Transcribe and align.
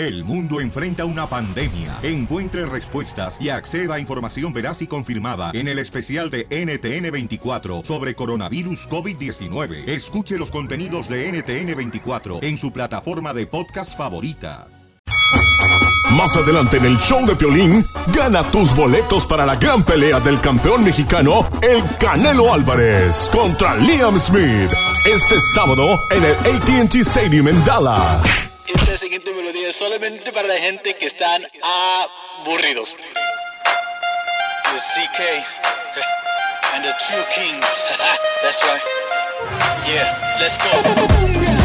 El 0.00 0.24
mundo 0.24 0.62
enfrenta 0.62 1.04
una 1.04 1.26
pandemia. 1.26 1.98
Encuentre 2.02 2.64
respuestas 2.64 3.36
y 3.38 3.50
acceda 3.50 3.96
a 3.96 4.00
información 4.00 4.50
veraz 4.50 4.80
y 4.80 4.86
confirmada 4.86 5.50
en 5.52 5.68
el 5.68 5.78
especial 5.78 6.30
de 6.30 6.48
NTN24 6.48 7.84
sobre 7.84 8.14
coronavirus 8.14 8.88
COVID-19. 8.88 9.86
Escuche 9.86 10.38
los 10.38 10.50
contenidos 10.50 11.06
de 11.06 11.30
NTN24 11.30 12.42
en 12.42 12.56
su 12.56 12.72
plataforma 12.72 13.34
de 13.34 13.46
podcast 13.46 13.94
favorita. 13.94 14.68
Más 16.12 16.34
adelante 16.34 16.78
en 16.78 16.86
el 16.86 16.96
show 16.96 17.26
de 17.26 17.36
Piolín, 17.36 17.84
gana 18.16 18.42
tus 18.44 18.74
boletos 18.74 19.26
para 19.26 19.44
la 19.44 19.56
gran 19.56 19.82
pelea 19.82 20.18
del 20.18 20.40
campeón 20.40 20.82
mexicano, 20.82 21.46
el 21.60 21.84
Canelo 21.98 22.54
Álvarez, 22.54 23.28
contra 23.30 23.76
Liam 23.76 24.18
Smith. 24.18 24.72
Este 25.04 25.38
sábado 25.54 26.00
en 26.10 26.24
el 26.24 26.32
ATT 26.56 26.94
Stadium 26.94 27.48
en 27.48 27.64
Dallas. 27.66 28.49
Solamente 29.72 30.32
para 30.32 30.46
la 30.46 30.58
gente 30.58 30.94
que 30.94 31.06
están 31.06 31.44
aburridos. 32.44 32.96
The 34.64 34.78
CK 34.78 35.44
and 36.74 36.84
the 36.84 36.92
Two 37.08 37.24
Kings. 37.34 37.66
That's 38.42 38.62
right. 38.62 38.82
Yeah, 39.88 40.38
let's 40.38 40.56
go. 40.62 41.59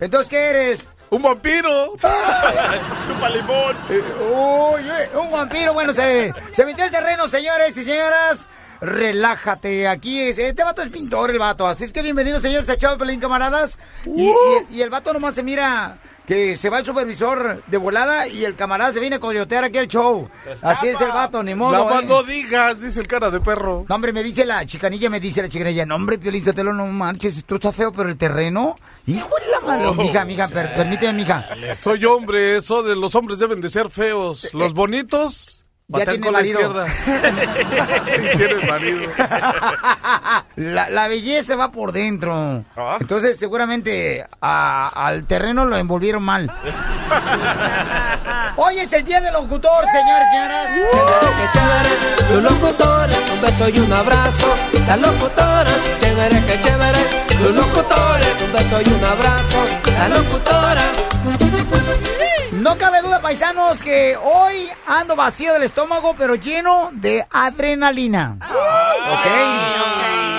Entonces, 0.00 0.30
¿qué 0.30 0.38
eres? 0.50 0.88
¡Un 1.10 1.22
vampiro! 1.22 1.94
¡Chupa 1.96 3.28
limón! 3.30 3.76
Oye, 4.34 5.10
un 5.18 5.30
vampiro. 5.30 5.72
Bueno, 5.72 5.92
se, 5.92 6.32
se 6.52 6.64
metió 6.66 6.84
el 6.84 6.90
terreno, 6.90 7.26
señores 7.28 7.76
y 7.76 7.84
señoras. 7.84 8.48
Relájate, 8.80 9.88
aquí 9.88 10.20
es, 10.20 10.38
este 10.38 10.62
vato 10.62 10.82
es 10.82 10.90
pintor, 10.90 11.30
el 11.30 11.38
vato. 11.38 11.66
Así 11.66 11.82
es 11.84 11.92
que 11.92 12.02
bienvenidos, 12.02 12.42
señores, 12.42 12.68
a 12.70 12.96
Pelín, 12.98 13.18
camaradas. 13.18 13.76
Y, 14.06 14.28
y- 14.28 14.34
y 14.70 14.82
el 14.82 14.90
vato 14.90 15.12
nomás 15.12 15.34
se 15.34 15.42
mira 15.42 15.98
que 16.28 16.56
se 16.58 16.68
va 16.68 16.78
el 16.78 16.84
supervisor 16.84 17.62
de 17.66 17.76
volada 17.78 18.28
y 18.28 18.44
el 18.44 18.54
camarada 18.54 18.92
se 18.92 19.00
viene 19.00 19.16
a 19.16 19.18
coyotear 19.18 19.64
aquí 19.64 19.78
al 19.78 19.88
show. 19.88 20.28
Así 20.62 20.86
es 20.88 21.00
el 21.00 21.08
vato, 21.10 21.42
ni 21.42 21.54
modo. 21.54 21.86
Más 21.86 22.02
¿eh? 22.02 22.06
no 22.06 22.22
digas, 22.22 22.80
dice 22.80 23.00
el 23.00 23.08
cara 23.08 23.30
de 23.30 23.40
perro. 23.40 23.86
No, 23.88 23.94
hombre, 23.94 24.12
me 24.12 24.22
dice 24.22 24.44
la 24.44 24.64
chicanilla, 24.66 25.08
me 25.08 25.20
dice 25.20 25.40
la 25.42 25.48
chicanilla, 25.48 25.86
no, 25.86 25.94
hombre, 25.96 26.18
Piolín 26.18 26.44
Sotelo, 26.44 26.74
no 26.74 26.86
marches, 26.86 27.42
tú 27.46 27.54
estás 27.54 27.74
feo, 27.74 27.92
pero 27.92 28.10
el 28.10 28.18
terreno, 28.18 28.76
hijo 29.06 29.30
de 29.44 29.50
la 29.50 29.60
madre, 29.60 29.86
Oh, 29.88 29.94
mija, 29.94 30.24
mija, 30.26 30.48
per- 30.48 30.74
permíteme, 30.74 31.14
mija. 31.14 31.46
Soy 31.74 32.04
hombre, 32.04 32.56
eso 32.58 32.82
de 32.82 32.94
los 32.94 33.14
hombres 33.14 33.38
deben 33.38 33.60
de 33.62 33.70
ser 33.70 33.88
feos. 33.88 34.48
Los 34.52 34.74
bonitos, 34.74 35.57
Ya 35.90 36.04
tiene 36.04 36.20
con 36.20 36.32
la 36.34 36.38
marido. 36.40 36.60
izquierda. 36.60 36.86
Sí, 38.04 38.12
tiene 38.36 38.56
marido. 38.66 39.10
La, 40.56 40.90
la 40.90 41.08
belleza 41.08 41.56
va 41.56 41.72
por 41.72 41.92
dentro. 41.92 42.62
Ah. 42.76 42.98
Entonces, 43.00 43.38
seguramente 43.38 44.22
a- 44.42 44.90
al 44.94 45.24
terreno 45.24 45.64
lo 45.64 45.78
envolvieron 45.78 46.22
mal. 46.22 46.52
Hoy 48.56 48.80
es 48.80 48.92
el 48.92 49.02
día 49.04 49.22
del 49.22 49.32
locutor, 49.32 49.82
señores 49.86 50.28
y 50.28 50.32
señoras. 50.34 50.70
Los 52.32 52.42
locutores, 52.42 53.18
un 53.32 53.40
beso 53.40 53.68
y 53.70 53.78
un 53.80 53.90
abrazo. 53.92 54.54
Las 54.86 55.00
locutoras, 55.00 55.74
chévere 56.00 56.44
que 56.44 56.60
chévere. 56.60 56.98
Los 57.40 57.56
locutores, 57.56 58.28
un 58.44 58.52
beso 58.52 58.82
y 58.84 58.88
un 58.92 59.04
abrazo. 59.06 59.64
Las 59.96 60.10
locutoras. 60.10 60.84
No 62.60 62.76
cabe 62.76 63.02
duda, 63.02 63.20
paisanos, 63.20 63.82
que 63.82 64.16
hoy 64.16 64.68
ando 64.86 65.14
vacío 65.14 65.52
del 65.52 65.62
estómago, 65.62 66.14
pero 66.18 66.34
lleno 66.34 66.90
de 66.92 67.24
adrenalina. 67.30 68.36
Ok. 68.40 70.37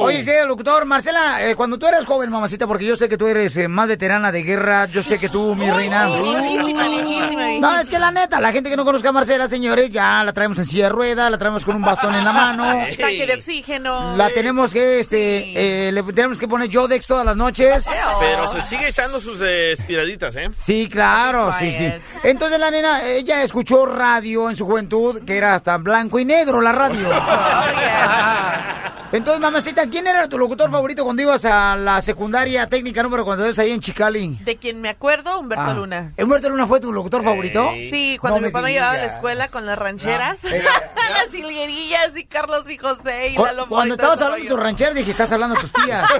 Oye, 0.00 0.22
sí, 0.22 0.30
locutor, 0.46 0.84
Marcela, 0.84 1.48
eh, 1.48 1.56
cuando 1.56 1.78
tú 1.78 1.86
eras 1.86 2.04
joven, 2.04 2.30
mamacita, 2.30 2.66
porque 2.66 2.84
yo 2.84 2.96
sé 2.96 3.08
que 3.08 3.16
tú 3.16 3.26
eres 3.26 3.56
eh, 3.56 3.68
más 3.68 3.88
veterana 3.88 4.32
de 4.32 4.42
guerra, 4.42 4.86
yo 4.86 5.02
sé 5.02 5.18
que 5.18 5.28
tú, 5.28 5.54
mi 5.54 5.70
reina. 5.70 6.06
Viejísima, 6.06 6.88
viejísima, 6.88 7.48
No, 7.60 7.80
es 7.80 7.90
que 7.90 7.98
la 7.98 8.10
neta, 8.10 8.40
la 8.40 8.52
gente 8.52 8.70
que 8.70 8.76
no 8.76 8.84
conozca 8.84 9.08
a 9.08 9.12
Marcela, 9.12 9.48
señores, 9.48 9.90
ya 9.90 10.22
la 10.24 10.32
traemos 10.32 10.58
en 10.58 10.64
silla 10.64 10.84
de 10.84 10.90
rueda, 10.90 11.30
la 11.30 11.38
traemos 11.38 11.64
con 11.64 11.76
un 11.76 11.82
bastón 11.82 12.14
en 12.14 12.24
la 12.24 12.32
mano. 12.32 12.64
Tanque 12.98 13.26
de 13.26 13.34
oxígeno. 13.34 14.16
La 14.16 14.30
tenemos 14.30 14.72
que, 14.72 15.00
este, 15.00 15.88
eh, 15.88 15.92
le 15.92 16.02
tenemos 16.02 16.38
que 16.38 16.48
poner 16.48 16.68
Yodex 16.68 17.06
todas 17.06 17.24
las 17.24 17.36
noches. 17.36 17.86
Pero 18.20 18.52
se 18.52 18.62
sigue 18.62 18.88
echando 18.88 19.20
sus 19.20 19.40
eh, 19.40 19.72
estiraditas, 19.72 20.34
¿eh? 20.36 20.50
Sí, 20.64 20.88
claro, 20.88 21.52
sí, 21.58 21.72
sí. 21.72 21.90
Entonces 22.24 22.58
la 22.58 22.70
nena, 22.70 23.02
ella 23.04 23.42
escuchó 23.42 23.86
radio 23.86 24.50
en 24.50 24.56
su 24.56 24.66
juventud, 24.66 25.22
que 25.24 25.36
era 25.36 25.54
hasta 25.54 25.76
blanco 25.78 26.18
y 26.18 26.24
negro 26.24 26.60
la 26.60 26.72
radio. 26.72 27.08
Entonces, 29.12 29.40
mamacita, 29.40 29.85
¿quién 29.90 30.06
era 30.06 30.28
tu 30.28 30.38
locutor 30.38 30.70
favorito 30.70 31.04
cuando 31.04 31.22
ibas 31.22 31.44
a 31.44 31.76
la 31.76 32.00
secundaria 32.00 32.66
técnica 32.68 33.02
número 33.02 33.24
42 33.24 33.58
ahí 33.58 33.70
en 33.72 33.80
Chicali? 33.80 34.38
De 34.44 34.56
quien 34.56 34.80
me 34.80 34.88
acuerdo, 34.88 35.38
Humberto 35.40 35.64
Ah. 35.66 35.74
Luna. 35.74 36.12
¿Humberto 36.18 36.48
Luna 36.50 36.66
fue 36.66 36.80
tu 36.80 36.92
locutor 36.92 37.22
favorito? 37.22 37.70
Sí, 37.90 38.16
cuando 38.20 38.36
No 38.38 38.40
mi 38.42 38.46
me 38.48 38.52
papá 38.52 38.64
me 38.64 38.72
llevaba 38.72 38.92
a 38.94 38.96
la 38.98 39.06
escuela 39.06 39.48
con 39.48 39.66
las 39.66 39.78
rancheras, 39.78 40.40
las 40.44 41.34
hilguerillas 41.34 42.16
y 42.16 42.24
Carlos 42.24 42.68
y 42.70 42.76
José 42.78 43.28
y 43.30 43.34
Cu- 43.36 43.44
Lalo 43.44 43.68
Cuando 43.68 43.94
y 43.94 43.96
estabas 43.96 44.20
hablando 44.22 44.42
de 44.44 44.48
tu 44.50 44.56
ranchera, 44.56 44.94
dije, 44.94 45.10
estás 45.10 45.32
hablando 45.32 45.54
de 45.56 45.60
tus 45.62 45.72
tías. 45.72 46.04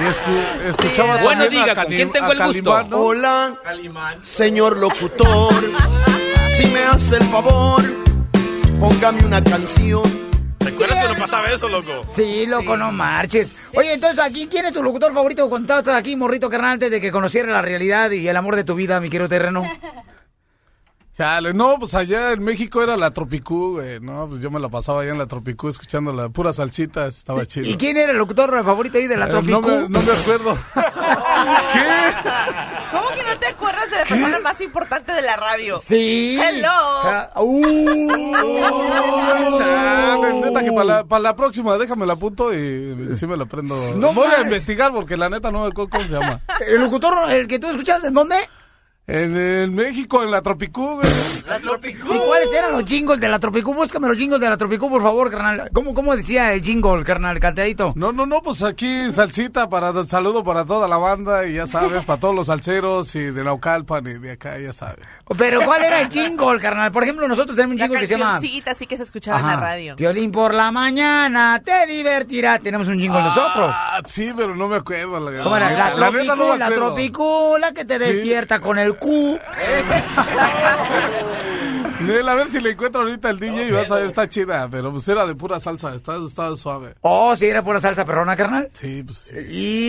Y 0.00 0.04
escu- 0.04 0.60
escuchaba 0.68 1.18
Sí, 1.18 1.22
Bueno, 1.24 1.42
también 1.44 1.62
diga, 1.64 1.72
a 1.72 1.84
¿con 1.84 1.94
quién 1.94 2.10
tengo 2.12 2.26
a 2.26 2.32
el 2.32 2.38
gusto? 2.42 2.70
Calimán, 2.72 2.90
¿no? 2.90 2.96
Hola, 3.00 3.54
señor 4.22 4.78
locutor. 4.78 5.54
Si 6.56 6.66
me 6.66 6.80
hace 6.84 7.16
el 7.16 7.24
favor, 7.24 7.82
póngame 8.80 9.24
una 9.24 9.42
canción 9.44 10.02
¿Te 10.62 10.68
acuerdas 10.70 10.98
cuando 10.98 11.18
pasaba 11.20 11.50
eso, 11.50 11.68
loco? 11.68 11.90
Sí, 12.14 12.46
loco, 12.46 12.76
no 12.76 12.92
marches. 12.92 13.56
Oye, 13.74 13.94
entonces, 13.94 14.18
¿aquí 14.18 14.46
quién 14.50 14.66
es 14.66 14.72
tu 14.72 14.82
locutor 14.82 15.12
favorito 15.12 15.48
cuando 15.48 15.78
estás 15.78 15.94
aquí, 15.96 16.16
morrito 16.16 16.48
carnal, 16.50 16.72
antes 16.72 16.90
de 16.90 17.00
que 17.00 17.10
conociera 17.12 17.50
la 17.50 17.62
realidad 17.62 18.10
y 18.10 18.26
el 18.28 18.36
amor 18.36 18.56
de 18.56 18.64
tu 18.64 18.74
vida, 18.74 19.00
mi 19.00 19.10
querido 19.10 19.28
terreno? 19.28 19.64
Chale, 21.14 21.52
no, 21.52 21.78
pues 21.78 21.94
allá 21.94 22.32
en 22.32 22.42
México 22.42 22.82
era 22.82 22.96
la 22.96 23.10
Tropicú, 23.10 23.72
güey. 23.72 24.00
No, 24.00 24.26
pues 24.30 24.40
yo 24.40 24.50
me 24.50 24.58
la 24.58 24.70
pasaba 24.70 25.02
allá 25.02 25.10
en 25.12 25.18
la 25.18 25.26
Tropicú 25.26 25.68
escuchando 25.68 26.10
la 26.10 26.30
pura 26.30 26.54
salsita, 26.54 27.06
estaba 27.06 27.44
chido. 27.44 27.68
¿Y 27.68 27.76
quién 27.76 27.98
era 27.98 28.12
el 28.12 28.18
locutor 28.18 28.50
favorito 28.64 28.96
ahí 28.96 29.06
de 29.08 29.18
la 29.18 29.26
Eh, 29.26 29.28
Tropicú? 29.28 29.60
No 29.60 29.66
me, 29.66 29.88
no 29.90 30.00
me 30.00 30.12
acuerdo. 30.12 30.56
¿Cómo 30.74 31.62
que 31.72 31.82
no 32.92 33.01
te 33.42 33.48
acuerdas 33.48 33.90
de 33.90 33.96
la 33.96 34.04
persona 34.04 34.38
más 34.38 34.60
importante 34.60 35.12
de 35.12 35.22
la 35.22 35.36
radio? 35.36 35.76
Sí. 35.76 36.38
Hello. 36.40 37.42
Uh. 37.42 38.32
Chale, 39.58 40.32
neta 40.40 40.62
que 40.62 40.72
para 40.72 40.84
la, 40.84 41.04
pa' 41.04 41.18
la 41.18 41.34
próxima 41.34 41.76
déjame 41.76 42.06
la 42.06 42.12
apunto 42.12 42.54
y 42.54 43.14
sí 43.14 43.26
me 43.26 43.36
la 43.36 43.44
aprendo. 43.44 43.74
No 43.96 44.12
Voy 44.12 44.26
a 44.26 44.38
más. 44.38 44.44
investigar 44.44 44.92
porque 44.92 45.16
la 45.16 45.28
neta 45.28 45.50
no 45.50 45.62
me 45.62 45.68
acuerdo 45.68 45.90
cómo 45.90 46.04
se 46.04 46.12
llama. 46.12 46.40
¿El 46.66 46.80
locutor, 46.82 47.30
el 47.30 47.48
que 47.48 47.58
tú 47.58 47.68
escuchabas, 47.68 48.04
en 48.04 48.14
dónde? 48.14 48.36
En, 49.04 49.36
en 49.36 49.74
México, 49.74 50.22
en 50.22 50.30
la 50.30 50.42
Tropicú, 50.42 51.00
güey. 51.00 51.08
¿Y 51.92 52.18
cuáles 52.18 52.52
eran 52.52 52.70
los 52.70 52.84
jingles 52.84 53.18
de 53.18 53.28
la 53.28 53.40
Tropicú? 53.40 53.74
Búscame 53.74 54.06
los 54.06 54.16
jingles 54.16 54.40
de 54.40 54.48
la 54.48 54.56
Tropicú, 54.56 54.88
por 54.88 55.02
favor, 55.02 55.28
carnal. 55.28 55.70
¿Cómo, 55.72 55.92
cómo 55.92 56.14
decía 56.14 56.52
el 56.52 56.62
jingle, 56.62 57.02
carnal, 57.02 57.40
cantadito? 57.40 57.92
No, 57.96 58.12
no, 58.12 58.26
no, 58.26 58.40
pues 58.42 58.62
aquí 58.62 59.10
salsita 59.10 59.68
para 59.68 59.92
saludo 60.04 60.44
para 60.44 60.64
toda 60.64 60.86
la 60.86 60.98
banda 60.98 61.48
y 61.48 61.54
ya 61.54 61.66
sabes, 61.66 62.04
para 62.04 62.20
todos 62.20 62.34
los 62.34 62.46
salseros 62.46 63.12
y 63.16 63.24
de 63.32 63.42
Naucalpan 63.42 64.06
y 64.06 64.14
de 64.14 64.32
acá, 64.32 64.58
ya 64.60 64.72
sabes. 64.72 65.04
Pero 65.36 65.62
¿cuál 65.62 65.82
era 65.82 66.00
el 66.00 66.08
jingle, 66.08 66.60
carnal? 66.60 66.92
Por 66.92 67.02
ejemplo, 67.02 67.26
nosotros 67.26 67.56
tenemos 67.56 67.74
un 67.74 67.80
La 67.80 67.86
jingle 67.86 68.00
que 68.00 68.06
se 68.06 68.18
llama... 68.18 68.38
sí 68.40 68.86
que 68.86 68.96
se 68.96 69.02
escuchaba 69.02 69.40
en 69.40 69.46
la 69.46 69.56
radio. 69.56 69.96
Violín 69.96 70.30
por 70.30 70.54
la 70.54 70.70
mañana, 70.70 71.60
te 71.64 71.86
divertirá. 71.86 72.58
Tenemos 72.60 72.86
un 72.86 72.98
jingle 73.00 73.22
nosotros. 73.22 73.70
Ah, 73.72 74.00
sí, 74.04 74.32
pero 74.36 74.54
no 74.54 74.68
me 74.68 74.76
acuerdo. 74.76 75.18
La, 75.18 75.42
¿Cómo 75.42 75.56
era? 75.56 75.70
La, 75.72 75.94
la 75.96 76.10
Tropicú, 76.10 76.58
la. 76.58 76.70
Tropicú, 76.70 77.56
la 77.58 77.72
que 77.72 77.84
te 77.84 77.98
despierta 77.98 78.60
con 78.60 78.78
el 78.78 78.96
Nel, 82.00 82.28
a 82.28 82.34
ver 82.34 82.46
si 82.48 82.60
le 82.60 82.70
encuentro 82.70 83.02
ahorita 83.02 83.30
el 83.30 83.38
DJ 83.38 83.68
y 83.68 83.70
vas 83.70 83.90
a 83.90 83.96
ver, 83.96 84.06
está 84.06 84.28
chida, 84.28 84.68
pero 84.70 84.90
pues 84.92 85.06
era 85.08 85.26
de 85.26 85.34
pura 85.34 85.60
salsa, 85.60 85.94
está, 85.94 86.16
está 86.24 86.54
suave. 86.56 86.94
Oh, 87.02 87.34
sí, 87.36 87.46
era 87.46 87.62
pura 87.62 87.80
salsa 87.80 88.04
perrona, 88.04 88.36
carnal. 88.36 88.68
Sí, 88.72 89.02
pues 89.02 89.18
sí. 89.30 89.36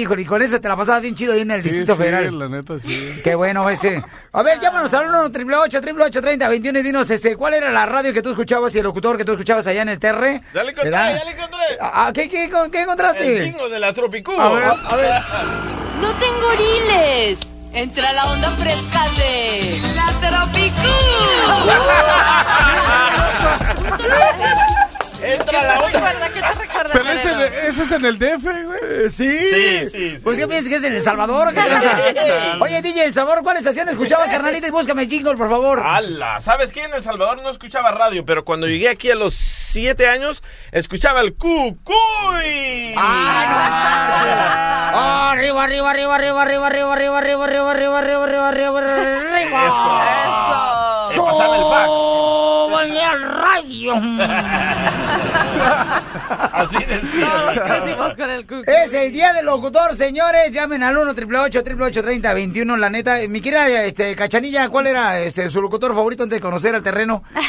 Híjole, 0.01 0.21
y 0.21 0.25
con 0.25 0.41
eso 0.41 0.59
te 0.59 0.67
la 0.67 0.75
pasabas 0.75 1.01
bien 1.01 1.15
chido 1.15 1.33
ahí 1.33 1.41
en 1.41 1.51
el 1.51 1.61
Sí, 1.61 1.69
Distrito 1.69 1.95
sí, 1.95 1.99
Federal. 2.03 2.37
la 2.39 2.49
neta 2.49 2.79
sí. 2.79 3.21
Qué 3.23 3.35
bueno 3.35 3.69
ese. 3.69 4.03
A 4.31 4.41
ver, 4.43 4.59
llámanos 4.59 4.93
al 4.93 5.07
1 5.07 5.19
888 5.23 6.21
30 6.21 6.47
21 6.47 6.79
y 6.79 6.83
dinos, 6.83 7.09
este, 7.09 7.35
¿cuál 7.35 7.53
era 7.55 7.71
la 7.71 7.85
radio 7.85 8.13
que 8.13 8.21
tú 8.21 8.29
escuchabas 8.31 8.73
y 8.75 8.79
el 8.79 8.83
locutor 8.83 9.17
que 9.17 9.25
tú 9.25 9.31
escuchabas 9.33 9.65
allá 9.67 9.81
en 9.83 9.89
el 9.89 9.99
Terre? 9.99 10.41
Ya 10.53 10.63
le 10.63 10.71
encontré, 10.71 10.91
¿Verdad? 10.91 11.15
ya 11.17 11.23
le 11.25 11.31
encontré. 11.31 11.59
Ah, 11.81 12.11
¿qué, 12.13 12.29
qué, 12.29 12.49
qué 12.71 12.81
encontraste? 12.81 13.37
El 13.37 13.51
jingo 13.51 13.69
de 13.69 13.79
la 13.79 13.93
Tropicú. 13.93 14.33
A 14.39 14.49
ver, 14.49 14.63
a 14.63 14.95
ver. 14.95 15.11
No 16.01 16.11
tengo 16.15 16.41
goriles. 16.41 17.39
Entra 17.73 18.13
la 18.13 18.25
onda 18.25 18.51
fresca 18.51 19.01
de 19.17 19.81
la 19.95 20.05
Tropicú. 20.21 20.93
Entra. 25.23 25.79
Pero 26.91 27.09
ese, 27.11 27.67
ese 27.67 27.83
es 27.83 27.91
en 27.91 28.05
el 28.05 28.19
DF, 28.19 28.43
güey. 28.43 29.09
Sí. 29.09 29.37
Sí, 29.37 29.89
sí, 29.89 30.17
¿Por 30.23 30.35
sí. 30.35 30.41
qué 30.41 30.47
piensas 30.47 30.69
que 30.69 30.75
es 30.75 30.83
en 30.83 30.93
El 30.93 31.01
Salvador? 31.01 31.47
o 31.47 31.51
¿Qué 31.51 31.61
tranza? 31.61 31.97
Oye, 32.59 32.81
DJ, 32.81 33.05
El 33.05 33.13
Salvador, 33.13 33.43
¿cuál 33.43 33.57
estación 33.57 33.87
escuchabas, 33.89 34.29
carnalito? 34.29 34.67
Y 34.67 34.71
búscame 34.71 35.03
el 35.03 35.09
jingle, 35.09 35.35
por 35.35 35.49
favor. 35.49 35.81
¡Hala! 35.85 36.39
¿Sabes 36.41 36.71
qué? 36.73 36.83
En 36.83 36.93
El 36.93 37.03
Salvador 37.03 37.41
no 37.41 37.49
escuchaba 37.49 37.91
radio, 37.91 38.25
pero 38.25 38.43
cuando 38.45 38.67
llegué 38.67 38.89
aquí 38.89 39.09
a 39.11 39.15
los 39.15 39.33
siete 39.35 40.07
años, 40.07 40.43
escuchaba 40.71 41.21
el 41.21 41.33
cucuy. 41.35 42.93
Ah, 43.95 45.31
arriba, 45.31 45.63
arriba, 45.63 45.89
arriba, 45.91 46.15
arriba, 46.15 46.41
arriba, 46.41 46.67
arriba, 46.67 46.93
arriba, 46.93 47.17
arriba, 47.19 47.43
arriba, 47.45 47.71
arriba, 47.71 47.71
arriba, 47.71 47.99
arriba, 47.99 48.23
arriba, 48.23 48.47
arriba, 48.49 48.77
arriba. 48.79 49.65
Eso. 51.07 51.15
Y 51.15 51.19
pasaba 51.25 51.55
el 51.57 51.63
fax. 51.63 52.42
Súbale 52.83 53.03
al 53.03 53.21
radio. 53.21 53.93
Así 56.53 56.77
decía. 56.83 57.27
Todos 57.95 58.15
con 58.15 58.29
el 58.29 58.45
cucu. 58.45 58.63
Es 58.69 58.93
el 58.93 59.11
día 59.11 59.33
del 59.33 59.45
locutor, 59.45 59.95
señores. 59.95 60.51
Llamen 60.51 60.83
al 60.83 60.97
1 60.97 61.11
888 61.11 62.01
30 62.01 62.33
21 62.33 62.77
La 62.77 62.89
neta, 62.89 63.17
mi 63.29 63.41
querida 63.41 63.83
este, 63.85 64.15
Cachanilla, 64.15 64.69
¿cuál 64.69 64.87
era 64.87 65.19
este, 65.19 65.49
su 65.49 65.61
locutor 65.61 65.93
favorito 65.93 66.23
antes 66.23 66.37
de 66.37 66.41
conocer 66.41 66.75
al 66.75 66.83
terreno? 66.83 67.23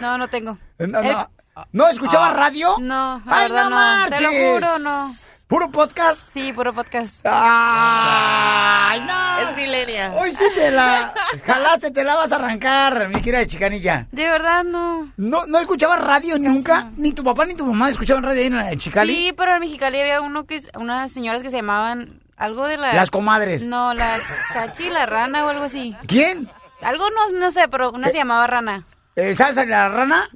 No, 0.00 0.16
no 0.16 0.28
tengo. 0.28 0.56
No, 0.78 1.02
no, 1.02 1.30
¿no 1.72 1.88
escuchaba 1.88 2.32
radio? 2.32 2.76
No, 2.78 3.20
la 3.26 3.36
Ay, 3.36 3.50
verdad 3.50 3.68
no 3.68 3.98
no. 3.98 4.06
Te 4.16 4.22
lo 4.22 4.30
juro, 4.30 4.78
no. 4.78 5.12
¿Puro 5.48 5.70
podcast? 5.70 6.28
Sí, 6.28 6.52
puro 6.52 6.74
podcast. 6.74 7.24
¡Ay, 7.24 9.00
no! 9.00 9.48
Es 9.48 9.56
milenia. 9.56 10.12
Hoy 10.12 10.30
sí 10.32 10.44
te 10.54 10.70
la 10.70 11.14
jalaste, 11.42 11.90
te 11.90 12.04
la 12.04 12.16
vas 12.16 12.32
a 12.32 12.36
arrancar, 12.36 13.08
mi 13.08 13.22
querida 13.22 13.46
Chicanilla. 13.46 14.06
De 14.12 14.24
verdad, 14.24 14.62
no. 14.62 15.10
¿No, 15.16 15.46
¿No 15.46 15.58
escuchabas 15.58 16.02
radio 16.02 16.38
nunca? 16.38 16.90
Ni 16.98 17.14
tu 17.14 17.24
papá 17.24 17.46
ni 17.46 17.54
tu 17.54 17.64
mamá 17.64 17.88
escuchaban 17.88 18.24
radio 18.24 18.58
ahí 18.60 18.72
en 18.74 18.78
Chicali. 18.78 19.14
Sí, 19.14 19.32
pero 19.34 19.54
en 19.54 19.60
Mexicali 19.60 19.98
había 19.98 20.20
uno 20.20 20.44
que, 20.44 20.60
unas 20.74 21.10
señoras 21.10 21.42
que 21.42 21.50
se 21.50 21.56
llamaban 21.56 22.20
algo 22.36 22.66
de 22.66 22.76
la... 22.76 22.92
Las 22.92 23.10
comadres. 23.10 23.64
No, 23.64 23.94
la 23.94 24.20
cachi, 24.52 24.90
la 24.90 25.06
rana 25.06 25.46
o 25.46 25.48
algo 25.48 25.64
así. 25.64 25.96
¿Quién? 26.06 26.50
Algo 26.82 27.04
no, 27.08 27.38
no 27.38 27.50
sé, 27.50 27.68
pero 27.68 27.90
una 27.90 28.10
se 28.10 28.18
llamaba 28.18 28.46
rana. 28.46 28.84
¿El 29.16 29.34
salsa 29.34 29.62
de 29.62 29.68
la 29.68 29.88
rana? 29.88 30.28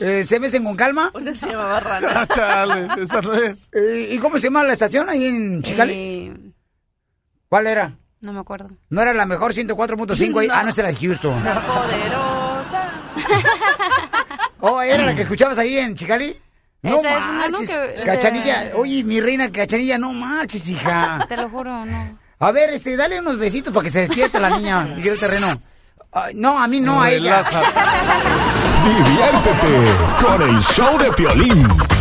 Eh, 0.00 0.24
¿Se 0.24 0.38
besen 0.38 0.64
con 0.64 0.76
calma? 0.76 1.10
Una 1.14 1.34
se 1.34 1.46
llamaba 1.48 1.80
rana. 1.80 2.08
Ah, 2.14 2.26
chale, 2.26 2.88
esa 3.02 3.20
no 3.20 3.34
es. 3.34 3.68
Eh, 3.72 4.08
¿Y 4.12 4.18
cómo 4.18 4.38
se 4.38 4.44
llama 4.48 4.64
la 4.64 4.72
estación 4.72 5.08
ahí 5.08 5.24
en 5.26 5.62
Chicali? 5.62 5.92
Eh, 5.94 6.34
¿Cuál 7.48 7.66
era? 7.66 7.92
no 8.20 8.32
me 8.32 8.40
acuerdo. 8.40 8.70
¿No 8.88 9.02
era 9.02 9.12
la 9.12 9.26
mejor 9.26 9.52
104.5 9.52 10.40
ahí? 10.40 10.48
Ah, 10.52 10.62
no, 10.62 10.70
esa 10.70 10.80
era 10.82 10.90
de 10.90 10.96
Houston. 10.96 11.42
Poderosa. 11.42 12.90
Oh, 14.66 14.80
¿era 14.80 15.04
la 15.04 15.14
que 15.14 15.22
escuchabas 15.22 15.58
ahí 15.58 15.76
en 15.76 15.94
Chicali? 15.94 16.40
No 16.80 16.96
Esa 16.96 17.18
es 17.18 17.24
una, 17.26 17.48
¿no? 17.48 17.58
marches. 17.60 17.68
que- 17.70 18.02
Cachanilla, 18.04 18.62
sea- 18.68 18.76
oye, 18.76 19.04
mi 19.04 19.20
reina 19.20 19.52
Cachanilla, 19.52 19.98
no 19.98 20.10
marches, 20.14 20.66
hija. 20.68 21.24
Te 21.28 21.36
lo 21.36 21.50
juro, 21.50 21.84
no. 21.84 22.18
A 22.38 22.50
ver, 22.50 22.70
este, 22.70 22.96
dale 22.96 23.20
unos 23.20 23.36
besitos 23.38 23.72
para 23.74 23.84
que 23.84 23.90
se 23.90 24.00
despierte 24.00 24.40
la 24.40 24.48
niña, 24.50 24.84
Miguel 24.84 25.18
Terreno. 25.18 25.48
Ay, 26.12 26.34
no, 26.34 26.58
a 26.58 26.66
mí 26.66 26.80
no, 26.80 27.02
a 27.02 27.10
ella. 27.10 27.44
Diviértete 28.84 29.96
con 30.20 30.42
el 30.42 30.60
show 30.60 30.98
de 30.98 31.10
Piolín. 31.12 31.93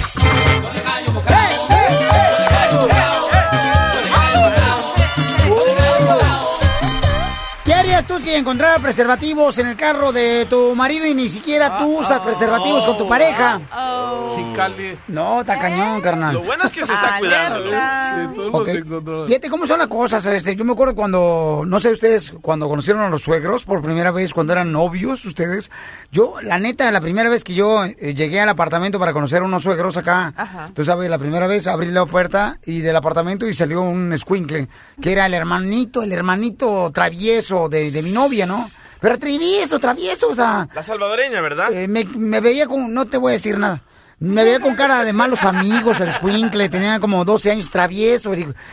¿Qué 8.06 8.12
harías 8.14 8.22
tú 8.24 8.30
si 8.30 8.36
encontrara 8.36 8.80
preservativos 8.80 9.58
en 9.60 9.68
el 9.68 9.76
carro 9.78 10.12
de 10.12 10.46
tu 10.50 10.76
marido 10.76 11.06
y 11.08 11.14
ni 11.14 11.30
siquiera 11.30 11.80
tú 11.80 12.00
usas 12.00 12.20
preservativos 12.20 12.86
con 12.86 12.98
tu 12.98 13.08
pareja? 13.08 13.62
Chicali. 14.36 14.98
No, 15.08 15.42
está 15.42 15.58
cañón, 15.58 16.02
carnal. 16.02 16.34
Lo 16.34 16.42
bueno 16.42 16.66
es 16.66 16.72
que 16.72 16.86
se 16.86 16.94
está 16.94 17.18
cuidando. 17.20 17.64
Sí, 17.64 18.36
todos 18.36 18.56
Ok. 18.56 18.68
los. 18.86 19.28
Fíjate 19.28 19.50
cómo 19.50 19.68
son 19.68 19.80
las 19.80 19.88
cosas. 19.88 20.26
Este, 20.26 20.56
yo 20.56 20.66
me 20.66 20.74
acuerdo 20.74 20.96
cuando, 20.96 21.64
no 21.66 21.80
sé 21.80 21.92
ustedes, 21.94 22.34
cuando 22.42 22.68
conocieron 22.68 23.04
a 23.04 23.10
los 23.10 23.22
suegros 23.22 23.64
por 23.64 23.82
primera 23.82 24.12
vez, 24.12 24.34
cuando 24.34 24.54
eran 24.54 24.72
novios 24.72 25.24
ustedes. 25.26 25.72
Yo, 26.12 26.36
la 26.42 26.58
neta, 26.60 26.92
la 26.92 27.00
primera 27.02 27.30
vez 27.30 27.44
que 27.44 27.54
yo 27.54 27.86
eh, 27.86 27.96
llegué 28.14 28.40
al 28.42 28.50
apartamento 28.50 29.00
para 29.00 29.14
conocer 29.14 29.42
a 29.44 29.46
unos 29.46 29.64
suegros 29.64 29.98
acá, 29.98 30.34
Ajá. 30.36 30.70
tú 30.74 30.84
sabes, 30.84 31.10
la 31.10 31.18
primera 31.20 31.48
vez 31.48 31.68
abrí 31.68 31.88
la 31.92 32.06
puerta 32.06 32.60
y 32.66 32.82
del 32.82 32.96
apartamento 32.96 33.48
y 33.48 33.54
salió 33.54 33.82
un 33.82 34.14
squinkle, 34.18 34.68
que 35.02 35.12
era 35.12 35.26
el 35.26 35.34
hermanito, 35.34 36.02
el 36.04 36.12
hermanito 36.12 36.92
travieso 36.94 37.70
de, 37.70 37.92
de 37.94 38.02
mi 38.04 38.12
novia, 38.12 38.46
¿no? 38.46 38.70
Pero 39.00 39.18
travieso, 39.20 39.80
travieso, 39.80 40.30
o 40.30 40.36
sea, 40.36 40.68
La 40.74 40.84
salvadoreña, 40.84 41.40
¿verdad? 41.42 41.72
eh, 41.74 41.88
me, 41.88 42.04
me 42.06 42.40
veía 42.42 42.68
con, 42.68 42.94
no 42.94 43.06
te 43.06 43.18
voy 43.18 43.32
a 43.32 43.34
decir 43.34 43.58
nada. 43.58 43.82
Me 44.20 44.44
veía 44.46 44.62
con 44.62 44.76
cara 44.76 45.04
de 45.04 45.12
malos 45.12 45.44
amigos, 45.44 46.00
el 46.00 46.14
squinkle, 46.14 46.70
tenía 46.70 47.00
como 47.02 47.26
12 47.26 47.52
años 47.52 47.70
travieso. 47.72 48.32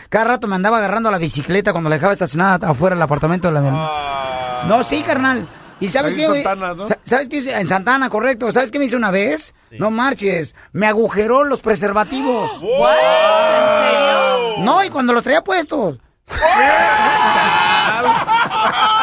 cada 0.09 0.23
rato 0.25 0.47
me 0.47 0.55
andaba 0.55 0.77
agarrando 0.77 1.11
la 1.11 1.17
bicicleta 1.17 1.71
cuando 1.73 1.89
la 1.89 1.97
dejaba 1.97 2.13
estacionada 2.13 2.69
afuera 2.69 2.95
del 2.95 3.01
apartamento 3.03 3.49
de 3.49 3.53
la 3.55 3.61
Ah, 3.73 4.63
No, 4.67 4.81
sí, 4.83 5.01
carnal. 5.03 5.49
¿Y 5.81 5.89
sabes 5.89 6.15
qué? 6.15 6.27
Santana, 6.27 6.73
¿no? 6.75 6.87
Sa- 6.87 6.99
¿Sabes 7.03 7.27
qué? 7.27 7.37
hice? 7.37 7.59
En 7.59 7.67
Santana, 7.67 8.09
correcto. 8.09 8.49
¿Sabes 8.53 8.71
qué 8.71 8.77
me 8.79 8.85
hizo 8.85 8.95
una 8.97 9.09
vez? 9.11 9.53
No 9.71 9.89
marches. 9.91 10.55
Me 10.71 10.87
agujeró 10.87 11.43
los 11.43 11.59
preservativos. 11.59 12.49
¿What? 12.61 12.95
¿En 12.95 13.89
serio? 13.89 14.63
No, 14.63 14.81
y 14.85 14.89
cuando 14.89 15.11
los 15.11 15.23
traía 15.23 15.43
puestos. 15.43 15.97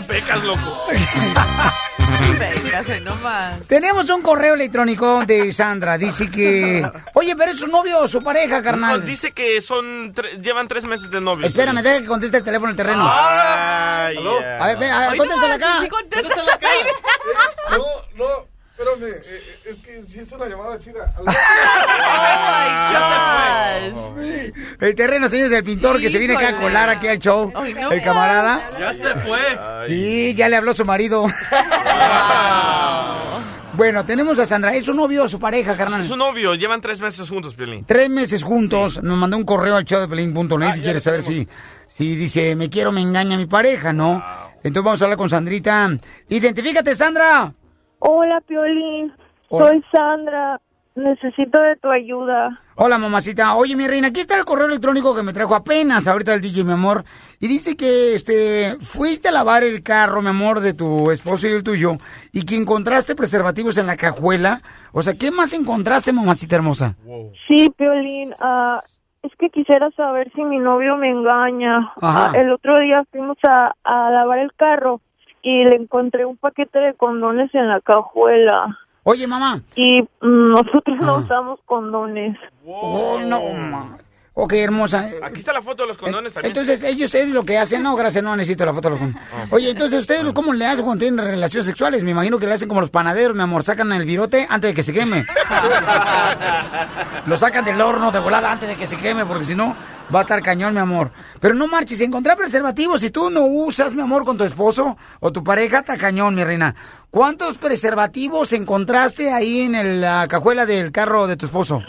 Pecas, 0.00 0.42
loco. 0.44 0.84
Nomás. 3.02 3.60
Tenemos 3.68 4.08
un 4.10 4.22
correo 4.22 4.54
electrónico 4.54 5.24
de 5.24 5.52
Sandra. 5.52 5.98
Dice 5.98 6.30
que. 6.30 6.84
Oye, 7.14 7.34
pero 7.36 7.52
es 7.52 7.58
su 7.58 7.66
novio 7.68 8.00
o 8.00 8.08
su 8.08 8.20
pareja, 8.22 8.58
No, 8.58 8.64
carnal. 8.64 9.04
dice 9.04 9.32
que 9.32 9.60
son 9.60 10.12
tre- 10.14 10.40
llevan 10.40 10.68
tres 10.68 10.84
meses 10.84 11.10
de 11.10 11.20
novios. 11.20 11.46
Espérame, 11.48 11.82
deja 11.82 12.00
que 12.00 12.06
conteste 12.06 12.38
el 12.38 12.44
teléfono 12.44 12.70
el 12.70 12.76
terreno. 12.76 13.08
Ay, 13.10 14.16
A 14.18 14.66
ver, 14.66 14.78
ve, 14.78 14.90
a 14.90 15.08
ver, 15.08 15.16
contéstala 15.18 15.54
acá. 15.54 15.80
sí, 15.80 15.88
contéstala 15.88 16.54
acá. 16.54 16.68
No, 17.70 17.84
no, 18.16 18.46
espérame, 18.82 19.16
eh, 19.16 19.22
eh, 19.24 19.70
es 19.70 19.76
que 19.78 20.02
sí 20.02 20.20
es 20.20 20.32
una 20.32 20.48
llamada 20.48 20.78
chida. 20.78 21.14
Oh 21.18 21.24
my 21.24 21.32
God. 24.18 24.52
El 24.80 24.94
terreno, 24.94 25.28
señores, 25.28 25.52
el 25.52 25.64
pintor 25.64 26.00
que 26.00 26.10
se 26.10 26.18
viene 26.18 26.36
acá 26.36 26.48
a 26.48 26.60
colar 26.60 26.88
aquí 26.88 27.08
al 27.08 27.18
show. 27.18 27.50
No. 27.52 27.64
El 27.64 28.02
camarada. 28.02 28.70
Ya 28.78 28.92
se 28.94 29.14
fue. 29.20 29.40
Sí, 29.86 30.34
ya 30.34 30.48
le 30.48 30.56
habló 30.56 30.74
su 30.74 30.84
marido. 30.84 31.26
Bueno, 33.74 34.04
tenemos 34.04 34.38
a 34.38 34.44
Sandra. 34.44 34.74
¿Es 34.74 34.84
su 34.84 34.92
novio 34.92 35.24
o 35.24 35.28
su 35.30 35.40
pareja, 35.40 35.74
carnal? 35.74 36.02
Su 36.02 36.14
novio, 36.14 36.54
llevan 36.54 36.82
tres 36.82 37.00
meses 37.00 37.26
juntos, 37.30 37.54
Piolín. 37.54 37.86
Tres 37.86 38.10
meses 38.10 38.42
juntos. 38.42 39.02
Nos 39.02 39.16
mandó 39.16 39.38
un 39.38 39.44
correo 39.44 39.76
al 39.76 39.84
showdepelín.net 39.84 40.76
y 40.76 40.80
quiere 40.82 41.00
saber 41.00 41.22
si, 41.22 41.48
si 41.86 42.14
dice, 42.14 42.54
me 42.54 42.68
quiero, 42.68 42.92
me 42.92 43.00
engaña 43.00 43.38
mi 43.38 43.46
pareja, 43.46 43.94
¿no? 43.94 44.22
Entonces 44.56 44.84
vamos 44.84 45.00
a 45.00 45.06
hablar 45.06 45.16
con 45.16 45.30
Sandrita. 45.30 45.90
Identifícate, 46.28 46.94
Sandra. 46.94 47.50
Hola, 48.04 48.40
Piolín. 48.40 49.12
Hola. 49.48 49.68
Soy 49.68 49.84
Sandra. 49.92 50.60
Necesito 50.94 51.58
de 51.58 51.76
tu 51.76 51.88
ayuda. 51.88 52.60
Hola, 52.74 52.98
mamacita. 52.98 53.54
Oye, 53.54 53.76
mi 53.76 53.86
reina, 53.86 54.08
aquí 54.08 54.20
está 54.20 54.36
el 54.36 54.44
correo 54.44 54.66
electrónico 54.66 55.14
que 55.14 55.22
me 55.22 55.32
trajo 55.32 55.54
apenas 55.54 56.06
ahorita 56.06 56.34
el 56.34 56.40
DJ, 56.42 56.64
mi 56.64 56.72
amor. 56.72 57.04
Y 57.40 57.46
dice 57.48 57.76
que, 57.76 58.14
este, 58.14 58.76
fuiste 58.80 59.28
a 59.28 59.32
lavar 59.32 59.62
el 59.62 59.82
carro, 59.82 60.20
mi 60.20 60.28
amor, 60.28 60.60
de 60.60 60.74
tu 60.74 61.10
esposo 61.10 61.46
y 61.46 61.52
el 61.52 61.62
tuyo, 61.62 61.92
y 62.32 62.44
que 62.44 62.56
encontraste 62.56 63.14
preservativos 63.14 63.78
en 63.78 63.86
la 63.86 63.96
cajuela. 63.96 64.60
O 64.92 65.00
sea, 65.02 65.14
¿qué 65.14 65.30
más 65.30 65.54
encontraste, 65.54 66.12
mamacita 66.12 66.56
hermosa? 66.56 66.96
Sí, 67.48 67.70
Piolín. 67.74 68.32
ah, 68.40 68.82
es 69.22 69.32
que 69.38 69.48
quisiera 69.48 69.90
saber 69.92 70.30
si 70.34 70.42
mi 70.42 70.58
novio 70.58 70.96
me 70.96 71.08
engaña. 71.08 71.90
Ajá. 72.02 72.32
Ah, 72.34 72.38
el 72.38 72.52
otro 72.52 72.80
día 72.80 73.04
fuimos 73.12 73.38
a, 73.48 73.72
a 73.84 74.10
lavar 74.10 74.40
el 74.40 74.52
carro 74.54 75.00
y 75.42 75.64
le 75.64 75.76
encontré 75.76 76.24
un 76.24 76.36
paquete 76.36 76.78
de 76.78 76.94
condones 76.94 77.52
en 77.54 77.68
la 77.68 77.80
cajuela. 77.80 78.78
Oye, 79.04 79.26
mamá. 79.26 79.60
Y 79.74 80.02
mm, 80.02 80.52
nosotros 80.52 80.96
no 81.00 81.16
Ah. 81.16 81.18
usamos 81.18 81.60
condones. 81.66 82.36
Oh, 82.66 83.18
no, 83.24 83.40
ma. 83.52 83.98
Ok, 84.34 84.54
hermosa. 84.54 85.10
Aquí 85.24 85.40
está 85.40 85.52
la 85.52 85.60
foto 85.60 85.82
de 85.82 85.88
los 85.88 85.98
condones 85.98 86.32
también. 86.32 86.52
Entonces, 86.56 86.82
ellos 86.84 87.14
es 87.14 87.28
lo 87.28 87.44
que 87.44 87.58
hacen, 87.58 87.82
no, 87.82 87.94
gracias, 87.96 88.24
no 88.24 88.34
necesito 88.34 88.64
la 88.64 88.72
foto 88.72 88.88
de 88.88 88.90
los 88.92 89.00
condones. 89.00 89.52
Oye, 89.52 89.70
entonces, 89.70 90.00
¿ustedes 90.00 90.24
cómo 90.32 90.54
le 90.54 90.64
hacen 90.64 90.86
cuando 90.86 91.02
tienen 91.04 91.22
relaciones 91.22 91.66
sexuales? 91.66 92.02
Me 92.02 92.12
imagino 92.12 92.38
que 92.38 92.46
le 92.46 92.54
hacen 92.54 92.66
como 92.66 92.80
los 92.80 92.88
panaderos, 92.88 93.36
mi 93.36 93.42
amor, 93.42 93.62
sacan 93.62 93.92
el 93.92 94.06
virote 94.06 94.46
antes 94.48 94.70
de 94.70 94.74
que 94.74 94.82
se 94.82 94.94
queme. 94.94 95.26
lo 97.26 97.36
sacan 97.36 97.64
del 97.64 97.80
horno 97.80 98.10
de 98.10 98.18
volada 98.20 98.50
antes 98.50 98.68
de 98.68 98.76
que 98.76 98.86
se 98.86 98.96
queme, 98.96 99.24
porque 99.26 99.44
si 99.44 99.54
no, 99.54 99.74
va 100.12 100.20
a 100.20 100.22
estar 100.22 100.42
cañón, 100.42 100.74
mi 100.74 100.80
amor. 100.80 101.10
Pero 101.40 101.54
no 101.54 101.66
marches, 101.66 102.00
encontrar 102.00 102.36
preservativos, 102.36 103.00
si 103.00 103.10
tú 103.10 103.30
no 103.30 103.44
usas, 103.44 103.94
mi 103.94 104.02
amor, 104.02 104.24
con 104.24 104.36
tu 104.36 104.44
esposo 104.44 104.96
o 105.20 105.32
tu 105.32 105.42
pareja, 105.42 105.78
está 105.78 105.96
cañón, 105.96 106.34
mi 106.34 106.44
reina. 106.44 106.74
¿Cuántos 107.12 107.58
preservativos 107.58 108.54
encontraste 108.54 109.30
ahí 109.30 109.60
en 109.60 109.74
el, 109.74 110.00
la 110.00 110.26
cajuela 110.28 110.64
del 110.64 110.90
carro 110.92 111.26
de 111.26 111.36
tu 111.36 111.44
esposo? 111.44 111.82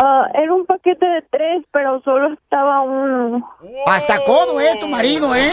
Ah, 0.00 0.22
era 0.40 0.54
un 0.54 0.64
paquete 0.66 1.04
de 1.04 1.22
tres, 1.32 1.64
pero 1.72 2.00
solo 2.04 2.32
estaba 2.32 2.82
uno. 2.82 3.56
Hasta 3.86 4.22
codo 4.22 4.60
es 4.60 4.78
tu 4.78 4.86
marido, 4.86 5.34
¿eh? 5.34 5.52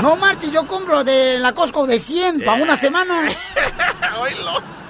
No 0.00 0.16
marches, 0.16 0.50
yo 0.50 0.66
compro 0.66 1.04
de 1.04 1.40
la 1.40 1.52
Costco 1.52 1.86
de 1.86 1.98
100 1.98 2.42
para 2.42 2.62
una 2.62 2.74
semana. 2.74 3.28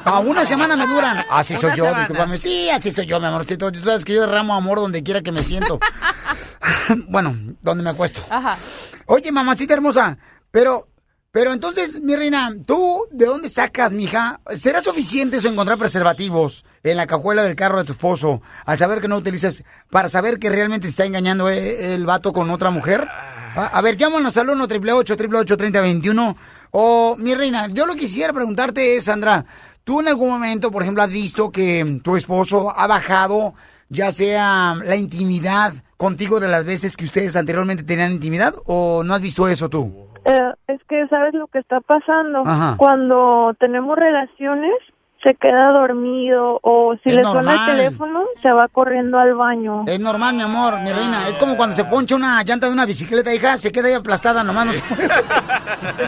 A 0.04 0.20
una 0.20 0.44
semana 0.44 0.76
me 0.76 0.86
duran. 0.86 1.24
Así 1.28 1.56
soy 1.56 1.70
Una 1.70 1.76
yo, 1.76 1.94
discúlpame. 1.96 2.36
Sí, 2.36 2.70
así 2.70 2.92
soy 2.92 3.06
yo, 3.06 3.18
mi 3.18 3.26
amorcito. 3.26 3.72
Tú 3.72 3.80
sabes 3.80 4.04
que 4.04 4.14
yo 4.14 4.20
derramo 4.20 4.54
amor 4.54 4.78
donde 4.78 5.02
quiera 5.02 5.20
que 5.20 5.32
me 5.32 5.42
siento. 5.42 5.80
bueno, 7.08 7.34
donde 7.60 7.82
me 7.82 7.90
acuesto. 7.90 8.20
Ajá. 8.30 8.56
Oye, 9.06 9.32
mamacita 9.32 9.74
hermosa, 9.74 10.16
pero, 10.52 10.86
pero 11.34 11.52
entonces, 11.52 12.00
mi 12.00 12.14
reina, 12.14 12.54
¿tú 12.64 13.08
de 13.10 13.26
dónde 13.26 13.50
sacas, 13.50 13.90
mija? 13.90 14.40
¿Será 14.54 14.80
suficiente 14.80 15.38
eso 15.38 15.48
encontrar 15.48 15.76
preservativos 15.76 16.64
en 16.84 16.96
la 16.96 17.08
cajuela 17.08 17.42
del 17.42 17.56
carro 17.56 17.78
de 17.78 17.84
tu 17.86 17.90
esposo 17.90 18.40
al 18.64 18.78
saber 18.78 19.00
que 19.00 19.08
no 19.08 19.16
utilizas, 19.16 19.64
para 19.90 20.08
saber 20.08 20.38
que 20.38 20.48
realmente 20.48 20.86
te 20.86 20.90
está 20.90 21.04
engañando 21.06 21.50
eh, 21.50 21.92
el 21.92 22.06
vato 22.06 22.32
con 22.32 22.50
otra 22.50 22.70
mujer? 22.70 23.08
A, 23.56 23.66
a 23.66 23.80
ver, 23.80 23.96
llámanos 23.96 24.36
al 24.36 24.48
1 24.48 24.62
888 24.62 25.56
3021 25.56 26.36
O, 26.70 27.16
mi 27.18 27.34
reina, 27.34 27.66
yo 27.66 27.84
lo 27.84 27.94
que 27.94 28.00
quisiera 28.02 28.32
preguntarte 28.32 28.96
es, 28.96 29.06
Sandra, 29.06 29.44
¿tú 29.82 30.02
en 30.02 30.06
algún 30.06 30.30
momento, 30.30 30.70
por 30.70 30.82
ejemplo, 30.82 31.02
has 31.02 31.10
visto 31.10 31.50
que 31.50 31.98
tu 32.04 32.16
esposo 32.16 32.72
ha 32.78 32.86
bajado 32.86 33.54
ya 33.88 34.12
sea 34.12 34.76
la 34.84 34.94
intimidad 34.94 35.74
contigo 35.96 36.38
de 36.38 36.46
las 36.46 36.64
veces 36.64 36.96
que 36.96 37.06
ustedes 37.06 37.34
anteriormente 37.34 37.82
tenían 37.82 38.12
intimidad 38.12 38.54
o 38.66 39.02
no 39.02 39.14
has 39.14 39.20
visto 39.20 39.48
eso 39.48 39.68
tú? 39.68 40.13
Eh, 40.24 40.52
es 40.68 40.80
que 40.88 41.06
sabes 41.08 41.34
lo 41.34 41.46
que 41.48 41.58
está 41.58 41.80
pasando. 41.80 42.42
Ajá. 42.46 42.76
Cuando 42.78 43.54
tenemos 43.60 43.96
relaciones, 43.96 44.72
se 45.22 45.34
queda 45.36 45.70
dormido 45.72 46.58
o 46.62 46.94
si 47.02 47.08
Es 47.10 47.16
le 47.16 47.24
suena 47.24 47.54
el 47.54 47.64
teléfono, 47.76 48.24
se 48.42 48.50
va 48.50 48.68
corriendo 48.68 49.18
al 49.18 49.34
baño. 49.34 49.84
Es 49.86 49.98
normal, 49.98 50.34
mi 50.34 50.42
amor, 50.42 50.78
mi 50.80 50.92
reina. 50.92 51.28
Es 51.28 51.38
como 51.38 51.56
cuando 51.56 51.74
se 51.74 51.86
poncha 51.86 52.14
una 52.14 52.42
llanta 52.42 52.66
de 52.66 52.74
una 52.74 52.84
bicicleta, 52.84 53.34
hija, 53.34 53.56
se 53.56 53.72
queda 53.72 53.88
ahí 53.88 53.94
aplastada 53.94 54.44
nomás. 54.44 54.66
No 54.66 54.72
se- 54.74 54.84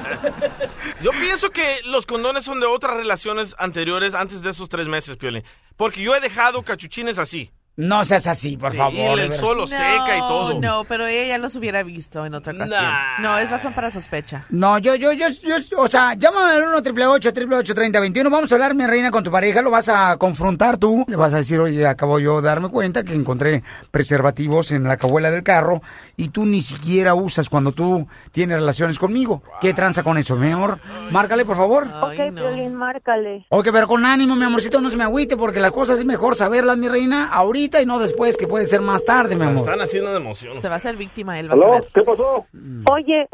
Yo 1.03 1.11
pienso 1.13 1.51
que 1.51 1.81
los 1.87 2.07
condones 2.07 2.45
son 2.45 2.61
de 2.61 2.67
otras 2.67 2.97
relaciones 2.97 3.55
anteriores 3.59 4.15
antes 4.15 4.43
de 4.43 4.51
esos 4.51 4.69
tres 4.69 4.87
meses, 4.87 5.17
Piolín. 5.17 5.43
Porque 5.77 6.03
yo 6.03 6.15
he 6.15 6.21
dejado 6.21 6.63
cachuchines 6.63 7.19
así. 7.19 7.51
No 7.77 8.05
seas 8.07 8.27
así, 8.27 8.57
por 8.57 8.73
Sí, 8.73 8.79
favor. 8.79 9.19
el 9.21 9.29
veras. 9.29 9.37
sol 9.37 9.57
lo 9.59 9.67
seca 9.67 10.17
y 10.17 10.21
todo. 10.21 10.59
No, 10.61 10.85
pero 10.85 11.07
ella 11.07 11.29
ya 11.29 11.39
los 11.39 11.55
hubiera 11.57 11.83
visto 11.83 12.25
en 12.25 12.33
otra 12.35 12.55
ocasión. 12.55 12.83
Nah. 12.83 13.19
No, 13.21 13.39
es 13.39 13.51
razón 13.51 13.75
para 13.75 13.91
sospecha. 13.91 14.45
No, 14.49 14.79
yo, 14.79 14.95
yo, 14.95 15.13
yo, 15.13 15.29
yo, 15.29 15.57
o 15.77 15.89
sea, 15.89 16.15
llámame 16.15 16.53
al 16.55 16.63
1 16.63 16.77
888 16.77 17.75
3021 17.75 18.31
Vamos 18.31 18.51
a 18.51 18.55
hablar, 18.55 18.75
mi 18.75 18.87
reina, 18.87 19.11
con 19.11 19.23
tu 19.23 19.31
pareja. 19.31 19.61
Lo 19.61 19.71
vas 19.71 19.91
a 19.91 20.17
confrontar 20.17 20.79
tú. 20.79 21.05
Le 21.07 21.17
vas 21.17 21.35
a 21.35 21.37
decir, 21.37 21.61
oye, 21.61 21.87
acabo 21.87 22.19
yo 22.19 22.41
de 22.41 22.47
darme 22.49 22.71
cuenta 22.71 23.05
que 23.05 23.15
encontré 23.15 23.63
preservativos 23.91 24.71
en 24.73 24.85
la 24.85 24.97
cajuela 24.97 25.31
del 25.31 25.43
carro 25.43 25.83
y 26.17 26.29
tú 26.29 26.47
ni 26.47 26.63
siquiera 26.63 27.15
usas 27.15 27.51
cuando 27.51 27.73
tú 27.73 28.07
tienes 28.33 28.57
relaciones 28.59 28.99
conmigo. 28.99 29.43
¿Qué 29.61 29.75
tranza 29.75 30.03
con 30.03 30.17
eso, 30.17 30.37
mi 30.37 30.51
amor? 30.51 30.79
Márcale, 31.11 31.45
por 31.45 31.57
favor. 31.59 31.87
ok, 32.03 32.35
Piolín, 32.35 32.75
márcale. 32.75 33.45
Ok, 33.51 33.69
pero 33.71 33.87
con 33.87 34.07
ánimo, 34.07 34.35
mi 34.35 34.45
amorcito, 34.45 34.81
no 34.81 34.89
se 34.89 34.97
me 34.97 35.05
agüite 35.05 35.37
porque 35.37 35.61
las 35.61 35.73
cosas 35.73 35.99
es 35.99 36.05
mejor 36.07 36.37
saberlas, 36.37 36.79
mi 36.79 36.89
reina, 36.89 37.29
ahorita 37.31 37.66
y 37.83 37.87
no 37.87 37.99
después, 37.99 38.37
que 38.37 38.47
puede 38.47 38.67
ser 38.67 38.81
más 38.81 39.05
tarde, 39.05 39.37
mi 39.37 39.43
amor. 39.43 39.57
Están 39.57 39.81
haciendo 39.81 40.11
de 40.11 40.17
emoción. 40.17 40.61
Se 40.63 40.69
va 40.69 40.77
a 40.77 40.81
ser 40.81 40.97
víctima 40.97 41.39
él, 41.39 41.49
vas 41.49 41.61
a 41.61 41.71
ver. 41.71 41.85
¿Qué 41.93 42.03
pasó? 42.03 42.47
Oye, 42.91 43.29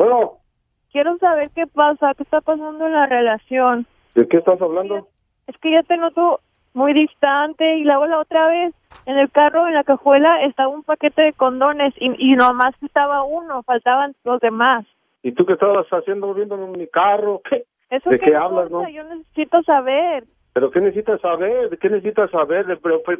quiero 0.90 1.18
saber 1.18 1.50
qué 1.54 1.66
pasa, 1.66 2.14
qué 2.16 2.22
está 2.22 2.40
pasando 2.40 2.86
en 2.86 2.92
la 2.92 3.06
relación. 3.06 3.86
¿De 4.14 4.26
qué 4.26 4.38
estás 4.38 4.60
hablando? 4.60 5.08
Es 5.46 5.56
que 5.58 5.72
ya 5.72 5.82
te 5.82 5.96
noto 5.96 6.40
muy 6.74 6.94
distante 6.94 7.76
y 7.76 7.84
luego 7.84 8.06
la 8.06 8.18
otra 8.18 8.48
vez 8.48 8.74
en 9.06 9.18
el 9.18 9.30
carro, 9.30 9.66
en 9.68 9.74
la 9.74 9.84
cajuela, 9.84 10.42
estaba 10.44 10.68
un 10.68 10.82
paquete 10.82 11.22
de 11.22 11.32
condones 11.32 11.94
y, 11.98 12.12
y 12.18 12.34
nomás 12.34 12.74
estaba 12.82 13.22
uno, 13.24 13.62
faltaban 13.62 14.14
los 14.24 14.40
demás. 14.40 14.86
¿Y 15.22 15.32
tú 15.32 15.46
qué 15.46 15.54
estabas 15.54 15.86
haciendo 15.88 16.34
viendo 16.34 16.56
en 16.56 16.72
mi 16.72 16.86
carro? 16.86 17.40
¿Qué? 17.48 17.64
Eso 17.90 18.10
¿De 18.10 18.18
que 18.18 18.26
qué 18.26 18.36
hablas, 18.36 18.70
no? 18.70 18.88
Yo 18.88 19.04
necesito 19.04 19.62
saber. 19.62 20.24
¿Pero 20.54 20.70
qué 20.70 20.80
necesitas 20.80 21.20
saber? 21.22 21.70
¿De 21.70 21.78
qué 21.78 21.88
necesitas 21.88 22.30
saber? 22.30 22.66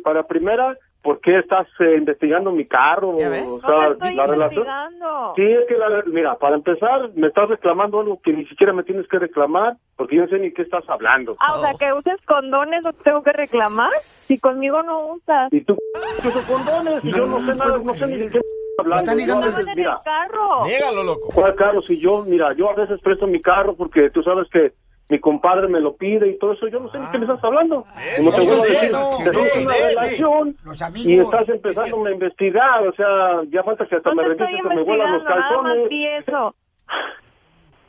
Para 0.05 0.23
primera, 0.27 0.77
¿por 1.03 1.19
qué 1.21 1.39
estás 1.39 1.67
eh, 1.81 1.97
investigando 1.97 2.51
mi 2.53 2.67
carro? 2.67 3.19
¿Ya 3.19 3.31
ves? 3.31 3.47
O 3.47 3.53
No 3.53 3.59
sea, 3.59 3.87
te 3.89 3.93
estoy 3.95 4.15
la 4.17 4.27
relación... 4.27 4.67
investigando. 4.67 5.33
Sí, 5.37 5.43
es 5.43 5.67
que, 5.67 5.77
la- 5.79 6.03
mira, 6.09 6.35
para 6.37 6.57
empezar, 6.57 7.11
me 7.15 7.29
estás 7.29 7.49
reclamando 7.49 8.01
algo 8.01 8.21
que 8.23 8.35
ni 8.35 8.45
siquiera 8.47 8.75
me 8.75 8.83
tienes 8.83 9.09
que 9.09 9.19
reclamar, 9.19 9.77
porque 9.97 10.17
yo 10.17 10.23
no 10.23 10.29
sé 10.29 10.39
ni 10.41 10.53
qué 10.53 10.61
estás 10.63 10.85
hablando. 10.91 11.37
Ah, 11.41 11.55
o 11.57 11.61
sea, 11.63 11.73
que 11.79 11.91
uses 11.95 12.21
condones, 12.27 12.83
¿no 12.83 12.93
te 12.93 13.03
tengo 13.05 13.23
que 13.23 13.33
reclamar? 13.33 13.91
Si 14.27 14.39
conmigo 14.39 14.83
no 14.83 15.15
usas. 15.15 15.51
¿Y 15.53 15.63
tú 15.63 15.77
qué 16.23 16.31
son 16.33 16.45
condones? 16.45 17.03
Y 17.03 17.13
yo 17.13 17.27
no 17.27 17.39
sé 17.41 17.55
nada, 17.57 17.79
no 17.83 17.95
sé 17.95 18.07
ni 18.09 18.13
de 18.19 18.31
qué 18.31 18.39
estás 18.39 18.45
hablando. 18.79 19.05
Está 19.11 19.15
negando 19.15 19.47
el- 19.59 19.67
mira, 19.75 20.01
carro. 20.05 20.67
Niégalo, 20.67 21.03
loco. 21.03 21.29
¿Cuál 21.35 21.55
carro? 21.55 21.81
Si 21.81 21.99
yo, 21.99 22.25
mira, 22.27 22.53
yo 22.53 22.69
a 22.69 22.75
veces 22.75 23.01
presto 23.01 23.27
mi 23.27 23.41
carro 23.41 23.75
porque 23.75 24.11
tú 24.11 24.23
sabes 24.23 24.49
que 24.51 24.73
mi 25.13 25.21
compadre 25.21 25.69
me 25.69 25.79
lo 25.79 25.95
pide 25.95 26.27
y 26.27 26.39
todo 26.39 26.53
eso, 26.53 26.69
yo 26.69 26.81
no 26.81 26.91
sé 26.91 26.99
ni 26.99 27.07
qué 27.11 27.19
me 27.19 27.25
estás 27.27 27.45
hablando. 27.45 27.85
Como 28.17 28.31
te 28.31 28.37
Eso 28.37 28.47
vuelvo 28.47 28.63
a 28.63 28.67
decir, 28.67 28.91
tenemos 29.25 29.57
una 29.57 29.75
relación 29.75 30.57
Los 30.65 31.05
y 31.05 31.19
estás 31.19 31.49
empezando 31.51 32.07
a 32.07 32.11
investigar, 32.13 32.89
o 32.89 32.93
sea, 32.95 33.43
ya 33.51 33.63
falta 33.63 33.85
que 33.85 33.97
hasta 33.97 34.09
No 34.09 34.17
me 34.17 34.23
te 34.23 34.29
revises 34.31 34.63
que 34.63 34.75
me 34.75 34.83
vuelan 34.83 35.13
los 35.13 35.21
investigando, 35.21 35.63
nada 35.63 35.75
más 35.75 35.89
calzones. 35.89 36.23
eso. 36.25 36.55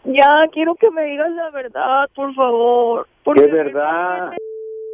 Ya, 0.04 0.48
quiero 0.52 0.76
que 0.76 0.92
me 0.92 1.06
digas 1.06 1.32
la 1.32 1.50
verdad, 1.52 2.10
por 2.14 2.34
favor. 2.36 3.08
Porque 3.24 3.46
¿Qué 3.46 3.52
verdad? 3.52 4.34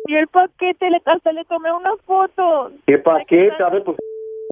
Y 0.06 0.16
el 0.16 0.28
paquete, 0.28 0.88
le, 0.92 1.02
hasta 1.04 1.32
le 1.32 1.46
tomé 1.46 1.74
una 1.74 1.96
foto. 2.06 2.72
¿Qué 2.86 3.00
paquete? 3.00 3.64
A 3.64 3.70
ver, 3.70 3.84
pues, 3.84 3.98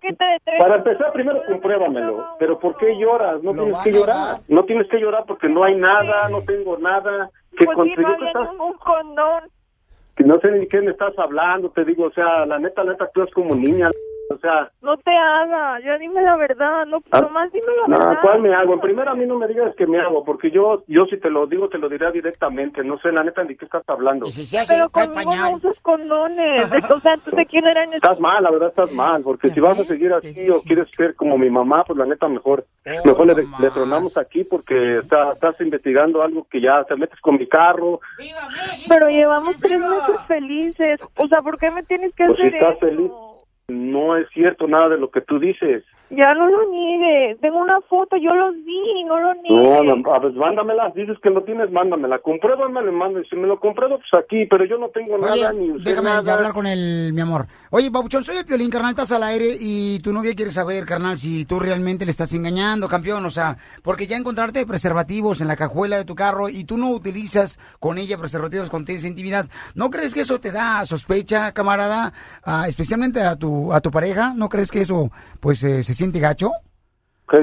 de 0.01 0.57
para 0.59 0.75
empezar, 0.75 1.11
primero 1.11 1.43
compruébamelo. 1.47 2.35
Pero 2.39 2.59
¿por 2.59 2.77
qué 2.77 2.97
lloras? 2.97 3.41
No 3.41 3.53
tienes 3.53 3.77
que 3.79 3.91
llorar. 3.91 4.39
No 4.47 4.63
tienes 4.63 4.87
que 4.87 4.99
llorar 4.99 5.25
porque 5.27 5.49
no 5.49 5.63
hay 5.63 5.75
nada, 5.75 6.29
no 6.29 6.41
tengo 6.43 6.77
nada. 6.77 7.29
Que 7.57 7.65
Pues 7.65 7.75
consiguió 7.75 8.07
no 8.07 8.13
había 8.15 8.27
estás- 8.27 8.51
ningún 8.51 8.73
condón. 8.73 9.43
que 10.15 10.23
no 10.23 10.39
sé 10.39 10.51
ni 10.51 10.67
qué 10.67 10.81
me 10.81 10.91
estás 10.91 11.17
hablando, 11.19 11.69
te 11.69 11.85
digo, 11.85 12.05
o 12.05 12.11
sea, 12.11 12.45
la 12.45 12.57
neta, 12.59 12.83
la 12.83 12.91
neta, 12.93 13.05
actúas 13.05 13.29
como 13.31 13.53
niña, 13.55 13.91
o 14.29 14.37
sea, 14.39 14.69
No 14.81 14.97
te 14.97 15.11
hagas, 15.15 15.83
ya 15.83 15.97
dime 15.97 16.21
la 16.21 16.35
verdad, 16.35 16.85
no, 16.85 17.01
Ah, 17.11 17.21
nomás 17.21 17.51
dime 17.51 17.65
la 17.81 17.87
no, 17.87 17.97
verdad. 17.97 18.21
¿cuál 18.21 18.41
me 18.41 18.53
hago? 18.53 18.73
En 18.73 18.79
primera 18.79 19.11
a 19.11 19.15
mí 19.15 19.25
no 19.25 19.37
me 19.37 19.47
digas 19.47 19.75
que 19.75 19.87
me 19.87 19.99
hago, 19.99 20.23
porque 20.23 20.51
yo, 20.51 20.83
yo 20.87 21.05
si 21.05 21.17
te 21.19 21.29
lo 21.29 21.47
digo, 21.47 21.69
te 21.69 21.77
lo 21.77 21.89
diré 21.89 22.11
directamente, 22.11 22.83
no 22.83 22.97
sé 22.99 23.11
la 23.11 23.23
neta 23.23 23.43
ni 23.43 23.55
qué 23.55 23.65
estás 23.65 23.83
hablando. 23.87 24.27
Pero 24.67 24.89
conmigo 24.89 25.35
no 25.35 25.51
usas 25.55 25.79
condones. 25.81 26.63
O 26.97 26.99
sea, 26.99 27.17
tú 27.17 27.31
dar 27.31 27.77
en 27.77 27.89
el... 27.89 27.95
Estás 27.95 28.19
mal, 28.19 28.41
la 28.43 28.49
verdad 28.51 28.69
estás 28.69 28.91
mal, 28.91 29.21
porque 29.23 29.49
si 29.49 29.59
vas 29.59 29.77
a 29.79 29.83
seguir 29.83 30.11
así 30.13 30.49
o 30.49 30.61
quieres 30.61 30.89
ser 30.95 31.15
como 31.15 31.37
mi 31.37 31.49
mamá, 31.49 31.83
pues 31.85 31.97
la 31.97 32.05
neta 32.05 32.27
mejor, 32.27 32.65
mejor 33.05 33.27
le, 33.27 33.35
le 33.35 33.69
tronamos 33.71 34.17
aquí 34.17 34.43
porque 34.43 34.97
está- 34.99 35.33
estás 35.33 35.59
investigando 35.61 36.21
algo 36.21 36.45
que 36.49 36.61
ya 36.61 36.83
te 36.85 36.95
metes 36.95 37.19
con 37.21 37.35
mi 37.37 37.47
carro, 37.47 37.99
Pero 38.89 39.09
llevamos 39.09 39.55
tres 39.59 39.79
meses 39.79 40.21
felices. 40.27 40.99
O 41.17 41.27
sea, 41.27 41.41
¿por 41.41 41.57
qué 41.57 41.71
me 41.71 41.83
tienes 41.83 42.13
que 42.15 42.25
pues 42.25 42.37
si 42.37 42.47
hacer 42.47 42.55
estás 42.55 42.77
eso? 42.77 42.85
feliz, 42.87 43.11
no 43.67 44.15
es 44.15 44.27
cierto 44.29 44.67
nada 44.67 44.89
de 44.89 44.97
lo 44.97 45.11
que 45.11 45.21
tú 45.21 45.39
dices. 45.39 45.83
Ya 46.09 46.33
no 46.35 46.47
lo 46.47 46.69
niegues. 46.71 47.39
Tengo 47.41 47.59
una 47.59 47.81
foto, 47.81 48.15
yo 48.15 48.33
los 48.33 48.55
vi, 48.63 49.03
no 49.05 49.19
lo 49.19 49.33
No, 49.33 49.41
niegues. 49.83 50.03
no, 50.05 50.13
a 50.13 50.19
ver, 50.19 50.31
mándamela, 50.33 50.89
dices 50.95 51.17
que 51.21 51.29
lo 51.29 51.43
tienes, 51.43 51.69
mándamela, 51.71 52.19
compruébame, 52.19 52.81
le 52.81 52.91
mando, 52.91 53.19
y 53.19 53.25
si 53.27 53.35
me 53.35 53.45
lo 53.45 53.59
compruebo, 53.59 53.97
pues 53.99 54.23
aquí, 54.23 54.45
pero 54.49 54.63
yo 54.65 54.77
no 54.77 54.87
tengo 54.89 55.15
Oye, 55.15 55.41
nada, 55.41 55.51
ni 55.53 55.71
usted 55.71 55.83
déjame 55.91 56.09
nada. 56.09 56.23
ya 56.23 56.33
hablar 56.35 56.53
con 56.53 56.65
el, 56.65 57.11
mi 57.13 57.19
amor. 57.21 57.47
Oye, 57.71 57.91
Pabuchón, 57.91 58.23
soy 58.23 58.37
el 58.37 58.45
Piolín, 58.45 58.69
carnal, 58.69 58.91
estás 58.91 59.11
al 59.11 59.23
aire 59.23 59.57
y 59.59 59.99
tu 59.99 60.13
novia 60.13 60.33
quiere 60.33 60.51
saber, 60.51 60.85
carnal, 60.85 61.17
si 61.17 61.43
tú 61.43 61.59
realmente 61.59 62.05
le 62.05 62.11
estás 62.11 62.33
engañando, 62.33 62.87
campeón, 62.87 63.25
o 63.25 63.29
sea, 63.29 63.57
porque 63.83 64.07
ya 64.07 64.15
encontrarte 64.15 64.65
preservativos 64.65 65.41
en 65.41 65.47
la 65.49 65.57
cajuela 65.57 65.97
de 65.97 66.05
tu 66.05 66.15
carro 66.15 66.47
y 66.47 66.63
tú 66.63 66.77
no 66.77 66.91
utilizas 66.91 67.59
con 67.81 67.97
ella 67.97 68.17
preservativos 68.17 68.69
con 68.69 68.85
tienes 68.85 69.03
intimidad, 69.03 69.45
¿no 69.75 69.89
crees 69.89 70.13
que 70.13 70.21
eso 70.21 70.39
te 70.39 70.51
da 70.53 70.85
sospecha, 70.85 71.51
camarada, 71.51 72.13
Ah, 72.45 72.65
especialmente 72.67 73.19
a 73.21 73.35
tu, 73.35 73.73
a 73.73 73.81
tu 73.81 73.91
pareja? 73.91 74.33
¿No 74.33 74.47
crees 74.47 74.71
que 74.71 74.81
eso, 74.81 75.11
pues, 75.41 75.61
eh, 75.63 75.83
se 75.83 75.96
siente 75.97 76.19
gacho? 76.19 76.51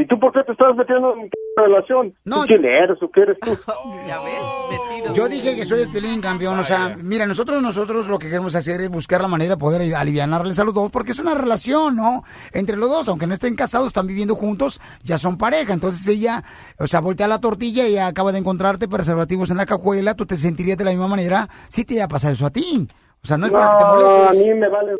¿Y 0.01 0.07
tú 0.07 0.19
por 0.19 0.33
qué 0.33 0.43
te 0.45 0.53
estás 0.53 0.75
metiendo 0.77 1.13
en 1.13 1.25
mi 1.25 1.31
relación? 1.59 2.15
No, 2.25 2.41
¿Tú 2.41 2.47
quién 2.47 2.65
eres 2.65 2.97
o 3.03 3.11
qué 3.11 3.21
eres 3.21 3.37
tú? 3.39 3.51
Yo 5.15 5.29
dije 5.29 5.55
que 5.55 5.67
soy 5.67 5.83
el 5.83 5.91
pelín 5.93 6.23
campeón, 6.23 6.59
o 6.59 6.65
sea, 6.65 6.97
mira, 7.03 7.27
nosotros 7.27 7.61
nosotros 7.61 8.09
lo 8.09 8.19
que 8.19 8.29
queremos 8.29 8.55
hacer 8.55 8.81
es 8.81 8.89
buscar 8.89 9.21
la 9.21 9.29
manera 9.29 9.51
de 9.55 9.57
poder 9.59 9.95
alivianarles 9.95 10.59
a 10.59 10.65
los 10.65 10.73
dos, 10.73 10.91
porque 10.91 11.13
es 11.13 11.19
una 11.19 11.35
relación, 11.35 11.97
¿no? 11.97 12.25
Entre 12.53 12.77
los 12.77 12.89
dos, 12.89 13.09
aunque 13.09 13.27
no 13.27 13.35
estén 13.35 13.57
casados, 13.57 13.89
están 13.89 14.07
viviendo 14.07 14.35
juntos, 14.37 14.81
ya 15.03 15.19
son 15.19 15.37
pareja, 15.37 15.75
entonces 15.75 16.07
ella, 16.09 16.43
o 16.79 16.87
sea, 16.87 17.01
voltea 17.01 17.29
la 17.29 17.39
tortilla 17.41 17.87
y 17.87 17.99
acaba 17.99 18.33
de 18.33 18.39
encontrarte 18.39 18.89
preservativos 18.89 19.51
en 19.51 19.59
la 19.59 19.67
cajuela, 19.67 20.15
tú 20.15 20.25
te 20.25 20.39
sentirías 20.39 20.79
de 20.79 20.85
la 20.85 20.93
misma 20.93 21.09
manera 21.09 21.47
si 21.69 21.85
te 21.85 21.95
haya 21.95 22.09
pasado 22.09 22.33
eso 22.33 22.47
a 22.47 22.51
ti. 22.51 22.89
O 23.23 23.27
sea, 23.27 23.37
no 23.37 23.47
es 23.47 23.53
para 23.53 23.69
que 23.71 23.77
te 23.77 23.85
No, 23.85 23.91
a 23.91 23.95
molestes. 23.97 24.47
mí 24.47 24.55
me 24.55 24.69
vale 24.69 24.93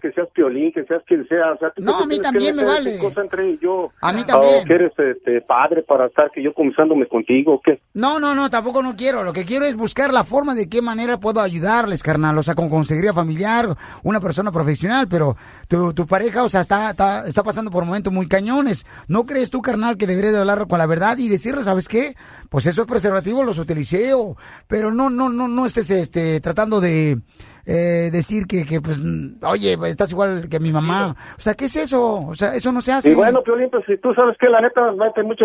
que 0.00 0.12
seas 0.12 0.28
piolín, 0.32 0.72
que 0.72 0.84
seas 0.84 1.02
quien 1.06 1.26
sea. 1.28 1.52
O 1.52 1.58
sea, 1.58 1.70
¿tú 1.70 1.82
No, 1.82 1.98
a 1.98 2.06
mí 2.06 2.18
también 2.18 2.56
me 2.56 2.64
vale. 2.64 2.94
esa 2.94 3.02
cosa 3.02 3.20
entre 3.22 3.56
yo? 3.58 3.90
A 4.00 4.12
mí 4.12 4.24
también. 4.24 4.62
¿O 4.62 4.66
que 4.66 4.74
eres 4.74 4.92
este, 4.98 5.40
padre 5.42 5.82
para 5.82 6.06
estar 6.06 6.30
que 6.30 6.42
yo 6.42 6.52
comenzándome 6.54 7.06
contigo 7.06 7.54
o 7.54 7.60
qué? 7.60 7.80
No, 7.94 8.18
no, 8.18 8.34
no, 8.34 8.50
tampoco 8.50 8.82
no 8.82 8.96
quiero. 8.96 9.22
Lo 9.22 9.32
que 9.32 9.44
quiero 9.44 9.64
es 9.66 9.76
buscar 9.76 10.12
la 10.12 10.24
forma 10.24 10.54
de 10.54 10.68
qué 10.68 10.82
manera 10.82 11.18
puedo 11.18 11.40
ayudarles, 11.40 12.02
carnal. 12.02 12.36
O 12.38 12.42
sea, 12.42 12.54
con 12.54 12.68
consejería 12.70 13.12
familiar, 13.12 13.68
una 14.02 14.20
persona 14.20 14.50
profesional, 14.52 15.06
pero 15.08 15.36
tu, 15.68 15.92
tu 15.92 16.06
pareja, 16.06 16.42
o 16.44 16.48
sea, 16.48 16.62
está, 16.62 16.90
está, 16.90 17.26
está 17.26 17.42
pasando 17.42 17.70
por 17.70 17.84
momentos 17.84 18.12
muy 18.12 18.26
cañones. 18.28 18.86
¿No 19.08 19.26
crees 19.26 19.50
tú, 19.50 19.60
carnal, 19.60 19.96
que 19.96 20.06
deberías 20.06 20.32
de 20.32 20.40
hablar 20.40 20.66
con 20.66 20.78
la 20.78 20.86
verdad 20.86 21.18
y 21.18 21.28
decirle, 21.28 21.62
¿sabes 21.62 21.88
qué? 21.88 22.14
Pues 22.48 22.66
esos 22.66 22.86
preservativos 22.86 23.44
los 23.44 23.58
utilicé, 23.58 24.14
o, 24.14 24.36
pero 24.66 24.90
no, 24.90 25.10
no, 25.10 25.28
no, 25.28 25.48
no 25.48 25.66
estés 25.66 25.90
este, 25.90 26.40
tratando 26.40 26.80
de 26.80 27.18
eh, 27.66 28.10
decir 28.12 28.46
que, 28.46 28.64
que, 28.64 28.80
pues, 28.80 29.00
oye, 29.42 29.76
pues, 29.78 29.90
estás 29.90 30.12
igual 30.12 30.48
que 30.48 30.60
mi 30.60 30.70
mamá. 30.70 31.14
O 31.36 31.40
sea, 31.40 31.54
¿qué 31.54 31.66
es 31.66 31.76
eso? 31.76 32.26
O 32.26 32.34
sea, 32.34 32.54
eso 32.54 32.72
no 32.72 32.80
se 32.80 32.92
hace. 32.92 33.12
Y 33.12 33.14
bueno, 33.14 33.42
Piolín, 33.42 33.70
pues 33.70 33.84
si 33.86 33.96
tú 33.98 34.12
sabes 34.14 34.36
que 34.38 34.48
la 34.48 34.60
neta 34.60 34.80
nos 34.80 34.96
mete 34.96 35.22
mucha 35.22 35.44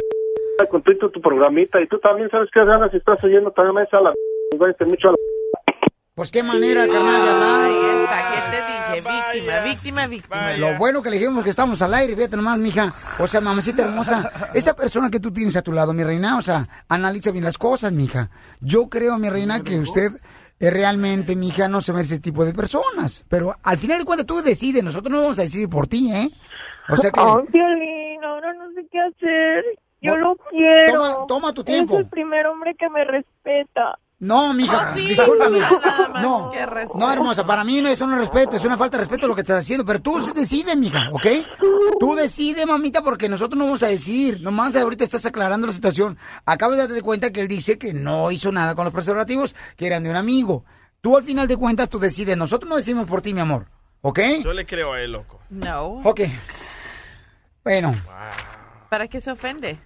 con 0.69 0.81
tu, 0.83 0.97
tu, 0.97 1.09
tu 1.09 1.21
programita 1.21 1.81
y 1.81 1.87
tú 1.87 1.99
también 1.99 2.29
sabes 2.29 2.49
que 2.53 2.63
ganas 2.63 2.91
si 2.91 2.97
estás 2.97 3.23
oyendo 3.23 3.51
también 3.51 3.75
me 3.75 3.83
echa 3.83 3.99
la 3.99 4.13
nos 4.51 4.59
mete 4.67 4.85
mucho 4.85 5.09
a 5.09 5.11
la 5.11 5.17
Pues 6.15 6.31
qué 6.31 6.43
manera, 6.43 6.87
carnal, 6.87 7.21
de 7.21 7.29
hablar. 7.29 7.65
Ahí 7.65 8.03
está, 8.03 8.17
¿qué 8.31 8.51
te 8.51 9.01
dije? 9.01 9.09
Víctima, 9.35 9.59
víctima, 9.65 10.07
víctima. 10.07 10.53
Lo 10.53 10.77
bueno 10.77 11.01
que 11.01 11.09
le 11.09 11.17
dijimos 11.17 11.43
que 11.43 11.49
estamos 11.49 11.81
al 11.81 11.93
aire, 11.93 12.15
fíjate 12.15 12.37
nomás, 12.37 12.57
mija. 12.57 12.93
O 13.19 13.27
sea, 13.27 13.41
mamacita 13.41 13.83
hermosa, 13.83 14.31
esa 14.53 14.73
persona 14.77 15.09
que 15.09 15.19
tú 15.19 15.33
tienes 15.33 15.57
a 15.57 15.61
tu 15.61 15.73
lado, 15.73 15.91
mi 15.91 16.05
reina, 16.05 16.37
o 16.37 16.41
sea, 16.41 16.65
analiza 16.87 17.31
bien 17.31 17.43
las 17.43 17.57
cosas, 17.57 17.91
mija. 17.91 18.29
Yo 18.61 18.87
creo, 18.87 19.17
mi 19.17 19.29
reina, 19.29 19.59
que 19.61 19.77
usted 19.77 20.13
realmente, 20.69 21.35
mija, 21.35 21.67
no 21.67 21.81
se 21.81 21.91
ve 21.91 22.01
ese 22.01 22.19
tipo 22.19 22.45
de 22.45 22.53
personas. 22.53 23.23
Pero 23.29 23.55
al 23.63 23.77
final 23.77 23.99
de 23.99 24.05
cuentas 24.05 24.25
tú 24.25 24.41
decides, 24.41 24.83
nosotros 24.83 25.11
no 25.11 25.21
vamos 25.21 25.39
a 25.39 25.43
decidir 25.43 25.69
por 25.69 25.87
ti, 25.87 26.11
¿eh? 26.13 26.29
O 26.89 26.95
sea 26.97 27.11
que... 27.11 27.19
Ahora 27.19 28.53
no 28.53 28.71
sé 28.73 28.85
qué 28.91 28.99
hacer. 28.99 29.63
Yo 30.01 30.15
lo 30.17 30.35
quiero. 30.49 30.93
Toma- 30.93 31.27
toma 31.27 31.53
tu 31.53 31.63
tiempo. 31.63 31.95
Es 31.95 32.01
el 32.01 32.09
primer 32.09 32.45
hombre 32.47 32.75
que 32.77 32.89
me 32.89 33.03
respeta. 33.05 33.97
No, 34.17 34.53
mija, 34.53 34.91
Oh, 34.91 34.95
sí, 34.97 35.09
discúlpame. 35.09 35.59
nada 35.59 36.07
más 36.13 36.21
No, 36.23 36.49
que 36.49 36.65
respeto. 36.65 36.97
no, 36.97 37.11
hermosa, 37.11 37.45
para 37.45 37.63
mí 37.65 37.81
no 37.81 37.89
es 37.89 37.99
un 37.99 38.17
respeto, 38.17 38.55
es 38.55 38.63
una 38.63 38.77
falta 38.77 38.95
de 38.97 39.03
respeto 39.03 39.27
lo 39.27 39.35
que 39.35 39.41
estás 39.41 39.59
haciendo, 39.59 39.85
pero 39.85 40.01
tú 40.01 40.17
decides, 40.33 40.75
mija, 40.77 41.09
¿ok? 41.11 41.25
Tú 41.99 42.15
decides, 42.15 42.65
mamita, 42.65 43.01
porque 43.03 43.27
nosotros 43.27 43.57
no 43.57 43.65
vamos 43.65 43.83
a 43.83 43.87
decir, 43.87 44.39
nomás 44.41 44.73
ahorita 44.77 45.03
estás 45.03 45.25
aclarando 45.25 45.67
la 45.67 45.73
situación. 45.73 46.17
Acabas 46.45 46.77
de 46.77 46.87
darte 46.87 47.01
cuenta 47.01 47.31
que 47.31 47.41
él 47.41 47.47
dice 47.49 47.77
que 47.77 47.93
no 47.93 48.31
hizo 48.31 48.51
nada 48.53 48.73
con 48.73 48.85
los 48.85 48.93
preservativos, 48.93 49.53
que 49.75 49.85
eran 49.87 50.03
de 50.03 50.09
un 50.09 50.15
amigo. 50.15 50.63
Tú 51.01 51.17
al 51.17 51.23
final 51.23 51.47
de 51.47 51.57
cuentas, 51.57 51.89
tú 51.89 51.99
decides, 51.99 52.37
nosotros 52.37 52.69
no 52.69 52.77
decimos 52.77 53.05
por 53.07 53.21
ti, 53.21 53.33
mi 53.33 53.41
amor, 53.41 53.67
¿ok? 54.01 54.19
Yo 54.43 54.53
le 54.53 54.65
creo 54.65 54.93
a 54.93 55.01
él, 55.01 55.11
loco. 55.11 55.41
No. 55.49 56.01
Ok. 56.05 56.21
Bueno, 57.65 57.95
¿Para 58.89 59.07
qué 59.07 59.19
se 59.19 59.31
ofende? 59.31 59.77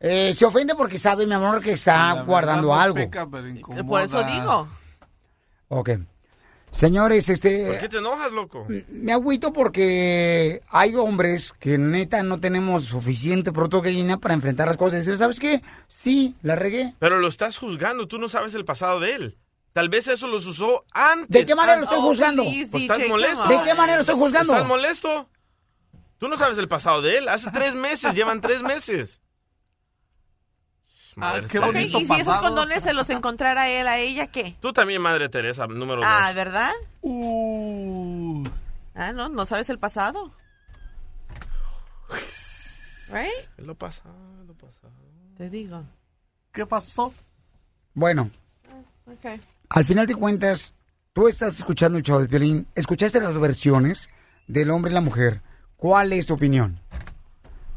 Eh, 0.00 0.32
se 0.34 0.44
ofende 0.44 0.74
porque 0.74 0.98
sabe, 0.98 1.26
mi 1.26 1.34
amor, 1.34 1.62
que 1.62 1.72
está 1.72 2.22
guardando 2.22 2.74
algo. 2.74 2.98
Por 3.86 4.02
eso 4.02 4.22
digo. 4.24 4.68
Ok. 5.68 5.90
Señores, 6.70 7.28
este... 7.30 7.66
¿Por 7.66 7.78
qué 7.78 7.88
te 7.88 7.96
enojas, 7.98 8.30
loco? 8.30 8.66
Me 8.88 9.12
agüito 9.12 9.52
porque 9.54 10.60
hay 10.68 10.94
hombres 10.96 11.54
que 11.58 11.78
neta 11.78 12.22
no 12.22 12.40
tenemos 12.40 12.84
suficiente 12.84 13.52
proteína 13.52 14.18
para 14.18 14.34
enfrentar 14.34 14.68
las 14.68 14.76
cosas 14.76 14.94
y 14.94 14.98
decir, 14.98 15.16
¿sabes 15.18 15.40
qué? 15.40 15.62
Sí, 15.88 16.36
la 16.42 16.56
regué. 16.56 16.94
Pero 16.98 17.18
lo 17.20 17.28
estás 17.28 17.56
juzgando, 17.56 18.06
tú 18.06 18.18
no 18.18 18.28
sabes 18.28 18.54
el 18.54 18.66
pasado 18.66 19.00
de 19.00 19.14
él. 19.14 19.38
Tal 19.72 19.88
vez 19.88 20.08
eso 20.08 20.26
los 20.26 20.46
usó 20.46 20.84
antes. 20.92 21.28
¿De 21.30 21.46
qué 21.46 21.54
manera 21.54 21.78
lo 21.78 21.84
estoy 21.84 21.98
Ah, 22.00 22.02
juzgando? 22.02 22.44
Pues 22.70 22.82
estás 22.82 23.00
molesto. 23.08 23.48
¿De 23.48 23.58
qué 23.64 23.74
manera 23.74 23.94
lo 23.96 24.00
estoy 24.02 24.16
juzgando? 24.16 24.52
¿Estás 24.52 24.68
molesto? 24.68 25.28
Tú 26.18 26.28
no 26.28 26.36
sabes 26.36 26.58
el 26.58 26.68
pasado 26.68 27.00
de 27.00 27.18
él. 27.18 27.28
Hace 27.28 27.50
tres 27.50 27.74
meses, 27.74 28.12
llevan 28.12 28.40
tres 28.40 28.60
meses. 28.60 29.22
Madre 31.18 31.48
y 31.84 32.04
si 32.06 32.14
esos 32.14 32.38
condones 32.38 32.84
se 32.84 32.92
los 32.92 33.10
encontrara 33.10 33.68
él 33.68 33.88
a 33.88 33.98
ella, 33.98 34.28
¿qué? 34.28 34.56
Tú 34.60 34.72
también, 34.72 35.02
Madre 35.02 35.28
Teresa, 35.28 35.66
número 35.66 35.96
dos. 35.96 36.06
Ah, 36.08 36.32
¿verdad? 36.32 36.70
Ah, 38.94 39.12
no, 39.12 39.28
no 39.28 39.44
sabes 39.44 39.68
el 39.68 39.78
pasado. 39.80 40.32
Right? 43.10 43.30
Lo 43.58 43.74
pasado, 43.74 44.14
lo 44.46 44.54
pasado. 44.54 44.92
Te 45.36 45.50
digo. 45.50 45.82
¿Qué 46.52 46.66
pasó? 46.66 47.12
Bueno, 47.94 48.30
Ok. 49.06 49.40
al 49.70 49.84
final 49.84 50.06
de 50.06 50.14
cuentas, 50.14 50.74
tú 51.12 51.26
estás 51.26 51.58
escuchando 51.58 51.98
el 51.98 52.04
show 52.04 52.20
de 52.20 52.28
Piolín, 52.28 52.66
escuchaste 52.74 53.20
las 53.20 53.36
versiones 53.38 54.08
del 54.46 54.70
hombre 54.70 54.90
y 54.92 54.94
la 54.94 55.00
mujer. 55.00 55.42
¿Cuál 55.76 56.12
es 56.12 56.26
tu 56.26 56.34
opinión? 56.34 56.80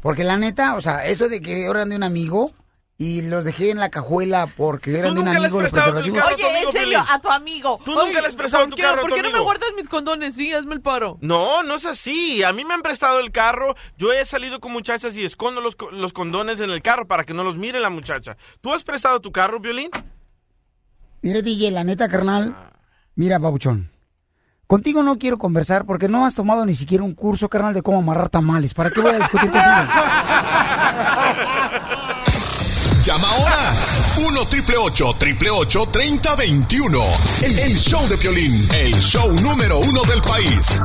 Porque 0.00 0.22
la 0.24 0.36
neta, 0.36 0.76
o 0.76 0.80
sea, 0.80 1.06
eso 1.06 1.28
de 1.28 1.40
que 1.40 1.66
eran 1.66 1.88
de 1.90 1.96
un 1.96 2.02
amigo 2.02 2.52
y 3.04 3.22
los 3.22 3.44
dejé 3.44 3.70
en 3.70 3.78
la 3.80 3.90
cajuela 3.90 4.46
porque 4.46 4.96
eran 4.98 5.14
de 5.14 5.20
un 5.22 5.28
amigo 5.28 5.60
los 5.60 5.70
prestado 5.72 5.86
tu 5.86 6.12
preservativos. 6.12 6.18
carro 6.20 6.34
Oye, 6.36 6.44
en 6.50 6.56
amigo, 6.56 6.72
serio, 6.72 6.88
Piolín. 6.90 7.06
a 7.10 7.20
tu 7.20 7.28
amigo. 7.30 7.80
Tú 7.84 7.94
nunca 7.94 8.20
le 8.20 8.28
has 8.28 8.34
prestado 8.34 8.62
¿por 8.64 8.70
tu 8.70 8.76
qué- 8.76 8.82
carro 8.82 8.98
a 8.98 9.00
¿Por 9.00 9.10
tu 9.10 9.16
qué 9.16 9.22
no 9.22 9.30
me 9.30 9.40
guardas 9.40 9.70
mis 9.74 9.88
condones? 9.88 10.34
Sí, 10.36 10.52
hazme 10.52 10.74
el 10.74 10.80
paro. 10.82 11.18
No, 11.20 11.62
no 11.64 11.74
es 11.74 11.86
así. 11.86 12.44
A 12.44 12.52
mí 12.52 12.64
me 12.64 12.74
han 12.74 12.82
prestado 12.82 13.18
el 13.18 13.32
carro. 13.32 13.74
Yo 13.98 14.12
he 14.12 14.24
salido 14.24 14.60
con 14.60 14.72
muchachas 14.72 15.16
y 15.16 15.24
escondo 15.24 15.60
los, 15.60 15.74
co- 15.74 15.90
los 15.90 16.12
condones 16.12 16.60
en 16.60 16.70
el 16.70 16.80
carro 16.82 17.08
para 17.08 17.24
que 17.24 17.34
no 17.34 17.42
los 17.44 17.56
mire 17.58 17.80
la 17.80 17.90
muchacha. 17.90 18.36
¿Tú 18.60 18.72
has 18.72 18.84
prestado 18.84 19.20
tu 19.20 19.32
carro, 19.32 19.58
Violín? 19.58 19.90
Mira, 21.22 21.42
DJ, 21.42 21.70
la 21.70 21.84
neta, 21.84 22.08
carnal. 22.08 22.56
Mira, 23.14 23.38
babuchón. 23.38 23.90
Contigo 24.66 25.02
no 25.02 25.18
quiero 25.18 25.36
conversar 25.38 25.84
porque 25.84 26.08
no 26.08 26.24
has 26.24 26.34
tomado 26.34 26.64
ni 26.64 26.74
siquiera 26.74 27.04
un 27.04 27.14
curso, 27.14 27.48
carnal, 27.48 27.74
de 27.74 27.82
cómo 27.82 27.98
amarrar 27.98 28.30
tamales. 28.30 28.72
¿Para 28.74 28.90
qué 28.90 29.00
voy 29.00 29.10
a 29.12 29.18
discutir 29.18 29.50
contigo? 29.50 29.64
Llama 33.02 33.28
ahora. 33.30 33.72
1 34.28 34.44
triple 34.46 34.76
8 34.76 35.14
triple 35.18 35.50
8 35.50 35.86
3021. 35.90 36.98
El, 37.42 37.58
el 37.58 37.72
show 37.74 38.06
de 38.06 38.16
Piolín. 38.16 38.68
El 38.72 38.94
show 38.94 39.28
número 39.40 39.80
uno 39.80 40.02
del 40.04 40.22
país. 40.22 40.80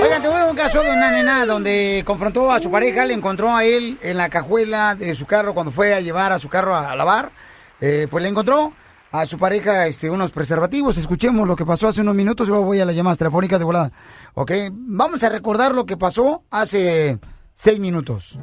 Oigan, 0.00 0.22
tuve 0.22 0.44
un 0.48 0.54
caso 0.54 0.80
de 0.82 0.92
una 0.92 1.10
nena 1.10 1.44
donde 1.44 2.04
confrontó 2.06 2.52
a 2.52 2.60
su 2.60 2.70
pareja, 2.70 3.04
le 3.04 3.14
encontró 3.14 3.52
a 3.52 3.64
él 3.64 3.98
en 4.00 4.16
la 4.16 4.28
cajuela 4.28 4.94
de 4.94 5.16
su 5.16 5.26
carro 5.26 5.54
cuando 5.54 5.72
fue 5.72 5.92
a 5.92 6.00
llevar 6.00 6.30
a 6.30 6.38
su 6.38 6.48
carro 6.48 6.76
a 6.76 6.94
lavar. 6.94 7.32
Eh, 7.80 8.06
pues 8.08 8.22
le 8.22 8.28
encontró 8.28 8.72
a 9.10 9.26
su 9.26 9.38
pareja 9.38 9.88
este, 9.88 10.08
unos 10.08 10.30
preservativos. 10.30 10.98
Escuchemos 10.98 11.48
lo 11.48 11.56
que 11.56 11.66
pasó 11.66 11.88
hace 11.88 12.00
unos 12.00 12.14
minutos 12.14 12.46
y 12.46 12.50
luego 12.50 12.64
voy 12.64 12.78
a 12.78 12.84
las 12.84 12.94
llamadas 12.94 13.18
telefónicas 13.18 13.58
de 13.58 13.64
volada. 13.64 13.90
¿Ok? 14.34 14.52
Vamos 14.70 15.20
a 15.24 15.30
recordar 15.30 15.74
lo 15.74 15.84
que 15.84 15.96
pasó 15.96 16.44
hace 16.48 17.18
seis 17.56 17.80
minutos. 17.80 18.38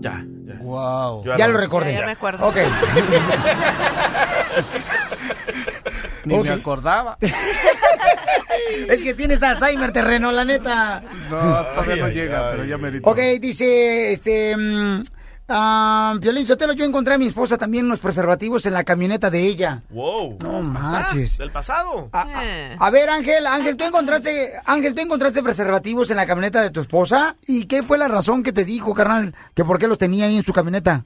Ya. 0.00 0.24
Wow. 0.60 1.24
Ya 1.36 1.48
lo 1.48 1.58
recordé. 1.58 1.92
Ya, 1.92 2.00
ya 2.00 2.06
me 2.06 2.12
acuerdo. 2.12 2.46
Ok. 2.46 2.56
Ni 6.24 6.38
me 6.38 6.50
acordaba. 6.50 7.18
es 8.88 9.02
que 9.02 9.14
tienes 9.14 9.42
Alzheimer 9.42 9.92
terreno, 9.92 10.32
la 10.32 10.44
neta. 10.44 11.02
No, 11.30 11.66
todavía 11.66 11.96
no 11.96 12.08
llega, 12.08 12.50
pero 12.50 12.64
ya 12.64 12.78
merito. 12.78 13.08
Ok, 13.08 13.18
dice, 13.40 14.12
este... 14.12 14.56
mm, 14.56 15.02
ah, 15.48 16.14
Piolín 16.20 16.46
Sotelo, 16.46 16.72
yo 16.72 16.84
encontré 16.84 17.14
a 17.14 17.18
mi 17.18 17.26
esposa 17.26 17.58
también 17.58 17.86
unos 17.86 18.00
preservativos 18.00 18.66
en 18.66 18.74
la 18.74 18.84
camioneta 18.84 19.30
de 19.30 19.40
ella. 19.46 19.82
Wow. 19.90 20.38
No 20.42 20.60
marches. 20.62 21.38
Del 21.38 21.50
pasado. 21.50 22.10
Eh. 22.42 22.76
A 22.78 22.90
ver, 22.90 23.08
Ángel, 23.08 23.46
Ángel, 23.46 23.76
tú 23.76 23.84
encontraste, 23.84 24.52
Ángel, 24.64 24.94
tú 24.94 25.02
encontraste 25.02 25.42
preservativos 25.42 26.10
en 26.10 26.16
la 26.16 26.26
camioneta 26.26 26.62
de 26.62 26.70
tu 26.70 26.80
esposa 26.80 27.36
y 27.46 27.66
qué 27.66 27.82
fue 27.82 27.98
la 27.98 28.08
razón 28.08 28.42
que 28.42 28.52
te 28.52 28.64
dijo, 28.64 28.94
carnal, 28.94 29.34
que 29.54 29.64
por 29.64 29.78
qué 29.78 29.88
los 29.88 29.98
tenía 29.98 30.26
ahí 30.26 30.36
en 30.36 30.44
su 30.44 30.52
camioneta. 30.52 31.04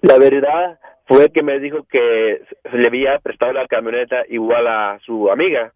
La 0.00 0.18
verdad 0.18 0.78
fue 1.06 1.30
que 1.30 1.42
me 1.42 1.58
dijo 1.58 1.84
que 1.90 2.42
se 2.70 2.76
le 2.76 2.86
había 2.86 3.18
prestado 3.18 3.52
la 3.52 3.66
camioneta 3.66 4.16
igual 4.28 4.66
a 4.66 4.98
su 5.04 5.30
amiga. 5.30 5.72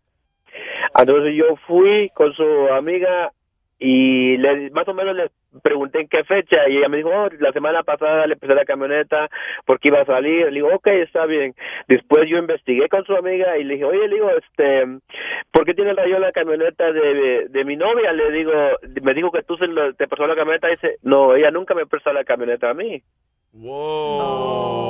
Entonces 0.96 1.35
yo 1.37 1.57
fui 1.66 2.11
con 2.14 2.33
su 2.33 2.68
amiga 2.72 3.33
y 3.78 4.37
le, 4.37 4.70
más 4.70 4.87
o 4.88 4.94
menos 4.94 5.16
le 5.16 5.31
pregunté 5.62 6.00
en 6.00 6.08
qué 6.08 6.24
fecha 6.24 6.68
y 6.68 6.78
ella 6.78 6.88
me 6.88 6.98
dijo, 6.98 7.10
oh, 7.10 7.28
la 7.40 7.52
semana 7.52 7.82
pasada 7.82 8.26
le 8.26 8.36
presté 8.36 8.54
la 8.54 8.64
camioneta 8.64 9.28
porque 9.66 9.88
iba 9.88 10.00
a 10.00 10.04
salir. 10.06 10.46
Le 10.46 10.52
digo, 10.52 10.68
ok, 10.74 10.86
está 10.88 11.26
bien. 11.26 11.54
Después 11.88 12.28
yo 12.28 12.38
investigué 12.38 12.88
con 12.88 13.04
su 13.04 13.14
amiga 13.14 13.58
y 13.58 13.64
le 13.64 13.74
dije, 13.74 13.84
oye, 13.84 14.08
le 14.08 14.14
digo, 14.14 14.30
este, 14.30 14.84
¿por 15.50 15.64
qué 15.64 15.74
tiene 15.74 15.92
rayón 15.94 16.20
la 16.20 16.32
camioneta 16.32 16.92
de, 16.92 17.46
de 17.48 17.64
mi 17.64 17.76
novia? 17.76 18.12
Le 18.12 18.30
digo, 18.32 18.52
me 19.02 19.14
dijo 19.14 19.30
que 19.30 19.42
tú 19.42 19.56
se 19.56 19.66
lo- 19.66 19.92
te 19.94 20.08
prestó 20.08 20.26
la 20.26 20.36
camioneta 20.36 20.68
y 20.68 20.72
dice, 20.72 20.96
no, 21.02 21.34
ella 21.34 21.50
nunca 21.50 21.74
me 21.74 21.86
prestó 21.86 22.12
la 22.12 22.24
camioneta 22.24 22.70
a 22.70 22.74
mí. 22.74 23.02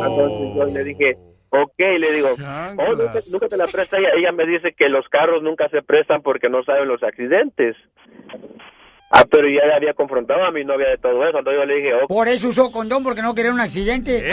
Entonces 0.07 0.55
yo 0.57 0.65
le 0.67 0.85
dije, 0.85 1.17
ok, 1.51 1.79
le 1.99 2.13
digo, 2.13 2.37
oh, 2.77 2.95
nunca, 2.95 3.21
nunca 3.31 3.49
te 3.49 3.57
la 3.57 3.67
presta 3.67 3.99
ella. 3.99 4.11
Ella 4.17 4.33
me 4.33 4.47
dice 4.47 4.73
que 4.73 4.89
los 4.89 5.09
carros 5.09 5.43
nunca 5.43 5.69
se 5.69 5.83
prestan 5.83 6.23
porque 6.23 6.49
no 6.49 6.63
saben 6.65 6.89
los 6.89 7.03
accidentes. 7.03 7.77
Ah, 9.15 9.27
pero 9.31 9.47
ya 9.47 9.67
le 9.67 9.75
había 9.75 9.93
confrontado 9.93 10.43
a 10.43 10.51
mi 10.51 10.65
novia 10.65 10.89
de 10.89 10.97
todo 10.97 11.23
eso. 11.29 11.39
Entonces 11.39 11.61
yo 11.61 11.67
le 11.67 11.75
dije, 11.75 11.95
ok. 12.03 12.09
Por 12.09 12.29
eso 12.29 12.49
usó 12.49 12.73
condón, 12.73 13.05
porque 13.05 13.21
no 13.21 13.35
quería 13.35 13.53
un 13.53 13.61
accidente. 13.61 14.33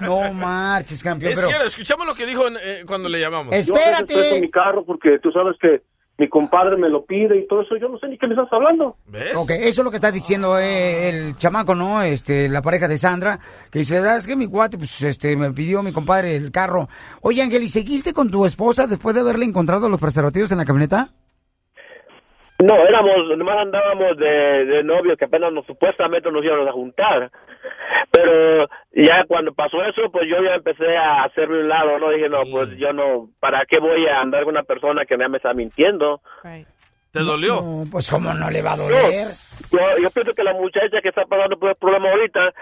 no 0.00 0.32
marches, 0.32 1.02
campeón, 1.02 1.32
Es 1.32 1.36
pero... 1.36 1.48
cierto, 1.48 1.66
escuchamos 1.66 2.06
lo 2.06 2.14
que 2.14 2.24
dijo 2.24 2.44
eh, 2.48 2.84
cuando 2.86 3.10
le 3.10 3.20
llamamos. 3.20 3.54
Yo 3.66 3.74
veces 3.74 4.04
presto 4.06 4.40
mi 4.40 4.50
carro 4.50 4.86
porque 4.86 5.18
tú 5.22 5.30
sabes 5.32 5.54
que 5.60 5.82
mi 6.16 6.30
compadre 6.30 6.78
me 6.78 6.88
lo 6.88 7.04
pide 7.04 7.36
y 7.38 7.46
todo 7.46 7.60
eso. 7.60 7.76
Yo 7.76 7.90
no 7.90 7.98
sé 7.98 8.08
ni 8.08 8.16
qué 8.16 8.26
me 8.26 8.32
estás 8.32 8.50
hablando. 8.52 8.96
Ok, 9.36 9.50
eso 9.50 9.82
es 9.82 9.84
lo 9.84 9.90
que 9.90 9.96
está 9.96 10.10
diciendo 10.10 10.58
eh, 10.58 11.10
el 11.10 11.36
chamaco, 11.36 11.74
¿no? 11.74 12.00
Este, 12.00 12.48
la 12.48 12.62
pareja 12.62 12.88
de 12.88 12.96
Sandra, 12.96 13.38
que 13.70 13.80
dice, 13.80 14.00
¿sabes 14.02 14.26
qué? 14.26 14.34
Mi 14.34 14.46
cuate, 14.46 14.78
pues, 14.78 15.02
este, 15.02 15.36
me 15.36 15.50
pidió 15.52 15.82
mi 15.82 15.92
compadre 15.92 16.36
el 16.36 16.50
carro. 16.52 16.88
Oye, 17.20 17.42
Ángel, 17.42 17.62
¿y 17.62 17.68
seguiste 17.68 18.14
con 18.14 18.30
tu 18.30 18.46
esposa 18.46 18.86
después 18.86 19.14
de 19.14 19.20
haberle 19.20 19.44
encontrado 19.44 19.90
los 19.90 20.00
preservativos 20.00 20.50
en 20.52 20.58
la 20.58 20.64
camioneta? 20.64 21.10
No, 22.62 22.76
éramos, 22.86 23.36
nomás 23.36 23.58
andábamos 23.58 24.16
de, 24.16 24.64
de 24.66 24.84
novios 24.84 25.18
que 25.18 25.24
apenas 25.24 25.52
nos, 25.52 25.66
supuestamente 25.66 26.30
nos 26.30 26.44
íbamos 26.44 26.68
a 26.68 26.72
juntar. 26.72 27.30
Pero 28.10 28.68
ya 28.92 29.24
cuando 29.26 29.52
pasó 29.52 29.82
eso, 29.84 30.10
pues 30.12 30.28
yo 30.28 30.42
ya 30.42 30.54
empecé 30.54 30.96
a 30.96 31.24
hacerme 31.24 31.60
un 31.60 31.68
lado, 31.68 31.98
¿no? 31.98 32.10
Dije, 32.10 32.28
no, 32.28 32.42
pues 32.50 32.70
yo 32.76 32.92
no, 32.92 33.28
¿para 33.40 33.64
qué 33.66 33.78
voy 33.78 34.06
a 34.06 34.20
andar 34.20 34.44
con 34.44 34.54
una 34.54 34.62
persona 34.62 35.04
que 35.04 35.18
ya 35.18 35.28
me 35.28 35.38
está 35.38 35.54
mintiendo? 35.54 36.20
¿Te 37.10 37.20
dolió? 37.20 37.54
No, 37.62 37.84
pues 37.90 38.10
cómo 38.10 38.32
no 38.32 38.48
le 38.50 38.62
va 38.62 38.74
a 38.74 38.76
doler. 38.76 39.26
Yo, 39.70 40.02
yo 40.02 40.10
pienso 40.10 40.34
que 40.34 40.44
la 40.44 40.54
muchacha 40.54 41.00
que 41.02 41.08
está 41.08 41.24
pasando 41.24 41.58
por 41.58 41.70
el 41.70 41.76
problema 41.76 42.10
ahorita, 42.10 42.52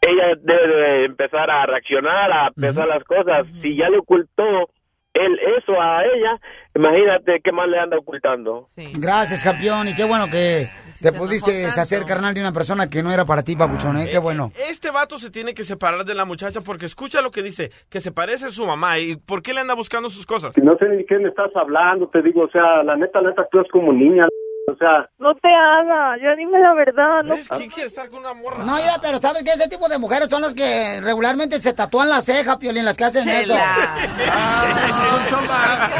ella 0.00 0.38
debe 0.40 0.76
de 0.76 1.04
empezar 1.04 1.50
a 1.50 1.66
reaccionar, 1.66 2.32
a 2.32 2.50
pensar 2.50 2.88
las 2.88 3.04
cosas. 3.04 3.46
Si 3.60 3.76
ya 3.76 3.88
le 3.90 3.98
ocultó 3.98 4.70
él 5.14 5.38
eso 5.58 5.80
a 5.80 6.04
ella, 6.04 6.40
imagínate 6.74 7.40
qué 7.42 7.52
más 7.52 7.68
le 7.68 7.78
anda 7.78 7.98
ocultando. 7.98 8.66
Gracias, 8.94 9.44
campeón, 9.44 9.88
y 9.88 9.94
qué 9.94 10.04
bueno 10.04 10.26
que 10.30 10.66
te 11.00 11.12
pudiste 11.12 11.52
deshacer, 11.52 12.04
carnal, 12.04 12.34
de 12.34 12.40
una 12.40 12.52
persona 12.52 12.88
que 12.88 13.02
no 13.02 13.12
era 13.12 13.24
para 13.24 13.42
ti, 13.42 13.56
papuchón, 13.56 13.98
¿eh? 13.98 14.08
Qué 14.10 14.18
bueno. 14.18 14.52
Este 14.70 14.90
vato 14.90 15.18
se 15.18 15.30
tiene 15.30 15.54
que 15.54 15.64
separar 15.64 16.04
de 16.04 16.14
la 16.14 16.24
muchacha 16.24 16.60
porque 16.60 16.86
escucha 16.86 17.20
lo 17.20 17.30
que 17.30 17.42
dice, 17.42 17.70
que 17.90 18.00
se 18.00 18.12
parece 18.12 18.46
a 18.46 18.50
su 18.50 18.66
mamá. 18.66 18.98
¿Y 18.98 19.16
por 19.16 19.42
qué 19.42 19.52
le 19.52 19.60
anda 19.60 19.74
buscando 19.74 20.08
sus 20.10 20.26
cosas? 20.26 20.54
Si 20.54 20.60
no 20.60 20.76
sé 20.76 20.88
ni 20.88 21.04
qué 21.04 21.18
me 21.18 21.28
estás 21.28 21.54
hablando, 21.54 22.08
te 22.08 22.22
digo, 22.22 22.42
o 22.42 22.50
sea, 22.50 22.82
la 22.82 22.96
neta, 22.96 23.20
la 23.20 23.30
neta, 23.30 23.46
tú 23.50 23.58
eres 23.58 23.70
como 23.70 23.92
niña, 23.92 24.26
o 24.66 24.76
sea... 24.76 25.08
No 25.18 25.34
te 25.34 25.48
hagas, 25.48 26.20
ya 26.22 26.34
dime 26.36 26.58
la 26.58 26.74
verdad. 26.74 27.22
No, 27.24 27.34
¿Quién 27.56 27.70
quiere 27.70 27.88
estar 27.88 28.08
con 28.08 28.20
una 28.20 28.34
morra? 28.34 28.58
No, 28.58 28.74
mira, 28.74 28.94
pero 29.02 29.18
¿sabes 29.18 29.42
qué? 29.42 29.50
Ese 29.50 29.68
tipo 29.68 29.88
de 29.88 29.98
mujeres 29.98 30.28
son 30.28 30.42
las 30.42 30.54
que 30.54 31.00
regularmente 31.02 31.58
se 31.60 31.72
tatúan 31.72 32.08
la 32.08 32.20
ceja, 32.20 32.58
Piolín, 32.58 32.84
las 32.84 32.96
que 32.96 33.04
hacen 33.04 33.28
eso. 33.28 33.54
Ah, 33.56 34.64
esos 34.88 35.08
son 35.08 35.26
cholas. 35.26 35.90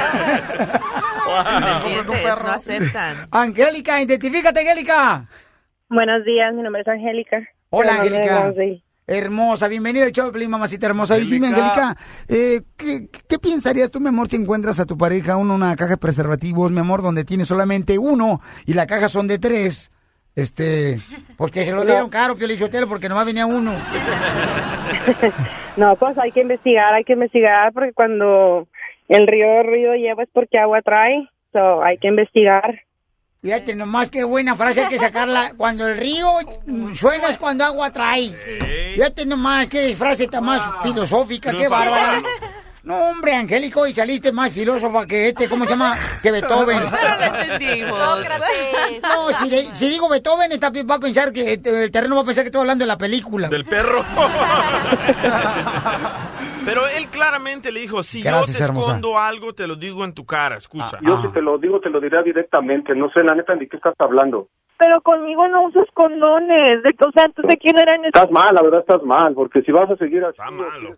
no 2.42 2.50
aceptan. 2.50 3.26
Angélica, 3.30 4.00
identifícate, 4.00 4.60
Angélica. 4.60 5.26
Buenos 5.88 6.24
días, 6.24 6.54
mi 6.54 6.62
nombre 6.62 6.82
es 6.82 6.88
Angélica. 6.88 7.48
Hola, 7.70 7.96
Angélica. 7.96 8.52
Hermosa, 9.06 9.68
bienvenida 9.68 10.06
al 10.06 10.12
Piolín, 10.12 10.50
mamacita 10.50 10.86
hermosa. 10.86 11.18
Y 11.18 11.26
dime, 11.26 11.48
Angélica, 11.48 11.94
eh, 12.26 12.62
¿qué, 12.76 13.08
qué 13.28 13.38
pensarías 13.38 13.90
tú, 13.90 14.00
mi 14.00 14.08
amor, 14.08 14.28
si 14.28 14.36
encuentras 14.36 14.80
a 14.80 14.86
tu 14.86 14.96
pareja 14.96 15.36
una, 15.36 15.54
una 15.54 15.76
caja 15.76 15.92
de 15.92 15.96
preservativos, 15.98 16.72
mi 16.72 16.80
amor, 16.80 17.02
donde 17.02 17.24
tiene 17.24 17.44
solamente 17.44 17.98
uno 17.98 18.40
y 18.64 18.72
la 18.72 18.86
caja 18.86 19.10
son 19.10 19.28
de 19.28 19.38
tres? 19.38 19.92
Este, 20.34 20.98
porque 21.36 21.66
se 21.66 21.72
lo 21.72 21.84
dieron 21.86 22.08
caro, 22.08 22.34
Piolín 22.34 22.58
Sotelo, 22.58 22.88
porque 22.88 23.08
nomás 23.08 23.26
venía 23.26 23.46
uno. 23.46 23.72
No, 25.76 25.96
pues 25.96 26.16
hay 26.18 26.30
que 26.30 26.40
investigar, 26.40 26.94
hay 26.94 27.02
que 27.02 27.14
investigar, 27.14 27.72
porque 27.72 27.92
cuando 27.92 28.68
el 29.08 29.26
río 29.26 29.64
río 29.64 29.94
lleva 29.94 30.22
es 30.22 30.28
porque 30.32 30.56
agua 30.56 30.82
trae. 30.82 31.28
So, 31.52 31.82
hay 31.82 31.98
que 31.98 32.06
investigar. 32.06 32.80
Fíjate 33.44 33.74
nomás 33.74 34.08
qué 34.08 34.24
buena 34.24 34.56
frase 34.56 34.80
hay 34.84 34.88
que 34.88 34.98
sacarla. 34.98 35.52
Cuando 35.58 35.86
el 35.86 35.98
río 35.98 36.30
suena 36.98 37.28
es 37.28 37.36
cuando 37.36 37.62
agua 37.62 37.90
trae. 37.92 38.34
Fíjate 38.94 39.26
nomás 39.26 39.66
qué 39.66 39.94
frase 39.94 40.28
tan 40.28 40.44
más 40.44 40.62
filosófica, 40.82 41.50
qué 41.52 41.68
bárbara. 41.68 42.22
No, 42.84 42.96
hombre, 42.96 43.34
Angélico, 43.34 43.86
y 43.86 43.94
saliste 43.94 44.32
más 44.32 44.50
filósofa 44.52 45.06
que 45.06 45.28
este, 45.28 45.46
¿cómo 45.48 45.64
se 45.64 45.70
llama? 45.70 45.94
Que 46.22 46.30
Beethoven. 46.30 46.82
Pero 46.90 47.16
lo 47.18 47.24
entendimos. 47.42 47.98
Sócrates. 47.98 49.02
No, 49.02 49.36
si, 49.38 49.50
le- 49.50 49.74
si 49.74 49.88
digo 49.90 50.08
Beethoven, 50.08 50.50
está- 50.52 50.70
va 50.70 50.94
a 50.94 51.00
pensar 51.00 51.30
que 51.32 51.52
este, 51.54 51.84
el 51.84 51.90
terreno 51.90 52.16
va 52.16 52.22
a 52.22 52.24
pensar 52.24 52.44
que 52.44 52.48
estoy 52.48 52.60
hablando 52.60 52.82
de 52.84 52.86
la 52.88 52.96
película. 52.98 53.48
Del 53.48 53.64
perro. 53.66 54.04
Pero 56.64 56.86
él 56.88 57.08
claramente 57.08 57.72
le 57.72 57.80
dijo, 57.80 58.02
si 58.02 58.22
Gracias, 58.22 58.58
yo 58.58 58.58
te 58.58 58.64
hermosa. 58.64 58.86
escondo 58.88 59.18
algo, 59.18 59.54
te 59.54 59.66
lo 59.66 59.76
digo 59.76 60.04
en 60.04 60.14
tu 60.14 60.24
cara, 60.24 60.56
escucha. 60.56 60.98
Yo 61.02 61.20
si 61.22 61.32
te 61.32 61.42
lo 61.42 61.58
digo, 61.58 61.80
te 61.80 61.90
lo 61.90 62.00
diré 62.00 62.22
directamente. 62.22 62.94
No 62.94 63.10
sé, 63.10 63.22
la 63.22 63.34
neta, 63.34 63.54
ni 63.54 63.68
qué 63.68 63.76
estás 63.76 63.94
hablando. 63.98 64.48
Pero 64.76 65.00
conmigo 65.02 65.46
no 65.48 65.68
usas 65.68 65.86
condones. 65.94 66.82
De, 66.82 66.90
o 67.06 67.12
sea, 67.12 67.26
entonces, 67.26 67.56
¿quién 67.60 67.78
era 67.78 67.94
en 67.94 68.06
Estás 68.06 68.28
mal, 68.32 68.52
la 68.52 68.60
verdad, 68.60 68.80
estás 68.80 69.02
mal, 69.04 69.32
porque 69.32 69.62
si 69.62 69.70
vas 69.70 69.88
a 69.88 69.96
seguir 69.96 70.24
así... 70.24 70.36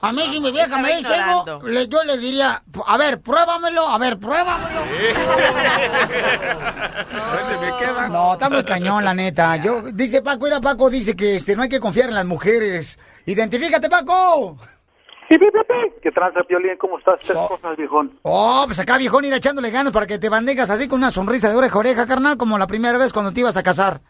A 0.00 0.12
mí 0.12 0.22
si 0.28 0.40
mi 0.40 0.50
vieja 0.50 0.78
me 0.78 0.96
dice 0.96 1.14
algo, 1.14 1.60
le- 1.68 1.86
yo 1.86 2.02
le 2.04 2.16
diría, 2.16 2.62
a 2.86 2.96
ver, 2.96 3.20
pruébamelo, 3.20 3.86
a 3.86 3.98
ver, 3.98 4.18
pruébamelo. 4.18 4.80
No, 8.10 8.32
está 8.34 8.48
muy 8.48 8.64
cañón, 8.64 9.04
la 9.04 9.12
neta. 9.14 9.56
Yo, 9.56 9.82
dice 9.92 10.22
Paco, 10.22 10.44
mira, 10.44 10.60
Paco 10.60 10.88
dice 10.90 11.16
que 11.16 11.36
este, 11.36 11.56
no 11.56 11.62
hay 11.62 11.68
que 11.68 11.80
confiar 11.80 12.08
en 12.08 12.14
las 12.14 12.24
mujeres. 12.24 12.98
Identifícate, 13.26 13.88
Paco. 13.90 14.56
¿Qué 15.28 16.12
tranza, 16.12 16.42
Piolín? 16.44 16.76
¿Cómo 16.78 16.98
estás? 16.98 17.18
Tres 17.20 17.36
cosas, 17.36 17.76
viejón. 17.76 18.12
Oh, 18.22 18.62
pues 18.66 18.78
acá, 18.78 18.96
viejón, 18.96 19.24
ir 19.24 19.34
echándole 19.34 19.70
ganas 19.70 19.92
para 19.92 20.06
que 20.06 20.18
te 20.18 20.28
bandegas 20.28 20.70
así 20.70 20.88
con 20.88 20.98
una 20.98 21.10
sonrisa 21.10 21.48
de 21.50 21.56
oreja 21.56 21.74
a 21.74 21.78
oreja, 21.78 22.06
carnal, 22.06 22.36
como 22.36 22.58
la 22.58 22.66
primera 22.66 22.98
vez 22.98 23.12
cuando 23.12 23.32
te 23.32 23.40
ibas 23.40 23.56
a 23.56 23.62
casar. 23.62 24.00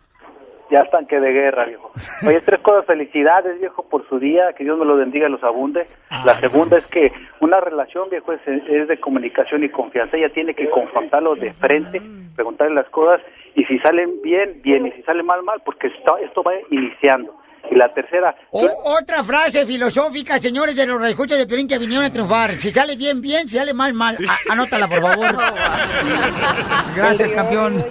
Ya 0.71 0.81
están 0.81 1.07
que 1.07 1.21
de 1.21 1.33
guerra, 1.33 1.65
viejo. 1.65 1.93
Oye, 2.27 2.41
tres 2.41 2.61
cosas. 2.61 2.85
Felicidades, 2.87 3.61
viejo, 3.61 3.85
por 3.89 4.07
su 4.09 4.19
día. 4.19 4.53
Que 4.53 4.65
Dios 4.65 4.77
me 4.77 4.85
lo 4.85 4.97
bendiga 4.97 5.29
y 5.29 5.31
los 5.31 5.43
abunde. 5.45 5.87
La 6.25 6.39
segunda 6.41 6.77
es 6.77 6.89
que 6.89 7.13
una 7.41 7.61
relación, 7.61 8.11
viejo, 8.11 8.33
es, 8.33 8.41
es 8.47 8.89
de 8.89 8.99
comunicación 8.99 9.63
y 9.63 9.69
confianza. 9.69 10.17
Ella 10.17 10.33
tiene 10.33 10.55
que 10.55 10.69
confrontarlo 10.69 11.37
de 11.37 11.53
frente, 11.55 12.03
preguntarle 12.35 12.75
las 12.75 12.89
cosas. 12.91 13.21
Y 13.55 13.65
si 13.67 13.79
salen 13.79 14.21
bien, 14.23 14.61
bien. 14.63 14.87
Y 14.89 14.93
si 14.93 15.03
salen 15.03 15.25
mal, 15.25 15.45
mal, 15.45 15.63
porque 15.65 15.87
esto, 15.87 16.19
esto 16.19 16.43
va 16.43 16.53
iniciando. 16.71 17.33
Y 17.71 17.75
la 17.75 17.93
tercera, 17.93 18.35
O- 18.51 18.95
otra 19.01 19.23
frase 19.25 19.67
filosófica, 19.67 20.39
señores 20.39 20.77
de 20.77 20.87
los 20.87 21.03
escuchas 21.05 21.39
de 21.39 21.47
Piolín 21.47 21.67
que 21.69 21.79
vinieron 21.79 22.05
a 22.05 22.13
triunfar. 22.13 22.53
Si 22.53 22.71
sale 22.71 22.97
bien, 22.97 23.21
bien, 23.21 23.49
si 23.49 23.57
sale 23.59 23.75
mal, 23.75 23.93
mal. 23.93 24.17
A- 24.29 24.53
anótala, 24.53 24.87
por 24.89 25.03
favor. 25.03 25.37
Gracias, 26.97 27.33
campeón. 27.33 27.85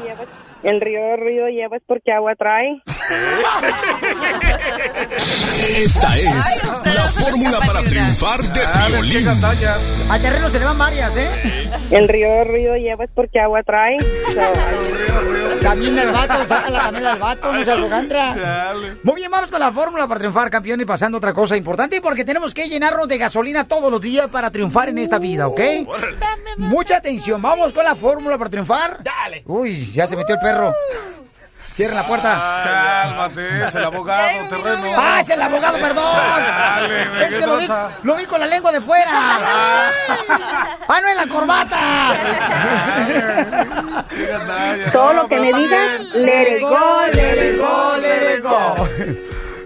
El 0.65 0.81
río 0.81 1.15
ruido 1.17 1.47
lleva 1.47 1.77
es 1.77 1.83
porque 1.85 2.11
agua 2.11 2.33
trae. 2.35 2.81
Esta 5.77 6.17
es 6.17 6.63
la 6.95 7.03
fórmula 7.03 7.59
para 7.67 7.83
triunfar 7.83 8.41
de 8.41 8.61
Piolín. 8.89 9.27
A 10.09 10.19
terreno 10.19 10.49
se 10.49 10.57
le 10.57 10.65
van 10.65 10.79
varias, 10.79 11.15
¿eh? 11.17 11.29
El 11.91 12.07
río 12.07 12.43
ruido 12.45 12.75
lleva 12.77 13.03
es 13.03 13.11
porque 13.13 13.39
agua 13.39 13.61
trae. 13.61 13.97
También 15.61 15.95
del 15.95 16.11
vato, 16.11 16.47
sácala 16.47 16.83
también 16.83 17.05
del 17.05 17.17
vato, 17.17 17.51
no 17.51 17.63
se 17.63 17.71
arrogantra. 17.71 18.73
Muy 19.01 19.15
bien, 19.15 19.31
vamos 19.31 19.49
con 19.49 19.59
la 19.59 19.71
fórmula 19.71 20.07
para 20.07 20.19
triunfar, 20.19 20.49
campeón, 20.51 20.79
y 20.79 20.85
pasando 20.85 21.17
a 21.17 21.19
otra 21.19 21.33
cosa 21.33 21.57
importante, 21.57 22.01
porque 22.01 22.23
tenemos 22.23 22.53
que 22.53 22.67
llenarnos 22.69 23.07
de 23.07 23.17
gasolina 23.17 23.67
todos 23.67 23.91
los 23.91 23.99
días 23.99 24.27
para 24.27 24.51
triunfar 24.51 24.89
en 24.89 24.99
esta 24.99 25.17
vida, 25.17 25.47
¿ok? 25.47 25.59
Mucha 26.57 26.97
atención, 26.97 27.41
vamos 27.41 27.73
con 27.73 27.83
la 27.83 27.95
fórmula 27.95 28.37
para 28.37 28.49
triunfar. 28.51 29.03
Dale. 29.03 29.41
Uy, 29.47 29.91
ya 29.91 30.05
se 30.05 30.15
metió 30.15 30.35
el 30.35 30.41
perro. 30.41 30.54
Cierra 31.75 31.95
la 31.95 32.03
puerta. 32.03 32.61
Cálmate, 32.63 33.65
es 33.65 33.75
el 33.75 33.83
abogado, 33.83 34.47
terreno. 34.49 34.87
¡Ah, 34.95 35.19
es 35.19 35.29
el 35.29 35.41
abogado, 35.41 35.77
perdón! 35.77 36.09
Chale, 36.09 37.01
es 37.23 37.33
¿qué 37.33 37.39
que 37.39 37.45
lo 37.45 37.57
vi, 37.57 37.67
lo 38.03 38.15
vi 38.15 38.25
con 38.25 38.39
la 38.39 38.45
lengua 38.45 38.71
de 38.71 38.79
fuera. 38.79 39.11
¡Ah, 39.11 40.99
no, 41.01 41.09
en 41.09 41.17
la 41.17 41.27
corbata! 41.27 42.15
Todo 44.93 45.13
lo 45.13 45.27
que 45.27 45.35
me 45.37 45.51
digas, 45.51 46.01
it 46.15 46.61
go, 46.61 47.05
it 47.11 47.57
go, 47.59 47.97
it 47.97 48.41
go. 48.41 48.87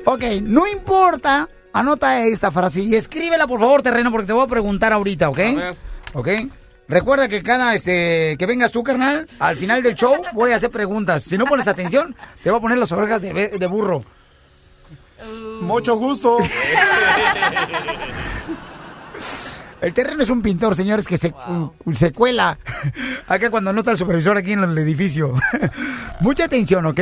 Ok, 0.06 0.23
no 0.41 0.65
importa, 0.65 1.47
anota 1.73 2.23
esta 2.23 2.49
frase 2.49 2.80
y 2.82 2.95
escríbela 2.95 3.45
por 3.45 3.60
favor, 3.60 3.84
terreno, 3.84 4.10
porque 4.10 4.25
te 4.25 4.34
voy 4.34 4.45
a 4.45 4.47
preguntar 4.47 4.93
ahorita, 4.93 5.30
¿ok? 5.30 5.39
¿Ok? 6.15 6.28
Recuerda 6.89 7.28
que 7.28 7.43
cada 7.43 7.75
este 7.75 8.36
que 8.38 8.45
vengas 8.47 8.71
tú, 8.71 8.82
carnal, 8.82 9.28
al 9.38 9.56
final 9.58 9.84
del 9.84 9.93
show 9.93 10.15
voy 10.34 10.54
a 10.54 10.56
hacer 10.56 10.71
preguntas. 10.71 11.23
Si 11.23 11.38
no 11.38 11.45
pones 11.45 11.67
atención, 11.67 12.15
te 12.43 12.49
voy 12.49 12.58
a 12.58 12.62
poner 12.62 12.80
las 12.80 12.91
orejas 12.91 13.21
de, 13.21 13.67
burro. 13.67 14.04
Mucho 15.62 15.95
gusto. 15.97 16.39
El 19.82 19.93
terreno 19.93 20.23
es 20.23 20.30
un 20.30 20.41
pintor, 20.41 20.75
señores, 20.75 21.08
que 21.08 21.17
se, 21.17 21.32
se 21.93 22.12
cuela 22.12 22.58
acá 23.28 23.49
cuando 23.49 23.71
no 23.71 23.80
está 23.80 23.91
el 23.91 23.97
supervisor 23.97 24.36
aquí 24.38 24.52
en 24.52 24.63
el 24.63 24.78
edificio. 24.78 25.36
Mucha 26.19 26.43
atención, 26.45 26.86
¿ok? 26.86 26.99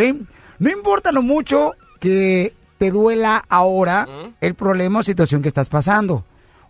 No 0.59 0.69
importa 0.69 1.11
lo 1.11 1.23
mucho 1.23 1.73
que 1.99 2.53
te 2.77 2.91
duela 2.91 3.43
ahora 3.49 4.07
el 4.41 4.53
problema 4.53 4.99
o 4.99 5.03
situación 5.03 5.41
que 5.41 5.47
estás 5.47 5.69
pasando. 5.69 6.23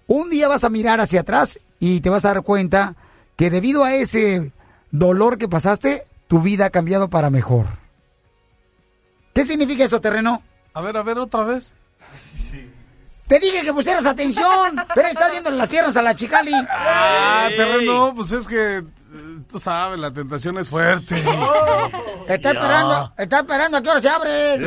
Un 0.08 0.30
día 0.30 0.48
vas 0.48 0.64
a 0.64 0.70
mirar 0.70 1.02
hacia 1.02 1.20
atrás 1.22 1.60
y 1.78 2.00
te 2.00 2.10
vas 2.10 2.24
a 2.24 2.30
dar 2.30 2.44
cuenta 2.44 2.96
que 3.38 3.50
debido 3.50 3.86
a 3.86 3.94
ese 3.94 4.52
dolor 4.92 5.38
que 5.38 5.48
pasaste, 5.48 6.06
tu 6.28 6.42
vida 6.42 6.66
ha 6.66 6.70
cambiado 6.70 7.10
para 7.10 7.30
mejor. 7.30 7.68
¿Qué 9.34 9.46
significa 9.46 9.84
eso, 9.84 10.02
terreno? 10.02 10.42
A 10.74 10.82
ver, 10.82 10.98
a 10.98 11.04
ver, 11.04 11.20
otra 11.20 11.44
vez. 11.44 11.76
Te 13.28 13.40
dije 13.40 13.62
que 13.62 13.74
pusieras 13.74 14.06
atención, 14.06 14.76
pero 14.96 15.10
estás 15.10 15.32
viendo 15.32 15.52
las 15.52 15.70
piernas 15.70 15.96
a 15.98 16.02
la 16.02 16.16
chicali. 16.16 16.52
Ah, 16.70 17.48
terreno, 17.56 18.14
pues 18.16 18.32
es 18.32 18.48
que 18.48 18.84
tú 19.50 19.60
sabes, 19.60 20.00
la 20.00 20.12
tentación 20.12 20.58
es 20.58 20.70
fuerte. 20.70 21.16
Está 22.28 22.52
esperando, 22.52 23.14
está 23.18 23.40
esperando 23.40 23.78
a 23.78 23.82
qué 23.82 23.90
hora 23.90 24.02
se 24.02 24.10
abre. 24.10 24.58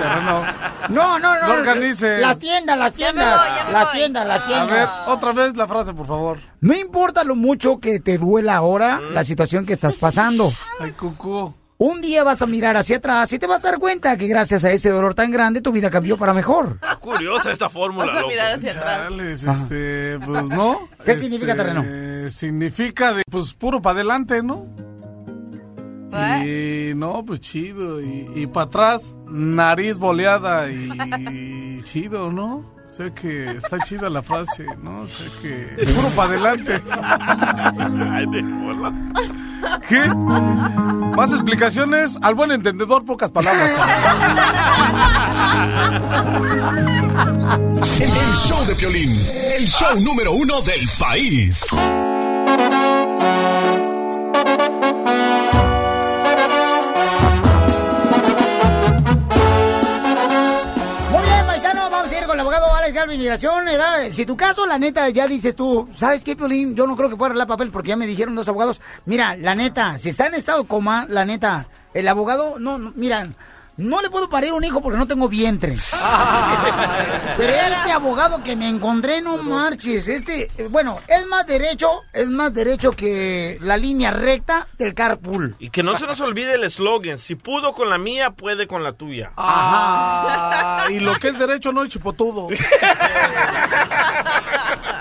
Terreno. 0.00 0.44
No, 0.90 1.18
no, 1.18 1.40
no. 1.40 1.46
No 1.48 1.52
organice. 1.54 2.18
Las 2.18 2.38
tiendas, 2.38 2.78
las 2.78 2.92
tiendas. 2.92 3.40
Las 3.70 3.92
tiendas, 3.92 4.26
las 4.26 4.42
A 4.42 4.46
tiendas. 4.46 4.70
ver, 4.70 4.88
otra 5.06 5.32
vez 5.32 5.56
la 5.56 5.66
frase, 5.66 5.94
por 5.94 6.06
favor. 6.06 6.38
No 6.60 6.74
importa 6.74 7.24
lo 7.24 7.34
mucho 7.34 7.78
que 7.80 7.98
te 8.00 8.18
duela 8.18 8.56
ahora 8.56 9.00
la 9.00 9.24
situación 9.24 9.64
que 9.64 9.72
estás 9.72 9.96
pasando. 9.96 10.52
Ay, 10.80 10.92
cucú. 10.92 11.54
Un 11.84 12.00
día 12.00 12.22
vas 12.22 12.40
a 12.42 12.46
mirar 12.46 12.76
hacia 12.76 12.98
atrás 12.98 13.32
y 13.32 13.40
te 13.40 13.48
vas 13.48 13.64
a 13.64 13.70
dar 13.72 13.80
cuenta 13.80 14.16
que 14.16 14.28
gracias 14.28 14.62
a 14.62 14.70
ese 14.70 14.90
dolor 14.90 15.14
tan 15.14 15.32
grande 15.32 15.60
tu 15.60 15.72
vida 15.72 15.90
cambió 15.90 16.16
para 16.16 16.32
mejor. 16.32 16.78
Curiosa 17.00 17.50
esta 17.50 17.68
fórmula, 17.68 18.06
Vas 18.06 18.14
a 18.14 18.20
loco. 18.20 18.28
mirar 18.30 18.52
hacia 18.52 18.70
atrás. 18.70 19.12
Este, 19.20 20.18
pues 20.24 20.48
no. 20.50 20.88
¿Qué 21.04 21.10
Este, 21.10 21.24
significa 21.24 21.56
terreno? 21.56 21.84
Significa 22.30 23.12
de, 23.14 23.24
pues 23.28 23.52
puro 23.54 23.82
para 23.82 23.96
adelante, 23.96 24.44
¿no? 24.44 24.64
¿Eh? 26.14 26.90
Y 26.92 26.94
no, 26.94 27.24
pues 27.24 27.40
chido. 27.40 28.00
Y, 28.00 28.30
y 28.36 28.46
para 28.46 28.66
atrás, 28.66 29.16
nariz 29.26 29.98
boleada 29.98 30.70
y, 30.70 31.80
chido, 31.82 32.30
¿no? 32.30 32.64
Sé 32.96 33.10
que 33.14 33.50
está 33.56 33.78
chida 33.78 34.10
la 34.10 34.22
frase, 34.22 34.66
¿no? 34.82 35.06
Sé 35.08 35.24
que 35.40 35.86
puro 35.94 36.08
para 36.10 36.28
adelante. 36.28 36.82
Ay, 38.12 38.26
de 38.26 38.42
bola. 38.42 38.92
¿Qué? 39.88 40.06
Más 41.16 41.32
explicaciones, 41.32 42.18
al 42.20 42.34
buen 42.34 42.52
entendedor, 42.52 43.06
pocas 43.06 43.30
palabras. 43.32 43.70
El, 47.98 48.10
el 48.10 48.34
show 48.46 48.64
de 48.66 48.74
Piolín, 48.74 49.10
el 49.58 49.66
show 49.66 49.98
número 50.00 50.32
uno 50.32 50.60
del 50.60 50.86
país. 50.98 51.70
Abogado 62.42 62.74
Alex 62.74 62.92
Galvin 62.92 63.18
Migración. 63.18 63.64
¿verdad? 63.64 64.10
Si 64.10 64.26
tu 64.26 64.36
caso, 64.36 64.66
la 64.66 64.78
neta, 64.78 65.08
ya 65.08 65.26
dices 65.26 65.54
tú, 65.56 65.88
¿sabes 65.96 66.24
qué, 66.24 66.36
Piolín? 66.36 66.74
Yo 66.74 66.86
no 66.86 66.96
creo 66.96 67.08
que 67.08 67.16
pueda 67.16 67.30
arreglar 67.30 67.46
papel 67.46 67.70
porque 67.70 67.90
ya 67.90 67.96
me 67.96 68.06
dijeron 68.06 68.34
dos 68.34 68.48
abogados. 68.48 68.80
Mira, 69.06 69.36
la 69.36 69.54
neta, 69.54 69.98
si 69.98 70.08
está 70.08 70.26
en 70.26 70.34
estado 70.34 70.64
coma, 70.64 71.06
la 71.08 71.24
neta, 71.24 71.66
el 71.94 72.08
abogado, 72.08 72.58
no, 72.58 72.78
no 72.78 72.92
mira, 72.96 73.28
no 73.82 74.00
le 74.00 74.10
puedo 74.10 74.28
parir 74.28 74.52
un 74.52 74.64
hijo 74.64 74.80
porque 74.80 74.98
no 74.98 75.06
tengo 75.06 75.28
vientre. 75.28 75.72
Pero 77.36 77.52
este 77.52 77.92
abogado 77.92 78.42
que 78.42 78.56
me 78.56 78.68
encontré, 78.68 79.20
no 79.20 79.36
marches, 79.38 80.08
este, 80.08 80.50
eh, 80.56 80.68
bueno, 80.70 80.98
es 81.08 81.26
más 81.26 81.46
derecho, 81.46 81.88
es 82.12 82.28
más 82.30 82.52
derecho 82.52 82.92
que 82.92 83.58
la 83.60 83.76
línea 83.76 84.10
recta 84.10 84.68
del 84.78 84.94
carpool. 84.94 85.56
Y 85.58 85.70
que 85.70 85.82
no 85.82 85.96
se 85.96 86.06
nos 86.06 86.20
olvide 86.20 86.54
el 86.54 86.64
eslogan, 86.64 87.18
si 87.18 87.34
pudo 87.34 87.72
con 87.74 87.90
la 87.90 87.98
mía, 87.98 88.30
puede 88.30 88.66
con 88.66 88.82
la 88.82 88.92
tuya. 88.92 89.32
Ah, 89.36 90.86
y 90.90 91.00
lo 91.00 91.14
que 91.16 91.28
es 91.28 91.38
derecho 91.38 91.72
no 91.72 91.82
es 91.82 91.90
chipotudo. 91.90 92.48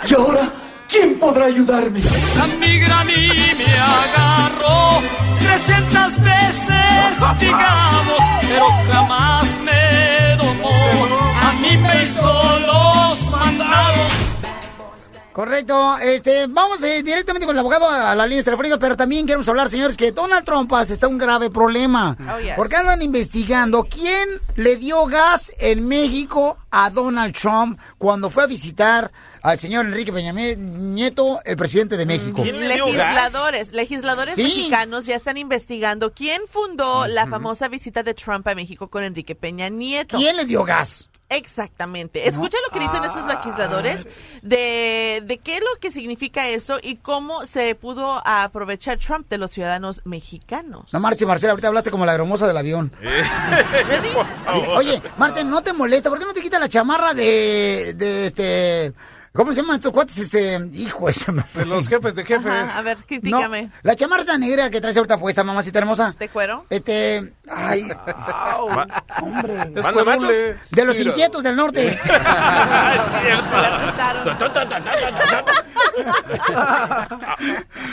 ¿Y 0.08 0.14
ahora 0.16 0.52
quién 0.92 1.18
podrá 1.18 1.46
ayudarme? 1.46 2.02
La 2.38 2.48
migra 2.60 3.00
a 3.00 3.04
mí 3.06 3.30
me 3.58 3.74
agarró 3.80 5.02
300 5.40 6.22
veces, 6.22 7.40
digamos, 7.40 8.20
pero 8.42 8.68
jamás 8.92 9.48
me 9.64 10.36
domó. 10.36 10.78
A 11.48 11.54
mí 11.62 11.78
me 11.78 12.04
hizo. 12.04 12.51
Correcto, 15.34 15.98
este, 16.00 16.48
vamos 16.48 16.84
eh, 16.84 17.04
directamente 17.04 17.46
con 17.46 17.56
el 17.56 17.60
abogado 17.62 17.88
a, 17.88 18.12
a 18.12 18.16
las 18.16 18.28
líneas 18.28 18.44
telefónicas, 18.44 18.80
pero 18.80 18.98
también 18.98 19.26
queremos 19.26 19.48
hablar, 19.48 19.70
señores, 19.70 19.96
que 19.96 20.12
Donald 20.12 20.44
Trump 20.44 20.72
hace- 20.74 20.94
está 20.94 21.08
un 21.08 21.18
grave 21.18 21.50
problema. 21.50 22.18
Oh, 22.36 22.40
yes. 22.40 22.54
Porque 22.58 22.76
andan 22.76 23.02
investigando 23.02 23.84
quién 23.86 24.28
le 24.56 24.76
dio 24.76 25.06
gas 25.06 25.52
en 25.60 25.88
México 25.88 26.58
a 26.70 26.90
Donald 26.90 27.34
Trump 27.34 27.80
cuando 27.98 28.30
fue 28.30 28.44
a 28.44 28.48
visitar 28.48 29.12
al 29.42 29.58
señor 29.58 29.86
Enrique 29.86 30.12
Peña 30.12 30.34
Nieto, 30.34 31.40
el 31.46 31.56
presidente 31.56 31.96
de 31.96 32.06
México. 32.06 32.44
Legisladores, 32.44 33.72
legisladores 33.72 34.36
Sí. 34.36 34.44
mexicanos 34.44 35.06
ya 35.06 35.16
están 35.16 35.38
investigando 35.38 36.14
quién 36.14 36.42
fundó 36.48 37.08
la 37.08 37.26
famosa 37.28 37.68
visita 37.70 38.04
de 38.04 38.14
Trump 38.14 38.48
a 38.48 38.56
México 38.56 38.90
con 38.90 39.04
Enrique 39.04 39.36
Peña 39.36 39.70
Nieto. 39.70 40.18
¿Quién 40.18 40.36
le 40.36 40.46
dio 40.46 40.64
gas? 40.64 41.10
Exactamente. 41.32 42.28
Escucha 42.28 42.58
lo 42.68 42.78
que 42.78 42.84
dicen 42.84 43.04
estos 43.06 43.26
legisladores 43.26 44.06
de, 44.42 45.24
de 45.26 45.38
qué 45.38 45.56
es 45.56 45.62
lo 45.62 45.80
que 45.80 45.90
significa 45.90 46.50
eso 46.50 46.78
y 46.82 46.98
cómo 46.98 47.46
se 47.46 47.74
pudo 47.76 48.22
aprovechar 48.26 48.98
Trump 48.98 49.30
de 49.30 49.38
los 49.38 49.52
ciudadanos 49.52 50.02
mexicanos. 50.04 50.92
No 50.92 51.00
marche, 51.00 51.26
Marcela, 51.26 51.52
ahorita 51.52 51.70
hablaste 51.70 51.90
como 51.90 52.06
la 52.06 52.14
hermosa 52.14 52.48
del 52.48 52.58
avión. 52.58 52.92
Oye, 54.76 55.02
Marcel, 55.18 55.50
¿no 55.50 55.62
te 55.64 55.72
molesta? 55.72 56.10
¿Por 56.10 56.20
qué 56.20 56.26
no 56.26 56.34
te 56.34 56.42
quita 56.42 56.60
la 56.60 56.68
chamarra 56.68 57.14
de, 57.14 57.94
de 57.96 58.26
este... 58.26 58.94
¿Cómo 59.34 59.54
se 59.54 59.62
llaman 59.62 59.78
estos 59.78 59.94
cuates? 59.94 60.18
Este, 60.18 60.60
hijo, 60.74 61.08
este... 61.10 61.32
De 61.54 61.66
los 61.66 61.88
jefes 61.88 62.14
de 62.16 62.26
jefes. 62.26 62.52
Ajá, 62.52 62.78
a 62.78 62.82
ver, 62.82 62.98
critícame. 63.08 63.64
No, 63.64 63.70
la 63.84 63.96
chamarra 63.96 64.38
negra 64.38 64.70
que 64.70 64.82
traes 64.82 64.98
ahorita 64.98 65.18
puesta, 65.18 65.44
mamacita 65.44 65.80
hermosa. 65.80 66.14
¿De 66.20 66.28
cuero? 66.28 66.66
Este, 66.70 67.32
ay, 67.50 67.84
hombre. 69.22 69.54
Es. 69.76 70.72
De 70.72 70.86
los 70.86 71.00
inquietos 71.00 71.44
del 71.44 71.56
norte. 71.56 71.98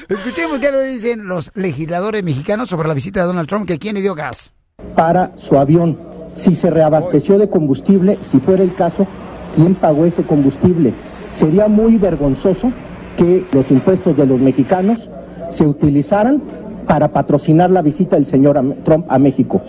Escuchemos 0.09 0.59
qué 0.59 0.73
lo 0.73 0.81
dicen 0.81 1.27
los 1.27 1.51
legisladores 1.55 2.23
mexicanos 2.25 2.69
sobre 2.71 2.89
la 2.89 2.95
visita 2.95 3.21
de 3.21 3.27
Donald 3.27 3.49
Trump, 3.49 3.67
que 3.67 3.79
quién 3.79 3.95
le 3.95 4.03
dio 4.03 4.15
gas. 4.15 4.55
para 4.95 5.33
su 5.37 5.59
avión. 5.59 5.99
si 6.35 6.55
se 6.55 6.71
reabasteció 6.71 7.39
de 7.39 7.49
combustible, 7.49 8.19
si 8.23 8.39
fuera 8.41 8.63
el 8.63 8.75
caso, 8.75 9.07
quién 9.55 9.75
pagó 9.75 10.05
ese 10.05 10.23
combustible. 10.25 10.95
Sería 11.39 11.69
muy 11.69 11.99
vergonzoso 11.99 12.73
que 13.17 13.47
los 13.53 13.71
impuestos 13.71 14.17
de 14.17 14.27
los 14.27 14.41
mexicanos 14.41 15.09
se 15.51 15.65
utilizaran 15.65 16.43
para 16.89 17.13
patrocinar 17.13 17.71
la 17.71 17.81
visita 17.81 18.17
del 18.17 18.27
señor 18.27 18.61
Trump 18.85 19.07
a 19.09 19.21
México. 19.21 19.63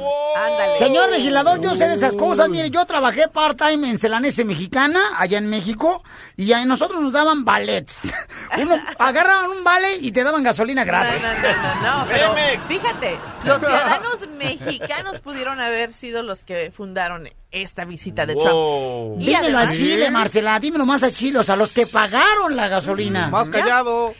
Señor 0.80 1.12
legislador, 1.12 1.62
yo 1.62 1.76
sé 1.76 1.88
de 1.88 1.94
esas 1.94 2.16
cosas. 2.16 2.50
Mire, 2.50 2.72
yo 2.72 2.84
trabajé 2.86 3.28
part-time 3.28 3.88
en 3.88 4.00
Celanese 4.00 4.46
Mexicana, 4.46 5.00
allá 5.20 5.38
en 5.38 5.48
México, 5.48 6.02
y 6.36 6.54
a 6.54 6.66
nosotros 6.66 7.04
nos 7.04 7.14
daban 7.14 7.46
ballets. 7.46 8.12
Uno 8.60 8.76
agarraban 8.98 9.52
un 9.52 9.64
vale 9.64 9.98
y 10.02 10.12
te 10.12 10.24
daban 10.24 10.42
gasolina 10.42 10.86
gratis. 10.86 11.22
No, 11.22 11.84
no, 11.84 12.00
no, 12.00 12.08
pero 12.08 12.34
fíjate, 12.66 13.16
los 13.44 13.60
ciudadanos 13.60 14.28
mexicanos 14.40 15.20
pudieron 15.20 15.60
haber 15.60 15.94
sido 15.94 16.24
los 16.24 16.44
que 16.44 16.72
fundaron 16.72 17.28
esta 17.52 17.86
visita 17.86 18.26
de 18.26 18.36
Trump. 18.36 19.22
Y 19.22 19.26
Dímelo 19.26 19.58
a 19.58 19.72
Chile, 19.72 20.12
Marcela, 20.12 20.60
dímelo 20.60 20.86
más 20.86 21.04
a 21.04 21.12
Chile, 21.12 21.40
o 21.40 21.44
sea, 21.44 21.56
los 21.56 21.74
que 21.74 21.86
pagaron 21.86 22.56
la 22.56 22.68
gasolina. 22.68 23.30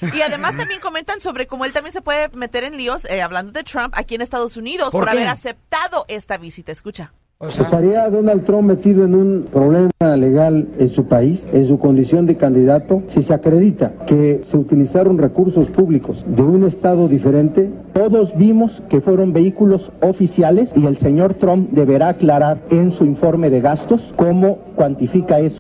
Ya. 0.02 0.18
Y 0.18 0.22
además 0.22 0.58
también 0.58 0.80
comentan 0.80 1.22
sobre 1.22 1.48
cómo 1.48 1.66
él 1.66 1.74
también 1.74 1.94
se 1.94 2.02
puede 2.02 2.30
meter 2.30 2.64
en 2.64 2.78
líos, 2.78 3.06
eh, 3.06 3.22
hablando 3.22 3.52
de 3.52 3.64
Trump, 3.64 3.94
aquí 3.96 4.16
en 4.16 4.22
Estados 4.22 4.58
Unidos, 4.58 4.92
¿Por 4.92 5.10
haber 5.10 5.28
aceptado 5.28 6.06
esta 6.08 6.38
visita. 6.38 6.72
Escucha. 6.72 7.14
¿Estaría 7.42 8.10
Donald 8.10 8.44
Trump 8.44 8.68
metido 8.68 9.06
en 9.06 9.16
un 9.16 9.48
problema 9.50 10.18
legal 10.18 10.68
en 10.78 10.90
su 10.90 11.06
país, 11.06 11.48
en 11.54 11.70
su 11.70 11.80
condición 11.80 12.26
de 12.26 12.36
candidato, 12.36 13.02
si 13.08 13.24
se 13.24 13.34
acredita 13.34 13.94
que 14.06 14.42
se 14.44 14.58
utilizaron 14.58 15.18
recursos 15.18 15.70
públicos 15.70 16.26
de 16.28 16.42
un 16.42 16.66
estado 16.66 17.08
diferente? 17.08 17.72
Todos 17.94 18.36
vimos 18.36 18.84
que 18.90 19.00
fueron 19.00 19.32
vehículos 19.32 19.90
oficiales 20.02 20.74
y 20.76 20.86
el 20.86 20.98
señor 20.98 21.36
Trump 21.36 21.70
deberá 21.72 22.10
aclarar 22.10 22.62
en 22.72 22.92
su 22.92 23.06
informe 23.06 23.50
de 23.50 23.62
gastos 23.62 24.14
cómo 24.18 24.58
cuantifica 24.76 25.40
eso. 25.40 25.60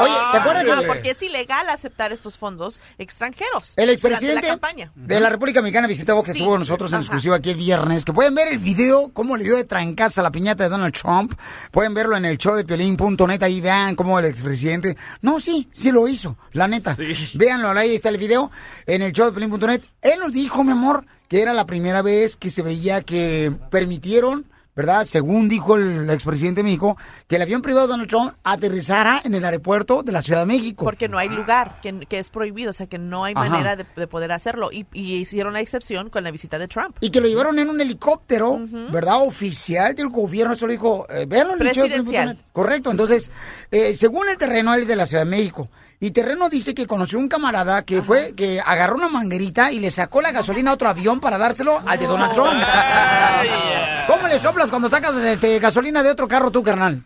Oye, 0.00 0.14
¿te 0.32 0.38
acuerdas 0.38 0.64
No, 0.66 0.80
que 0.80 0.86
porque 0.86 1.10
es 1.10 1.22
ilegal 1.22 1.68
aceptar 1.68 2.12
estos 2.12 2.36
fondos 2.36 2.80
extranjeros. 2.98 3.74
el 3.76 3.90
expresidente 3.90 4.42
la 4.46 4.48
campaña. 4.54 4.92
de 4.94 5.20
la 5.20 5.30
República 5.30 5.62
Mexicana 5.62 5.86
visitó 5.86 6.20
que 6.22 6.32
Sí. 6.32 6.38
estuvo 6.38 6.50
con 6.52 6.60
nosotros 6.60 6.90
en 6.92 6.96
Ajá. 6.96 7.02
exclusiva 7.04 7.36
aquí 7.36 7.50
el 7.50 7.56
viernes, 7.56 8.04
que 8.04 8.12
pueden 8.12 8.34
ver 8.34 8.48
el 8.48 8.58
video, 8.58 9.10
cómo 9.12 9.36
le 9.36 9.44
dio 9.44 9.56
de 9.56 9.64
trancaza 9.64 10.20
a 10.20 10.24
la 10.24 10.30
piñata 10.30 10.64
de 10.64 10.70
Donald 10.70 10.94
Trump. 10.94 11.34
Pueden 11.70 11.94
verlo 11.94 12.16
en 12.16 12.24
el 12.24 12.38
show 12.38 12.54
de 12.54 12.64
piolín.net, 12.64 13.42
ahí 13.42 13.60
vean 13.60 13.94
cómo 13.96 14.18
el 14.18 14.24
expresidente... 14.26 14.96
No, 15.22 15.40
sí, 15.40 15.68
sí 15.72 15.90
lo 15.92 16.08
hizo, 16.08 16.36
la 16.52 16.66
neta. 16.68 16.96
Véanlo, 17.34 17.70
ahí 17.70 17.94
está 17.94 18.08
el 18.08 18.16
video, 18.18 18.50
en 18.86 19.02
el 19.02 19.12
show 19.12 19.26
de 19.26 19.32
piolín.net. 19.32 19.82
Él 20.02 20.20
nos 20.20 20.32
dijo, 20.32 20.64
mi 20.64 20.72
amor, 20.72 21.04
que 21.28 21.42
era 21.42 21.52
la 21.54 21.66
primera 21.66 22.02
vez 22.02 22.36
que 22.36 22.50
se 22.50 22.62
veía 22.62 23.02
que 23.02 23.52
permitieron... 23.70 24.49
¿Verdad? 24.80 25.04
Según 25.04 25.46
dijo 25.50 25.76
el 25.76 26.08
expresidente 26.08 26.60
de 26.60 26.62
México, 26.64 26.96
que 27.28 27.36
el 27.36 27.42
avión 27.42 27.60
privado 27.60 27.86
de 27.86 27.90
Donald 27.90 28.08
Trump 28.08 28.32
aterrizara 28.42 29.20
en 29.22 29.34
el 29.34 29.44
aeropuerto 29.44 30.02
de 30.02 30.10
la 30.10 30.22
Ciudad 30.22 30.40
de 30.40 30.46
México. 30.46 30.86
Porque 30.86 31.06
no 31.06 31.18
hay 31.18 31.28
lugar, 31.28 31.82
que, 31.82 32.06
que 32.08 32.18
es 32.18 32.30
prohibido, 32.30 32.70
o 32.70 32.72
sea 32.72 32.86
que 32.86 32.96
no 32.96 33.24
hay 33.24 33.34
Ajá. 33.36 33.46
manera 33.50 33.76
de, 33.76 33.84
de 33.94 34.06
poder 34.06 34.32
hacerlo. 34.32 34.70
Y, 34.72 34.86
y 34.94 35.16
hicieron 35.16 35.52
la 35.52 35.60
excepción 35.60 36.08
con 36.08 36.24
la 36.24 36.30
visita 36.30 36.58
de 36.58 36.66
Trump. 36.66 36.96
Y 37.02 37.10
que 37.10 37.20
lo 37.20 37.28
llevaron 37.28 37.58
en 37.58 37.68
un 37.68 37.78
helicóptero, 37.78 38.58
¿verdad? 38.90 39.20
Oficial 39.20 39.94
del 39.94 40.08
gobierno, 40.08 40.54
eso 40.54 40.66
lo 40.66 40.72
dijo, 40.72 41.06
eh, 41.10 41.26
véanlo 41.28 41.52
en 41.52 41.58
Presidencial. 41.58 42.38
Correcto, 42.54 42.90
entonces, 42.90 43.30
eh, 43.70 43.92
según 43.94 44.30
el 44.30 44.38
terreno, 44.38 44.72
él 44.72 44.80
es 44.80 44.88
de 44.88 44.96
la 44.96 45.04
Ciudad 45.04 45.24
de 45.24 45.30
México. 45.30 45.68
Y 46.02 46.12
Terreno 46.12 46.48
dice 46.48 46.74
que 46.74 46.86
conoció 46.86 47.18
un 47.18 47.28
camarada 47.28 47.84
que 47.84 48.00
fue, 48.00 48.34
que 48.34 48.58
agarró 48.58 48.96
una 48.96 49.10
manguerita 49.10 49.70
y 49.70 49.80
le 49.80 49.90
sacó 49.90 50.22
la 50.22 50.32
gasolina 50.32 50.70
a 50.70 50.74
otro 50.74 50.88
avión 50.88 51.20
para 51.20 51.36
dárselo 51.36 51.78
al 51.84 51.98
de 51.98 52.06
Donald 52.06 52.32
Trump. 52.32 52.54
¿Cómo 54.06 54.26
le 54.26 54.38
soplas 54.38 54.70
cuando 54.70 54.88
sacas 54.88 55.14
este, 55.16 55.58
gasolina 55.58 56.02
de 56.02 56.10
otro 56.10 56.26
carro 56.26 56.50
tú, 56.50 56.62
carnal? 56.62 57.04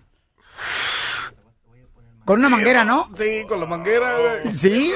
Con 2.25 2.39
una 2.41 2.49
manguera, 2.49 2.85
¿no? 2.85 3.11
Sí, 3.19 3.45
con 3.47 3.61
la 3.61 3.67
manguera, 3.67 4.17
güey. 4.17 4.55
Sí. 4.57 4.93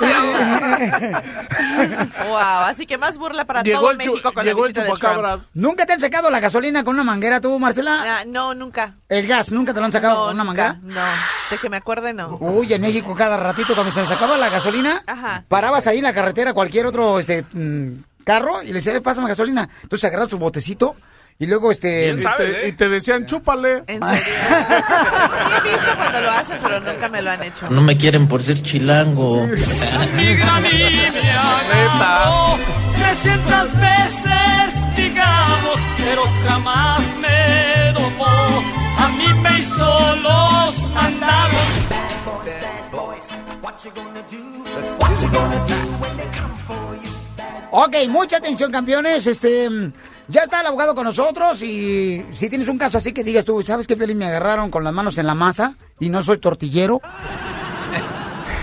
wow, 2.28 2.36
así 2.66 2.86
que 2.86 2.96
más 2.98 3.18
burla 3.18 3.44
para 3.44 3.62
Llegó 3.62 3.80
todo 3.80 3.90
el 3.90 3.96
México 3.98 4.32
con 4.32 4.44
llegó 4.44 4.60
la 4.62 4.66
el 4.68 4.72
visita 4.72 4.84
de 4.84 4.90
chupacabras. 4.96 5.40
Trump. 5.40 5.50
¿Nunca 5.54 5.86
te 5.86 5.92
han 5.92 6.00
sacado 6.00 6.30
la 6.30 6.40
gasolina 6.40 6.84
con 6.84 6.94
una 6.94 7.04
manguera 7.04 7.40
tú, 7.40 7.58
Marcela? 7.58 8.20
Ah, 8.20 8.24
no, 8.26 8.54
nunca. 8.54 8.94
¿El 9.08 9.26
gas 9.26 9.52
nunca 9.52 9.74
te 9.74 9.80
lo 9.80 9.86
han 9.86 9.92
sacado 9.92 10.14
No, 10.14 10.24
con 10.26 10.34
una 10.34 10.44
nunca, 10.44 10.72
manguera? 10.74 11.00
No, 11.04 11.16
de 11.50 11.58
que 11.58 11.68
me 11.70 11.76
acuerde, 11.76 12.14
no. 12.14 12.36
Uy, 12.40 12.72
en 12.72 12.80
México 12.82 13.14
cada 13.14 13.36
ratito 13.36 13.74
cuando 13.74 13.92
se 13.92 14.06
sacaba 14.06 14.36
la 14.38 14.48
gasolina, 14.48 15.02
Ajá. 15.06 15.44
parabas 15.48 15.86
ahí 15.86 15.98
en 15.98 16.04
la 16.04 16.14
carretera 16.14 16.54
cualquier 16.54 16.86
otro 16.86 17.18
este 17.20 17.44
mm, 17.52 18.02
carro 18.24 18.62
y 18.62 18.68
le 18.68 18.74
decías, 18.74 18.96
"Eh, 18.96 19.00
pásame 19.00 19.28
gasolina. 19.28 19.68
Entonces 19.82 20.04
agarras 20.06 20.28
tu 20.28 20.38
botecito 20.38 20.96
y 21.40 21.46
luego 21.46 21.70
este... 21.70 22.10
Y 22.10 22.22
te, 22.22 22.68
y 22.68 22.72
te 22.72 22.88
decían, 22.90 23.24
chúpale. 23.24 23.82
En 23.86 24.04
serio. 24.04 24.22
Sí 24.22 25.68
he 25.68 25.70
visto 25.70 25.96
cuando 25.96 26.20
lo 26.20 26.30
hacen, 26.30 26.58
pero 26.62 26.80
nunca 26.80 27.08
me 27.08 27.22
lo 27.22 27.30
han 27.30 27.42
hecho. 27.42 27.66
No 27.70 27.80
me 27.80 27.96
quieren 27.96 28.28
por 28.28 28.42
ser 28.42 28.60
chilango. 28.60 29.40
Amiga 29.42 30.56
a 30.56 30.60
mí 30.60 30.68
me 30.68 31.30
agarró 31.30 32.58
300 32.98 33.72
veces, 33.72 34.96
digamos, 34.96 35.76
pero 35.96 36.24
jamás 36.46 37.00
me 37.16 37.92
domó. 37.94 38.62
A 38.98 39.08
mí 39.16 39.40
me 39.42 39.58
hizo 39.60 40.16
los 40.16 40.90
mandados. 40.90 41.40
Ok, 47.72 47.96
mucha 48.08 48.36
atención, 48.36 48.70
campeones. 48.70 49.26
Este, 49.26 49.68
ya 50.30 50.42
está 50.42 50.60
el 50.60 50.66
abogado 50.66 50.94
con 50.94 51.04
nosotros 51.04 51.62
y 51.62 52.24
si 52.32 52.48
tienes 52.48 52.68
un 52.68 52.78
caso 52.78 52.98
así 52.98 53.12
que 53.12 53.24
digas 53.24 53.44
tú, 53.44 53.62
¿sabes 53.62 53.86
qué, 53.86 53.96
Piolín? 53.96 54.18
Me 54.18 54.26
agarraron 54.26 54.70
con 54.70 54.84
las 54.84 54.92
manos 54.92 55.18
en 55.18 55.26
la 55.26 55.34
masa 55.34 55.74
y 55.98 56.08
no 56.08 56.22
soy 56.22 56.38
tortillero. 56.38 57.00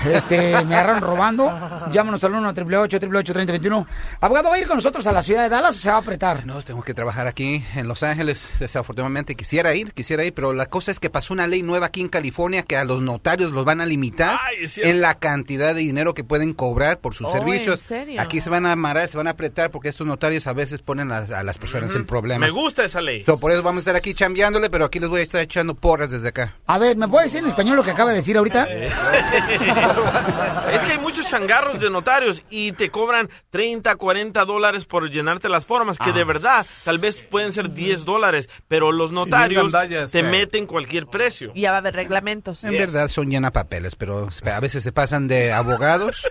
Este, 0.05 0.51
me 0.65 0.75
agarraron 0.75 1.01
robando. 1.01 1.45
Llámanos 1.91 2.23
al 2.23 2.33
1 2.33 2.49
888 2.49 3.33
3021 3.33 3.88
Abogado, 4.21 4.49
¿va 4.49 4.55
a 4.55 4.60
ir 4.60 4.67
con 4.67 4.77
nosotros 4.77 5.05
a 5.07 5.12
la 5.12 5.21
ciudad 5.21 5.43
de 5.43 5.49
Dallas 5.49 5.75
o 5.75 5.79
se 5.79 5.89
va 5.89 5.95
a 5.95 5.99
apretar? 5.99 6.45
No, 6.45 6.62
tengo 6.62 6.83
que 6.83 6.93
trabajar 6.93 7.27
aquí 7.27 7.63
en 7.75 7.88
Los 7.88 8.03
Ángeles. 8.03 8.47
Desafortunadamente 8.60 9.36
quisiera 9.36 9.73
ir, 9.73 9.93
quisiera 9.93 10.23
ir, 10.23 10.33
pero 10.33 10.53
la 10.53 10.67
cosa 10.67 10.91
es 10.91 10.99
que 10.99 11.10
pasó 11.10 11.33
una 11.33 11.47
ley 11.47 11.63
nueva 11.63 11.88
aquí 11.88 12.01
en 12.01 12.10
California 12.10 12.63
que 12.63 12.77
a 12.77 12.83
los 12.83 13.01
notarios 13.01 13.51
los 13.51 13.65
van 13.65 13.81
a 13.81 13.86
limitar 13.86 14.39
Ay, 14.43 14.69
en 14.83 15.01
la 15.01 15.15
cantidad 15.15 15.73
de 15.73 15.81
dinero 15.81 16.13
que 16.13 16.23
pueden 16.23 16.53
cobrar 16.53 16.99
por 16.99 17.13
sus 17.15 17.27
Oh, 17.27 17.31
servicios. 17.31 17.81
¿en 17.81 17.88
serio? 17.88 18.21
Aquí 18.21 18.39
se 18.41 18.49
van 18.49 18.65
a 18.65 18.71
amarrar, 18.71 19.10
se 19.10 19.17
van 19.17 19.27
a 19.27 19.31
apretar 19.31 19.71
porque 19.71 19.89
estos 19.89 20.07
notarios 20.07 20.47
a 20.47 20.53
veces 20.53 20.81
ponen 20.81 21.12
a, 21.12 21.17
a 21.17 21.43
las 21.43 21.57
personas 21.57 21.93
en 21.95 22.05
problemas. 22.05 22.47
Me 22.49 22.53
gusta 22.55 22.86
esa 22.86 23.01
ley. 23.01 23.23
So, 23.25 23.39
por 23.39 23.51
eso 23.51 23.63
vamos 23.63 23.79
a 23.79 23.81
estar 23.81 23.95
aquí 23.95 24.13
chambeándole, 24.13 24.69
pero 24.69 24.86
aquí 24.86 24.99
les 24.99 25.10
voy 25.10 25.19
a 25.21 25.23
estar 25.23 25.41
echando 25.41 25.75
porras 25.75 26.12
desde 26.12 26.29
acá. 26.29 26.55
A 26.67 26.77
ver, 26.79 26.95
¿me 26.97 27.07
puede 27.07 27.25
decir 27.25 27.39
en 27.41 27.47
español 27.47 27.75
lo 27.75 27.83
que 27.83 27.91
acaba 27.91 28.12
de 28.12 28.17
decir 28.17 28.38
ahorita? 28.38 28.67
Es 30.73 30.84
que 30.84 30.91
hay 30.93 31.00
muchos 31.00 31.28
changarros 31.28 31.80
de 31.80 31.89
notarios 31.89 32.43
y 32.50 32.73
te 32.73 32.89
cobran 32.89 33.30
30, 33.50 33.95
40 33.95 34.45
dólares 34.45 34.86
por 34.86 35.10
llenarte 35.10 35.50
las 35.50 35.65
formas, 35.65 35.97
que 35.97 36.12
de 36.12 36.23
verdad 36.23 36.65
tal 36.84 37.00
vez 37.00 37.21
pueden 37.21 37.54
ser 37.54 37.71
10 37.71 38.06
dólares, 38.06 38.50
pero 38.67 38.91
los 38.91 39.12
notarios 39.12 39.71
te 40.12 40.19
eh. 40.19 40.23
meten 40.23 40.65
cualquier 40.65 41.08
precio. 41.08 41.52
Y 41.56 41.62
ya 41.62 41.71
va 41.71 41.78
a 41.78 41.80
haber 41.80 41.95
reglamentos. 41.95 42.63
En 42.63 42.73
verdad 42.73 43.08
son 43.10 43.30
llena 43.30 43.52
papeles, 43.52 43.95
pero 43.95 44.30
a 44.54 44.60
veces 44.60 44.84
se 44.84 44.91
pasan 44.91 45.28
de 45.28 45.54
abogados 45.54 46.28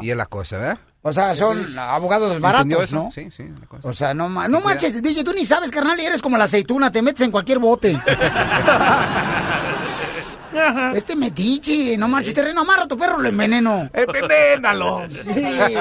y 0.00 0.10
es 0.10 0.16
la 0.16 0.26
cosa, 0.26 0.58
¿verdad? 0.58 0.78
O 1.02 1.14
sea, 1.14 1.34
son 1.34 1.56
abogados 1.78 2.38
baratos. 2.40 2.92
¿no? 2.92 3.10
Sí, 3.10 3.30
sí. 3.30 3.44
la 3.58 3.66
cosa. 3.66 3.88
O 3.88 3.92
sea, 3.94 4.12
no, 4.12 4.28
ma- 4.28 4.48
no 4.48 4.60
marches, 4.60 5.02
DJ, 5.02 5.24
tú 5.24 5.32
ni 5.32 5.46
sabes, 5.46 5.70
carnal, 5.70 5.98
y 5.98 6.04
eres 6.04 6.20
como 6.20 6.36
la 6.36 6.44
aceituna, 6.44 6.92
te 6.92 7.00
metes 7.00 7.22
en 7.22 7.30
cualquier 7.30 7.58
bote. 7.58 7.98
este 10.94 11.16
metiche, 11.16 11.96
no 11.96 12.08
marches, 12.08 12.34
terreno, 12.34 12.60
amarra 12.62 12.84
a 12.84 12.88
tu 12.88 12.96
perro, 12.96 13.18
lo 13.18 13.28
enveneno. 13.28 13.88
Envenénalo. 13.92 15.06
Sí. 15.10 15.74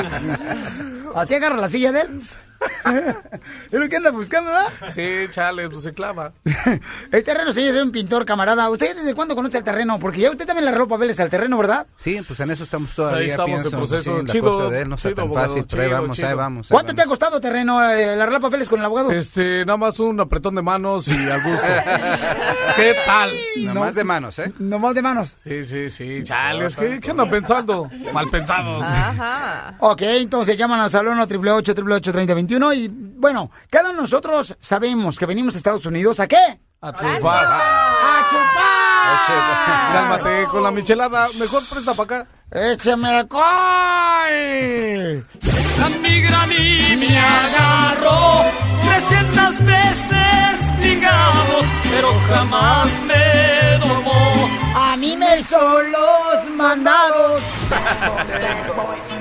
Así 1.16 1.36
agarra 1.36 1.58
la 1.58 1.68
silla 1.70 1.92
de 1.92 2.02
él. 2.02 2.22
¿Es 3.72 3.80
lo 3.80 3.88
que 3.88 3.96
anda 3.96 4.12
buscando, 4.12 4.52
verdad? 4.52 4.68
Sí, 4.94 5.28
chale, 5.32 5.70
pues 5.70 5.84
se 5.84 5.94
clava. 5.94 6.34
El 7.12 7.24
terreno, 7.24 7.54
señor, 7.54 7.76
es 7.76 7.82
un 7.84 7.92
pintor, 7.92 8.26
camarada. 8.26 8.70
¿Usted 8.70 8.96
desde 8.96 9.14
cuándo 9.14 9.36
conoce 9.36 9.58
el 9.58 9.64
terreno? 9.64 10.00
Porque 10.00 10.20
ya 10.22 10.32
usted 10.32 10.46
también 10.46 10.66
le 10.66 10.70
arregló 10.70 10.88
papeles 10.88 11.20
al 11.20 11.30
terreno, 11.30 11.58
¿verdad? 11.58 11.88
Sí, 11.98 12.20
pues 12.26 12.40
en 12.40 12.52
eso 12.52 12.64
estamos 12.64 12.94
todavía. 12.96 13.20
Ahí 13.20 13.30
estamos 13.30 13.64
en 13.66 13.72
proceso. 13.72 14.20
sí, 14.22 14.28
Chido, 14.28 14.70
de 14.70 14.82
él 14.82 14.90
no 14.90 14.96
está 14.96 15.10
chido, 15.10 15.16
tan 15.16 15.26
abogado, 15.26 15.48
fácil, 15.48 15.66
pero 15.70 15.82
ahí 15.82 15.88
chido, 15.90 16.02
vamos, 16.02 16.20
ahí 16.20 16.26
chido. 16.26 16.38
vamos. 16.38 16.68
ahí 16.68 16.76
¿Cuánto 16.76 16.96
te 16.96 17.02
ha 17.02 17.06
costado, 17.06 17.42
terreno, 17.42 17.90
eh, 17.90 18.14
el 18.14 18.22
arreglar 18.22 18.42
papeles 18.42 18.70
con 18.70 18.80
el 18.80 18.86
abogado? 18.86 19.12
Este, 19.12 19.66
nada 19.66 19.78
más 19.78 20.00
un 20.00 20.20
apretón 20.20 20.56
de 20.56 20.62
manos 20.62 21.08
y 21.08 21.30
al 21.30 21.44
gusto. 21.44 21.66
¿Qué 22.76 22.96
tal? 23.06 23.32
Nada 23.58 23.80
más 23.80 23.96
de 23.96 24.04
manos, 24.04 24.40
¿eh? 24.40 24.54
Nomás 24.60 24.96
de 24.96 25.02
manos. 25.02 25.36
Sí, 25.44 25.66
sí, 25.66 25.90
sí. 25.90 26.24
Chales, 26.24 26.76
¿qué, 26.76 27.00
qué 27.00 27.12
andan 27.12 27.30
pensando? 27.30 27.90
Mal 28.14 28.30
pensados. 28.30 28.84
Ajá. 28.86 29.76
Ok, 29.80 30.02
entonces 30.04 30.58
llámanos 30.58 30.94
al 30.96 31.08
1 31.08 31.24
888 31.24 32.12
3021 32.50 32.74
y 32.74 32.88
bueno, 32.90 33.52
cada 33.70 33.90
uno 33.90 33.98
de 33.98 34.02
nosotros 34.02 34.58
sabemos 34.60 35.20
que 35.20 35.26
venimos 35.26 35.54
a 35.56 35.58
Estados 35.60 35.86
Unidos, 35.86 36.20
¿a 36.20 36.28
qué? 36.28 36.60
A 36.82 36.92
triunfar. 36.94 37.46
¡A 37.46 38.28
chupar! 38.30 39.94
Cálmate 39.94 40.46
con 40.50 40.64
la 40.64 40.72
michelada. 40.72 41.28
Mejor 41.38 41.64
presta 41.70 41.94
para 41.94 42.22
acá. 42.22 42.28
¡Échame 42.52 43.10
alcohol! 43.10 43.44
A 45.84 45.90
mi 46.02 46.22
gran 46.22 46.52
y 46.52 46.96
me 46.98 47.18
agarró 47.20 48.46
300 48.86 49.66
veces, 49.66 50.60
investigamos, 50.80 51.66
pero 51.92 52.14
jamás 52.30 52.90
me 53.04 53.78
domó. 53.80 54.50
A 54.76 54.98
mí 54.98 55.16
me 55.16 55.40
hizo 55.40 55.60
los 55.84 56.56
mandados. 56.56 57.42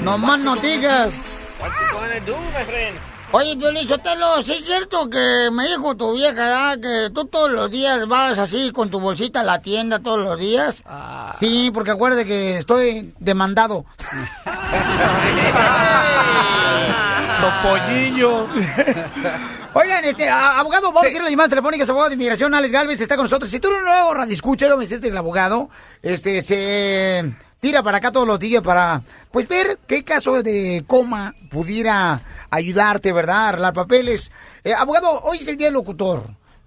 No 0.03 0.16
más 0.16 0.43
no 0.43 0.57
digas. 0.57 1.39
What 1.61 1.70
you 1.70 1.99
gonna 1.99 2.20
do, 2.20 2.37
my 2.57 2.64
friend? 2.64 2.97
Oye, 3.31 3.57
Piolín 3.57 3.87
Sotelo, 3.87 4.43
¿sí 4.43 4.53
es 4.53 4.64
cierto 4.64 5.11
que 5.11 5.51
me 5.53 5.68
dijo 5.68 5.95
tu 5.95 6.14
vieja 6.14 6.74
ya 6.74 6.81
que 6.81 7.11
tú 7.12 7.26
todos 7.26 7.51
los 7.51 7.70
días 7.70 8.09
vas 8.09 8.39
así 8.39 8.70
con 8.72 8.89
tu 8.91 9.01
bolsita 9.01 9.41
a 9.41 9.45
la 9.45 9.61
tienda 9.61 9.99
todos 9.99 10.20
los 10.20 10.41
días? 10.41 10.83
Sí, 11.39 11.70
porque 11.74 11.91
acuerde 11.91 12.24
que 12.24 12.57
estoy 12.57 13.12
demandado. 13.18 13.85
Topollillo. 17.41 18.49
Oigan, 19.74 20.05
este, 20.07 20.29
a- 20.29 20.59
abogado, 20.59 20.87
vamos 20.89 21.03
a 21.03 21.07
decir 21.07 21.20
las 21.20 21.31
llamadas 21.31 21.51
telefónicas, 21.51 21.89
abogado 21.89 22.09
de 22.09 22.14
inmigración, 22.14 22.55
Alex 22.55 22.72
Galvez 22.72 23.01
está 23.01 23.16
con 23.16 23.24
nosotros. 23.24 23.51
Si 23.51 23.61
tú 23.61 23.68
eres 23.68 23.83
nuevo 23.85 24.14
radio 24.14 24.33
escucha, 24.33 24.64
déjame 24.66 24.85
decirte 24.85 25.07
que 25.09 25.12
el 25.12 25.18
abogado, 25.18 25.68
este, 26.03 26.41
se 26.43 27.33
tira 27.61 27.83
para 27.83 27.99
acá 27.99 28.13
todos 28.13 28.27
los 28.27 28.39
días 28.39 28.63
para, 28.63 29.03
pues, 29.33 29.49
ver 29.49 29.79
qué 29.87 30.05
caso 30.05 30.43
de 30.43 30.85
coma 30.87 31.35
pudiera 31.51 32.21
ayudarte, 32.51 33.13
¿verdad? 33.13 33.37
A 33.37 33.49
arreglar 33.51 33.73
papeles. 33.75 34.31
Eh, 34.65 34.73
abogado, 34.75 35.21
hoy 35.23 35.39
es 35.39 35.49
el 35.49 35.57
día 35.57 35.67
del 35.69 35.75
locutor. 35.75 36.23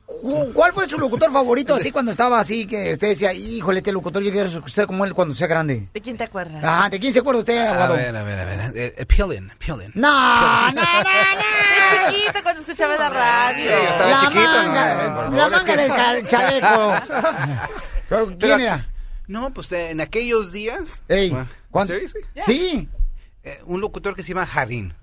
Cu- 0.05 0.51
¿Cuál 0.53 0.73
fue 0.73 0.89
su 0.89 0.97
locutor 0.99 1.31
favorito 1.31 1.73
así 1.73 1.89
cuando 1.89 2.11
estaba 2.11 2.37
así 2.37 2.65
que 2.67 2.91
usted 2.91 3.07
decía, 3.07 3.31
híjole, 3.31 3.79
este 3.79 3.93
locutor, 3.93 4.21
yo 4.21 4.29
quiero 4.29 4.67
ser 4.67 4.85
como 4.85 5.05
él 5.05 5.13
cuando 5.13 5.33
sea 5.33 5.47
grande? 5.47 5.87
¿De 5.93 6.01
quién 6.01 6.17
te 6.17 6.25
acuerdas? 6.25 6.61
Ah, 6.65 6.89
¿de 6.91 6.99
quién 6.99 7.13
se 7.13 7.19
acuerda 7.19 7.39
usted, 7.39 7.57
A 7.65 7.69
abogado? 7.69 7.93
ver, 7.95 8.17
a 8.17 8.23
ver, 8.23 8.39
a 8.39 8.43
ver. 8.43 8.59
Eh, 8.75 8.93
eh, 8.97 9.05
Piolín, 9.05 9.49
Piolín. 9.57 9.89
No, 9.95 10.71
no, 10.73 10.81
no, 10.81 12.11
chiquito 12.11 12.43
cuando 12.43 12.61
escuchaba 12.61 12.97
la 12.97 13.09
radio. 13.09 13.63
Sí, 13.63 13.69
yo 13.71 13.89
estaba 13.89 14.11
La 14.11 14.19
chiquito. 14.19 14.41
no, 14.41 14.63
manga, 14.63 14.91
eh, 14.91 14.95
la 15.07 15.45
es 15.45 15.51
manga 15.51 15.63
que- 15.63 15.77
del 15.77 16.25
chaleco. 16.25 16.93
¿Quién 18.39 18.61
era? 18.61 18.87
No, 19.31 19.53
pues 19.53 19.71
eh, 19.71 19.91
en 19.91 20.01
aquellos 20.01 20.51
días. 20.51 21.03
Ey, 21.07 21.29
Bueno, 21.29 21.47
¿cuánto? 21.69 21.93
Sí, 21.93 22.07
sí. 22.07 22.19
Sí. 22.45 22.89
Eh, 23.43 23.61
un 23.65 23.79
locutor 23.79 24.13
que 24.13 24.23
se 24.23 24.29
llama 24.29 24.45
Jarín. 24.45 24.93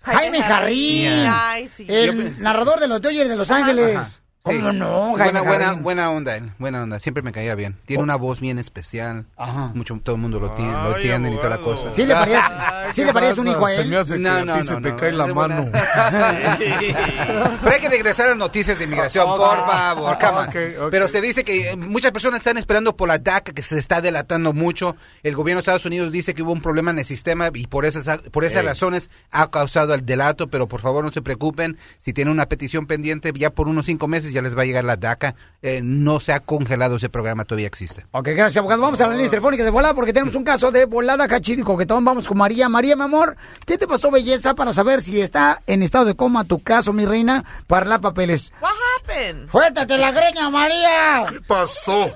Jaime 0.00 0.42
Jarrín. 0.42 1.02
Yeah. 1.02 1.50
Ay, 1.50 1.70
sí. 1.74 1.84
El 1.86 2.42
narrador 2.42 2.80
de 2.80 2.88
los 2.88 3.02
Dodgers 3.02 3.28
de 3.28 3.36
Los 3.36 3.50
Ángeles. 3.50 3.96
Ajá. 3.96 4.08
¿Cómo 4.44 4.72
Sí. 4.72 4.76
no, 4.76 5.14
Jaime 5.14 5.40
buena, 5.40 5.70
buena, 5.70 5.72
buena 5.72 6.10
onda, 6.10 6.36
él, 6.36 6.52
buena 6.58 6.82
onda. 6.82 7.00
Siempre 7.00 7.22
me 7.22 7.32
caía 7.32 7.54
bien. 7.54 7.78
Tiene 7.86 8.02
una 8.02 8.16
voz 8.16 8.40
bien 8.40 8.58
especial. 8.58 9.24
Mucho, 9.72 9.98
todo 10.04 10.16
el 10.16 10.20
mundo 10.20 10.38
lo 10.38 10.50
tiene, 10.50 10.70
lo 10.70 10.88
Ay, 10.88 10.94
entienden 10.96 11.32
y 11.32 11.36
toda 11.36 11.48
la 11.48 11.58
cosa. 11.62 11.90
¿Sí 11.94 12.04
le 12.04 12.12
parece, 12.12 12.42
sí 12.90 12.96
¿qué 12.96 13.04
le 13.06 13.12
parece 13.14 13.40
un 13.40 13.48
hijo 13.48 13.64
a 13.66 13.70
Se 13.70 13.80
él? 13.80 13.88
me 13.88 13.96
hace 13.96 14.12
que 14.14 14.18
No, 14.20 14.30
a 14.32 14.44
no, 14.44 14.58
ti 14.58 14.66
se 14.66 14.72
no, 14.74 14.82
te 14.82 14.90
no, 14.90 14.96
cae 14.98 15.12
la 15.12 15.26
mano. 15.28 15.64
Pero 15.72 17.72
hay 17.74 17.80
que 17.80 17.88
regresar 17.88 18.26
a 18.26 18.28
las 18.30 18.38
noticias 18.38 18.78
de 18.78 18.84
inmigración, 18.84 19.24
por 19.26 19.56
favor, 19.66 20.18
come 20.18 20.38
on. 20.38 20.48
Ok, 20.48 20.56
ok. 20.82 20.88
Pero 20.90 21.08
se 21.08 21.22
dice 21.22 21.42
que 21.42 21.70
eh, 21.70 21.76
muchas 21.76 22.12
personas 22.12 22.40
están 22.40 22.58
esperando 22.58 22.94
por 22.94 23.08
la 23.08 23.16
DACA, 23.16 23.52
que 23.52 23.62
se 23.62 23.78
está 23.78 24.02
delatando 24.02 24.52
mucho. 24.52 24.94
El 25.22 25.36
gobierno 25.36 25.60
de 25.60 25.62
Estados 25.62 25.86
Unidos 25.86 26.12
dice 26.12 26.34
que 26.34 26.42
hubo 26.42 26.52
un 26.52 26.60
problema 26.60 26.90
en 26.90 26.98
el 26.98 27.06
sistema 27.06 27.48
y 27.54 27.66
por 27.66 27.86
esas, 27.86 28.18
por 28.30 28.44
esas 28.44 28.62
razones 28.62 29.08
ha 29.30 29.50
causado 29.50 29.94
el 29.94 30.04
delato, 30.04 30.48
pero 30.48 30.68
por 30.68 30.82
favor 30.82 31.02
no 31.02 31.10
se 31.10 31.22
preocupen. 31.22 31.78
Si 31.96 32.12
tienen 32.12 32.30
una 32.32 32.44
petición 32.44 32.86
pendiente, 32.86 33.32
ya 33.34 33.48
por 33.48 33.68
unos 33.68 33.86
cinco 33.86 34.06
meses 34.06 34.33
ya 34.34 34.42
les 34.42 34.56
va 34.56 34.62
a 34.62 34.64
llegar 34.66 34.84
la 34.84 34.96
DACA. 34.96 35.34
Eh, 35.62 35.80
no 35.82 36.20
se 36.20 36.32
ha 36.32 36.40
congelado 36.40 36.96
ese 36.96 37.08
programa, 37.08 37.44
todavía 37.44 37.66
existe. 37.66 38.04
Ok, 38.10 38.28
gracias, 38.28 38.58
abogado. 38.58 38.82
Vamos 38.82 39.00
a 39.00 39.06
la 39.06 39.14
línea 39.14 39.30
telefónica 39.30 39.64
de 39.64 39.70
volada 39.70 39.94
porque 39.94 40.12
tenemos 40.12 40.34
un 40.34 40.44
caso 40.44 40.70
de 40.70 40.84
volada 40.84 41.26
cachido 41.26 41.62
y 41.62 41.64
coquetón. 41.64 42.04
Vamos 42.04 42.28
con 42.28 42.36
María. 42.36 42.68
María, 42.68 42.96
mi 42.96 43.02
amor, 43.02 43.36
¿qué 43.66 43.78
te 43.78 43.86
pasó, 43.86 44.10
belleza, 44.10 44.54
para 44.54 44.72
saber 44.72 45.00
si 45.02 45.20
está 45.20 45.62
en 45.66 45.82
estado 45.82 46.04
de 46.04 46.14
coma 46.14 46.44
tu 46.44 46.62
caso, 46.62 46.92
mi 46.92 47.06
reina, 47.06 47.44
para 47.66 47.86
las 47.86 48.00
papeles? 48.00 48.52
What 48.60 48.70
happened? 49.00 49.48
¡Suéltate 49.50 49.96
la 49.96 50.12
greña, 50.12 50.50
María! 50.50 51.24
¿Qué 51.30 51.40
pasó? 51.46 52.10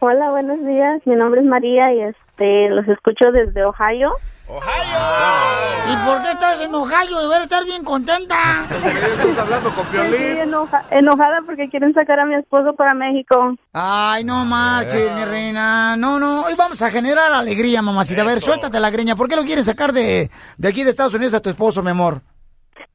Hola, 0.00 0.30
buenos 0.30 0.58
días. 0.66 1.00
Mi 1.06 1.14
nombre 1.14 1.40
es 1.40 1.46
María 1.46 1.94
y 1.94 2.00
este 2.02 2.68
los 2.68 2.86
escucho 2.88 3.30
desde 3.32 3.64
Ohio. 3.64 4.12
¿Y 4.48 5.96
por 6.06 6.22
qué 6.22 6.30
estás 6.32 6.60
en 6.60 6.74
Ohio? 6.74 7.18
Deberías 7.20 7.42
estar 7.42 7.64
bien 7.64 7.82
contenta. 7.84 8.36
Estás 8.70 9.38
hablando 9.38 9.70
con 9.74 9.84
Estoy 9.86 10.08
Piolín. 10.08 10.38
enoja- 10.38 10.84
enojada 10.90 11.38
porque 11.44 11.68
quieren 11.68 11.92
sacar 11.94 12.20
a 12.20 12.26
mi 12.26 12.34
esposo 12.36 12.74
para 12.74 12.94
México. 12.94 13.54
Ay, 13.72 14.24
no 14.24 14.44
marches, 14.44 15.12
mi 15.14 15.24
reina. 15.24 15.96
No, 15.96 16.18
no. 16.20 16.42
Hoy 16.42 16.54
vamos 16.56 16.80
a 16.80 16.90
generar 16.90 17.32
alegría, 17.32 17.82
mamacita. 17.82 18.22
A 18.22 18.26
ver, 18.26 18.40
suéltate 18.40 18.78
la 18.80 18.90
greña. 18.90 19.16
¿Por 19.16 19.28
qué 19.28 19.36
lo 19.36 19.42
quieren 19.42 19.64
sacar 19.64 19.92
de, 19.92 20.30
de 20.58 20.68
aquí 20.68 20.84
de 20.84 20.90
Estados 20.90 21.14
Unidos 21.14 21.34
a 21.34 21.40
tu 21.40 21.50
esposo, 21.50 21.82
mi 21.82 21.90
amor? 21.90 22.20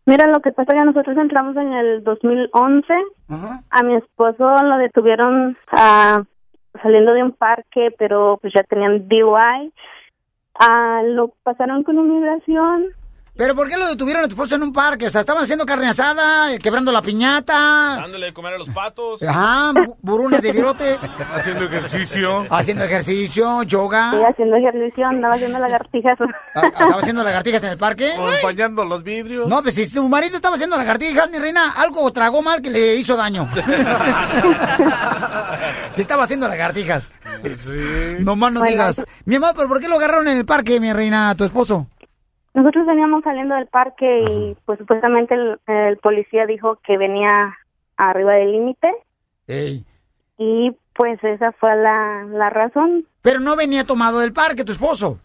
Mira, 0.06 0.28
lo 0.28 0.40
que 0.42 0.52
pasa 0.52 0.72
es 0.74 0.80
que 0.80 0.86
nosotros 0.86 1.18
entramos 1.18 1.56
en 1.58 1.74
el 1.74 2.04
2011. 2.04 2.94
A 3.70 3.84
mi 3.84 3.96
esposo 3.96 4.50
lo 4.64 4.78
detuvieron 4.78 5.58
ah, 5.74 6.22
saliendo 6.82 7.14
de 7.14 7.24
un 7.24 7.34
parque, 7.34 7.90
pero 7.98 8.38
pues 8.42 8.54
ya 8.56 8.64
tenían 8.64 9.08
DUI. 9.08 9.72
Ah, 10.56 11.02
lo 11.06 11.30
pasaron 11.44 11.84
con 11.84 11.98
inmigración. 11.98 12.88
¿Pero 13.42 13.56
por 13.56 13.68
qué 13.68 13.76
lo 13.76 13.88
detuvieron 13.88 14.24
a 14.24 14.28
tu 14.28 14.36
esposo 14.36 14.54
en 14.54 14.62
un 14.62 14.72
parque? 14.72 15.08
O 15.08 15.10
sea, 15.10 15.22
estaban 15.22 15.42
haciendo 15.42 15.66
carne 15.66 15.88
asada, 15.88 16.54
eh, 16.54 16.60
quebrando 16.60 16.92
la 16.92 17.02
piñata. 17.02 17.98
Dándole 18.00 18.28
de 18.28 18.34
comer 18.34 18.54
a 18.54 18.58
los 18.60 18.70
patos. 18.70 19.24
Ajá, 19.24 19.72
bu- 19.72 19.96
burunes 20.00 20.44
de 20.44 20.52
virote. 20.52 21.00
Haciendo 21.36 21.66
ejercicio. 21.66 22.46
Haciendo 22.52 22.84
ejercicio, 22.84 23.64
yoga. 23.64 24.12
Sí, 24.12 24.18
haciendo 24.30 24.58
ejercicio, 24.58 25.08
andaba 25.08 25.34
haciendo 25.34 25.58
lagartijas. 25.58 26.20
Ah, 26.54 26.68
¿Estaba 26.68 27.00
haciendo 27.00 27.24
lagartijas 27.24 27.64
en 27.64 27.70
el 27.70 27.78
parque? 27.80 28.12
O 28.20 28.32
empañando 28.32 28.86
los 28.86 29.02
vidrios. 29.02 29.48
No, 29.48 29.64
pues 29.64 29.74
si 29.74 29.92
tu 29.92 30.08
marido 30.08 30.36
estaba 30.36 30.54
haciendo 30.54 30.78
lagartijas, 30.78 31.32
mi 31.32 31.40
reina, 31.40 31.72
algo 31.72 32.14
tragó 32.14 32.44
mal 32.44 32.62
que 32.62 32.70
le 32.70 32.96
hizo 32.98 33.16
daño. 33.18 33.48
Si 35.94 36.02
estaba 36.02 36.24
haciendo 36.24 36.48
lagartijas. 36.48 37.10
Sí. 37.58 38.18
No 38.20 38.36
más 38.36 38.54
no 38.54 38.60
Bueno, 38.62 38.72
digas. 38.72 39.04
Mi 39.26 39.36
amor, 39.36 39.52
¿pero 39.56 39.68
por 39.68 39.80
qué 39.80 39.88
lo 39.90 39.96
agarraron 39.96 40.28
en 40.28 40.38
el 40.38 40.46
parque, 40.46 40.80
mi 40.80 40.94
reina, 40.94 41.32
a 41.32 41.36
tu 41.36 41.44
esposo? 41.44 41.88
Nosotros 42.54 42.86
veníamos 42.86 43.24
saliendo 43.24 43.56
del 43.56 43.68
parque 43.68 44.20
y 44.22 44.58
pues 44.66 44.78
supuestamente 44.80 45.36
el, 45.36 45.60
el 45.68 45.98
policía 45.98 46.46
dijo 46.46 46.78
que 46.84 46.98
venía 46.98 47.58
arriba 47.98 48.34
del 48.34 48.52
límite 48.52 48.92
Ey. 49.48 49.86
y 50.38 50.76
pues 50.94 51.24
esa 51.24 51.52
fue 51.54 51.76
la, 51.78 52.26
la 52.30 52.50
razón. 52.50 53.06
Pero 53.22 53.40
no 53.40 53.56
venía 53.56 53.86
tomado 53.86 54.20
del 54.20 54.34
parque, 54.34 54.66
tu 54.66 54.72
esposo. 54.74 55.20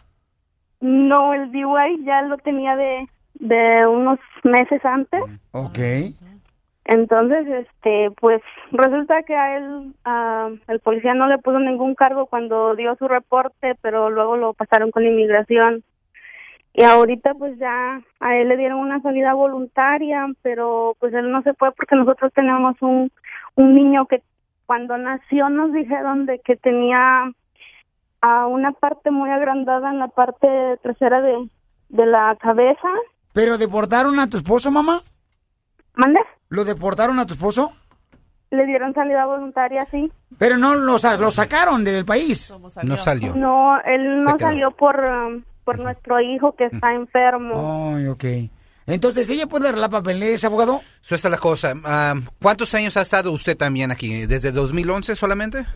No, 0.80 1.34
el 1.34 1.50
DUI 1.50 2.04
ya 2.04 2.22
lo 2.22 2.36
tenía 2.38 2.76
de, 2.76 3.08
de 3.34 3.86
unos 3.86 4.18
meses 4.44 4.84
antes. 4.84 5.20
Ok. 5.52 5.78
Entonces, 6.84 7.46
este, 7.48 8.12
pues 8.20 8.40
resulta 8.70 9.22
que 9.24 9.34
a 9.34 9.56
él, 9.56 9.94
ah, 10.04 10.50
el 10.68 10.78
policía 10.80 11.14
no 11.14 11.26
le 11.26 11.38
puso 11.38 11.58
ningún 11.58 11.96
cargo 11.96 12.26
cuando 12.26 12.76
dio 12.76 12.94
su 12.96 13.08
reporte, 13.08 13.74
pero 13.82 14.10
luego 14.10 14.36
lo 14.36 14.52
pasaron 14.54 14.92
con 14.92 15.04
inmigración. 15.04 15.82
Y 16.78 16.82
ahorita 16.84 17.32
pues 17.34 17.58
ya 17.58 18.02
a 18.20 18.36
él 18.36 18.48
le 18.48 18.56
dieron 18.58 18.80
una 18.80 19.00
salida 19.00 19.32
voluntaria, 19.32 20.26
pero 20.42 20.94
pues 21.00 21.14
él 21.14 21.30
no 21.32 21.40
se 21.42 21.54
fue 21.54 21.72
porque 21.72 21.96
nosotros 21.96 22.30
tenemos 22.34 22.76
un, 22.82 23.10
un 23.54 23.74
niño 23.74 24.04
que 24.06 24.22
cuando 24.66 24.98
nació 24.98 25.48
nos 25.48 25.72
dijeron 25.72 26.26
de 26.26 26.38
que 26.44 26.54
tenía 26.56 27.32
a 28.20 28.46
una 28.46 28.72
parte 28.72 29.10
muy 29.10 29.30
agrandada 29.30 29.88
en 29.90 29.98
la 30.00 30.08
parte 30.08 30.48
trasera 30.82 31.22
de, 31.22 31.48
de 31.88 32.04
la 32.06 32.36
cabeza. 32.40 32.88
¿Pero 33.32 33.56
deportaron 33.56 34.18
a 34.20 34.28
tu 34.28 34.36
esposo, 34.36 34.70
mamá? 34.70 35.00
¿Mande? 35.94 36.20
¿Lo 36.50 36.64
deportaron 36.64 37.18
a 37.18 37.26
tu 37.26 37.32
esposo? 37.34 37.72
Le 38.50 38.66
dieron 38.66 38.92
salida 38.92 39.24
voluntaria, 39.24 39.86
sí. 39.90 40.12
Pero 40.38 40.58
no 40.58 40.74
lo, 40.74 40.98
sa- 40.98 41.16
lo 41.16 41.30
sacaron 41.30 41.84
del 41.84 42.04
país. 42.04 42.52
No 42.84 42.96
salió. 42.98 43.34
No, 43.34 43.80
él 43.80 44.22
no 44.24 44.38
salió 44.38 44.70
por, 44.72 45.00
um, 45.00 45.42
por 45.66 45.80
nuestro 45.80 46.20
hijo 46.20 46.54
que 46.54 46.66
está 46.66 46.94
enfermo. 46.94 47.92
Ay, 47.96 48.06
ok. 48.06 48.24
Entonces, 48.86 49.28
¿ella 49.28 49.48
puede 49.48 49.68
arreglar 49.68 49.90
papeles, 49.90 50.44
abogado? 50.44 50.80
Eso 51.04 51.16
está 51.16 51.28
la 51.28 51.38
cosa. 51.38 51.74
¿Cuántos 52.40 52.72
años 52.74 52.96
ha 52.96 53.02
estado 53.02 53.32
usted 53.32 53.56
también 53.56 53.90
aquí? 53.90 54.26
¿Desde 54.26 54.52
2011 54.52 55.16
solamente? 55.16 55.66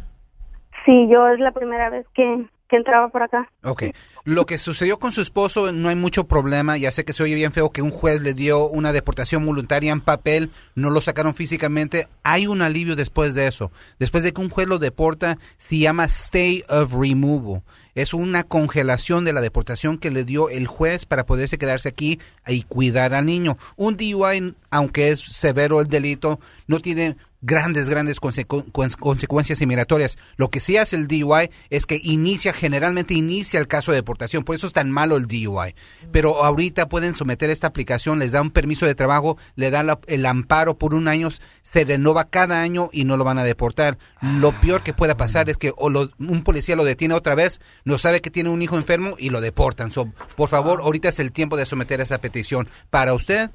Sí, 0.86 1.08
yo 1.10 1.28
es 1.28 1.40
la 1.40 1.50
primera 1.50 1.90
vez 1.90 2.06
que, 2.14 2.46
que 2.68 2.76
entraba 2.76 3.08
por 3.08 3.24
acá. 3.24 3.50
Ok. 3.64 3.82
Lo 4.22 4.46
que 4.46 4.58
sucedió 4.58 5.00
con 5.00 5.10
su 5.10 5.22
esposo 5.22 5.72
no 5.72 5.88
hay 5.88 5.96
mucho 5.96 6.28
problema. 6.28 6.78
Ya 6.78 6.92
sé 6.92 7.04
que 7.04 7.12
se 7.12 7.24
oye 7.24 7.34
bien 7.34 7.52
feo 7.52 7.70
que 7.70 7.82
un 7.82 7.90
juez 7.90 8.22
le 8.22 8.32
dio 8.32 8.68
una 8.68 8.92
deportación 8.92 9.44
voluntaria 9.44 9.90
en 9.90 10.00
papel, 10.00 10.50
no 10.76 10.90
lo 10.90 11.00
sacaron 11.00 11.34
físicamente. 11.34 12.06
Hay 12.22 12.46
un 12.46 12.62
alivio 12.62 12.94
después 12.94 13.34
de 13.34 13.48
eso. 13.48 13.72
Después 13.98 14.22
de 14.22 14.32
que 14.32 14.40
un 14.40 14.50
juez 14.50 14.68
lo 14.68 14.78
deporta, 14.78 15.36
se 15.56 15.78
llama 15.78 16.04
stay 16.04 16.62
of 16.68 16.94
removal. 16.94 17.62
Es 17.94 18.14
una 18.14 18.44
congelación 18.44 19.24
de 19.24 19.32
la 19.32 19.40
deportación 19.40 19.98
que 19.98 20.10
le 20.10 20.24
dio 20.24 20.48
el 20.48 20.66
juez 20.66 21.06
para 21.06 21.26
poderse 21.26 21.58
quedarse 21.58 21.88
aquí 21.88 22.20
y 22.46 22.62
cuidar 22.62 23.14
al 23.14 23.26
niño. 23.26 23.58
Un 23.76 23.96
DUI, 23.96 24.54
aunque 24.70 25.10
es 25.10 25.20
severo 25.20 25.80
el 25.80 25.88
delito, 25.88 26.40
no 26.66 26.80
tiene 26.80 27.16
grandes, 27.42 27.88
grandes 27.88 28.20
consecu- 28.20 28.70
cuen- 28.72 28.94
consecuencias 28.96 29.60
inmigratorias. 29.60 30.18
Lo 30.36 30.48
que 30.50 30.60
sí 30.60 30.76
hace 30.76 30.96
el 30.96 31.06
DUI 31.08 31.50
es 31.70 31.86
que 31.86 32.00
inicia, 32.02 32.52
generalmente 32.52 33.14
inicia 33.14 33.58
el 33.60 33.68
caso 33.68 33.92
de 33.92 33.96
deportación. 33.96 34.44
Por 34.44 34.56
eso 34.56 34.66
es 34.66 34.72
tan 34.72 34.90
malo 34.90 35.16
el 35.16 35.26
DUI. 35.26 35.74
Pero 36.12 36.44
ahorita 36.44 36.88
pueden 36.88 37.14
someter 37.14 37.50
esta 37.50 37.66
aplicación, 37.68 38.18
les 38.18 38.32
da 38.32 38.42
un 38.42 38.50
permiso 38.50 38.86
de 38.86 38.94
trabajo, 38.94 39.38
le 39.56 39.70
dan 39.70 39.88
el 40.06 40.26
amparo 40.26 40.76
por 40.78 40.94
un 40.94 41.08
año, 41.08 41.28
se 41.62 41.84
renova 41.84 42.28
cada 42.28 42.60
año 42.62 42.90
y 42.92 43.04
no 43.04 43.16
lo 43.16 43.24
van 43.24 43.38
a 43.38 43.44
deportar. 43.44 43.98
Lo 44.20 44.52
peor 44.52 44.82
que 44.82 44.92
pueda 44.92 45.16
pasar 45.16 45.48
es 45.50 45.56
que 45.56 45.72
o 45.76 45.88
lo- 45.90 46.10
un 46.18 46.42
policía 46.44 46.76
lo 46.76 46.84
detiene 46.84 47.14
otra 47.14 47.34
vez, 47.34 47.60
no 47.84 47.98
sabe 47.98 48.20
que 48.20 48.30
tiene 48.30 48.50
un 48.50 48.62
hijo 48.62 48.76
enfermo 48.76 49.14
y 49.18 49.30
lo 49.30 49.40
deportan. 49.40 49.92
So, 49.92 50.12
por 50.36 50.48
favor, 50.48 50.80
ahorita 50.82 51.08
es 51.08 51.18
el 51.18 51.32
tiempo 51.32 51.56
de 51.56 51.66
someter 51.66 52.00
esa 52.00 52.18
petición. 52.18 52.68
Para 52.90 53.14
usted, 53.14 53.50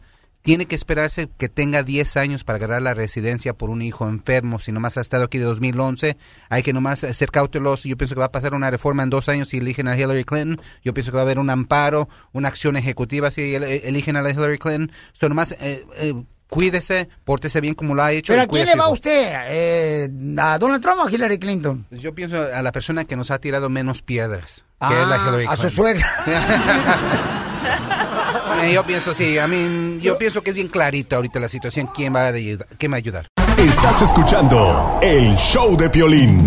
tiene 0.46 0.68
que 0.68 0.76
esperarse 0.76 1.28
que 1.38 1.50
tenga 1.50 1.82
10 1.84 2.16
años 2.18 2.44
para 2.44 2.60
ganar 2.60 2.82
la 2.82 2.94
residencia 2.94 3.54
por 3.54 3.70
un 3.72 3.82
hijo 3.82 4.08
enfermo. 4.08 4.60
Si 4.60 4.72
nomás 4.72 4.98
ha 4.98 5.02
estado 5.02 5.24
aquí 5.26 5.40
de 5.40 5.44
2011, 5.46 6.16
hay 6.50 6.62
que 6.64 6.72
nomás 6.72 7.00
ser 7.00 7.32
cauteloso. 7.32 7.88
Yo 7.90 7.98
pienso 7.98 8.14
que 8.16 8.20
va 8.20 8.28
a 8.28 8.32
pasar 8.32 8.54
una 8.54 8.70
reforma 8.70 9.02
en 9.04 9.10
dos 9.10 9.28
años 9.28 9.50
si 9.50 9.58
eligen 9.58 9.88
a 9.88 9.98
Hillary 9.98 10.24
Clinton. 10.24 10.62
Yo 10.84 10.94
pienso 10.94 11.12
que 11.12 11.16
va 11.16 11.22
a 11.22 11.26
haber 11.26 11.40
un 11.40 11.50
amparo, 11.50 12.08
una 12.32 12.48
acción 12.48 12.78
ejecutiva 12.78 13.32
si 13.32 13.56
el- 13.56 13.64
eligen 13.64 14.16
a 14.18 14.22
la 14.22 14.30
Hillary 14.30 14.60
Clinton. 14.60 14.92
So, 15.14 15.28
nomás 15.28 15.54
eh, 15.60 15.84
eh, 15.98 16.14
cuídese, 16.48 17.10
pórtese 17.24 17.60
bien 17.60 17.74
como 17.74 17.96
lo 17.96 18.04
ha 18.04 18.12
hecho. 18.12 18.32
¿Pero 18.32 18.44
a 18.44 18.48
quién 18.48 18.68
le 18.68 18.76
va 18.76 18.88
usted? 18.90 19.34
Eh, 19.48 20.10
¿A 20.38 20.60
Donald 20.60 20.82
Trump 20.82 21.00
o 21.00 21.08
a 21.08 21.12
Hillary 21.12 21.40
Clinton? 21.40 21.88
Yo 21.90 22.14
pienso 22.14 22.40
a 22.40 22.62
la 22.62 22.72
persona 22.72 23.06
que 23.06 23.16
nos 23.16 23.32
ha 23.32 23.40
tirado 23.40 23.68
menos 23.70 24.04
piedras. 24.04 24.64
Que 24.80 24.86
Ah, 24.94 25.02
es 25.02 25.08
la 25.08 25.18
Hillary 25.18 25.46
a 25.48 25.56
su 25.56 25.62
Clinton. 25.64 25.72
suegra. 25.76 26.12
Eh, 28.64 28.74
yo 28.74 28.84
pienso, 28.84 29.14
sí, 29.14 29.38
a 29.38 29.48
mí, 29.48 30.00
yo 30.02 30.18
pienso 30.18 30.42
que 30.42 30.50
es 30.52 30.56
bien 30.56 30.68
clarito 30.68 31.16
ahorita 31.16 31.40
la 31.40 31.50
situación. 31.50 31.88
¿Quién 31.94 32.16
va 32.16 32.28
a 32.28 32.28
ayudar? 32.30 32.68
¿Quién 32.78 32.92
va 32.92 32.96
a 32.96 32.98
ayudar? 32.98 33.28
Estás 33.58 34.02
escuchando 34.02 35.00
el 35.02 35.36
show 35.36 35.76
de 35.78 35.90
Piolín. 35.90 36.44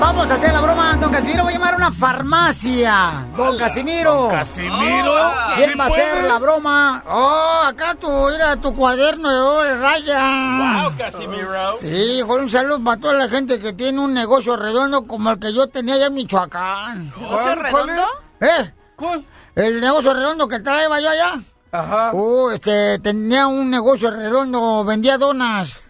Vamos 0.00 0.30
a 0.30 0.34
hacer 0.34 0.52
la 0.52 0.60
broma, 0.60 0.83
Casimiro. 1.24 1.44
Voy 1.44 1.54
a 1.54 1.56
llamar 1.56 1.74
a 1.74 1.76
una 1.78 1.92
farmacia. 1.92 3.26
Don 3.34 3.56
Casimiro. 3.56 4.14
don 4.14 4.30
Casimiro. 4.30 5.14
¿Quién 5.56 5.72
¿Sí 5.72 5.78
va 5.78 5.84
a 5.84 5.86
hacer 5.86 6.24
la 6.24 6.38
broma? 6.38 7.02
Oh, 7.08 7.62
acá 7.64 7.94
tu, 7.94 8.08
mira, 8.08 8.56
tu 8.60 8.74
cuaderno 8.74 9.30
de 9.30 9.38
oro 9.38 9.64
de 9.64 9.78
raya. 9.78 10.82
Wow, 10.82 10.92
Casimiro. 10.98 11.78
Sí, 11.80 12.20
con 12.26 12.42
un 12.42 12.50
saludo 12.50 12.84
para 12.84 13.00
toda 13.00 13.14
la 13.14 13.28
gente 13.28 13.58
que 13.58 13.72
tiene 13.72 14.00
un 14.00 14.12
negocio 14.12 14.54
redondo 14.56 15.06
como 15.06 15.30
el 15.30 15.38
que 15.38 15.52
yo 15.54 15.66
tenía 15.68 15.94
allá 15.94 16.06
en 16.06 16.14
Michoacán. 16.14 17.10
¿Negocio 17.18 17.54
redondo? 17.54 18.02
¿Eh? 18.40 18.72
¿Cuál? 18.96 19.24
El 19.54 19.80
negocio 19.80 20.12
redondo 20.12 20.46
que 20.46 20.60
traía 20.60 20.88
yo 21.00 21.08
allá. 21.08 21.40
Ajá. 21.72 22.12
Uh, 22.12 22.50
este, 22.50 22.98
tenía 22.98 23.46
un 23.46 23.70
negocio 23.70 24.10
redondo, 24.10 24.84
vendía 24.84 25.16
donas. 25.16 25.80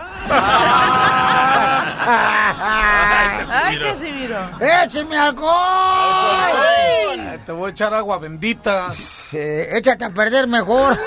Ay, 3.56 3.78
Casimiro. 3.78 4.38
¡Écheme 4.84 5.16
alcohol! 5.16 5.52
Ay, 5.54 7.38
Te 7.46 7.52
voy 7.52 7.68
a 7.68 7.70
echar 7.70 7.94
agua 7.94 8.18
bendita. 8.18 8.90
échate 9.32 10.04
a 10.04 10.10
perder 10.10 10.46
mejor. 10.46 10.98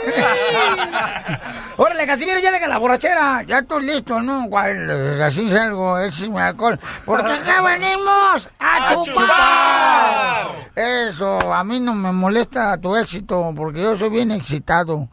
Órale, 1.77 2.07
Casimiro, 2.07 2.39
ya 2.39 2.51
deja 2.51 2.67
la 2.67 2.77
borrachera. 2.79 3.43
Ya 3.43 3.59
estoy 3.59 3.85
listo, 3.85 4.19
¿no? 4.21 4.49
Cual, 4.49 5.21
Así 5.21 5.49
salgo, 5.51 5.99
écheme 5.99 6.41
alcohol. 6.41 6.79
Porque 7.05 7.33
acá 7.33 7.61
venimos 7.61 8.49
a, 8.59 8.89
¡A 8.89 9.03
chupar. 9.03 10.47
Eso, 10.75 11.53
a 11.53 11.63
mí 11.63 11.79
no 11.79 11.93
me 11.93 12.11
molesta 12.11 12.77
tu 12.77 12.95
éxito, 12.95 13.53
porque 13.55 13.81
yo 13.81 13.95
soy 13.97 14.09
bien 14.09 14.31
excitado. 14.31 15.07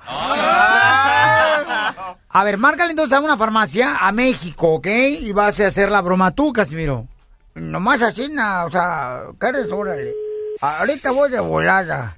A 2.28 2.44
ver, 2.44 2.58
márcale 2.58 2.90
entonces 2.90 3.16
a 3.16 3.20
una 3.20 3.36
farmacia 3.36 3.96
a 4.00 4.12
México, 4.12 4.74
¿ok? 4.74 4.86
Y 5.20 5.32
vas 5.32 5.60
a 5.60 5.68
hacer 5.68 5.90
la 5.90 6.02
broma 6.02 6.34
tú, 6.34 6.52
Casimiro. 6.52 7.06
Nomás 7.54 8.02
así, 8.02 8.28
na, 8.28 8.64
o 8.64 8.70
sea, 8.70 9.22
¿qué 9.40 9.46
eres? 9.48 9.70
Órale. 9.70 10.12
Ahorita 10.60 11.12
voy 11.12 11.30
de 11.30 11.40
volada. 11.40 12.16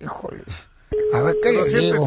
Híjole. 0.00 0.42
A 1.14 1.20
ver, 1.22 1.36
¿qué 1.42 1.50
digo? 1.50 2.06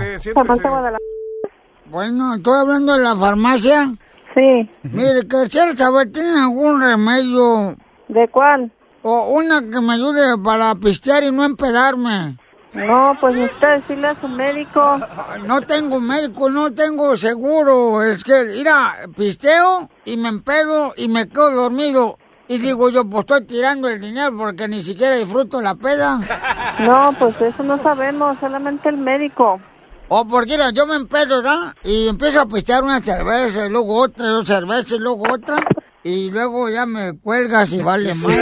Bueno, 1.85 2.35
estoy 2.35 2.57
hablando 2.57 2.97
de 2.97 3.03
la 3.03 3.15
farmacia. 3.15 3.93
Sí. 4.33 4.69
Mire, 4.83 5.27
quisiera 5.27 5.71
saber, 5.75 6.11
¿tienen 6.11 6.37
algún 6.37 6.81
remedio? 6.81 7.77
¿De 8.09 8.27
cuál? 8.29 8.71
O 9.01 9.29
una 9.29 9.61
que 9.61 9.79
me 9.81 9.93
ayude 9.93 10.37
para 10.43 10.75
pistear 10.75 11.23
y 11.23 11.31
no 11.31 11.45
empedarme. 11.45 12.37
No, 12.75 13.17
pues 13.19 13.35
necesita 13.35 13.71
decirle 13.71 14.07
a 14.07 14.19
su 14.19 14.27
médico. 14.27 14.99
No 15.45 15.61
tengo 15.61 15.99
médico, 15.99 16.49
no 16.49 16.71
tengo 16.73 17.15
seguro. 17.17 18.01
Es 18.03 18.23
que, 18.23 18.43
mira, 18.45 18.93
pisteo 19.15 19.89
y 20.05 20.17
me 20.17 20.29
empedo 20.29 20.93
y 20.97 21.07
me 21.07 21.27
quedo 21.27 21.51
dormido. 21.51 22.17
Y 22.47 22.57
digo 22.59 22.89
yo, 22.89 23.05
pues 23.09 23.21
estoy 23.21 23.45
tirando 23.45 23.87
el 23.89 23.99
dinero 23.99 24.35
porque 24.37 24.67
ni 24.67 24.81
siquiera 24.83 25.15
disfruto 25.15 25.61
la 25.61 25.75
peda. 25.75 26.19
No, 26.79 27.15
pues 27.17 27.39
eso 27.39 27.63
no 27.63 27.77
sabemos, 27.77 28.37
solamente 28.41 28.89
el 28.89 28.97
médico. 28.97 29.61
O 30.09 30.27
porque 30.27 30.51
mira, 30.57 30.71
yo 30.71 30.85
me 30.85 30.95
empedo, 30.97 31.41
¿da? 31.41 31.73
Y 31.85 32.09
empiezo 32.09 32.41
a 32.41 32.45
pistear 32.45 32.83
una 32.83 32.99
cerveza, 32.99 33.65
y 33.65 33.69
luego 33.69 33.95
otra, 34.01 34.27
dos 34.27 34.45
cervezas, 34.45 34.91
y 34.91 34.99
luego 34.99 35.23
otra. 35.31 35.63
Y 36.03 36.29
luego 36.31 36.69
ya 36.69 36.85
me 36.85 37.17
cuelgas 37.17 37.71
y 37.71 37.81
vale 37.81 38.13
mal. 38.23 38.33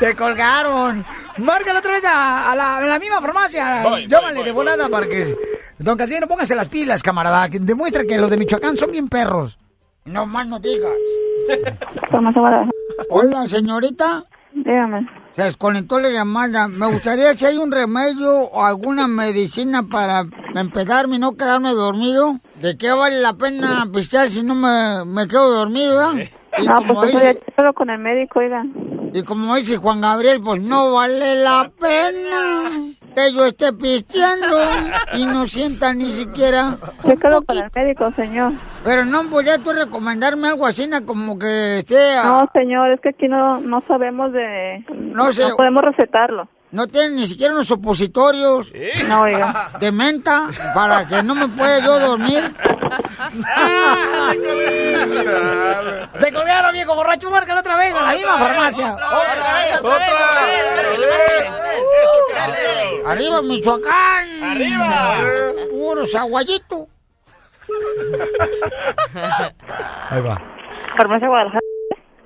Te 0.00 0.14
colgaron. 0.14 1.04
Márcala 1.38 1.80
otra 1.80 1.92
vez 1.92 2.04
a, 2.04 2.52
a 2.52 2.56
la, 2.56 2.76
a 2.78 2.80
la 2.82 2.98
misma 2.98 3.20
farmacia. 3.20 3.82
Voy, 3.82 4.06
Llámale 4.06 4.36
voy, 4.36 4.44
de 4.44 4.52
volada 4.52 4.88
para 4.88 5.08
que... 5.08 5.36
Don 5.78 5.96
Casimiro, 5.96 6.26
póngase 6.28 6.54
las 6.54 6.68
pilas, 6.68 7.02
camarada. 7.02 7.48
que 7.48 7.58
demuestra 7.58 8.04
que 8.04 8.18
los 8.18 8.30
de 8.30 8.36
Michoacán 8.36 8.76
son 8.76 8.90
bien 8.92 9.08
perros. 9.08 9.58
No 10.04 10.26
más 10.26 10.46
no 10.48 10.58
digas. 10.58 10.92
Hola, 13.10 13.46
señorita. 13.46 14.24
Dígame. 14.52 15.08
Se 15.36 15.42
desconectó 15.44 15.98
la 15.98 16.08
llamada. 16.10 16.66
Me 16.68 16.86
gustaría 16.86 17.34
si 17.34 17.46
hay 17.46 17.56
un 17.58 17.70
remedio 17.70 18.30
o 18.42 18.64
alguna 18.64 19.06
medicina 19.06 19.84
para 19.84 20.24
empedarme 20.54 21.16
y 21.16 21.18
no 21.18 21.36
quedarme 21.36 21.72
dormido. 21.74 22.38
¿De 22.56 22.76
qué 22.76 22.90
vale 22.92 23.20
la 23.20 23.34
pena 23.34 23.86
pistear 23.92 24.28
si 24.28 24.42
no 24.42 24.54
me, 24.54 25.04
me 25.04 25.28
quedo 25.28 25.50
dormido, 25.54 25.96
verdad? 25.96 26.14
Y 26.58 26.66
No, 26.66 26.74
como 26.76 26.94
pues 27.02 27.12
dice- 27.12 27.40
solo 27.56 27.72
con 27.72 27.90
el 27.90 27.98
médico, 27.98 28.40
oiga. 28.40 28.64
Y 29.12 29.22
como 29.22 29.56
dice 29.56 29.76
Juan 29.76 30.00
Gabriel, 30.00 30.40
pues 30.42 30.62
no 30.62 30.94
vale 30.94 31.42
la 31.42 31.70
pena 31.78 32.94
que 33.14 33.32
yo 33.32 33.46
esté 33.46 33.72
pisteando 33.72 34.46
y 35.14 35.26
no 35.26 35.46
sienta 35.46 35.92
ni 35.94 36.10
siquiera. 36.10 36.76
Chécalo 37.06 37.42
para 37.42 37.60
el 37.60 37.70
médico, 37.74 38.12
señor. 38.12 38.52
Pero 38.84 39.04
no 39.04 39.28
podías 39.28 39.58
tú 39.60 39.72
recomendarme 39.72 40.48
algo 40.48 40.66
así, 40.66 40.88
como 41.04 41.38
que 41.38 41.82
sea. 41.86 42.24
No, 42.24 42.48
señor, 42.52 42.92
es 42.92 43.00
que 43.00 43.10
aquí 43.10 43.28
no, 43.28 43.60
no 43.60 43.80
sabemos 43.82 44.32
de... 44.32 44.84
No 44.94 45.32
sé. 45.32 45.44
podemos 45.56 45.82
recetarlo. 45.82 46.48
No 46.70 46.86
tienen 46.86 47.16
ni 47.16 47.26
siquiera 47.26 47.54
unos 47.54 47.66
supositorios. 47.66 48.70
No, 49.08 49.22
oiga. 49.22 49.70
De 49.80 49.90
menta, 49.90 50.48
para 50.74 51.08
que 51.08 51.22
no 51.22 51.34
me 51.34 51.48
pueda 51.48 51.78
yo 51.80 51.98
dormir. 51.98 52.54
Te 56.20 56.32
colgaron, 56.32 56.72
viejo 56.72 56.94
borracho, 56.94 57.30
márcalo 57.30 57.60
otra 57.60 57.76
vez 57.76 57.94
a 57.94 58.02
la 58.02 58.12
misma 58.12 58.36
farmacia. 58.38 58.94
Otra 58.94 59.54
vez, 59.54 59.80
otra 59.80 59.98
vez, 59.98 60.64
otra. 62.34 63.10
Arriba, 63.10 63.40
Michoacán. 63.42 64.42
Arriba. 64.42 65.14
Puro 65.70 66.06
saguayito. 66.06 66.88
Ahí 70.10 70.20
va. 70.20 70.42
Farmacia 70.96 71.28
Guadalajara. 71.28 71.60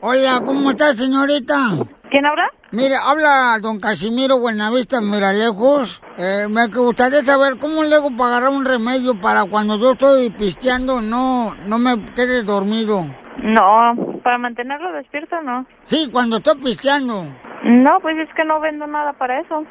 Hola, 0.01 0.43
¿cómo 0.45 0.72
está, 0.72 0.95
señorita? 0.95 1.70
¿Quién 2.12 2.26
habla? 2.26 2.50
Mire, 2.72 2.94
habla 3.02 3.58
don 3.62 3.80
Casimiro 3.80 4.38
Buenavista 4.38 5.00
Miralejos. 5.00 6.02
Eh, 6.18 6.46
me 6.46 6.66
gustaría 6.66 7.22
saber 7.22 7.58
cómo 7.58 7.82
le 7.84 7.94
hago 7.94 8.14
para 8.14 8.36
agarrar 8.36 8.50
un 8.50 8.66
remedio 8.66 9.18
para 9.18 9.46
cuando 9.46 9.78
yo 9.78 9.92
estoy 9.92 10.28
pisteando 10.28 11.00
no, 11.00 11.54
no 11.66 11.78
me 11.78 12.04
quede 12.14 12.42
dormido. 12.42 13.06
No, 13.38 14.20
para 14.22 14.36
mantenerlo 14.36 14.92
despierto, 14.92 15.40
no. 15.40 15.64
Sí, 15.86 16.10
cuando 16.12 16.36
estoy 16.36 16.56
pisteando. 16.56 17.24
No, 17.64 17.98
pues 18.02 18.18
es 18.18 18.28
que 18.34 18.44
no 18.44 18.60
vendo 18.60 18.86
nada 18.86 19.14
para 19.14 19.40
eso. 19.40 19.64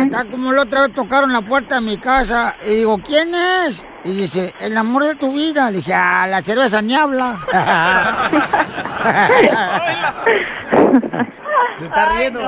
Está 0.00 0.24
como 0.24 0.50
la 0.50 0.62
otra 0.62 0.80
vez 0.80 0.94
tocaron 0.94 1.32
la 1.32 1.42
puerta 1.42 1.76
de 1.76 1.82
mi 1.82 1.96
casa 1.96 2.56
y 2.66 2.78
digo, 2.78 2.98
¿quién 3.04 3.36
es? 3.36 3.86
Y 4.02 4.16
dice, 4.16 4.52
el 4.58 4.76
amor 4.76 5.04
de 5.04 5.14
tu 5.14 5.32
vida. 5.32 5.70
Le 5.70 5.76
dije, 5.76 5.94
ah, 5.94 6.26
la 6.26 6.42
cerveza 6.42 6.82
ni 6.82 6.96
habla. 6.96 7.36
Se 11.78 11.84
está 11.86 12.06
riendo. 12.06 12.40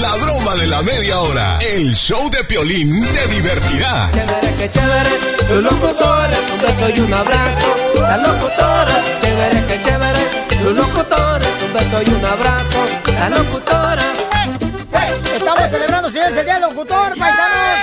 La 0.00 0.14
broma 0.16 0.54
de 0.56 0.66
la 0.66 0.82
media 0.82 1.20
hora. 1.20 1.58
El 1.60 1.92
show 1.94 2.28
de 2.30 2.42
Piolín 2.44 3.06
te 3.12 3.26
divertirá. 3.28 4.08
Chévere, 4.12 4.54
que 4.56 4.70
chévere, 4.70 5.10
los 5.48 5.62
locutores, 5.62 6.38
un 6.52 6.62
beso 6.62 6.88
y 6.88 7.00
un 7.00 7.14
abrazo. 7.14 7.74
La 8.00 8.16
locutora, 8.16 9.02
chévere, 9.20 9.66
que 9.66 9.82
chévere, 9.82 10.62
Los 10.62 10.76
locutores, 10.76 11.48
un 11.66 11.72
beso 11.72 12.02
y 12.02 12.14
un 12.14 12.24
abrazo. 12.24 12.86
La 13.14 13.28
locutora. 13.28 14.21
Estamos 15.64 15.70
celebrando, 15.78 16.10
señores, 16.10 16.36
el 16.36 16.44
Día 16.44 16.54
del 16.54 16.62
Locutor, 16.62 17.16
paisanos. 17.18 17.78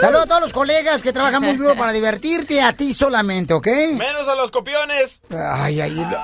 Saludos 0.00 0.22
a 0.22 0.26
todos 0.26 0.40
los 0.40 0.52
colegas 0.52 1.02
que 1.02 1.12
trabajan 1.12 1.42
muy 1.42 1.56
duro 1.56 1.76
para 1.76 1.92
divertirte 1.92 2.62
a 2.62 2.72
ti 2.72 2.94
solamente, 2.94 3.52
¿ok? 3.52 3.66
Menos 3.96 4.26
a 4.26 4.34
los 4.34 4.50
copiones. 4.50 5.20
Ay, 5.30 5.80
ay, 5.80 5.90
lo- 5.90 6.18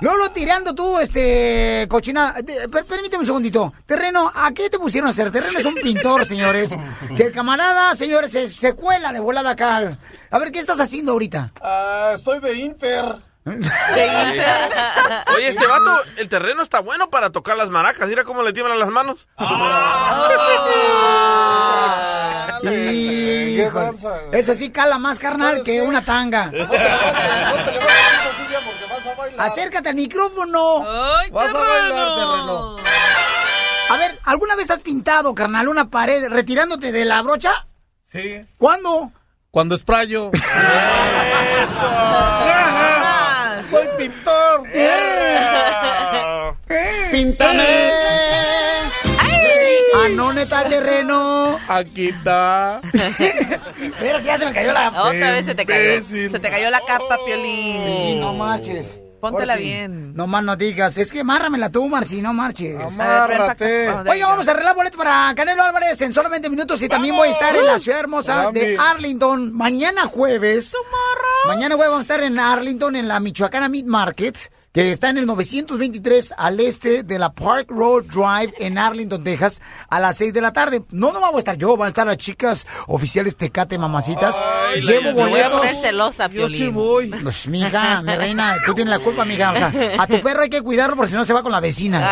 Lolo 0.00 0.30
tirando 0.32 0.74
tú, 0.74 0.98
este, 0.98 1.86
cochinada. 1.88 2.40
De- 2.42 2.68
per- 2.68 2.84
permíteme 2.86 3.20
un 3.20 3.26
segundito. 3.26 3.72
Terreno, 3.86 4.32
¿a 4.34 4.50
qué 4.52 4.68
te 4.70 4.78
pusieron 4.78 5.08
a 5.08 5.10
hacer? 5.10 5.30
Terreno 5.30 5.58
es 5.58 5.64
un 5.66 5.74
pintor, 5.74 6.24
señores. 6.26 6.70
Que 7.16 7.24
el 7.24 7.32
camarada, 7.32 7.94
señores, 7.94 8.32
se, 8.32 8.48
se 8.48 8.72
cuela 8.74 9.12
de 9.12 9.20
volada 9.20 9.50
acá. 9.50 9.96
A 10.30 10.38
ver, 10.38 10.50
¿qué 10.50 10.58
estás 10.58 10.80
haciendo 10.80 11.12
ahorita? 11.12 11.52
Ah, 11.62 12.12
estoy 12.14 12.40
de 12.40 12.54
Inter. 12.54 13.04
Oye, 15.34 15.48
este 15.48 15.66
vato, 15.66 16.02
el 16.16 16.28
terreno 16.28 16.62
está 16.62 16.80
bueno 16.80 17.10
para 17.10 17.30
tocar 17.30 17.56
las 17.56 17.70
maracas. 17.70 18.08
Mira 18.08 18.22
cómo 18.24 18.42
le 18.42 18.52
tiemblan 18.52 18.78
las 18.78 18.90
manos. 18.90 19.26
Híjole. 22.62 23.90
Eso 24.32 24.54
sí 24.54 24.70
cala 24.70 24.98
más 24.98 25.18
carnal 25.18 25.62
que 25.62 25.82
una 25.82 26.04
tanga. 26.04 26.50
Acércate 29.38 29.88
al 29.88 29.94
micrófono. 29.94 30.80
Vas 31.32 31.54
a 31.54 31.58
bailar, 31.58 32.14
terreno. 32.14 32.76
A 33.88 33.96
ver, 33.96 34.18
¿alguna 34.24 34.54
vez 34.54 34.70
has 34.70 34.80
pintado, 34.80 35.34
carnal, 35.34 35.68
una 35.68 35.90
pared 35.90 36.28
retirándote 36.28 36.92
de 36.92 37.04
la 37.04 37.22
brocha? 37.22 37.66
Sí. 38.04 38.46
¿Cuándo? 38.56 39.10
Cuando 39.50 39.76
sprayo. 39.76 40.30
Soy 43.70 43.88
pintor. 43.96 44.68
Píntame. 47.12 47.90
Anóneta 50.04 50.62
el 50.62 50.68
terreno. 50.70 51.58
Aquí 51.68 52.08
está. 52.08 52.80
Pero 54.00 54.18
que 54.18 54.24
ya 54.24 54.38
se 54.38 54.46
me 54.46 54.52
cayó 54.52 54.72
la... 54.72 54.88
Otra 54.88 55.30
vez 55.30 55.46
se 55.46 55.54
te 55.54 55.64
cayó. 55.64 55.94
Imbécil. 55.94 56.30
Se 56.30 56.38
te 56.38 56.50
cayó 56.50 56.70
la 56.70 56.80
capa, 56.80 57.18
Piolín. 57.24 57.84
Sí, 57.84 58.14
no 58.18 58.32
marches. 58.34 58.98
Póntela 59.20 59.56
bien. 59.56 60.14
No 60.14 60.26
más 60.26 60.42
no 60.42 60.56
digas. 60.56 60.96
Es 60.96 61.12
que 61.12 61.22
márramela 61.22 61.70
tú, 61.70 61.88
Marci, 61.88 62.22
no 62.22 62.32
marches. 62.32 62.80
Amárrate. 62.80 63.90
Oiga, 64.08 64.28
vamos 64.28 64.48
a 64.48 64.52
arreglar 64.52 64.74
boletos 64.74 64.96
para 64.96 65.34
Canelo 65.34 65.62
Álvarez 65.62 66.00
en 66.02 66.14
solamente 66.14 66.48
minutos 66.48 66.82
y 66.82 66.88
también 66.88 67.16
voy 67.16 67.28
a 67.28 67.32
estar 67.32 67.54
en 67.54 67.66
la 67.66 67.78
ciudad 67.78 68.00
hermosa 68.00 68.50
de. 68.52 68.78
Arlington 68.78 69.52
mañana 69.52 70.06
jueves. 70.06 70.74
Mañana 71.46 71.74
jueves 71.76 71.90
vamos 71.90 72.10
a 72.10 72.14
estar 72.14 72.26
en 72.26 72.38
Arlington 72.38 72.96
en 72.96 73.08
la 73.08 73.20
Michoacana 73.20 73.68
Meat 73.68 73.86
Market. 73.86 74.38
Que 74.72 74.92
está 74.92 75.10
en 75.10 75.18
el 75.18 75.26
923 75.26 76.32
al 76.38 76.60
este 76.60 77.02
de 77.02 77.18
la 77.18 77.32
Park 77.32 77.66
Road 77.70 78.04
Drive 78.04 78.54
en 78.60 78.78
Arlington, 78.78 79.24
Texas, 79.24 79.60
a 79.88 79.98
las 79.98 80.16
6 80.18 80.32
de 80.32 80.40
la 80.40 80.52
tarde. 80.52 80.84
No, 80.92 81.12
no 81.12 81.18
vamos 81.20 81.34
a 81.36 81.38
estar 81.40 81.56
yo, 81.56 81.76
van 81.76 81.86
a 81.86 81.88
estar 81.88 82.06
las 82.06 82.18
chicas 82.18 82.68
oficiales 82.86 83.34
Tecate 83.36 83.78
Mamacitas. 83.78 84.36
Llevo 84.76 85.06
Me 85.06 85.12
voy 85.12 85.22
a 85.22 85.48
boletos. 85.48 85.58
poner 85.58 85.74
celosa, 85.74 86.28
Yo 86.28 86.48
sí 86.48 86.68
voy. 86.68 87.08
Pues, 87.08 87.48
mija, 87.48 88.00
mi 88.02 88.14
reina, 88.14 88.54
tú 88.64 88.72
tienes 88.72 88.92
la 88.92 89.00
culpa, 89.00 89.24
mija. 89.24 89.50
O 89.50 89.56
sea, 89.56 89.72
a 89.98 90.06
tu 90.06 90.20
perro 90.20 90.42
hay 90.42 90.50
que 90.50 90.62
cuidarlo 90.62 90.94
porque 90.94 91.10
si 91.10 91.16
no 91.16 91.24
se 91.24 91.32
va 91.32 91.42
con 91.42 91.50
la 91.50 91.58
vecina. 91.58 92.08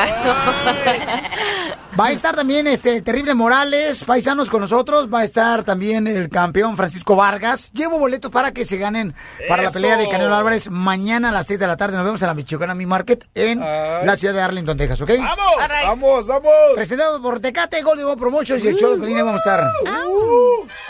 Va 1.99 2.07
a 2.07 2.13
estar 2.13 2.37
también 2.37 2.67
este 2.69 3.03
Terrible 3.03 3.35
Morales, 3.35 4.05
paisanos 4.05 4.51
con 4.51 4.61
nosotros. 4.61 5.13
Va 5.13 5.21
a 5.21 5.25
estar 5.25 5.65
también 5.65 6.07
el 6.07 6.29
campeón 6.29 6.77
Francisco 6.77 7.17
Vargas. 7.17 7.71
Llevo 7.73 7.99
boletos 7.99 8.31
para 8.31 8.53
que 8.53 8.65
se 8.65 8.77
ganen 8.79 9.15
para 9.49 9.63
la 9.65 9.71
pelea 9.73 9.97
de 9.97 10.09
Canelo 10.09 10.35
Álvarez 10.35 10.71
mañana 10.71 11.31
a 11.31 11.33
las 11.33 11.47
6 11.49 11.59
de 11.59 11.67
la 11.67 11.77
tarde. 11.77 11.97
Nos 11.97 12.05
vemos 12.05 12.23
en 12.23 12.29
la 12.29 12.35
Michoacana 12.49 12.75
Mi 12.75 12.87
Market 12.87 13.27
en 13.35 13.63
Ay. 13.63 14.07
la 14.07 14.17
ciudad 14.17 14.33
de 14.33 14.41
Arlington, 14.41 14.75
Texas, 14.79 14.99
¿ok? 15.03 15.11
¡Vamos! 15.19 15.37
Vamos, 15.85 16.27
vamos. 16.27 16.53
Presentado 16.75 17.21
por 17.21 17.41
Tecate, 17.41 17.83
Gold 17.83 18.03
Boy 18.03 18.17
Promotions 18.17 18.65
y 18.65 18.69
el 18.69 18.77
show 18.77 18.93
de 18.95 18.99
Pelín, 18.99 19.19
vamos 19.19 19.35
a 19.35 19.37
estar. 19.37 19.71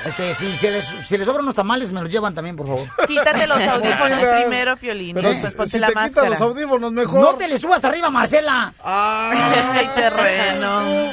Este, 0.05 0.35
si, 0.35 0.55
se 0.55 0.71
les, 0.71 0.85
si 0.85 1.19
les 1.19 1.27
sobran 1.27 1.43
unos 1.43 1.57
tamales, 1.57 1.91
me 1.91 2.01
los 2.01 2.11
llevan 2.11 2.33
también, 2.33 2.55
por 2.55 2.67
favor. 2.69 2.87
Quítate 3.09 3.49
los 3.49 3.61
audífonos 3.61 4.19
primero, 4.41 4.77
Piolín. 4.77 5.15
Pero 5.17 5.31
después 5.31 5.53
si, 5.53 5.57
ponte 5.57 5.71
si 5.73 5.79
la 5.81 5.89
te 5.89 5.95
máscara. 5.97 6.31
los 6.31 6.41
audífonos, 6.41 6.93
mejor. 6.93 7.21
No 7.21 7.35
te 7.35 7.49
le 7.49 7.59
subas 7.59 7.85
arriba, 7.85 8.09
Marcela. 8.09 8.73
Ay, 8.81 9.89
terreno. 9.97 11.13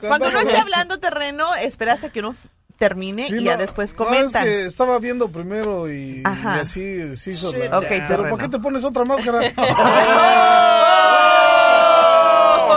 Cuando 0.00 0.28
uno 0.28 0.40
esté 0.40 0.58
hablando 0.58 0.98
terreno, 0.98 1.54
espera 1.54 1.94
hasta 1.94 2.10
que 2.10 2.18
uno 2.20 2.34
termine 2.82 3.28
Sí, 3.28 3.36
y 3.38 3.44
ya 3.44 3.52
no, 3.52 3.58
después 3.58 3.90
no, 3.92 3.96
comentas. 4.04 4.44
es 4.44 4.56
que 4.56 4.64
estaba 4.66 4.98
viendo 4.98 5.28
primero 5.28 5.88
y, 5.92 6.20
Ajá. 6.24 6.56
y 6.56 6.60
así 6.62 7.16
se 7.16 7.30
hizo. 7.30 7.52
La- 7.56 7.78
ok, 7.78 7.84
Pero 7.88 8.06
terreno. 8.08 8.28
¿por 8.28 8.38
qué 8.40 8.48
te 8.48 8.58
pones 8.58 8.84
otra 8.84 9.04
máscara? 9.04 9.38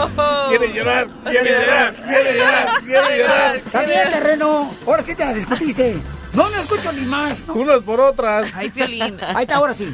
quiere 0.49 0.73
llorar, 0.73 1.07
quiere 1.29 1.49
llorar, 1.59 1.93
quiere 1.93 2.37
llorar, 2.37 2.67
quiere 2.85 3.17
llorar. 3.17 3.55
Está 3.55 3.83
bien, 3.83 4.11
terreno. 4.11 4.71
Ahora 4.85 5.01
sí 5.03 5.15
te 5.15 5.25
la 5.25 5.33
discutiste. 5.33 5.97
No, 6.33 6.49
no 6.49 6.57
escucho 6.61 6.91
ni 6.91 7.01
más. 7.05 7.47
¿no? 7.47 7.53
Unas 7.55 7.79
por 7.79 7.99
otras. 7.99 8.51
Ay, 8.55 8.69
Piolín. 8.69 9.17
Ahí 9.21 9.43
está, 9.43 9.55
ahora 9.55 9.73
sí. 9.73 9.91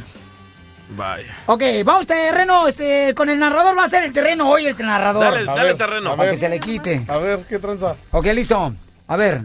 Vaya. 0.93 1.37
Ok, 1.45 1.63
vamos 1.85 2.05
terreno, 2.05 2.67
este, 2.67 3.13
con 3.15 3.29
el 3.29 3.39
narrador 3.39 3.77
va 3.77 3.85
a 3.85 3.89
ser 3.89 4.03
el 4.03 4.11
terreno 4.11 4.49
hoy, 4.49 4.65
el 4.65 4.77
narrador. 4.77 5.23
Dale, 5.23 5.45
dale 5.45 5.63
ver, 5.63 5.77
terreno. 5.77 6.09
a 6.11 6.17
Para 6.17 6.31
ver. 6.31 6.33
que 6.33 6.37
se 6.45 6.49
le 6.49 6.59
quite. 6.59 7.05
A 7.07 7.17
ver, 7.17 7.39
¿qué 7.47 7.59
tranza? 7.59 7.95
Ok, 8.11 8.25
listo. 8.33 8.73
A 9.07 9.15
ver, 9.15 9.41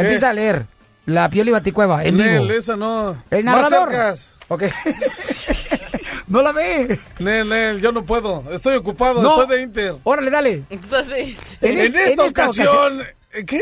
empieza 0.00 0.30
a 0.30 0.32
leer. 0.32 0.66
La 1.06 1.28
piel 1.28 1.48
y 1.48 1.52
baticueva, 1.52 2.04
en 2.04 2.16
Nel, 2.18 2.42
vivo. 2.42 2.52
esa 2.52 2.76
no. 2.76 3.22
El 3.30 3.44
Más 3.44 3.62
narrador. 3.70 3.88
cercas. 3.90 4.36
Ok. 4.48 4.62
no 6.28 6.42
la 6.42 6.52
ve. 6.52 7.00
Nel, 7.18 7.48
Nel, 7.48 7.80
yo 7.80 7.92
no 7.92 8.04
puedo. 8.04 8.44
Estoy 8.52 8.76
ocupado, 8.76 9.22
No. 9.22 9.40
estoy 9.42 9.56
de 9.56 9.62
Inter. 9.62 9.96
Órale, 10.04 10.30
dale. 10.30 10.64
Entonces, 10.70 11.36
En, 11.60 11.78
es- 11.78 11.94
esta 12.10 12.24
ocasión... 12.26 13.02
¿eh, 13.32 13.44
¿Qué? 13.44 13.60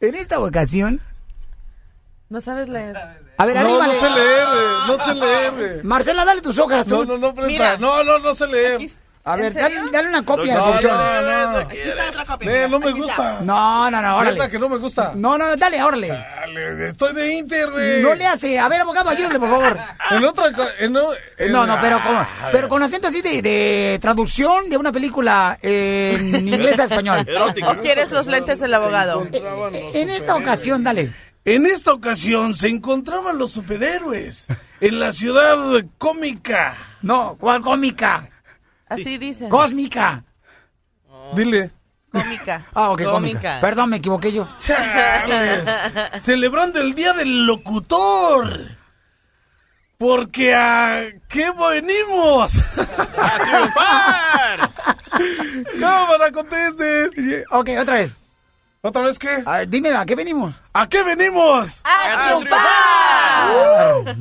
En 0.00 0.14
esta 0.14 0.40
ocasión. 0.40 1.00
no 2.28 2.40
sabes 2.40 2.68
leer. 2.68 2.96
A 3.36 3.46
ver, 3.46 3.54
No, 3.56 3.60
arríbale. 3.62 3.94
no 3.94 4.00
sé 4.00 4.10
leer, 4.10 4.42
eh, 4.42 4.74
no 4.88 5.04
sé 5.04 5.14
leer. 5.14 5.84
Marcela, 5.84 6.24
dale 6.24 6.40
tus 6.42 6.58
hojas. 6.58 6.86
tú. 6.86 6.96
No, 6.96 7.04
no, 7.04 7.18
no, 7.18 7.34
presta. 7.34 7.50
Mira. 7.52 7.76
No, 7.78 8.02
no, 8.04 8.18
no 8.18 8.34
sé 8.34 8.46
leer. 8.46 8.80
A 9.22 9.36
ver, 9.36 9.52
dale, 9.52 9.74
dale 9.92 10.08
una 10.08 10.22
copia 10.24 10.54
No, 10.54 10.64
al 10.64 10.72
colchón. 10.72 10.90
no, 10.96 11.52
no. 11.52 11.58
Aquí 11.58 11.76
está 11.78 12.08
otra 12.08 12.24
copia. 12.24 12.50
Mira, 12.50 12.68
no 12.68 12.80
me 12.80 12.90
gusta. 12.92 13.40
No, 13.42 13.90
no, 13.90 14.00
no, 14.02 14.16
órale. 14.16 14.48
Que 14.48 14.58
no 14.58 14.68
me 14.70 14.78
gusta. 14.78 15.12
No, 15.14 15.36
no, 15.36 15.56
dale, 15.56 15.82
órale. 15.82 16.08
Dale, 16.08 16.88
estoy 16.88 17.12
de 17.14 17.34
Inter, 17.34 17.70
güey. 17.70 18.02
No 18.02 18.14
le 18.14 18.26
hace. 18.26 18.58
A 18.58 18.66
ver, 18.68 18.80
abogado, 18.80 19.10
ayúdale, 19.10 19.38
por 19.38 19.50
favor. 19.50 19.78
En 20.10 20.24
otra... 20.24 20.48
En, 20.80 20.96
en- 21.38 21.52
No, 21.52 21.66
no, 21.66 21.78
pero 21.80 22.02
con, 22.02 22.16
Ah, 22.16 22.48
pero 22.50 22.68
con 22.68 22.82
acento 22.82 23.08
así 23.08 23.20
de, 23.22 23.42
de 23.42 23.98
traducción 24.00 24.68
de 24.70 24.76
una 24.76 24.90
película 24.90 25.56
en 25.62 26.34
inglés 26.48 26.80
a 26.80 26.84
español. 26.84 27.24
Erótico. 27.28 27.70
¿O 27.70 27.74
quieres 27.76 28.10
los 28.10 28.26
lentes 28.26 28.58
del 28.58 28.74
abogado? 28.74 29.24
En 29.94 30.10
esta 30.10 30.34
ocasión, 30.34 30.82
dale. 30.82 31.12
En 31.44 31.66
esta 31.66 31.92
ocasión 31.92 32.54
se 32.54 32.68
encontraban 32.68 33.38
los 33.38 33.52
superhéroes 33.52 34.46
en 34.80 34.98
la 34.98 35.12
ciudad 35.12 35.56
cómica. 35.98 36.74
No, 37.02 37.36
¿cuál 37.38 37.60
cómica? 37.60 38.28
Así 38.90 39.16
dicen. 39.18 39.48
Cósmica. 39.48 40.24
Dile. 41.34 41.70
Cómica. 42.12 42.66
Ah, 42.74 42.90
ok, 42.90 43.04
cómica. 43.04 43.12
Cómica. 43.12 43.58
Perdón, 43.60 43.90
me 43.90 43.96
equivoqué 43.98 44.32
yo. 44.32 44.48
Celebrando 46.20 46.80
el 46.80 46.94
Día 46.94 47.12
del 47.12 47.46
Locutor. 47.46 48.76
Porque 49.96 50.54
a 50.54 51.02
qué 51.28 51.50
venimos. 51.52 52.54
¡A 53.18 53.38
triunfar! 53.44 54.70
Cámara, 55.78 56.32
contesten. 56.32 57.44
Ok, 57.50 57.68
otra 57.80 57.94
vez. 57.96 58.16
¿Otra 58.82 59.02
vez 59.02 59.18
qué? 59.18 59.42
A 59.44 59.58
ver, 59.58 59.68
dímelo, 59.68 59.98
¿a 59.98 60.06
qué 60.06 60.14
venimos? 60.16 60.54
¿A 60.72 60.88
qué 60.88 61.02
venimos? 61.02 61.80
¡A 61.84 62.24
triunfar! 62.24 64.16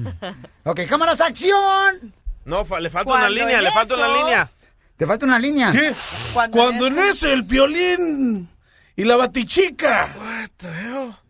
Ok, 0.66 0.82
cámaras, 0.90 1.22
acción. 1.22 2.14
No, 2.44 2.66
fa- 2.66 2.80
le 2.82 2.90
falta 2.90 3.14
una 3.14 3.30
línea, 3.30 3.62
le 3.62 3.72
falta 3.72 3.96
una 3.96 4.10
línea. 4.10 4.52
Te 5.00 5.06
falta 5.08 5.26
una 5.26 5.40
línea. 5.40 5.72
¿Qué? 5.72 5.96
Cuando 6.34 6.58
Cuando 6.58 6.88
en 6.88 7.00
en 7.00 7.06
eso 7.06 7.30
el 7.32 7.44
violín 7.44 8.50
y 8.98 9.04
la 9.06 9.16
batichica 9.16 10.14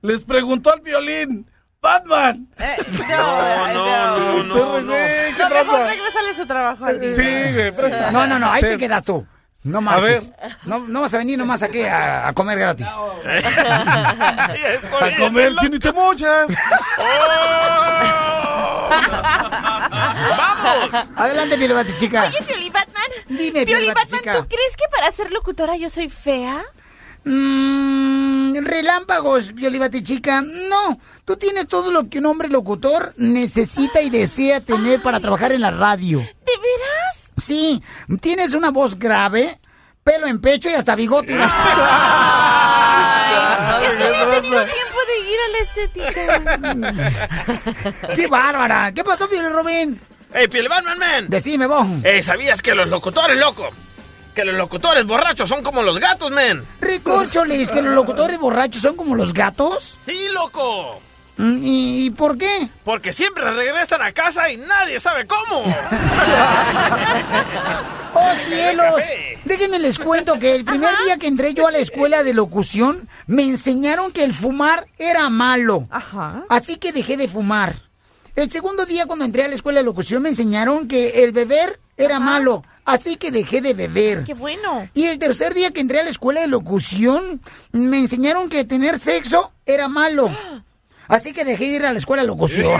les 0.01 0.23
preguntó 0.23 0.73
al 0.73 0.81
violín, 0.81 1.45
Batman. 1.79 2.47
Eh, 2.57 2.65
No, 3.09 3.73
no, 3.73 4.17
no, 4.17 4.37
Se 4.41 4.43
no, 4.43 4.81
no. 4.81 4.85
güey, 4.87 5.33
¿Qué 5.35 5.43
No, 5.43 5.49
mejor 5.51 5.81
regrésale 5.87 6.33
su 6.33 6.45
trabajo 6.47 6.83
al 6.85 6.99
día. 6.99 7.15
Sí, 7.15 7.53
güey, 7.53 7.71
presta. 7.71 8.09
No, 8.09 8.25
no, 8.25 8.39
no, 8.39 8.51
ahí 8.51 8.61
Sí. 8.61 8.67
te 8.69 8.77
quedas 8.79 9.03
tú. 9.03 9.25
No 9.63 9.81
marches. 9.81 10.31
No, 10.65 10.79
no 10.87 11.01
vas 11.01 11.13
a 11.13 11.17
venir 11.17 11.37
nomás 11.37 11.61
aquí 11.63 11.81
a, 11.81 12.27
a 12.27 12.33
comer 12.33 12.57
gratis. 12.59 12.87
Sí, 14.49 14.61
A 15.01 15.15
comer 15.17 15.53
sin 15.59 15.71
ni 15.71 15.79
te 15.79 15.91
mochas. 15.91 16.49
¡Vamos! 20.37 21.07
Adelante, 21.15 21.57
Piel 21.57 21.97
chica. 21.97 22.25
Oye, 22.27 22.41
Pioli 22.41 22.69
Batman. 22.69 23.09
Dime, 23.27 23.65
Pioli 23.65 23.87
Batman, 23.87 24.19
chica. 24.19 24.37
¿tú 24.37 24.47
crees 24.47 24.77
que 24.77 24.85
para 24.91 25.11
ser 25.11 25.31
locutora 25.31 25.75
yo 25.75 25.89
soy 25.89 26.09
fea? 26.09 26.63
Mmm, 27.25 28.55
relámpagos, 28.63 29.53
Violivate 29.53 30.01
chica. 30.03 30.41
No, 30.41 30.99
tú 31.25 31.35
tienes 31.35 31.67
todo 31.67 31.91
lo 31.91 32.09
que 32.09 32.19
un 32.19 32.25
hombre 32.27 32.47
locutor 32.47 33.13
necesita 33.17 34.01
y 34.01 34.09
desea 34.09 34.61
tener 34.61 35.01
para 35.01 35.19
trabajar 35.19 35.51
en 35.51 35.61
la 35.61 35.71
radio. 35.71 36.19
¿De 36.19 36.25
veras? 36.25 37.18
Sí. 37.39 37.81
Tienes 38.21 38.53
una 38.53 38.71
voz 38.71 38.97
grave, 38.97 39.59
pelo 40.03 40.27
en 40.27 40.39
pecho 40.39 40.69
y 40.69 40.73
hasta 40.73 40.95
bigote. 40.95 41.37
Es 43.29 43.95
que 43.95 44.09
no 44.09 44.15
he 44.15 44.25
tenido 44.41 44.65
tiempo 44.65 44.97
de 45.07 45.19
ir 45.29 45.39
al 45.45 45.55
estético. 45.61 46.07
¡Qué 48.15 48.27
bárbara! 48.27 48.91
¿Qué 48.93 49.03
pasó, 49.03 49.29
Piel 49.29 49.51
Robin? 49.51 49.99
¡Ey, 50.33 50.47
Pielman, 50.47 50.83
man, 50.83 50.99
man! 50.99 51.25
Decime, 51.29 51.65
vos. 51.67 51.87
Ey, 52.03 52.21
¿sabías 52.21 52.61
que 52.61 52.75
los 52.75 52.87
locutores, 52.87 53.39
loco? 53.39 53.69
Que 54.35 54.45
los 54.45 54.55
locutores 54.55 55.05
borrachos 55.05 55.49
son 55.49 55.63
como 55.63 55.81
los 55.81 55.99
gatos, 55.99 56.31
men. 56.31 56.63
Ricorcholis, 56.81 57.71
que 57.71 57.81
los 57.81 57.95
locutores 57.95 58.37
borrachos 58.39 58.81
son 58.81 58.95
como 58.95 59.15
los 59.15 59.33
gatos. 59.33 59.97
Sí, 60.05 60.27
loco. 60.33 61.01
Mm, 61.39 61.63
¿Y, 61.63 62.05
y 62.05 62.09
por 62.09 62.37
qué? 62.37 62.69
Porque 62.83 63.13
siempre 63.13 63.49
regresan 63.49 64.01
a 64.01 64.11
casa 64.11 64.51
y 64.51 64.57
nadie 64.57 64.99
sabe 64.99 65.25
cómo. 65.25 65.63
¡Oh, 68.13 68.33
cielos! 68.45 69.01
Déjenme 69.45 69.79
les 69.79 69.97
cuento 69.99 70.37
que 70.37 70.53
el 70.53 70.65
primer 70.65 70.89
día 71.05 71.15
que 71.17 71.27
entré 71.27 71.53
yo 71.53 71.65
a 71.65 71.71
la 71.71 71.77
escuela 71.77 72.23
de 72.23 72.33
locución, 72.33 73.07
me 73.25 73.43
enseñaron 73.43 74.11
que 74.11 74.25
el 74.25 74.33
fumar 74.33 74.85
era 74.97 75.29
malo. 75.29 75.87
Ajá. 75.89 76.43
Así 76.49 76.75
que 76.75 76.91
dejé 76.91 77.15
de 77.15 77.29
fumar. 77.29 77.73
El 78.35 78.51
segundo 78.51 78.85
día 78.85 79.05
cuando 79.05 79.23
entré 79.23 79.45
a 79.45 79.47
la 79.47 79.55
escuela 79.55 79.79
de 79.79 79.85
locución 79.85 80.21
me 80.21 80.29
enseñaron 80.29 80.89
que 80.89 81.23
el 81.23 81.31
beber 81.31 81.79
era 81.95 82.19
malo. 82.19 82.65
Así 82.83 83.15
que 83.15 83.31
dejé 83.31 83.61
de 83.61 83.73
beber. 83.73 84.25
¡Qué 84.25 84.33
bueno! 84.33 84.89
Y 84.93 85.05
el 85.05 85.19
tercer 85.19 85.53
día 85.53 85.71
que 85.71 85.79
entré 85.79 86.01
a 86.01 86.03
la 86.03 86.09
escuela 86.09 86.41
de 86.41 86.47
locución, 86.47 87.41
me 87.71 87.99
enseñaron 87.99 88.49
que 88.49 88.65
tener 88.65 88.99
sexo 88.99 89.53
era 89.65 89.87
malo. 89.87 90.29
Así 91.09 91.33
que 91.33 91.43
dejé 91.43 91.65
de 91.65 91.69
ir 91.77 91.85
a 91.85 91.91
la 91.91 91.97
escuela 91.97 92.21
de 92.21 92.27
locución. 92.27 92.71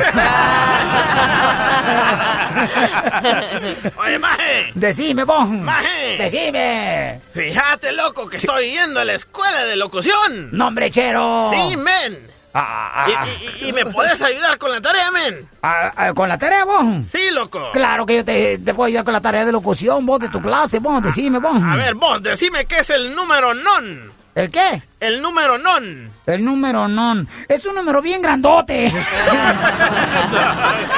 Oye, 3.98 4.20
Maje. 4.20 4.72
Decime, 4.76 5.24
vos. 5.24 5.48
Maje. 5.50 6.18
Decime. 6.18 7.20
Fíjate, 7.34 7.92
loco, 7.94 8.30
que 8.30 8.38
estoy 8.38 8.72
yendo 8.72 9.00
a 9.00 9.06
la 9.06 9.14
escuela 9.14 9.66
de 9.66 9.76
locución. 9.76 10.50
Nombre 10.52 10.90
chero. 10.92 11.52
Sí, 11.54 11.76
men. 11.78 12.18
Ah, 12.54 13.06
Y, 13.08 13.12
ah, 13.14 13.26
y- 13.62 13.70
y 13.70 13.74
me 13.74 13.86
puedes 13.86 14.20
ayudar 14.24 14.58
con 14.58 14.72
la 14.72 14.82
tarea, 14.82 15.12
men. 15.12 15.48
ah, 15.62 15.92
ah, 15.96 16.14
¿Con 16.14 16.28
la 16.30 16.38
tarea, 16.38 16.66
vos? 16.66 16.84
Sí, 17.12 17.30
loco. 17.32 17.72
Claro 17.74 18.06
que 18.08 18.16
yo 18.18 18.26
te, 18.26 18.58
te 18.58 18.74
puedo 18.74 18.88
ayudar 18.88 19.04
con 19.06 19.14
la 19.14 19.22
tarea 19.22 19.46
de 19.46 19.52
locución, 19.52 20.04
vos, 20.06 20.20
de 20.20 20.30
tu 20.30 20.42
clase, 20.42 20.80
vos. 20.80 21.02
Decime, 21.04 21.38
vos. 21.40 21.62
A 21.64 21.76
ver, 21.76 21.94
vos, 21.94 22.22
decime 22.24 22.66
qué 22.66 22.80
es 22.80 22.90
el 22.90 23.14
número 23.16 23.54
non. 23.54 24.12
¿El 24.40 24.52
qué? 24.52 24.82
El 25.02 25.22
número 25.22 25.58
non. 25.58 26.10
El 26.26 26.46
número 26.46 26.88
non. 26.88 27.28
Es 27.48 27.66
un 27.66 27.76
número 27.76 28.02
bien 28.02 28.22
grandote. 28.22 28.88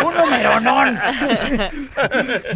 un 0.05 0.15
número 0.15 0.59
non. 0.59 0.99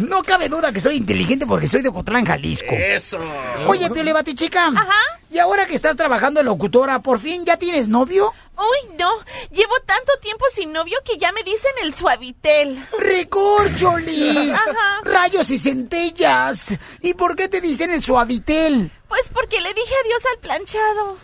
No 0.00 0.22
cabe 0.22 0.48
duda 0.48 0.72
que 0.72 0.80
soy 0.80 0.96
inteligente 0.96 1.46
porque 1.46 1.68
soy 1.68 1.82
de 1.82 1.88
Ocotlán, 1.88 2.24
Jalisco. 2.24 2.74
Eso. 2.74 3.18
Oye, 3.66 3.90
Piole 3.90 4.12
Batichica. 4.12 4.68
Ajá. 4.68 5.20
Y 5.30 5.38
ahora 5.38 5.66
que 5.66 5.74
estás 5.74 5.96
trabajando 5.96 6.40
de 6.40 6.44
locutora, 6.44 7.00
¿por 7.00 7.20
fin 7.20 7.44
ya 7.44 7.56
tienes 7.56 7.88
novio? 7.88 8.32
Uy, 8.56 8.96
no. 8.98 9.10
Llevo 9.50 9.74
tanto 9.84 10.12
tiempo 10.20 10.44
sin 10.54 10.72
novio 10.72 10.98
que 11.04 11.18
ya 11.18 11.30
me 11.32 11.42
dicen 11.42 11.72
el 11.82 11.92
suavitel. 11.92 12.82
¡Recorcholis! 12.98 14.52
Ajá. 14.52 15.00
¡Rayos 15.04 15.50
y 15.50 15.58
centellas! 15.58 16.68
¿Y 17.02 17.14
por 17.14 17.36
qué 17.36 17.48
te 17.48 17.60
dicen 17.60 17.90
el 17.90 18.02
suavitel? 18.02 18.90
Pues 19.16 19.30
porque 19.32 19.60
le 19.62 19.72
dije 19.72 19.94
adiós 20.04 20.22
al 20.30 20.38
planchado. 20.40 21.16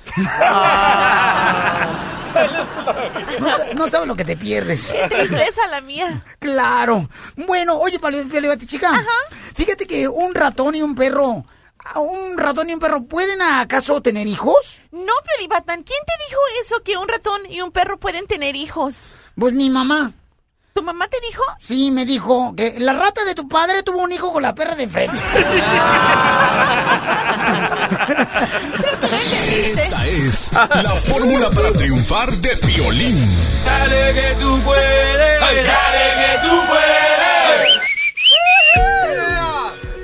No, 3.40 3.56
sa- 3.58 3.74
no 3.74 3.90
sabes 3.90 4.08
lo 4.08 4.16
que 4.16 4.24
te 4.24 4.34
pierdes. 4.36 4.92
Qué 4.92 5.08
tristeza 5.14 5.66
la 5.70 5.82
mía. 5.82 6.24
Claro. 6.38 7.08
Bueno, 7.36 7.76
oye, 7.78 7.98
Piole 7.98 8.48
Batichica. 8.48 8.92
Fíjate 9.54 9.86
que 9.86 10.08
un 10.08 10.34
ratón 10.34 10.74
y 10.74 10.80
un 10.82 10.94
perro... 10.94 11.44
¿Un 11.96 12.38
ratón 12.38 12.70
y 12.70 12.74
un 12.74 12.80
perro 12.80 13.02
pueden 13.02 13.42
acaso 13.42 14.00
tener 14.00 14.26
hijos? 14.26 14.80
No, 14.92 15.12
Pioli 15.26 15.48
Batman, 15.48 15.82
¿quién 15.82 15.98
te 16.06 16.12
dijo 16.28 16.40
eso 16.64 16.82
que 16.84 16.96
un 16.96 17.08
ratón 17.08 17.44
y 17.50 17.60
un 17.60 17.72
perro 17.72 17.98
pueden 17.98 18.26
tener 18.28 18.54
hijos? 18.56 19.00
Pues 19.36 19.52
mi 19.52 19.68
mamá. 19.68 20.12
¿Tu 20.74 20.82
mamá 20.82 21.06
te 21.08 21.18
dijo? 21.26 21.42
Sí, 21.60 21.90
me 21.90 22.04
dijo 22.06 22.54
que 22.56 22.76
la 22.78 22.92
rata 22.94 23.24
de 23.24 23.34
tu 23.34 23.46
padre 23.48 23.82
tuvo 23.82 23.98
un 23.98 24.12
hijo 24.12 24.32
con 24.32 24.42
la 24.42 24.54
perra 24.54 24.74
de 24.74 24.84
enfrente. 24.84 25.16
Esta 29.52 30.06
es 30.06 30.52
la 30.52 30.94
fórmula 30.96 31.50
para 31.50 31.72
triunfar 31.72 32.30
de 32.38 32.54
violín. 32.66 33.36
Dale 33.64 34.14
que 34.14 34.34
tú 34.40 34.60
puedes, 34.62 35.40
dale 35.40 36.14
que 36.16 36.48
tú 36.48 36.66
puedes. 36.66 37.02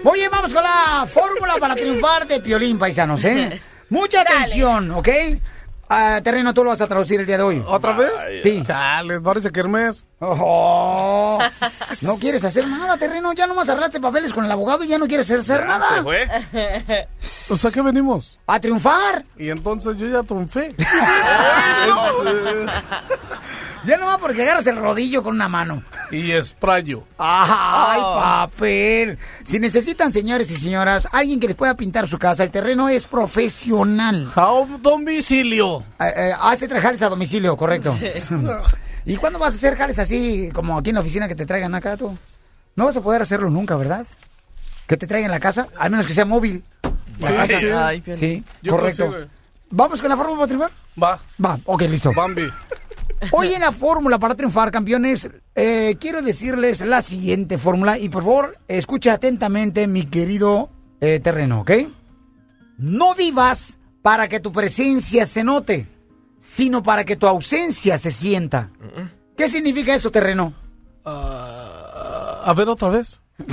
Oye, 0.05 0.29
vamos 0.29 0.55
con 0.55 0.62
la 0.62 1.07
fórmula 1.07 1.57
para 1.61 1.75
triunfar 1.75 2.27
de 2.27 2.41
Piolín, 2.41 2.79
paisanos, 2.79 3.23
¿eh? 3.25 3.61
Mucha 3.91 4.23
atención, 4.23 4.91
¿ok? 4.93 5.09
Ah, 5.89 6.20
terreno, 6.22 6.53
tú 6.53 6.62
lo 6.64 6.70
vas 6.70 6.80
a 6.80 6.86
traducir 6.86 7.18
el 7.20 7.26
día 7.26 7.39
de 7.39 7.43
hoy. 7.43 7.64
¿Otra 7.66 7.93
vez? 7.93 8.12
Sí. 8.43 8.62
Chales, 8.62 9.22
parece 9.22 9.51
que 9.51 9.61
Hermes. 9.61 10.07
Oh, 10.20 11.39
no 12.03 12.18
quieres 12.18 12.45
hacer 12.45 12.66
nada, 12.66 12.99
terreno. 12.99 13.32
Ya 13.32 13.47
nomás 13.47 13.68
arreglaste 13.68 14.01
papeles 14.01 14.32
con 14.32 14.45
el 14.45 14.51
abogado 14.51 14.84
y 14.84 14.89
ya 14.89 14.99
no 14.99 15.07
quieres 15.07 15.30
hacer 15.30 15.66
nada. 15.66 16.05
O 17.49 17.57
sea, 17.57 17.70
¿qué 17.70 17.80
venimos? 17.80 18.39
A 18.47 18.61
triunfar. 18.61 19.24
Y 19.36 19.49
entonces 19.49 19.97
yo 19.97 20.07
ya 20.09 20.22
triunfé. 20.22 20.74
Ya 23.85 23.97
nomás 23.97 24.18
porque 24.18 24.43
agarras 24.43 24.66
el 24.66 24.76
rodillo 24.76 25.22
con 25.22 25.35
una 25.35 25.49
mano. 25.49 25.83
y 26.11 26.33
sprayo. 26.43 27.05
¡Ay, 27.18 28.01
Oh. 28.03 28.16
papel! 28.16 29.18
Si 29.45 29.59
necesitan, 29.59 30.12
señores 30.12 30.51
y 30.51 30.57
señoras, 30.57 31.07
alguien 31.12 31.39
que 31.39 31.49
les 31.49 31.57
pueda 31.57 31.74
pintar 31.76 32.09
su 32.09 32.18
casa, 32.18 32.45
el 32.45 32.51
terreno 32.51 32.89
es 32.89 33.05
profesional. 33.07 34.31
A 34.35 34.64
domicilio. 34.81 35.81
Eh, 36.01 36.12
eh, 36.16 36.33
hace 36.41 36.66
traer 36.68 36.83
jales 36.83 37.03
a 37.03 37.09
domicilio, 37.11 37.57
correcto. 37.57 37.97
¿Y 39.05 39.16
cuándo 39.16 39.39
vas 39.39 39.53
a 39.55 39.57
hacer 39.57 39.76
jales 39.76 39.99
así, 39.99 40.51
como 40.53 40.79
aquí 40.79 40.91
en 40.91 40.95
la 40.95 41.01
oficina, 41.01 41.29
que 41.29 41.35
te 41.35 41.47
traigan 41.47 41.74
acá 41.74 41.97
tú? 41.97 42.16
No 42.76 42.85
vas 42.87 42.97
a 42.97 43.01
poder 43.01 43.22
hacerlo 43.22 43.51
nunca, 43.51 43.76
¿verdad? 43.76 44.07
Que 44.87 44.97
te 44.97 45.07
traigan 45.07 45.31
la 45.31 45.41
casa, 45.41 45.66
al 45.79 45.91
menos 45.91 46.07
que 46.07 46.14
sea 46.14 46.24
móvil. 46.24 46.64
La 47.18 47.29
Sí, 47.29 47.35
casa. 47.35 47.59
sí. 47.61 47.66
Ay. 47.70 48.03
Sí, 48.18 48.45
Yo 48.62 48.72
correcto. 48.72 49.07
consigo. 49.07 49.26
¿Vamos 49.70 50.01
con 50.01 50.09
la 50.09 50.16
fórmula 50.16 50.39
para 50.39 50.47
triunfar? 50.47 50.70
Va, 51.03 51.18
Va, 51.45 51.59
ok, 51.66 51.83
listo. 51.83 52.12
Bambi. 52.14 52.49
Hoy 53.33 53.53
en 53.53 53.61
la 53.61 53.73
fórmula 53.73 54.19
para 54.19 54.35
triunfar, 54.35 54.71
campeones, 54.71 55.29
eh, 55.55 55.97
quiero 56.01 56.23
decirles 56.23 56.81
la 56.81 57.03
siguiente 57.03 57.59
fórmula 57.59 57.99
y 57.99 58.09
por 58.09 58.23
favor, 58.23 58.57
escucha 58.69 59.15
atentamente, 59.15 59.87
mi 59.87 60.07
querido 60.07 60.71
eh, 61.01 61.21
terreno, 61.21 61.61
¿ok? 61.63 61.71
No 62.79 63.15
vivas 63.15 63.79
para 64.03 64.29
que 64.29 64.41
tu 64.41 64.53
presencia 64.53 65.27
se 65.27 65.43
note, 65.43 65.89
sino 66.41 66.83
para 66.83 67.05
que 67.05 67.17
tu 67.17 67.27
ausencia 67.27 67.99
se 67.99 68.11
sienta. 68.11 68.71
¿Qué 69.37 69.49
significa 69.49 69.95
eso, 69.95 70.11
terreno? 70.11 70.55
A 71.05 72.55
ver 72.57 72.69
otra 72.69 72.89
vez. 72.89 73.21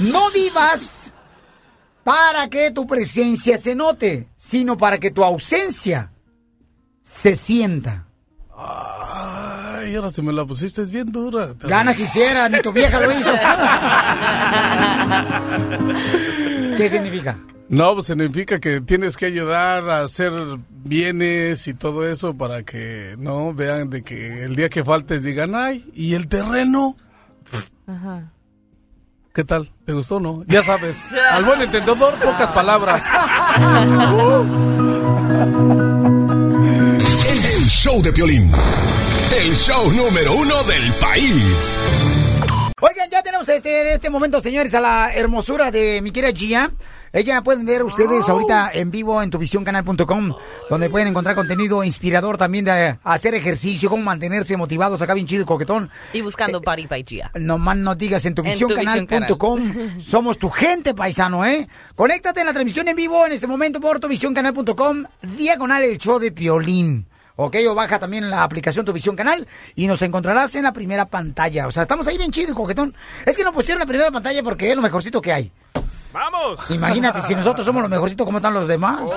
No 0.00 0.30
vivas 0.32 1.12
para 2.02 2.48
que 2.50 2.70
tu 2.72 2.86
presencia 2.86 3.56
se 3.56 3.74
note, 3.74 4.28
sino 4.36 4.76
para 4.76 4.98
que 4.98 5.10
tu 5.10 5.22
ausencia 5.24 6.12
se 7.20 7.36
sienta. 7.36 8.06
Ay, 8.56 9.94
ahora 9.96 10.10
si 10.10 10.22
me 10.22 10.32
la 10.32 10.44
pusiste 10.44 10.82
es 10.82 10.90
bien 10.90 11.10
dura. 11.10 11.54
Gana 11.60 11.94
quisiera, 11.94 12.48
ni 12.48 12.60
tu 12.60 12.72
vieja 12.72 13.00
lo 13.00 13.10
hizo. 13.10 13.30
¿Qué 16.76 16.88
significa? 16.88 17.38
No, 17.68 17.94
pues 17.94 18.06
significa 18.06 18.60
que 18.60 18.80
tienes 18.80 19.16
que 19.16 19.26
ayudar 19.26 19.88
a 19.88 20.02
hacer 20.02 20.32
bienes 20.70 21.66
y 21.66 21.74
todo 21.74 22.08
eso 22.08 22.36
para 22.36 22.62
que 22.62 23.16
no 23.18 23.54
vean 23.54 23.90
de 23.90 24.02
que 24.02 24.44
el 24.44 24.54
día 24.54 24.68
que 24.68 24.84
faltes 24.84 25.22
digan, 25.22 25.54
ay, 25.54 25.90
¿y 25.94 26.14
el 26.14 26.28
terreno? 26.28 26.96
Ajá. 27.86 28.30
¿Qué 29.32 29.44
tal? 29.44 29.72
¿Te 29.84 29.92
gustó 29.92 30.16
o 30.16 30.20
no? 30.20 30.44
Ya 30.46 30.62
sabes, 30.62 31.08
al 31.32 31.44
buen 31.44 31.60
entendedor, 31.62 32.12
pocas 32.22 32.50
palabras. 32.52 33.02
Show 34.10 35.90
de 38.04 38.12
Piolín. 38.12 38.52
El 39.32 39.54
show 39.54 39.90
número 39.92 40.34
uno 40.34 40.62
del 40.64 40.92
país. 41.00 41.78
Oigan, 42.82 43.08
ya 43.10 43.22
tenemos 43.22 43.48
este, 43.48 43.80
en 43.80 43.86
este 43.88 44.10
momento, 44.10 44.42
señores, 44.42 44.74
a 44.74 44.80
la 44.80 45.14
hermosura 45.14 45.70
de 45.70 46.02
mi 46.02 46.10
querida 46.10 46.30
Gia. 46.32 46.70
Ella 47.14 47.40
pueden 47.42 47.64
ver 47.64 47.82
ustedes 47.82 48.28
ahorita 48.28 48.72
en 48.74 48.90
vivo 48.90 49.22
en 49.22 49.30
tuvisioncanal.com, 49.30 50.34
donde 50.68 50.90
pueden 50.90 51.08
encontrar 51.08 51.34
contenido 51.34 51.82
inspirador 51.82 52.36
también 52.36 52.66
de 52.66 52.98
hacer 53.04 53.34
ejercicio, 53.34 53.88
cómo 53.88 54.02
mantenerse 54.02 54.54
motivados 54.58 55.00
acá 55.00 55.14
bien 55.14 55.26
chido 55.26 55.44
y 55.44 55.46
coquetón. 55.46 55.88
Y 56.12 56.20
buscando 56.20 56.60
Party 56.60 56.86
by 56.86 57.04
Gia. 57.04 57.30
No 57.36 57.56
más 57.56 57.78
no 57.78 57.94
digas 57.94 58.26
en 58.26 58.30
En 58.30 58.34
tuvisioncanal.com. 58.34 60.00
Somos 60.00 60.36
tu 60.36 60.50
gente, 60.50 60.92
paisano, 60.92 61.46
¿eh? 61.46 61.68
Conéctate 61.94 62.40
en 62.40 62.46
la 62.48 62.52
transmisión 62.52 62.86
en 62.86 62.96
vivo 62.96 63.24
en 63.24 63.32
este 63.32 63.46
momento 63.46 63.80
por 63.80 63.98
tuvisioncanal.com, 63.98 65.04
diagonal 65.22 65.84
el 65.84 65.96
show 65.96 66.18
de 66.18 66.32
Piolín. 66.32 67.06
Ok, 67.36 67.56
o 67.68 67.74
baja 67.74 67.98
también 67.98 68.30
la 68.30 68.44
aplicación 68.44 68.84
Tu 68.84 68.92
Visión 68.92 69.16
Canal 69.16 69.48
y 69.74 69.88
nos 69.88 70.02
encontrarás 70.02 70.54
en 70.54 70.62
la 70.62 70.72
primera 70.72 71.06
pantalla. 71.06 71.66
O 71.66 71.72
sea, 71.72 71.82
estamos 71.82 72.06
ahí 72.06 72.16
bien 72.16 72.30
chido 72.30 72.52
y 72.52 72.54
coquetón. 72.54 72.94
Es 73.26 73.36
que 73.36 73.42
no 73.42 73.52
pusieron 73.52 73.80
la 73.80 73.86
primera 73.86 74.12
pantalla 74.12 74.40
porque 74.44 74.70
es 74.70 74.76
lo 74.76 74.82
mejorcito 74.82 75.20
que 75.20 75.32
hay. 75.32 75.52
¡Vamos! 76.14 76.70
Imagínate, 76.70 77.20
si 77.22 77.34
nosotros 77.34 77.66
somos 77.66 77.82
los 77.82 77.90
mejorcitos, 77.90 78.24
¿cómo 78.24 78.38
están 78.38 78.54
los 78.54 78.68
demás? 78.68 79.10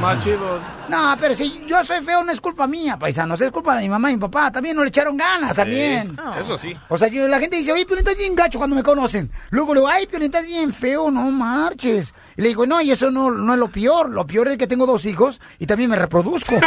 Más 0.00 0.24
chidos. 0.24 0.62
No, 0.88 1.14
pero 1.20 1.34
si 1.34 1.62
yo 1.66 1.84
soy 1.84 2.00
feo, 2.02 2.24
no 2.24 2.32
es 2.32 2.40
culpa 2.40 2.66
mía, 2.66 2.96
paisanos, 2.98 3.38
es 3.42 3.50
culpa 3.50 3.76
de 3.76 3.82
mi 3.82 3.90
mamá 3.90 4.10
y 4.10 4.14
mi 4.14 4.20
papá. 4.20 4.50
También 4.50 4.74
no 4.74 4.82
le 4.82 4.88
echaron 4.88 5.14
ganas, 5.18 5.54
también. 5.54 6.16
Eso 6.40 6.56
sí. 6.56 6.74
O 6.88 6.96
sea, 6.96 7.08
yo- 7.08 7.28
la 7.28 7.38
gente 7.38 7.56
dice, 7.56 7.70
oye, 7.70 7.84
Piolín, 7.84 8.02
estás 8.06 8.16
bien 8.16 8.34
gacho 8.34 8.56
cuando 8.56 8.76
me 8.76 8.82
conocen. 8.82 9.30
Luego 9.50 9.74
le 9.74 9.80
digo, 9.80 9.90
ay, 9.92 10.06
Piolín, 10.06 10.26
estás 10.26 10.46
bien 10.46 10.72
feo, 10.72 11.10
no 11.10 11.30
marches. 11.30 12.14
Y 12.38 12.40
le 12.40 12.48
digo, 12.48 12.64
no, 12.64 12.80
y 12.80 12.90
eso 12.90 13.10
no, 13.10 13.30
no 13.30 13.52
es 13.52 13.58
lo 13.60 13.68
peor. 13.68 14.08
Lo 14.08 14.26
peor 14.26 14.48
es 14.48 14.56
que 14.56 14.66
tengo 14.66 14.86
dos 14.86 15.04
hijos 15.04 15.38
y 15.58 15.66
también 15.66 15.90
me 15.90 15.96
reproduzco. 15.96 16.54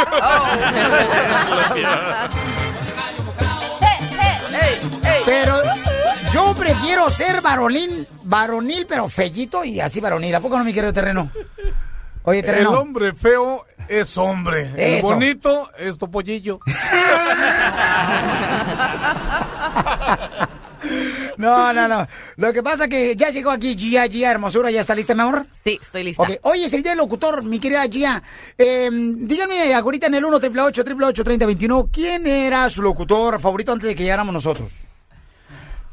Pero 5.26 5.56
yo 6.32 6.54
prefiero 6.54 7.10
ser 7.10 7.40
varonil, 7.40 8.06
varonil, 8.24 8.86
pero 8.88 9.08
fellito 9.08 9.64
y 9.64 9.80
así 9.80 10.00
varonil. 10.00 10.34
¿A 10.34 10.40
poco 10.40 10.58
no 10.58 10.64
me 10.64 10.72
quiere 10.72 10.92
terreno? 10.92 11.30
Oye, 12.22 12.40
El 12.40 12.44
terreno. 12.44 12.70
hombre 12.72 13.14
feo 13.14 13.64
es 13.88 14.16
hombre. 14.18 14.96
El 14.96 15.02
bonito 15.02 15.70
es 15.78 15.98
topollillo. 15.98 16.60
No, 21.36 21.72
no, 21.72 21.88
no. 21.88 22.06
Lo 22.36 22.52
que 22.52 22.62
pasa 22.62 22.88
que 22.88 23.16
ya 23.16 23.30
llegó 23.30 23.50
aquí 23.50 23.74
Gia, 23.76 24.06
Gia 24.06 24.30
Hermosura. 24.30 24.70
¿Ya 24.70 24.80
está 24.82 24.94
lista, 24.94 25.14
mi 25.14 25.22
amor? 25.22 25.46
Sí, 25.52 25.78
estoy 25.80 26.04
lista. 26.04 26.22
Ok, 26.22 26.32
hoy 26.42 26.64
es 26.64 26.72
el 26.74 26.82
día 26.82 26.92
del 26.92 26.98
locutor, 26.98 27.42
mi 27.42 27.58
querida 27.58 27.86
Gia. 27.86 28.22
Eh, 28.58 28.90
díganme 28.92 29.72
ahorita 29.72 30.08
en 30.08 30.14
el 30.14 30.24
1 30.24 30.36
888 30.36 31.24
3021 31.24 31.88
¿quién 31.92 32.26
era 32.26 32.68
su 32.68 32.82
locutor 32.82 33.40
favorito 33.40 33.72
antes 33.72 33.88
de 33.88 33.94
que 33.94 34.02
llegáramos 34.02 34.34
nosotros? 34.34 34.70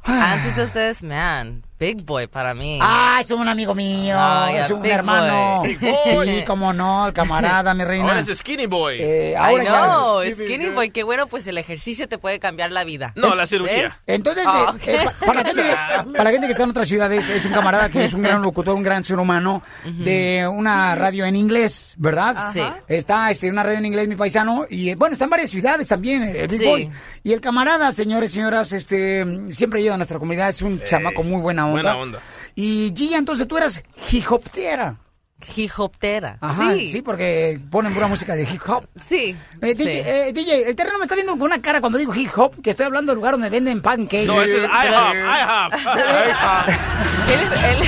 Antes 0.07 0.55
de 0.55 0.63
ustedes, 0.63 1.03
man, 1.03 1.63
Big 1.79 2.03
Boy 2.03 2.25
para 2.27 2.53
mí. 2.55 2.79
Ah, 2.81 3.19
es 3.21 3.29
un 3.29 3.47
amigo 3.47 3.75
mío, 3.75 4.15
Ah, 4.17 4.49
es 4.51 4.71
un 4.71 4.81
Big 4.81 4.91
hermano. 4.91 5.59
Boy. 5.59 5.75
Big 5.75 5.79
Boy. 5.79 6.27
Sí, 6.39 6.43
cómo 6.45 6.73
no, 6.73 7.05
el 7.07 7.13
camarada, 7.13 7.73
mi 7.75 7.83
reina. 7.83 8.09
Ahora 8.09 8.21
es 8.21 8.39
Skinny 8.39 8.65
Boy. 8.65 8.97
Eh, 8.99 9.35
ahora 9.37 9.63
ya- 9.63 9.83
know, 9.85 10.21
Skinny 10.33 10.69
Boy, 10.69 10.89
qué 10.89 11.03
bueno, 11.03 11.27
pues 11.27 11.45
el 11.45 11.57
ejercicio 11.59 12.07
te 12.07 12.17
puede 12.17 12.39
cambiar 12.39 12.71
la 12.71 12.83
vida. 12.83 13.13
No, 13.15 13.35
la 13.35 13.45
cirugía. 13.45 13.83
¿Ves? 13.83 13.91
Entonces, 14.07 14.43
Ah, 14.47 14.73
eh, 14.87 14.95
eh, 14.95 15.05
pa- 15.05 15.25
para, 15.27 15.43
la 15.43 15.47
gente, 15.53 15.63
para 16.13 16.23
la 16.23 16.31
gente 16.31 16.47
que 16.47 16.51
está 16.53 16.63
en 16.63 16.69
otras 16.71 16.87
ciudades, 16.87 17.29
es 17.29 17.45
un 17.45 17.51
camarada 17.51 17.89
que 17.89 18.05
es 18.05 18.13
un 18.13 18.23
gran 18.23 18.41
locutor, 18.41 18.75
un 18.75 18.83
gran 18.83 19.03
ser 19.05 19.19
humano 19.19 19.61
de 19.85 20.47
una 20.51 20.95
radio 20.95 21.25
en 21.25 21.35
inglés, 21.35 21.93
¿verdad? 21.97 22.51
Sí. 22.53 22.61
Está 22.87 23.29
este, 23.29 23.51
una 23.51 23.61
radio 23.61 23.77
en 23.77 23.85
inglés, 23.85 24.07
mi 24.07 24.15
paisano, 24.15 24.65
y 24.69 24.95
bueno, 24.95 25.13
está 25.13 25.25
en 25.25 25.29
varias 25.29 25.51
ciudades 25.51 25.87
también, 25.87 26.23
el 26.23 26.47
Big 26.47 26.59
Sí. 26.59 26.65
Boy. 26.65 26.91
Y 27.23 27.33
el 27.33 27.41
camarada, 27.41 27.91
señores 27.91 28.31
y 28.31 28.33
señoras, 28.35 28.71
este, 28.71 29.25
siempre 29.51 29.79
ayuda 29.81 29.95
a 29.95 29.97
nuestra 29.97 30.17
comunidad, 30.17 30.49
es 30.49 30.61
un 30.61 30.81
chamaco 30.83 31.21
muy 31.23 31.39
buena 31.41 31.66
onda. 31.67 31.81
buena 31.81 31.97
onda. 31.97 32.19
Y 32.55 32.91
Gia, 32.95 33.17
entonces 33.17 33.47
tú 33.47 33.57
eras 33.57 33.83
hip-hoptera. 34.11 34.95
Hip-hoptera. 35.55 36.37
Ajá, 36.41 36.73
sí. 36.73 36.91
sí. 36.91 37.01
porque 37.03 37.59
ponen 37.69 37.93
pura 37.93 38.07
música 38.07 38.33
de 38.35 38.41
hip 38.43 38.61
hop. 38.67 38.85
Sí. 39.07 39.35
Eh, 39.61 39.75
DJ, 39.75 39.83
sí. 40.03 40.09
eh, 40.09 40.31
DJ, 40.33 40.69
el 40.69 40.75
terreno 40.75 40.97
me 40.97 41.03
está 41.03 41.13
viendo 41.13 41.33
con 41.33 41.43
una 41.43 41.61
cara 41.61 41.79
cuando 41.79 41.99
digo 41.99 42.15
hip 42.15 42.31
hop, 42.35 42.59
que 42.63 42.71
estoy 42.71 42.87
hablando 42.87 43.11
del 43.11 43.17
lugar 43.17 43.33
donde 43.33 43.51
venden 43.51 43.81
pancakes. 43.81 44.25
No, 44.25 44.41
ese 44.41 44.57
es 44.57 44.63
IHOP, 44.63 45.13
IHOP. 45.13 45.73
El, 47.27 47.41
el- 47.41 47.87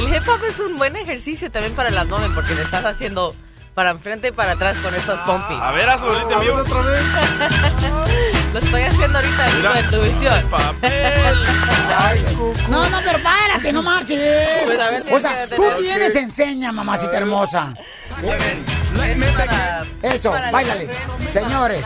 el 0.08 0.14
hip 0.16 0.28
hop 0.28 0.40
es 0.48 0.58
un 0.60 0.76
buen 0.78 0.96
ejercicio 0.96 1.50
también 1.52 1.74
para 1.74 1.90
el 1.90 1.98
abdomen 1.98 2.34
porque 2.34 2.54
le 2.54 2.62
estás 2.62 2.84
haciendo 2.84 3.34
para 3.74 3.90
enfrente 3.90 4.28
y 4.28 4.32
para 4.32 4.52
atrás 4.52 4.76
con 4.78 4.94
estos 4.94 5.18
pompis. 5.20 5.58
A 5.60 5.72
ver, 5.72 5.88
hazlo 5.88 6.12
ahorita 6.12 6.38
vivo. 6.40 6.56
otra 6.58 6.80
vez. 6.80 7.02
Lo 8.52 8.60
estoy 8.60 8.82
haciendo 8.82 9.18
ahorita 9.18 9.48
en 9.48 9.62
vivo 9.62 9.74
en 9.74 9.90
tu 9.90 10.00
visión. 10.00 10.42
Papel. 10.50 11.34
No, 12.68 12.88
no, 12.88 12.98
pero 13.04 13.18
párate, 13.22 13.72
no 13.72 13.82
marches. 13.82 14.64
Pues 14.64 14.78
a 14.80 14.90
ver, 14.90 15.02
o 15.12 15.20
sea, 15.20 15.46
tú 15.54 15.64
tienes 15.78 16.16
enseña, 16.16 16.72
mamacita 16.72 17.16
hermosa. 17.18 17.74
Eso, 20.02 20.30
bailale. 20.30 20.88
Señores, 21.32 21.84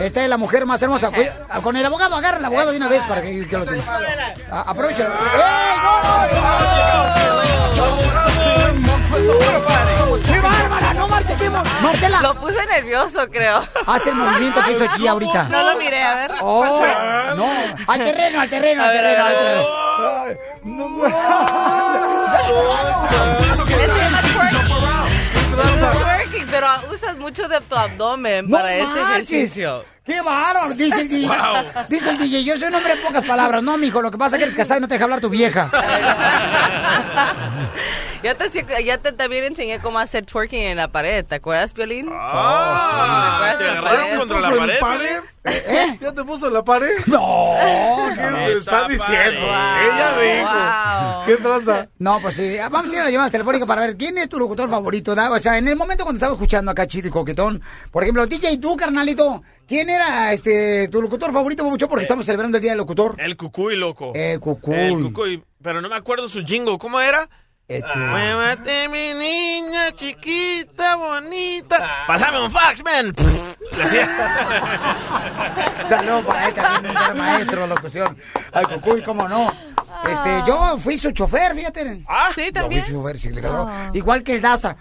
esta 0.00 0.22
es 0.22 0.28
la 0.28 0.36
mujer 0.36 0.66
más 0.66 0.80
hermosa. 0.82 1.10
Con 1.62 1.76
el 1.76 1.86
abogado, 1.86 2.16
agarra 2.16 2.38
el 2.38 2.44
abogado 2.44 2.70
de 2.72 2.76
una 2.78 2.88
vez 2.88 3.02
para 3.08 3.22
que, 3.22 3.46
lo 3.50 3.64
tenga. 3.64 3.82
A- 4.50 4.60
Aprovecha. 4.70 5.04
¡Ey, 10.26 10.37
Marce, 11.18 11.34
qué 11.34 11.50
mo- 11.50 11.62
Marcela! 11.82 12.22
Lo 12.22 12.34
puse 12.36 12.64
nervioso, 12.66 13.26
creo. 13.28 13.60
Haz 13.86 14.06
el 14.06 14.14
movimiento 14.14 14.62
que 14.62 14.70
hizo 14.70 14.84
aquí 14.84 15.08
ahorita. 15.08 15.48
No 15.50 15.64
lo 15.64 15.76
miré, 15.76 16.00
a 16.00 16.14
ver. 16.14 16.30
Oh, 16.40 16.64
no, 17.36 17.50
al 17.88 18.04
terreno, 18.04 18.40
al 18.40 18.48
terreno, 18.48 18.84
al 18.84 18.92
terreno, 18.92 19.24
al 19.24 19.34
terreno. 19.34 20.78
Pero 26.50 26.66
usas 26.92 27.16
mucho 27.18 27.46
de 27.48 27.60
tu 27.60 27.74
abdomen 27.76 28.48
para 28.48 28.74
ese 28.74 29.00
ejercicio. 29.00 29.84
¡Qué 30.08 30.22
bárbaro! 30.22 30.74
Dice 30.74 31.02
el 31.02 31.08
DJ. 31.08 31.30
Dice 31.90 32.10
el 32.10 32.18
DJ, 32.18 32.42
yo 32.42 32.56
soy 32.56 32.68
un 32.68 32.76
hombre 32.76 32.96
de 32.96 33.02
pocas 33.02 33.24
palabras. 33.26 33.62
No, 33.62 33.76
mijo, 33.76 34.00
lo 34.00 34.10
que 34.10 34.16
pasa 34.16 34.36
es 34.36 34.38
que 34.38 34.44
eres 34.44 34.56
casado 34.56 34.78
y 34.78 34.80
no 34.80 34.88
te 34.88 34.94
deja 34.94 35.04
hablar 35.04 35.20
tu 35.20 35.28
vieja. 35.28 35.70
Ya 38.22 38.34
te, 38.34 38.84
ya 38.84 38.98
te 38.98 39.12
también 39.12 39.44
enseñé 39.44 39.78
cómo 39.78 40.00
hacer 40.00 40.26
twerking 40.26 40.62
en 40.62 40.76
la 40.78 40.88
pared, 40.88 41.24
¿te 41.24 41.36
acuerdas, 41.36 41.72
Piolín? 41.72 42.08
Ah, 42.12 43.54
¿Te 43.56 43.64
te 43.64 43.70
acuerdas 43.70 43.92
agarraron 43.94 44.18
contra 44.18 44.40
la 44.40 44.48
¿Puso 44.50 44.64
en 44.64 44.78
pared. 44.80 45.20
¿Eh? 45.44 45.98
¿Ya 46.00 46.12
te 46.12 46.24
puso 46.24 46.46
en 46.48 46.54
la 46.54 46.64
pared? 46.64 46.90
No. 47.06 47.54
¿Qué 48.14 48.20
te 48.20 48.52
está 48.54 48.86
Esa 48.86 48.88
diciendo? 48.88 49.46
Ella 49.46 50.18
dijo. 50.20 50.50
Wow. 50.50 51.26
¿Qué 51.26 51.36
tranza? 51.36 51.88
No, 51.98 52.20
pues 52.20 52.34
sí. 52.34 52.56
Vamos 52.70 52.90
a 52.90 52.94
ir 52.94 53.00
a 53.00 53.04
las 53.04 53.12
llamadas 53.12 53.32
telefónicas 53.32 53.68
para 53.68 53.82
ver 53.82 53.96
quién 53.96 54.18
es 54.18 54.28
tu 54.28 54.38
locutor 54.38 54.68
favorito. 54.68 55.14
¿da? 55.14 55.30
O 55.30 55.38
sea, 55.38 55.56
en 55.56 55.68
el 55.68 55.76
momento 55.76 56.02
cuando 56.04 56.18
estaba 56.18 56.32
escuchando 56.32 56.72
acá 56.72 56.88
Chido 56.88 57.08
y 57.08 57.10
Coquetón, 57.10 57.62
por 57.92 58.02
ejemplo, 58.02 58.26
DJ, 58.26 58.58
tú, 58.58 58.76
carnalito, 58.76 59.42
¿quién 59.68 59.90
era 59.90 60.32
este 60.32 60.88
tu 60.88 61.00
locutor 61.00 61.32
favorito, 61.32 61.64
mucho? 61.64 61.88
Porque 61.88 62.02
estamos 62.02 62.26
celebrando 62.26 62.56
el 62.56 62.62
Día 62.62 62.72
del 62.72 62.78
Locutor. 62.78 63.14
El 63.18 63.36
cucuy, 63.36 63.76
loco. 63.76 64.12
El 64.14 64.40
cucuy. 64.40 64.74
El 64.74 65.02
cucuy. 65.02 65.44
Pero 65.62 65.80
no 65.80 65.88
me 65.88 65.96
acuerdo 65.96 66.28
su 66.28 66.44
jingle. 66.44 66.78
¿Cómo 66.78 67.00
era? 67.00 67.28
Este, 67.68 67.98
Muévete, 67.98 68.88
mi 68.88 69.12
niña 69.12 69.92
chiquita, 69.94 70.96
bonita. 70.96 71.86
Pásame 72.06 72.40
un 72.40 72.50
fax, 72.50 72.82
man. 72.82 73.14
Saludos 75.86 76.24
para 76.24 76.48
él 76.48 76.54
también, 76.54 76.94
maestro 77.18 77.60
de 77.62 77.66
locución. 77.68 78.18
Al 78.52 78.66
Cucuy, 78.68 79.02
cómo 79.02 79.28
no. 79.28 79.52
Este, 80.08 80.42
yo 80.46 80.78
fui 80.78 80.96
su 80.96 81.10
chofer, 81.10 81.54
fíjate. 81.54 82.04
Ah, 82.08 82.30
Sí, 82.34 82.40
Yo 82.40 82.44
fui 82.44 82.52
también. 82.52 82.86
su 82.86 82.92
chofer, 82.92 83.18
sí, 83.18 83.30
claro. 83.32 83.68
Igual 83.92 84.22
que 84.22 84.36
el 84.36 84.40
Daza. 84.40 84.76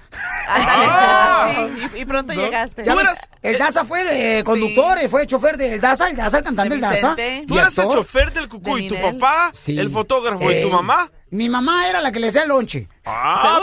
Sí, 1.92 2.00
y, 2.02 2.06
pronto 2.06 2.32
llegaste. 2.34 2.86
Ya 2.86 2.96
ves, 2.96 3.08
el 3.42 3.58
Daza 3.58 3.84
fue 3.84 4.40
eh, 4.40 4.44
conductor, 4.46 4.98
eh, 5.00 5.10
fue 5.10 5.28
chofer 5.28 5.58
del 5.58 5.82
Daza, 5.82 6.08
el 6.08 6.16
Daza, 6.16 6.38
el 6.38 6.44
cantante 6.46 6.76
De 6.76 6.82
del 6.82 6.90
Daza. 7.02 7.16
¿Tú 7.48 7.60
eras 7.60 7.78
el 7.78 7.90
chofer 7.90 8.32
del 8.32 8.48
cucuy? 8.48 8.88
De 8.88 8.96
¿Tu 8.96 9.02
papá? 9.20 9.52
Sí. 9.66 9.78
¿El 9.78 9.90
fotógrafo? 9.90 10.50
¿Y 10.50 10.62
tu 10.62 10.70
Eh, 10.70 10.72
mamá? 10.72 11.12
Mi 11.30 11.50
mamá 11.50 11.90
era 11.90 12.00
la 12.00 12.10
que 12.12 12.20
le 12.22 12.30
hacía 12.30 12.44
el 12.44 12.50
lonche. 12.50 12.88
¡Ah, 13.06 13.60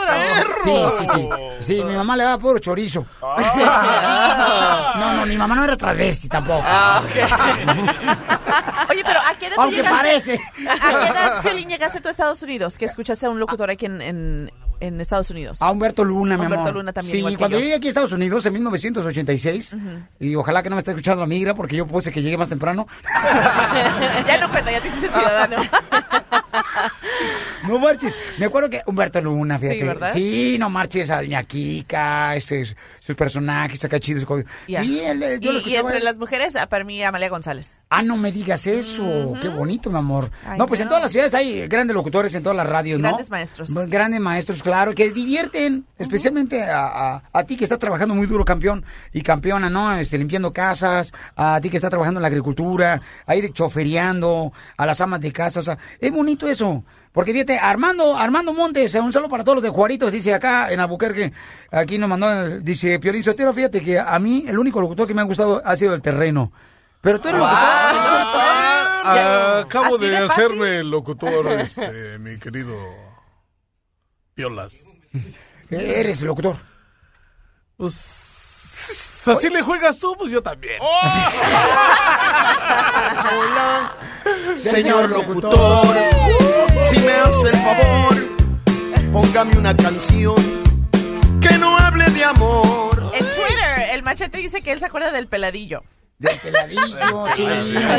Sí, 0.65 0.67
perro! 0.67 0.93
sí, 0.99 1.07
sí. 1.15 1.29
Sí, 1.61 1.85
mi 1.85 1.95
mamá 1.95 2.17
le 2.17 2.25
daba 2.25 2.39
puro 2.39 2.59
chorizo. 2.59 3.07
Ah. 3.23 4.95
No, 4.99 5.13
no, 5.15 5.27
mi 5.27 5.37
mamá 5.37 5.55
no 5.55 5.65
era 5.65 5.77
travesti 5.77 6.29
tampoco. 6.29 6.63
Oye, 8.91 9.03
pero 9.05 9.21
¿a 9.21 9.35
qué 9.39 9.47
edad 9.47 9.57
Aunque 9.59 9.77
llegaste? 9.77 9.97
parece. 9.97 10.41
¿A 10.69 10.79
qué 10.79 11.09
edad, 11.09 11.43
Piolín, 11.43 11.69
llegaste 11.69 12.01
tú 12.01 12.09
a 12.09 12.11
Estados 12.11 12.43
Unidos? 12.43 12.77
Que 12.79 12.85
escuchaste 12.85 13.27
a 13.27 13.31
un 13.31 13.41
locutor 13.41 13.71
aquí 13.71 13.87
en, 13.87 14.03
en, 14.03 14.53
en 14.81 15.01
Estados 15.01 15.31
Unidos. 15.31 15.63
A 15.63 15.71
Humberto 15.71 16.05
Luna, 16.05 16.37
mi 16.37 16.43
Humberto 16.45 16.63
amor. 16.65 16.75
Luna 16.75 16.93
también, 16.93 17.13
Sí, 17.13 17.19
igual 17.19 17.35
que 17.35 17.39
cuando 17.39 17.59
yo. 17.59 17.63
llegué 17.65 17.77
aquí 17.77 17.87
a 17.87 17.89
Estados 17.89 18.13
Unidos 18.13 18.45
en 18.47 18.53
1986, 18.53 19.77
y 20.21 20.35
ojalá 20.35 20.63
que 20.63 20.69
no 20.71 20.77
me 20.77 20.81
esté 20.81 20.91
escuchando 20.91 21.23
la 21.23 21.27
migra, 21.27 21.55
porque 21.55 21.77
yo 21.77 21.87
puse 21.87 22.13
que 22.13 22.21
llegué 22.23 22.37
más 22.37 22.49
temprano. 22.51 22.87
ya 24.27 24.39
no 24.41 24.51
cuenta, 24.51 24.71
ya 24.71 24.81
te 24.83 24.89
hiciste 24.89 25.09
ciudadano. 25.09 25.57
No 27.67 27.79
marches. 27.79 28.17
Me 28.39 28.47
acuerdo 28.47 28.71
que 28.71 28.83
Humberto 28.87 29.21
Luna, 29.21 29.59
fíjate. 29.59 29.81
Sí, 29.81 29.87
¿verdad? 29.87 30.13
Sí, 30.15 30.57
no 30.59 30.71
marches 30.71 31.11
a 31.11 31.17
Doña 31.23 31.43
Kika, 31.45 32.37
este, 32.37 32.65
sus 32.65 33.17
personajes 33.17 33.85
acá 33.85 33.99
chidos. 34.01 34.27
Sí, 34.67 35.01
él, 35.01 35.41
yo 35.41 35.53
lo 35.53 35.61
y, 35.61 35.71
y 35.73 35.77
entre 35.77 36.01
las 36.01 36.19
mujeres, 36.19 36.57
ah, 36.57 36.67
para 36.69 36.85
mí, 36.85 37.03
Amalia 37.03 37.29
González. 37.29 37.73
Ah, 37.91 38.03
no 38.03 38.17
me 38.17 38.33
digas 38.33 38.67
eso. 38.67 39.35
Qué 39.41 39.49
bonito, 39.49 39.91
mi 39.91 39.99
amor. 39.99 40.31
Ay, 40.47 40.59
no, 40.59 40.67
pues 40.67 40.81
en 40.81 40.89
todas 40.89 41.03
las 41.03 41.13
ciudades 41.13 41.35
hay 41.35 41.67
grandes 41.69 41.95
locutores, 41.95 42.35
en 42.35 42.43
todas 42.43 42.57
las 42.57 42.67
radios, 42.67 43.01
¿no? 43.01 43.09
Grandes 43.09 43.31
maestros. 43.31 43.71
Grandes 43.89 44.21
maestros, 44.21 44.63
claro, 44.63 44.95
que 44.95 45.11
divierten, 45.11 45.87
especialmente 45.99 46.63
a, 46.63 46.87
a- 47.15 47.23
a 47.33 47.45
ti 47.45 47.57
que 47.57 47.65
estás 47.65 47.79
trabajando 47.79 48.15
muy 48.15 48.27
duro, 48.27 48.45
campeón 48.45 48.85
y 49.13 49.23
campeona, 49.23 49.71
¿no? 49.71 49.93
Este, 49.97 50.19
limpiando 50.19 50.53
casas, 50.53 51.13
a 51.37 51.61
ti 51.61 51.71
que 51.71 51.77
estás 51.77 51.91
trabajando 51.91 52.19
en 52.19 52.23
la 52.23 52.29
agricultura, 52.29 53.01
a 53.27 53.37
ir 53.37 53.53
chofereando, 53.53 54.53
a 54.77 54.87
las 54.87 55.01
amas 55.01 55.21
de 55.21 55.33
casa, 55.33 55.61
o 55.61 55.63
sea, 55.63 55.79
es 56.01 56.11
bonito 56.13 56.49
eso. 56.49 56.85
Porque 57.15 57.33
fíjate, 57.33 57.59
Armando, 57.61 58.17
Armando 58.19 58.53
Montes, 58.53 58.93
un 58.97 59.13
saludo 59.13 59.29
para 59.31 59.45
todos 59.45 59.55
los 59.57 59.63
de 59.63 59.69
Juaritos, 59.71 60.11
dice 60.11 60.35
acá 60.35 60.73
en 60.73 60.81
Albuquerque, 60.81 61.33
aquí 61.71 61.97
nos 61.97 62.09
mandó, 62.09 62.29
el- 62.29 62.65
dice 62.65 62.99
Piolín 62.99 63.23
Sotero, 63.23 63.53
fíjate 63.55 63.81
que 63.81 64.01
a 64.01 64.19
mí 64.19 64.45
el 64.49 64.59
único 64.59 64.81
locutor 64.81 65.07
que 65.07 65.15
me 65.15 65.21
ha 65.21 65.25
gustado 65.25 65.63
ha 65.65 65.77
sido 65.77 65.95
el 65.95 66.03
terreno. 66.03 66.51
Pero 67.01 67.21
tú 67.21 67.29
eres 67.29 67.39
locutor. 67.41 67.59
Ah, 69.07 69.61
acabo 69.65 69.95
¿Así 69.95 70.07
de, 70.07 70.11
de 70.11 70.17
hacerme 70.19 70.83
locutor, 70.83 71.53
este, 71.61 72.19
mi 72.19 72.37
querido 72.39 72.75
Piolas. 74.35 74.81
Eres 75.71 76.21
locutor. 76.23 76.57
Pues, 77.77 79.23
así 79.27 79.51
le 79.51 79.63
juegas 79.63 79.99
tú, 80.01 80.17
pues 80.19 80.33
yo 80.33 80.43
también. 80.43 80.81
Hola, 83.31 83.97
señor 84.57 85.11
locutor. 85.11 85.55
Si 86.95 87.01
me 87.01 87.11
hace 87.11 87.49
el 87.49 87.57
favor, 87.57 88.15
póngame 89.13 89.59
una 89.59 89.77
canción 89.77 90.37
que 91.41 91.59
no 91.59 91.77
hable 91.77 92.05
de 92.11 92.23
amor. 92.23 93.11
En 93.13 93.25
Twitter, 93.25 93.89
el 93.93 94.05
machete 94.05 94.39
dice 94.39 94.63
que 94.63 94.71
él 94.71 94.79
se 94.79 94.87
acuerda 94.87 95.11
del 95.11 95.27
peladillo. 95.27 95.83
Del 96.17 96.39
peladillo, 96.39 97.27
sí. 97.35 97.45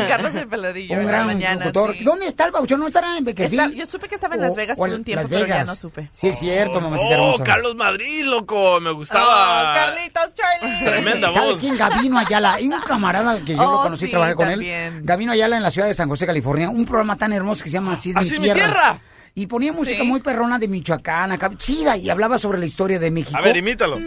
Carlos 0.07 0.33
el 0.35 0.47
peladillo. 0.47 0.97
Un 0.97 1.05
gran 1.05 1.25
mañana, 1.27 1.65
locutor. 1.65 1.95
sí. 1.97 2.03
¿Dónde 2.05 2.27
está 2.27 2.45
el 2.45 2.51
babuchón? 2.51 2.79
¿No 2.79 2.87
estará 2.87 3.17
en 3.17 3.25
Beckerfield? 3.25 3.61
Está- 3.71 3.75
yo 3.77 3.85
supe 3.85 4.07
que 4.07 4.15
estaba 4.15 4.35
en 4.35 4.41
Las 4.41 4.55
Vegas 4.55 4.77
por 4.77 4.89
un 4.89 5.03
tiempo, 5.03 5.21
Las 5.23 5.29
pero 5.29 5.45
ya 5.45 5.65
no 5.65 5.75
supe. 5.75 6.09
Sí, 6.13 6.29
es 6.29 6.39
cierto, 6.39 6.79
mamacita 6.79 7.09
Oh, 7.09 7.13
hermosa. 7.13 7.43
Carlos 7.43 7.75
Madrid, 7.75 8.23
loco. 8.25 8.79
Me 8.79 8.91
gustaba. 8.91 9.71
Oh, 9.71 9.75
Carlitos 9.75 10.31
Charlie. 10.33 10.85
Tremenda 10.85 11.29
¿Sabes 11.29 11.49
voz. 11.51 11.59
quién? 11.59 11.77
Gavino 11.77 12.17
Ayala. 12.17 12.53
Hay 12.53 12.67
un 12.67 12.79
camarada 12.81 13.39
que 13.41 13.53
yo 13.55 13.61
lo 13.63 13.79
Oh, 13.79 13.83
conocí, 13.83 14.05
sí, 14.05 14.11
trabajé 14.11 14.33
con 14.35 14.47
también. 14.49 14.93
él. 14.95 15.01
Gavino 15.03 15.31
Ayala 15.33 15.57
en 15.57 15.63
la 15.63 15.71
ciudad 15.71 15.87
de 15.87 15.93
San 15.93 16.07
José, 16.07 16.25
California. 16.25 16.69
Un 16.69 16.85
programa 16.85 17.17
tan 17.17 17.33
hermoso 17.33 17.63
que 17.63 17.69
se 17.69 17.73
llama 17.73 17.91
Así 17.93 18.11
es 18.11 18.15
Así 18.15 18.29
mi 18.29 18.35
es 18.35 18.41
mi 18.41 18.45
tierra. 18.45 18.63
tierra. 18.63 18.99
Y 19.35 19.47
ponía 19.47 19.73
música 19.73 20.01
Sí. 20.03 20.07
muy 20.07 20.21
perrona 20.21 20.57
de 20.57 20.69
Michoacán, 20.69 21.33
acá, 21.33 21.51
chida, 21.57 21.97
y 21.97 22.09
hablaba 22.09 22.39
sobre 22.39 22.57
la 22.59 22.65
historia 22.65 22.97
de 22.97 23.11
México. 23.11 23.37
A 23.37 23.41
ver, 23.41 23.57
imítalo. 23.57 23.99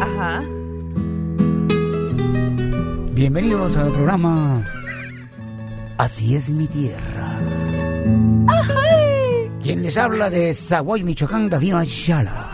Ajá. 0.00 0.42
Bienvenidos 3.22 3.76
al 3.76 3.92
programa 3.92 4.64
Así 5.96 6.34
es 6.34 6.50
mi 6.50 6.66
tierra. 6.66 7.38
Quien 9.62 9.80
les 9.80 9.96
habla 9.96 10.28
de 10.28 10.52
Zaguay, 10.52 11.04
Michoacán, 11.04 11.48
Gavino 11.48 11.78
Ayala. 11.78 12.50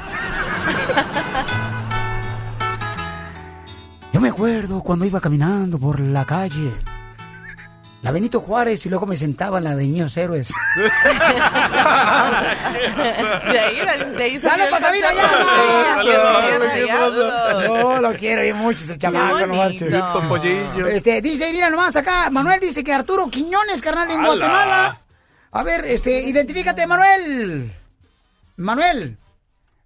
Yo 4.13 4.21
me 4.21 4.29
acuerdo 4.29 4.83
cuando 4.83 5.07
iba 5.07 5.23
caminando 5.23 5.79
por 5.79 6.01
la 6.01 6.27
calle. 6.27 6.71
La 8.03 8.13
Benito 8.13 8.41
Juárez 8.41 8.87
y 8.87 8.89
luego 8.89 9.07
me 9.07 9.17
sentaba 9.17 9.59
en 9.59 9.65
la 9.65 9.75
de 9.75 9.83
Niños 9.85 10.17
Héroes. 10.17 10.51
De 13.49 13.59
ahí, 13.59 13.77
de 14.17 14.23
ahí 14.25 14.39
¡Sale 14.39 14.67
para 14.71 14.93
ya. 16.87 17.11
No, 17.67 18.01
lo 18.01 18.15
quiero 18.15 18.43
bien 18.43 18.57
mucho 18.57 18.83
ese 18.85 18.97
chamaco, 18.99 19.47
no 19.47 19.55
marches. 19.57 19.93
Este, 20.93 21.21
dice, 21.21 21.51
mira 21.53 21.71
nomás 21.71 21.97
acá, 21.97 22.31
Manuel 22.31 22.61
dice 22.61 22.85
que 22.85 22.93
Arturo 22.93 23.29
Quiñones, 23.31 23.81
carnal, 23.83 24.11
en. 24.11 24.25
Guatemala. 24.25 25.01
A 25.51 25.63
ver, 25.63 25.85
este, 25.87 26.21
identifícate, 26.23 26.87
Manuel. 26.87 27.73
Manuel. 28.57 29.17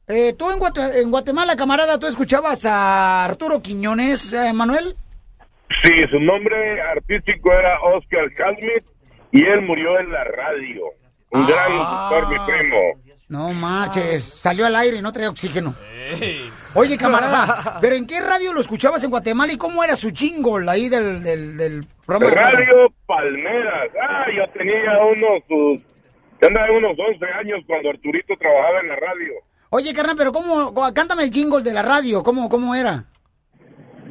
eh, 0.08 0.34
tú 0.38 0.50
en, 0.50 0.58
Guate- 0.58 1.00
en 1.00 1.10
Guatemala, 1.10 1.56
camarada, 1.56 1.98
¿tú 1.98 2.06
escuchabas 2.06 2.64
a 2.66 3.24
Arturo 3.24 3.62
Quiñones, 3.62 4.32
eh, 4.32 4.52
Manuel? 4.52 4.96
Sí, 5.82 5.90
su 6.10 6.20
nombre 6.20 6.80
artístico 6.82 7.52
era 7.52 7.80
Oscar 7.80 8.24
Hasmith 8.44 8.84
y 9.30 9.44
él 9.44 9.62
murió 9.62 9.98
en 9.98 10.12
la 10.12 10.24
radio. 10.24 10.84
Un 11.30 11.46
gran 11.46 11.76
locutor, 11.76 12.28
mi 12.28 12.36
primo. 12.46 12.76
No 13.28 13.52
marches, 13.54 14.22
salió 14.24 14.66
al 14.66 14.76
aire 14.76 14.98
y 14.98 15.02
no 15.02 15.10
traía 15.10 15.30
oxígeno. 15.30 15.74
Oye, 16.74 16.98
camarada, 16.98 17.78
¿pero 17.80 17.94
en 17.94 18.06
qué 18.06 18.20
radio 18.20 18.52
lo 18.52 18.60
escuchabas 18.60 19.02
en 19.04 19.10
Guatemala 19.10 19.52
y 19.52 19.56
cómo 19.56 19.82
era 19.82 19.96
su 19.96 20.10
jingle 20.10 20.70
ahí 20.70 20.90
del, 20.90 21.22
del, 21.22 21.56
del 21.56 21.86
programa? 22.04 22.34
de 22.34 22.52
Radio 22.52 22.92
Palmeras. 23.06 23.90
Ah, 24.02 24.26
yo 24.36 24.46
tenía 24.52 24.98
unos, 25.10 25.42
sus, 25.48 25.80
andaba 26.46 26.70
unos 26.76 26.92
11 26.98 27.24
años 27.40 27.60
cuando 27.66 27.88
Arturito 27.88 28.34
trabajaba 28.38 28.80
en 28.80 28.88
la 28.88 28.96
radio. 28.96 29.32
Oye, 29.70 29.94
carnal, 29.94 30.16
pero 30.18 30.32
¿cómo? 30.32 30.74
Cántame 30.92 31.22
el 31.22 31.30
jingle 31.30 31.62
de 31.62 31.72
la 31.72 31.82
radio, 31.82 32.22
¿cómo, 32.22 32.50
cómo 32.50 32.74
era? 32.74 33.04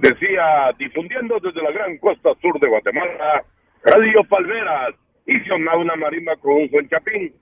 Decía, 0.02 0.72
difundiendo 0.78 1.38
desde 1.42 1.62
la 1.62 1.72
gran 1.72 1.98
costa 2.00 2.30
sur 2.42 2.60
de 2.60 2.68
Guatemala, 2.68 3.44
Radio 3.84 4.24
Palmeras. 4.30 4.96
Y 5.28 5.40
sonaba 5.48 5.78
una 5.78 5.96
marimba 5.96 6.36
con 6.38 6.54
un 6.54 6.70
buen 6.72 6.90
chapín. 6.90 7.34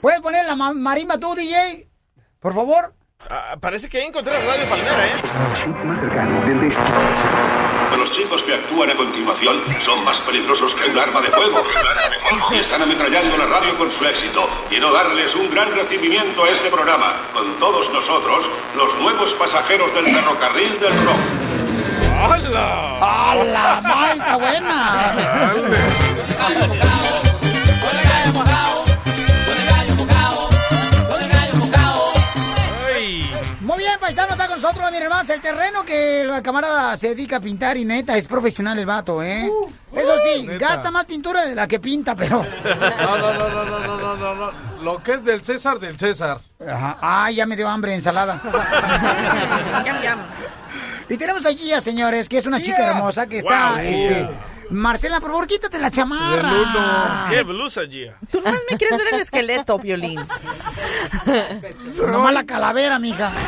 ¿Puedes 0.00 0.20
poner 0.20 0.46
la 0.46 0.54
ma- 0.54 0.72
marimba 0.72 1.18
tú, 1.18 1.34
DJ? 1.34 1.88
Por 2.40 2.54
favor. 2.54 2.94
Ah, 3.28 3.56
parece 3.60 3.88
que 3.88 4.02
encontré 4.04 4.32
Radio 4.32 4.68
Palmera, 4.68 5.06
¿eh? 5.06 5.10
Los 8.06 8.14
chicos 8.14 8.40
que 8.44 8.54
actúan 8.54 8.88
a 8.88 8.94
continuación 8.94 9.60
son 9.80 10.04
más 10.04 10.20
peligrosos 10.20 10.76
que 10.76 10.88
un 10.88 10.96
arma 10.96 11.20
de 11.20 11.28
fuego. 11.28 11.60
Y 12.52 12.58
están 12.58 12.80
ametrallando 12.80 13.36
la 13.36 13.46
radio 13.46 13.76
con 13.76 13.90
su 13.90 14.06
éxito. 14.06 14.48
Quiero 14.68 14.92
darles 14.92 15.34
un 15.34 15.50
gran 15.50 15.74
recibimiento 15.74 16.44
a 16.44 16.48
este 16.50 16.70
programa. 16.70 17.16
Con 17.32 17.58
todos 17.58 17.90
nosotros, 17.92 18.48
los 18.76 18.94
nuevos 18.98 19.34
pasajeros 19.34 19.92
del 19.92 20.04
ferrocarril 20.04 20.78
del 20.78 21.04
rock. 21.04 21.18
¡Hala! 22.16 22.98
¡Hala! 23.00 23.80
¡Mal, 23.82 24.20
está 24.20 24.36
buena! 24.36 25.54
paisano 34.16 34.32
está 34.32 34.48
con 34.48 34.62
nosotros, 34.62 34.90
mi 34.90 34.96
hermano. 34.96 35.32
El 35.32 35.40
terreno 35.40 35.84
que 35.84 36.24
la 36.24 36.42
camarada 36.42 36.96
se 36.96 37.10
dedica 37.10 37.36
a 37.36 37.40
pintar 37.40 37.76
y 37.76 37.84
neta 37.84 38.16
es 38.16 38.26
profesional 38.26 38.78
el 38.78 38.86
vato, 38.86 39.22
¿eh? 39.22 39.48
Uh, 39.48 39.68
Eso 39.94 40.14
sí, 40.24 40.48
uh, 40.48 40.58
gasta 40.58 40.90
más 40.90 41.04
pintura 41.04 41.44
de 41.44 41.54
la 41.54 41.68
que 41.68 41.78
pinta, 41.78 42.14
pero. 42.16 42.44
No, 42.66 43.18
no, 43.18 43.34
no, 43.34 43.48
no, 43.48 43.64
no, 43.64 43.96
no, 43.96 44.16
no, 44.16 44.34
no. 44.34 44.52
Lo 44.82 45.02
que 45.02 45.12
es 45.12 45.24
del 45.24 45.44
César, 45.44 45.78
del 45.78 45.98
César. 45.98 46.40
Ajá. 46.66 46.96
Ah, 47.00 47.30
ya 47.30 47.46
me 47.46 47.56
dio 47.56 47.68
hambre, 47.68 47.94
ensalada. 47.94 48.40
y 51.08 51.16
tenemos 51.16 51.44
allí 51.44 51.72
a 51.72 51.80
señores, 51.80 52.28
que 52.28 52.38
es 52.38 52.46
una 52.46 52.60
chica 52.60 52.86
hermosa 52.86 53.26
que 53.26 53.38
está. 53.38 53.82
Este, 53.82 54.28
Marcela, 54.70 55.20
por 55.20 55.30
favor, 55.30 55.46
quítate 55.46 55.78
la 55.78 55.90
chamarra. 55.90 57.28
¡Qué 57.30 57.42
blusa, 57.42 57.82
Gia! 57.86 58.16
Tú 58.30 58.40
nomás 58.40 58.60
me 58.70 58.76
quieres 58.76 58.98
ver 58.98 59.14
el 59.14 59.20
esqueleto, 59.20 59.78
Violín. 59.78 60.20
Nomás 62.10 62.34
la 62.34 62.44
calavera, 62.44 62.98
mija. 62.98 63.32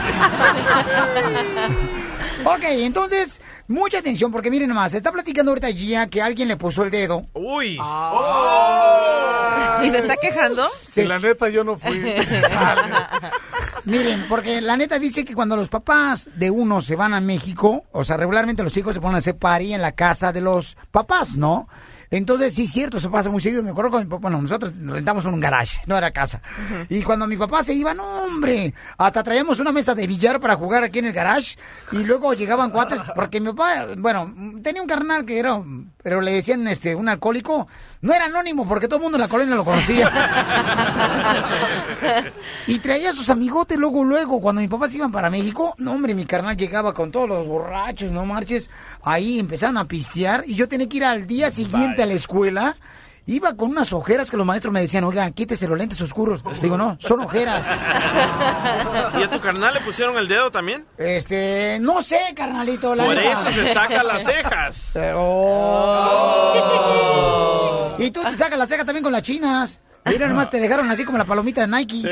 ok, 2.45 2.64
entonces, 2.64 3.41
mucha 3.66 3.99
atención, 3.99 4.32
porque 4.32 4.51
miren 4.51 4.68
nomás, 4.68 4.95
está 4.95 5.12
platicando 5.12 5.51
ahorita 5.51 5.70
Gia 5.70 6.07
que 6.09 6.22
alguien 6.22 6.49
le 6.49 6.57
puso 6.57 6.82
el 6.82 6.91
dedo. 6.91 7.24
¡Uy! 7.34 7.78
¿Y 9.84 9.91
se 9.91 9.99
está 9.99 10.16
quejando? 10.16 10.68
Y 10.97 11.03
la 11.03 11.18
neta, 11.18 11.49
yo 11.49 11.64
no 11.64 11.78
fui. 11.78 11.99
Miren, 13.84 14.26
porque 14.28 14.61
la 14.61 14.76
neta 14.76 14.99
dice 14.99 15.24
que 15.24 15.34
cuando 15.34 15.57
los 15.57 15.68
papás 15.68 16.28
de 16.34 16.51
uno 16.51 16.82
se 16.82 16.95
van 16.95 17.14
a 17.14 17.20
México, 17.20 17.84
o 17.93 18.05
sea, 18.05 18.18
regularmente 18.18 18.62
los 18.62 18.76
hijos 18.76 18.95
se 18.95 19.01
ponen 19.01 19.14
a 19.16 19.18
hacer 19.18 19.36
party 19.36 19.72
en 19.72 19.80
la 19.80 19.93
casa 19.93 20.32
de 20.32 20.43
los 20.43 20.76
papás, 20.91 21.36
¿no? 21.39 21.68
Entonces, 22.11 22.54
sí, 22.54 22.62
es 22.62 22.72
cierto, 22.72 22.96
eso 22.96 23.11
pasa 23.11 23.28
muy 23.28 23.40
seguido. 23.40 23.62
Me 23.62 23.70
acuerdo 23.70 23.90
con 23.90 24.00
mi 24.00 24.06
papá, 24.06 24.22
bueno, 24.22 24.40
nosotros 24.40 24.72
rentamos 24.78 25.24
un 25.26 25.40
garage, 25.40 25.80
no 25.86 25.96
era 25.96 26.11
casa. 26.11 26.40
Y 26.88 27.02
cuando 27.02 27.26
mi 27.26 27.36
papá 27.36 27.62
se 27.62 27.74
iba, 27.74 27.92
no, 27.94 28.04
hombre, 28.04 28.72
hasta 28.96 29.22
traíamos 29.22 29.61
una 29.61 29.72
mesa 29.72 29.94
de 29.94 30.06
billar 30.06 30.40
para 30.40 30.56
jugar 30.56 30.84
aquí 30.84 31.00
en 31.00 31.06
el 31.06 31.12
garage. 31.12 31.56
Y 31.92 32.04
luego 32.04 32.32
llegaban 32.34 32.70
cuates, 32.70 32.98
porque 33.14 33.40
mi 33.40 33.48
papá, 33.48 33.86
bueno, 33.96 34.32
tenía 34.62 34.80
un 34.80 34.88
carnal 34.88 35.24
que 35.24 35.38
era, 35.38 35.61
pero 36.02 36.20
le 36.20 36.32
decían, 36.32 36.66
este, 36.68 36.94
un 36.94 37.09
alcohólico. 37.09 37.68
No 38.00 38.14
era 38.14 38.26
anónimo, 38.26 38.66
porque 38.66 38.86
todo 38.86 38.98
el 38.98 39.02
mundo 39.02 39.16
en 39.18 39.22
la 39.22 39.28
colonia 39.28 39.54
lo 39.54 39.64
conocía. 39.64 40.09
Y 42.66 42.78
traía 42.80 43.11
a 43.11 43.12
sus 43.12 43.30
amigotes 43.30 43.78
luego, 43.78 44.04
luego, 44.04 44.40
cuando 44.40 44.61
mis 44.61 44.70
papás 44.70 44.94
iban 44.94 45.11
para 45.11 45.30
México, 45.30 45.74
no 45.78 45.92
hombre, 45.92 46.14
mi 46.14 46.26
carnal 46.26 46.56
llegaba 46.56 46.92
con 46.92 47.11
todos 47.11 47.28
los 47.28 47.46
borrachos, 47.46 48.12
no 48.12 48.26
marches, 48.26 48.70
ahí 49.02 49.38
empezaron 49.38 49.78
a 49.78 49.86
pistear 49.86 50.44
y 50.46 50.54
yo 50.54 50.68
tenía 50.68 50.88
que 50.88 50.98
ir 50.98 51.04
al 51.04 51.26
día 51.26 51.50
siguiente 51.50 51.97
a 52.03 52.07
la 52.07 52.14
escuela, 52.14 52.76
iba 53.26 53.55
con 53.57 53.70
unas 53.70 53.92
ojeras 53.92 54.30
que 54.30 54.36
los 54.36 54.46
maestros 54.46 54.72
me 54.72 54.80
decían, 54.80 55.05
oiga, 55.05 55.30
quítese 55.30 55.68
los 55.68 55.78
lentes 55.78 56.01
oscuros. 56.01 56.42
Digo, 56.62 56.76
no, 56.78 56.96
son 57.01 57.20
ojeras. 57.20 57.66
¿Y 59.18 59.22
a 59.22 59.30
tu 59.30 59.40
carnal 59.40 59.74
le 59.74 59.80
pusieron 59.80 60.16
el 60.16 60.28
dedo 60.28 60.51
también? 60.51 60.86
Este, 60.96 61.78
no 61.80 62.01
sé, 62.03 62.18
carnalito, 62.34 62.94
la 62.94 63.05
Por 63.05 63.14
neta. 63.16 63.32
eso 63.32 63.51
se 63.53 63.74
saca 63.74 64.03
las 64.03 64.24
cejas. 64.24 64.92
Oh. 65.14 66.55
Y 67.99 68.11
tú 68.11 68.22
te 68.22 68.36
sacas 68.36 68.59
la 68.59 68.66
ceja 68.66 68.84
también 68.84 69.03
con 69.03 69.12
las 69.12 69.22
chinas. 69.22 69.80
Mira, 70.05 70.28
nomás 70.28 70.51
te 70.51 70.61
dejaron 70.61 70.90
así 70.90 71.05
como 71.05 71.18
la 71.18 71.24
palomita 71.24 71.62
de 71.66 71.68
Nike. 71.68 72.03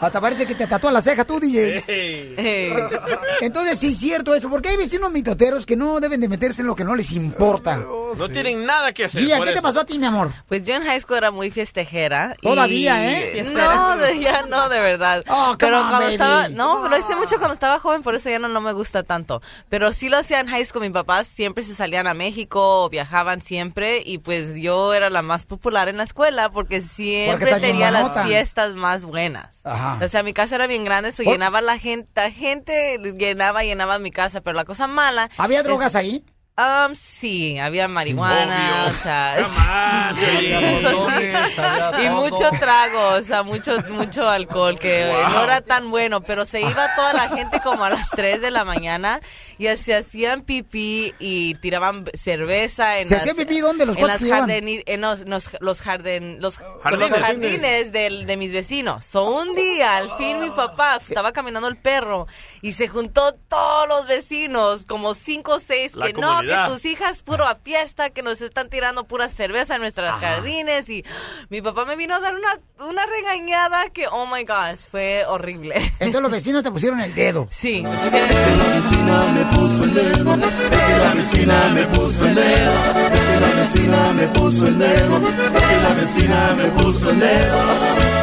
Hasta 0.00 0.20
parece 0.20 0.46
que 0.46 0.54
te 0.54 0.66
tatúa 0.66 0.90
la 0.92 1.02
ceja 1.02 1.24
tú, 1.24 1.38
DJ. 1.38 1.84
Entonces 3.40 3.78
sí 3.78 3.88
es 3.88 3.98
cierto 3.98 4.34
eso, 4.34 4.48
porque 4.48 4.70
hay 4.70 4.76
vecinos 4.76 5.12
mitoteros 5.12 5.66
que 5.66 5.76
no 5.76 6.00
deben 6.00 6.20
de 6.20 6.28
meterse 6.28 6.62
en 6.62 6.68
lo 6.68 6.74
que 6.76 6.84
no 6.84 6.94
les 6.94 7.12
importa. 7.12 7.76
No 8.16 8.28
tienen 8.28 8.64
nada 8.66 8.92
que 8.92 9.04
hacer. 9.04 9.20
Gia, 9.22 9.40
¿qué 9.40 9.52
te 9.52 9.62
pasó 9.62 9.80
a 9.80 9.84
ti, 9.84 9.98
mi 9.98 10.06
amor? 10.06 10.32
Pues 10.48 10.62
yo 10.62 10.74
en 10.74 10.82
high 10.82 11.00
school 11.00 11.18
era 11.18 11.30
muy 11.30 11.50
festejera. 11.50 12.34
y- 12.40 12.46
Todavía, 12.48 13.10
¿eh? 13.12 13.44
No, 13.52 13.96
de- 13.98 14.20
ya 14.20 14.42
no, 14.46 14.68
de 14.68 14.80
verdad. 14.80 15.22
Oh, 15.28 15.54
pero 15.58 15.76
on, 15.80 15.88
cuando 15.88 16.00
baby. 16.06 16.12
estaba, 16.14 16.48
no, 16.48 16.88
lo 16.88 16.98
hice 16.98 17.14
mucho 17.16 17.36
cuando 17.36 17.54
estaba 17.54 17.78
joven, 17.78 18.02
por 18.02 18.14
eso 18.14 18.30
ya 18.30 18.38
no, 18.38 18.48
no 18.48 18.60
me 18.60 18.72
gusta 18.72 19.02
tanto. 19.02 19.42
Pero 19.68 19.92
sí 19.92 20.08
lo 20.08 20.18
hacía 20.18 20.40
en 20.40 20.48
high 20.48 20.64
school, 20.64 20.82
mis 20.82 20.90
papás 20.92 21.26
siempre 21.28 21.62
se 21.64 21.74
salían 21.74 22.06
a 22.06 22.14
México, 22.14 22.88
viajaban 22.90 23.40
siempre, 23.40 24.02
y 24.04 24.18
pues 24.18 24.56
yo 24.56 24.92
era 24.94 25.10
la 25.10 25.22
más 25.22 25.44
popular 25.44 25.88
en 25.88 25.96
la 25.98 26.04
escuela 26.04 26.50
porque 26.50 26.80
siempre 26.80 27.60
tenía 27.60 27.90
las 27.90 28.26
fiestas 28.26 28.74
más 28.74 29.04
buenas. 29.04 29.60
Ajá. 29.64 29.89
O 30.02 30.08
sea, 30.08 30.22
mi 30.22 30.32
casa 30.32 30.54
era 30.56 30.66
bien 30.66 30.84
grande, 30.84 31.12
se 31.12 31.24
llenaba 31.24 31.60
la 31.60 31.78
gente, 31.78 32.08
la 32.14 32.30
gente 32.30 32.98
llenaba, 33.18 33.62
llenaba 33.64 33.98
mi 33.98 34.10
casa, 34.10 34.40
pero 34.40 34.56
la 34.56 34.64
cosa 34.64 34.86
mala. 34.86 35.30
¿Había 35.36 35.58
es- 35.58 35.64
drogas 35.64 35.94
ahí? 35.96 36.24
Um, 36.60 36.94
sí, 36.94 37.58
había 37.58 37.88
marihuana, 37.88 38.86
o 38.88 38.90
sea, 38.90 39.36
Jamás, 39.48 40.18
sí. 40.18 40.46
y 42.02 42.06
todo. 42.06 42.20
mucho 42.20 42.50
trago, 42.58 43.08
o 43.18 43.22
sea, 43.22 43.42
mucho 43.42 43.78
mucho 43.90 44.28
alcohol 44.28 44.78
que 44.78 45.06
Wow. 45.10 45.30
no 45.32 45.44
era 45.44 45.60
tan 45.62 45.90
bueno, 45.90 46.20
pero 46.20 46.44
se 46.44 46.60
iba 46.60 46.94
toda 46.96 47.12
la 47.14 47.28
gente 47.28 47.60
como 47.60 47.84
a 47.84 47.90
las 47.90 48.10
3 48.14 48.40
de 48.40 48.50
la 48.50 48.64
mañana 48.64 49.20
y 49.58 49.68
se 49.76 49.94
hacían 49.94 50.42
pipí 50.42 51.14
y 51.18 51.54
tiraban 51.56 52.04
cerveza 52.14 52.98
en 52.98 53.08
¿Se 53.08 53.14
las, 53.14 53.22
hacían 53.22 53.36
pipí 53.36 53.60
dónde? 53.60 53.86
¿Los 53.86 53.96
en 53.96 54.06
las 54.06 54.20
jardini- 54.20 54.82
en 54.86 55.00
los, 55.00 55.20
los, 55.26 55.50
los 55.60 55.82
jarden- 55.84 56.38
los, 56.40 56.56
Jardines. 56.82 57.10
los 57.10 57.18
jardines 57.20 57.92
del- 57.92 58.26
de 58.26 58.36
mis 58.36 58.52
vecinos. 58.52 59.04
So, 59.04 59.24
un 59.24 59.54
día, 59.54 59.96
al 59.96 60.16
fin, 60.18 60.40
mi 60.40 60.50
papá 60.50 60.96
estaba 60.96 61.32
caminando 61.32 61.68
el 61.68 61.76
perro 61.76 62.26
y 62.62 62.72
se 62.72 62.88
juntó 62.88 63.32
todos 63.48 63.88
los 63.88 64.06
vecinos, 64.08 64.84
como 64.86 65.14
cinco 65.14 65.54
o 65.54 65.58
seis, 65.58 65.94
La 65.94 66.06
que 66.06 66.12
no, 66.14 66.42
que 66.50 66.70
tus 66.70 66.84
hijas 66.84 67.22
puro 67.22 67.46
a 67.46 67.54
fiesta, 67.56 68.10
que 68.10 68.22
nos 68.22 68.40
están 68.40 68.68
tirando 68.68 69.04
pura 69.04 69.28
cerveza 69.28 69.76
en 69.76 69.80
nuestros 69.82 70.10
jardines 70.20 70.88
y 70.88 71.04
mi 71.48 71.62
papá 71.62 71.84
me 71.84 71.96
vino 71.96 72.14
a 72.14 72.20
dar 72.20 72.34
una, 72.34 72.60
una 72.86 73.06
regañada 73.06 73.90
que, 73.90 74.06
oh 74.08 74.26
my 74.26 74.44
gosh, 74.44 74.78
fue 74.90 75.24
horrible. 75.26 75.76
Entonces 76.00 76.20
los 76.20 76.30
vecinos 76.30 76.62
te 76.62 76.70
pusieron 76.70 77.00
el 77.00 77.14
dedo. 77.14 77.48
Sí. 77.50 77.82
vecina 77.82 79.26
me 79.34 79.44
puso 79.56 79.84
el 79.84 79.94
dedo, 79.94 80.34
es 80.34 80.84
que 80.84 80.98
la 80.98 81.14
vecina 81.14 81.68
me 81.74 81.82
puso 81.86 82.26
el 82.26 82.34
dedo, 82.34 82.72
es 83.12 83.20
que 83.20 83.40
la 83.40 83.60
vecina 83.60 84.12
me 84.12 84.26
puso 84.28 84.66
el 84.66 84.78
dedo, 84.78 85.20
es 85.54 85.64
que 85.64 85.76
la 85.82 85.92
vecina 85.94 86.54
me 86.56 86.68
puso 86.70 87.10
el 87.10 87.20
dedo. 87.20 88.19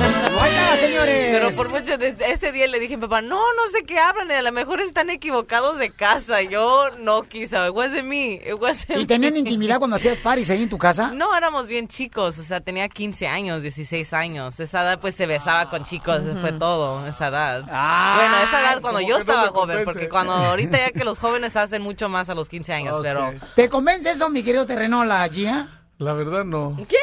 Señores! 0.80 1.28
Pero 1.32 1.52
por 1.52 1.70
mucho, 1.70 1.98
desde 1.98 2.32
ese 2.32 2.52
día 2.52 2.68
le 2.68 2.80
dije 2.80 2.96
a 2.96 2.98
mi 2.98 3.02
papá, 3.02 3.22
no, 3.22 3.38
no 3.38 3.68
sé 3.72 3.84
qué 3.86 4.00
hablan, 4.00 4.32
a 4.32 4.42
lo 4.42 4.52
mejor 4.52 4.82
están 4.82 5.10
equivocados 5.10 5.78
de 5.78 5.92
casa. 5.92 6.42
Yo 6.42 6.90
no 7.00 7.24
quise, 7.24 7.58
it 7.68 7.74
wasn't 7.74 8.06
me, 8.06 8.36
it 8.36 8.56
wasn't 8.60 9.00
¿Y 9.00 9.06
tenían 9.06 9.34
me. 9.34 9.40
intimidad 9.48 9.80
cuando 9.80 9.96
hacías 9.96 10.18
paris 10.20 10.50
ahí 10.50 10.64
en 10.64 10.70
tu 10.70 10.78
casa? 10.78 11.12
No, 11.14 11.36
éramos 11.36 11.68
bien 11.68 11.88
chicos, 11.88 12.38
o 12.38 12.44
sea, 12.44 12.62
tenía 12.62 12.88
15 12.90 13.28
años, 13.28 13.62
16 13.62 14.14
años. 14.14 14.60
Esa 14.60 14.84
edad 14.84 15.00
pues 15.00 15.16
se 15.16 15.26
besaba 15.26 15.70
con 15.70 15.84
chicos, 15.84 16.22
fue 16.42 16.52
todo, 16.54 17.06
esa 17.08 17.28
edad. 17.28 17.62
bueno, 17.62 18.38
esa 18.44 18.62
edad 18.62 18.82
cuando 18.82 19.02
yo 19.02 19.16
no 19.16 19.18
estaba 19.18 19.48
joven, 19.50 19.84
porque 19.84 20.10
cuando 20.10 20.34
ahorita 20.34 20.78
ya 20.78 20.92
que 20.92 21.04
los 21.04 21.20
jóvenes 21.20 21.56
hacen 21.56 21.82
mucho 21.82 22.10
más 22.10 22.30
a 22.30 22.36
los 22.36 22.50
15 22.50 22.74
años, 22.74 23.00
pero... 23.02 23.34
¿Te 23.56 23.70
convence 23.70 24.12
eso, 24.12 24.30
mi 24.30 24.44
querido 24.44 24.66
terreno, 24.66 25.06
la 25.06 25.28
Gia? 25.30 25.77
La 26.00 26.14
verdad 26.14 26.44
no. 26.46 26.78
¿Qué? 26.88 26.96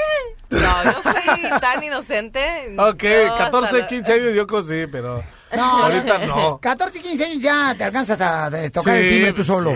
No, 0.51 0.85
yo 0.85 1.03
soy 1.03 1.61
tan 1.61 1.83
inocente. 1.83 2.75
Ok, 2.79 3.03
Yo 3.03 3.33
hasta 3.33 3.45
14, 3.47 3.79
la- 3.79 3.87
15 3.89 4.13
años 4.13 4.35
yo 4.35 4.47
creo 4.47 4.63
sí, 4.63 4.87
pero 4.91 5.25
No, 5.57 5.85
ahorita 5.85 6.19
no. 6.27 6.59
14, 6.63 7.01
15 7.01 7.25
años 7.25 7.43
ya 7.43 7.75
te 7.77 7.83
alcanzas 7.85 8.21
a, 8.21 8.51
tocar 8.73 8.97
el 8.97 9.11
Sí, 9.11 9.17
timbre 9.17 9.33
tú 9.33 9.43
solo. 9.43 9.75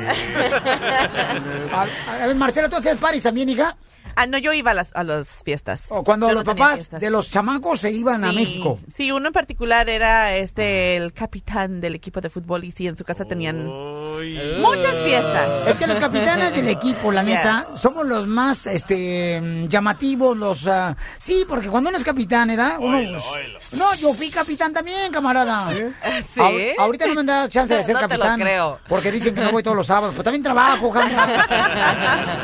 A, 1.72 1.86
a 2.22 2.26
ver, 2.26 2.36
Marcela, 2.36 2.68
¿tú 2.68 2.76
hacías 2.76 2.96
paris 2.98 3.22
también, 3.22 3.48
hija? 3.48 3.76
Ah, 4.20 4.26
no, 4.26 4.36
yo 4.36 4.52
iba 4.52 4.72
a 4.72 4.74
las, 4.74 4.90
a 4.96 5.04
las 5.04 5.42
fiestas. 5.44 5.84
O 5.90 6.02
cuando 6.02 6.26
Yo 6.26 6.34
los 6.34 6.44
no 6.44 6.52
papás 6.56 6.74
fiestas. 6.78 7.00
de 7.00 7.08
los 7.08 7.30
chamacos 7.30 7.80
se 7.82 7.92
iban 7.92 8.24
a 8.24 8.32
México. 8.32 8.80
Sí, 8.92 9.12
uno 9.12 9.28
en 9.28 9.32
particular 9.32 9.88
era 9.88 10.34
este 10.34 10.96
el 10.96 11.12
capitán 11.12 11.80
del 11.80 11.94
equipo 11.94 12.20
de 12.20 12.28
fútbol 12.28 12.64
y 12.64 12.72
sí, 12.72 12.88
en 12.88 12.96
su 12.96 13.04
casa 13.04 13.24
tenían 13.26 13.64
muchas 14.60 14.94
fiestas. 15.04 15.68
Es 15.68 15.76
que 15.76 15.86
los 15.86 16.00
capitanes 16.00 16.52
del 16.52 16.66
equipo, 16.68 17.12
la 17.12 17.22
neta, 17.28 17.64
somos 17.76 18.06
los 18.08 18.26
más 18.26 18.66
este 18.66 19.40
mm, 19.40 19.68
llamativos, 19.68 20.36
los 20.36 20.66
ah, 20.66 20.96
sí, 21.18 21.44
porque 21.48 21.68
cuando 21.68 21.90
uno 21.90 21.98
es 21.98 22.04
capitán, 22.04 22.48
¿verdad? 22.48 22.78
Uno 22.80 22.98
No, 23.72 23.94
yo 23.94 24.12
fui 24.14 24.30
capitán 24.30 24.72
también, 24.72 25.12
camarada. 25.12 25.68
¿Sí? 25.68 26.40
Ahor- 26.40 26.74
ahorita 26.80 27.06
no 27.06 27.14
me 27.14 27.20
han 27.20 27.26
dado 27.26 27.48
chance 27.48 27.72
de 27.72 27.84
ser 27.84 27.94
No 27.94 28.00
te 28.00 28.06
lo 28.06 28.10
capitán. 28.24 28.40
creo. 28.40 28.80
Porque 28.88 29.12
dicen 29.12 29.32
que 29.34 29.42
no 29.42 29.52
voy 29.52 29.62
todos 29.62 29.76
los 29.76 29.86
sábados. 29.86 30.12
Pues 30.16 30.24
también 30.24 30.42
trabajo, 30.42 30.90
camarada. 30.90 31.46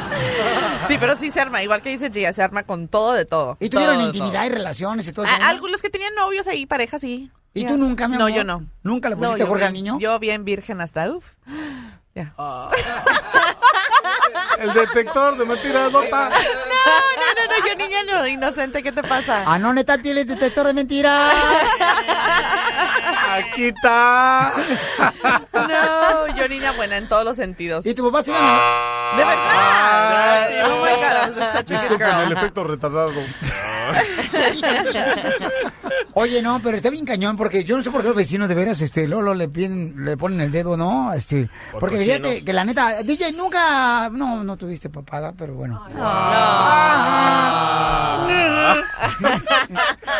Sí, 0.88 0.96
pero 1.00 1.16
sí 1.16 1.30
se 1.30 1.40
arma, 1.40 1.62
igual 1.64 1.82
que 1.82 1.90
dice 1.90 2.10
Gia, 2.12 2.32
se 2.32 2.42
arma 2.42 2.62
con 2.62 2.88
todo 2.88 3.12
de 3.12 3.24
todo. 3.24 3.56
¿Y 3.60 3.68
tuvieron 3.70 3.96
Todo, 3.96 4.06
intimidad 4.06 4.42
todo. 4.42 4.46
y 4.46 4.48
relaciones 4.54 5.08
y 5.08 5.12
todo 5.12 5.24
eso? 5.24 5.34
Ah, 5.40 5.48
algunos 5.48 5.82
que 5.82 5.90
tenían 5.90 6.14
novios 6.14 6.46
ahí, 6.46 6.66
parejas, 6.66 7.00
sí. 7.00 7.30
¿Y 7.52 7.62
Ya. 7.62 7.68
tú 7.68 7.76
nunca, 7.76 8.08
mi 8.08 8.16
No, 8.16 8.26
amor? 8.26 8.36
yo 8.36 8.44
no. 8.44 8.64
¿Nunca 8.82 9.08
le 9.08 9.14
No, 9.16 9.22
pusiste 9.22 9.40
yo 9.40 9.46
Jorge 9.46 9.64
al 9.64 9.72
bien- 9.72 9.84
niño? 9.84 9.98
Yo 10.00 10.18
bien 10.18 10.44
virgen 10.44 10.80
hasta, 10.80 11.10
uf. 11.10 11.24
Ya. 12.14 12.32
El 14.58 14.72
detector 14.72 15.36
de 15.36 15.44
mentiras 15.44 15.90
no 15.92 16.02
está. 16.02 16.30
No, 16.84 16.92
no, 17.34 17.42
no, 17.48 17.56
yo 17.66 17.74
niña 17.76 18.02
no, 18.04 18.26
inocente, 18.26 18.82
¿qué 18.82 18.92
te 18.92 19.02
pasa? 19.02 19.44
Ah, 19.46 19.58
no, 19.58 19.72
neta, 19.72 19.96
piel 19.98 20.18
es 20.18 20.26
detector 20.26 20.66
de 20.66 20.74
mentiras. 20.74 21.32
Aquí 23.30 23.66
está. 23.66 24.52
No, 25.52 26.36
yo 26.36 26.48
niña 26.48 26.72
buena 26.72 26.96
en 26.96 27.08
todos 27.08 27.24
los 27.24 27.36
sentidos. 27.36 27.86
¿Y 27.86 27.94
tu 27.94 28.04
papá 28.04 28.22
se 28.22 28.30
iba 28.30 28.38
a... 28.40 29.16
¡De 29.16 29.24
verdad! 29.24 30.70
Oh 30.70 30.84
my 30.84 30.94
God, 30.96 31.34
such 31.56 31.66
Disculpen 31.66 32.08
el 32.08 32.32
efecto 32.32 32.64
retardado. 32.64 33.12
Oye, 36.16 36.42
no, 36.42 36.60
pero 36.62 36.76
está 36.76 36.90
bien 36.90 37.04
cañón 37.04 37.36
porque 37.36 37.64
yo 37.64 37.76
no 37.76 37.82
sé 37.82 37.90
por 37.90 38.02
qué 38.02 38.06
los 38.06 38.16
vecinos 38.16 38.48
de 38.48 38.54
veras, 38.54 38.80
este, 38.80 39.08
Lolo 39.08 39.34
le 39.34 39.48
piden, 39.48 40.04
le 40.04 40.16
ponen 40.16 40.40
el 40.40 40.52
dedo, 40.52 40.76
¿no? 40.76 41.12
Este, 41.12 41.48
Por 41.72 41.80
porque 41.80 41.98
fíjate 41.98 42.44
que 42.44 42.52
la 42.52 42.64
neta, 42.64 43.02
DJ 43.02 43.32
nunca, 43.32 44.10
no, 44.10 44.44
no 44.44 44.56
tuviste 44.56 44.90
papada, 44.90 45.32
pero 45.36 45.54
bueno. 45.54 45.82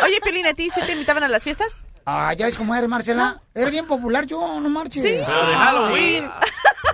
Oye, 0.03 0.19
Piolín, 0.21 0.47
¿a 0.47 0.53
ti 0.53 0.69
sí 0.69 0.81
te 0.85 0.91
invitaban 0.91 1.23
a 1.23 1.27
las 1.27 1.43
fiestas? 1.43 1.75
Ah, 2.05 2.33
ya 2.33 2.45
ves 2.45 2.57
cómo 2.57 2.75
eres, 2.75 2.87
Marcela. 2.87 3.41
Eres 3.55 3.71
bien 3.71 3.87
popular, 3.87 4.25
yo, 4.27 4.59
no 4.59 4.69
marches. 4.69 5.01
Sí. 5.03 5.19
Pero 5.25 5.47
de 5.47 5.55
Halloween. 5.55 6.29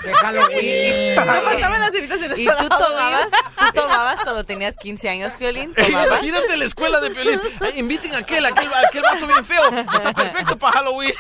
De 0.05 0.13
Halloween. 0.13 1.15
¿Cómo 1.15 1.43
pasaban 1.43 1.81
las 1.81 1.93
invitaciones 1.93 2.39
¿Y 2.39 2.45
para 2.45 2.59
tú 2.61 2.69
Halloween? 2.69 2.87
tomabas, 2.95 3.29
tú 3.57 3.65
tomabas 3.73 4.23
cuando 4.23 4.43
tenías 4.45 4.77
15 4.77 5.09
años, 5.09 5.37
Violín? 5.37 5.73
¿Tomabas? 5.75 6.07
Imagínate 6.07 6.55
la 6.55 6.65
escuela 6.65 7.01
de 7.01 7.09
Piolín. 7.11 7.41
Ay, 7.59 7.79
inviten 7.79 8.15
a 8.15 8.19
aquel, 8.19 8.45
aquel, 8.45 8.73
aquel 8.73 9.01
vato 9.01 9.27
bien 9.27 9.45
feo. 9.45 9.63
Está 9.65 10.13
perfecto 10.13 10.57
para 10.57 10.77
Halloween. 10.77 11.13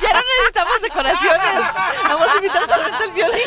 Ya 0.00 0.12
no 0.12 0.20
necesitamos 0.38 0.80
decoraciones. 0.82 1.60
Vamos 2.04 2.28
a 2.28 2.34
invitar 2.36 2.62
solamente 2.68 3.04
el 3.04 3.10
violín. 3.12 3.42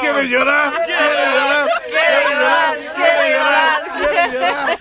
Quiere 0.00 0.28
llorar, 0.28 0.72
quiere 0.84 1.26
llorar, 1.32 1.68
quiere 1.88 2.24
llorar, 2.34 2.76
quiere 2.96 3.30
llorar, 3.30 3.82
quiere 3.96 4.32
llorar. 4.32 4.78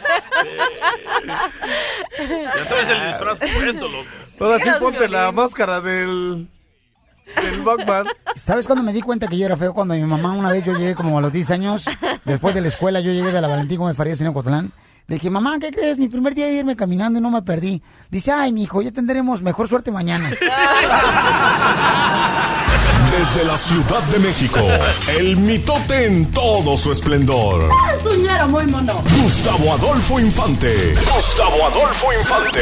Ya 2.19 2.67
traes 2.67 2.89
el 2.89 3.07
disfraz 3.07 3.39
puesto, 3.39 3.87
loco. 3.87 4.05
Ahora 4.39 4.59
sí 4.59 4.69
ponte 4.79 5.09
la 5.09 5.31
máscara 5.31 5.81
del 5.81 6.47
del 7.41 7.61
Batman. 7.61 8.05
¿Sabes 8.35 8.67
cuándo 8.67 8.83
me 8.83 8.93
di 8.93 9.01
cuenta 9.01 9.27
que 9.27 9.37
yo 9.37 9.45
era 9.45 9.57
feo? 9.57 9.73
Cuando 9.73 9.95
mi 9.95 10.03
mamá 10.03 10.33
una 10.33 10.51
vez 10.51 10.63
yo 10.63 10.73
llegué 10.73 10.95
como 10.95 11.17
a 11.17 11.21
los 11.21 11.31
10 11.31 11.51
años, 11.51 11.85
después 12.23 12.53
de 12.53 12.61
la 12.61 12.67
escuela, 12.67 12.99
yo 12.99 13.11
llegué 13.11 13.31
de 13.31 13.41
la 13.41 13.47
Valentín 13.47 13.79
Gómez 13.79 13.97
Farías 13.97 14.21
en 14.21 14.27
Ocotlán. 14.27 14.71
Le 15.07 15.15
dije, 15.15 15.29
mamá, 15.29 15.59
¿qué 15.59 15.71
crees? 15.71 15.99
Mi 15.99 16.07
primer 16.07 16.33
día 16.33 16.47
de 16.47 16.53
irme 16.53 16.75
caminando 16.75 17.19
y 17.19 17.21
no 17.21 17.29
me 17.29 17.43
perdí. 17.43 17.81
Dice, 18.09 18.31
ay, 18.31 18.51
mi 18.51 18.63
hijo, 18.63 18.81
ya 18.81 18.91
tendremos 18.91 19.41
mejor 19.41 19.67
suerte 19.67 19.91
mañana. 19.91 20.31
Desde 23.17 23.45
la 23.45 23.57
Ciudad 23.57 24.03
de 24.03 24.19
México, 24.19 24.59
el 25.17 25.37
mitote 25.37 26.05
en 26.05 26.29
todo 26.31 26.77
su 26.77 26.91
esplendor. 26.91 27.69
Es 27.97 28.05
un 28.05 28.21
ñero 28.21 28.45
muy 28.49 28.65
mono. 28.67 29.01
Gustavo 29.21 29.71
Adolfo 29.71 30.19
Infante. 30.19 30.93
Gustavo 31.15 31.65
Adolfo 31.65 32.07
Infante. 32.11 32.59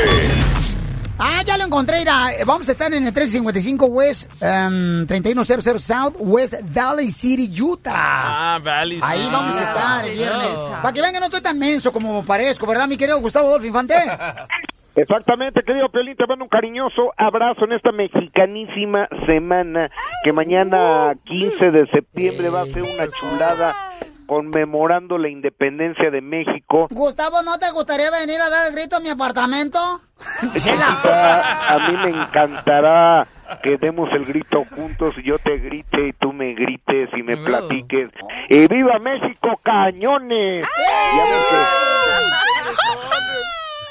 Ah, 1.17 1.41
ya 1.43 1.57
lo 1.57 1.65
encontré, 1.65 1.99
mira, 1.99 2.33
eh, 2.33 2.43
vamos 2.45 2.69
a 2.69 2.73
estar 2.73 2.85
en 2.87 2.93
el 2.93 3.01
1355 3.01 3.85
West, 3.87 4.29
em, 4.41 5.07
3100 5.07 5.79
South, 5.79 6.13
West 6.19 6.53
Valley 6.61 7.09
City, 7.09 7.49
Utah. 7.59 7.91
Ah, 7.95 8.59
Valley. 8.63 8.99
Ahí 9.01 9.23
sí. 9.23 9.29
vamos 9.31 9.55
a 9.55 9.63
estar 9.63 10.05
el 10.05 10.13
viernes. 10.15 10.59
Para 10.83 10.93
que 10.93 11.01
vean 11.01 11.13
que 11.13 11.19
no 11.19 11.25
estoy 11.25 11.41
tan 11.41 11.57
menso 11.57 11.91
como 11.91 12.23
parezco, 12.23 12.67
¿verdad, 12.67 12.87
mi 12.87 12.95
querido 12.97 13.19
Gustavo 13.19 13.47
Adolfo 13.47 13.65
Infante? 13.65 13.95
Exactamente, 14.95 15.63
querido 15.63 15.89
Piolín, 15.89 16.15
te 16.15 16.27
mando 16.27 16.45
un 16.45 16.49
cariñoso 16.49 17.13
abrazo 17.17 17.65
en 17.65 17.73
esta 17.73 17.91
mexicanísima 17.91 19.07
semana 19.25 19.89
que 20.23 20.31
mañana 20.33 21.13
15 21.25 21.71
de 21.71 21.87
septiembre 21.87 22.49
va 22.49 22.61
a 22.61 22.65
ser 22.65 22.83
una 22.83 23.07
chulada 23.07 23.75
conmemorando 24.27 25.17
la 25.17 25.29
independencia 25.29 26.09
de 26.11 26.21
México. 26.21 26.87
Gustavo, 26.91 27.41
¿no 27.43 27.57
te 27.57 27.71
gustaría 27.71 28.09
venir 28.11 28.39
a 28.41 28.49
dar 28.49 28.67
el 28.67 28.75
grito 28.75 28.97
a 28.97 28.99
mi 28.99 29.09
apartamento? 29.09 29.79
A 30.39 31.79
mí 31.87 31.97
me 31.97 32.09
encantará 32.09 33.27
que 33.61 33.77
demos 33.77 34.09
el 34.13 34.25
grito 34.25 34.63
juntos 34.75 35.15
y 35.17 35.23
yo 35.23 35.37
te 35.39 35.57
grite 35.57 36.07
y 36.07 36.13
tú 36.13 36.33
me 36.33 36.53
grites 36.53 37.09
y 37.15 37.23
me 37.23 37.37
platiques. 37.37 38.09
¡Y 38.49 38.67
viva 38.67 38.99
México, 38.99 39.59
cañones! 39.63 40.65
Ya 41.15 41.23
ves 41.23 41.45
que, 41.49 41.83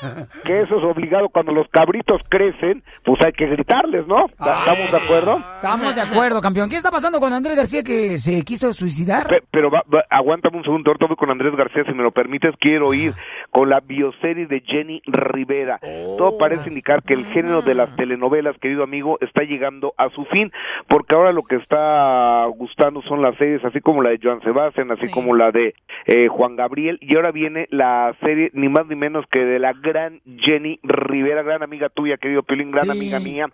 que 0.45 0.61
eso 0.61 0.77
es 0.79 0.85
obligado 0.85 1.29
cuando 1.29 1.53
los 1.53 1.67
cabritos 1.69 2.21
crecen, 2.29 2.83
pues 3.05 3.21
hay 3.25 3.33
que 3.33 3.47
gritarles, 3.47 4.07
¿no? 4.07 4.27
¿Estamos 4.27 4.91
de 4.91 4.97
acuerdo? 4.97 5.39
Estamos 5.57 5.95
de 5.95 6.01
acuerdo, 6.01 6.41
campeón. 6.41 6.69
¿Qué 6.71 6.77
está 6.77 6.91
pasando 6.91 7.21
con 7.21 7.33
Andrés 7.33 7.57
García 7.57 7.83
que 7.83 8.19
se 8.19 8.43
quiso 8.43 8.73
suicidar? 8.73 9.27
Pe- 9.29 9.43
Pero 9.51 9.71
va- 9.71 9.85
va- 9.93 10.05
aguántame 10.11 10.57
un 10.59 10.65
segundo, 10.65 10.91
ahorita 10.91 11.07
voy 11.07 11.17
con 11.17 11.31
Andrés 11.31 11.55
García, 11.57 11.85
si 11.87 11.93
me 11.93 12.03
lo 12.03 12.11
permites, 12.11 12.55
quiero 12.61 12.93
ir 12.95 13.13
con 13.53 13.69
la 13.69 13.81
bioserie 13.81 14.47
de 14.47 14.61
Jenny 14.61 15.03
Rivera. 15.07 15.79
Todo 16.17 16.39
parece 16.39 16.71
indicar 16.71 17.03
que 17.03 17.13
el 17.13 17.27
género 17.27 17.61
de 17.61 17.75
las 17.75 17.95
telenovelas, 17.97 18.57
querido 18.59 18.83
amigo, 18.83 19.19
está 19.21 19.43
llegando 19.43 19.93
a 19.99 20.09
su 20.09 20.25
fin, 20.25 20.51
porque 20.89 21.15
ahora 21.15 21.33
lo 21.33 21.43
que 21.43 21.57
está 21.57 22.47
gustando 22.57 23.03
son 23.03 23.21
las 23.21 23.37
series, 23.37 23.63
así 23.65 23.81
como 23.81 24.03
la 24.03 24.09
de 24.09 24.19
Joan 24.23 24.41
Sebastián, 24.41 24.91
así 24.91 25.11
como 25.11 25.35
la 25.35 25.53
de 25.53 25.75
eh, 26.07 26.29
Juan 26.29 26.57
Gabriel, 26.57 26.99
y 27.03 27.15
ahora 27.15 27.31
viene 27.31 27.67
la 27.71 28.17
serie, 28.21 28.51
ni 28.55 28.71
más 28.71 28.87
ni 28.87 28.97
menos 28.97 29.27
que 29.31 29.41
de 29.45 29.59
la 29.59 29.75
gran 29.75 30.23
Jenny 30.39 30.81
Rivera, 30.83 31.43
gran 31.43 31.63
amiga 31.63 31.91
tuya, 31.91 32.17
querido 32.17 32.43
Piolín, 32.43 32.71
gran 32.71 32.91
amiga 32.91 33.21
mía, 33.21 33.51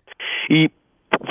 y 0.48 0.70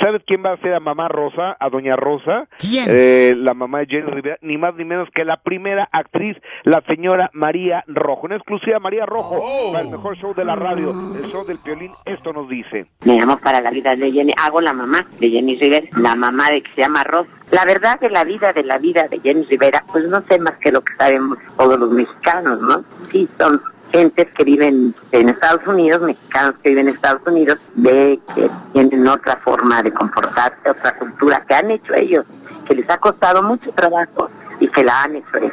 ¿Sabes 0.00 0.22
quién 0.26 0.44
va 0.44 0.52
a 0.52 0.56
ser 0.58 0.74
a 0.74 0.80
mamá 0.80 1.08
Rosa, 1.08 1.56
a 1.58 1.70
doña 1.70 1.96
Rosa? 1.96 2.48
¿Quién? 2.58 2.86
Eh, 2.88 3.34
la 3.36 3.54
mamá 3.54 3.80
de 3.80 3.86
Jenny 3.86 4.10
Rivera, 4.10 4.38
ni 4.42 4.58
más 4.58 4.74
ni 4.74 4.84
menos 4.84 5.08
que 5.14 5.24
la 5.24 5.38
primera 5.38 5.88
actriz, 5.92 6.36
la 6.64 6.82
señora 6.86 7.30
María 7.32 7.84
Rojo. 7.86 8.26
En 8.26 8.32
exclusiva, 8.32 8.78
María 8.78 9.06
Rojo, 9.06 9.72
para 9.72 9.84
el 9.84 9.90
mejor 9.90 10.16
show 10.18 10.34
de 10.34 10.44
la 10.44 10.56
radio, 10.56 10.90
el 11.16 11.30
show 11.30 11.44
del 11.46 11.58
Piolín, 11.58 11.92
esto 12.04 12.32
nos 12.32 12.48
dice. 12.48 12.86
Me 13.04 13.18
llamo 13.18 13.38
para 13.38 13.60
la 13.60 13.70
vida 13.70 13.96
de 13.96 14.12
Jenny, 14.12 14.32
hago 14.36 14.60
la 14.60 14.72
mamá 14.72 15.06
de 15.18 15.30
Jenny 15.30 15.56
Rivera, 15.56 15.86
la 15.96 16.14
mamá 16.14 16.50
de 16.50 16.62
que 16.62 16.70
se 16.72 16.80
llama 16.82 17.04
Rosa. 17.04 17.30
La 17.50 17.64
verdad 17.64 17.98
de 17.98 18.10
la 18.10 18.24
vida 18.24 18.52
de 18.52 18.64
la 18.64 18.78
vida 18.78 19.08
de 19.08 19.20
Jenny 19.20 19.44
Rivera, 19.44 19.82
pues 19.90 20.04
no 20.04 20.22
sé 20.28 20.38
más 20.38 20.58
que 20.58 20.70
lo 20.70 20.82
que 20.82 20.92
sabemos 20.98 21.38
todos 21.56 21.78
los 21.78 21.90
mexicanos, 21.90 22.60
¿no? 22.60 22.84
Sí, 23.10 23.26
son 23.38 23.60
gentes 23.90 24.28
que 24.36 24.44
viven 24.44 24.94
en 25.12 25.28
Estados 25.28 25.66
Unidos, 25.66 26.02
mexicanos 26.02 26.54
que 26.62 26.70
viven 26.70 26.88
en 26.88 26.94
Estados 26.94 27.22
Unidos, 27.26 27.58
de 27.74 28.20
que 28.34 28.50
tienen 28.72 29.06
otra 29.06 29.36
forma 29.38 29.82
de 29.82 29.92
comportarse, 29.92 30.70
otra 30.70 30.96
cultura 30.98 31.44
que 31.46 31.54
han 31.54 31.70
hecho 31.70 31.94
ellos, 31.94 32.24
que 32.66 32.74
les 32.74 32.88
ha 32.90 32.98
costado 32.98 33.42
mucho 33.42 33.70
trabajo 33.72 34.30
y 34.60 34.68
que 34.68 34.84
la 34.84 35.02
han 35.02 35.16
hecho 35.16 35.36
ellos. 35.36 35.52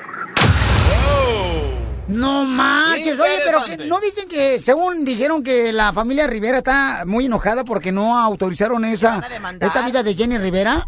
No 2.07 2.45
manches, 2.45 3.19
oye, 3.19 3.39
pero 3.43 3.65
que 3.65 3.77
no 3.87 3.99
dicen 3.99 4.27
que, 4.27 4.59
según 4.59 5.03
dijeron 5.05 5.43
que 5.43 5.73
la 5.73 5.91
familia 5.91 6.27
Rivera 6.27 6.59
está 6.59 7.03
muy 7.05 7.25
enojada 7.25 7.63
porque 7.63 7.91
no 7.91 8.17
autorizaron 8.17 8.85
esa, 8.85 9.23
esa 9.59 9.81
vida 9.81 10.03
de 10.03 10.13
Jenny 10.13 10.37
Rivera. 10.37 10.87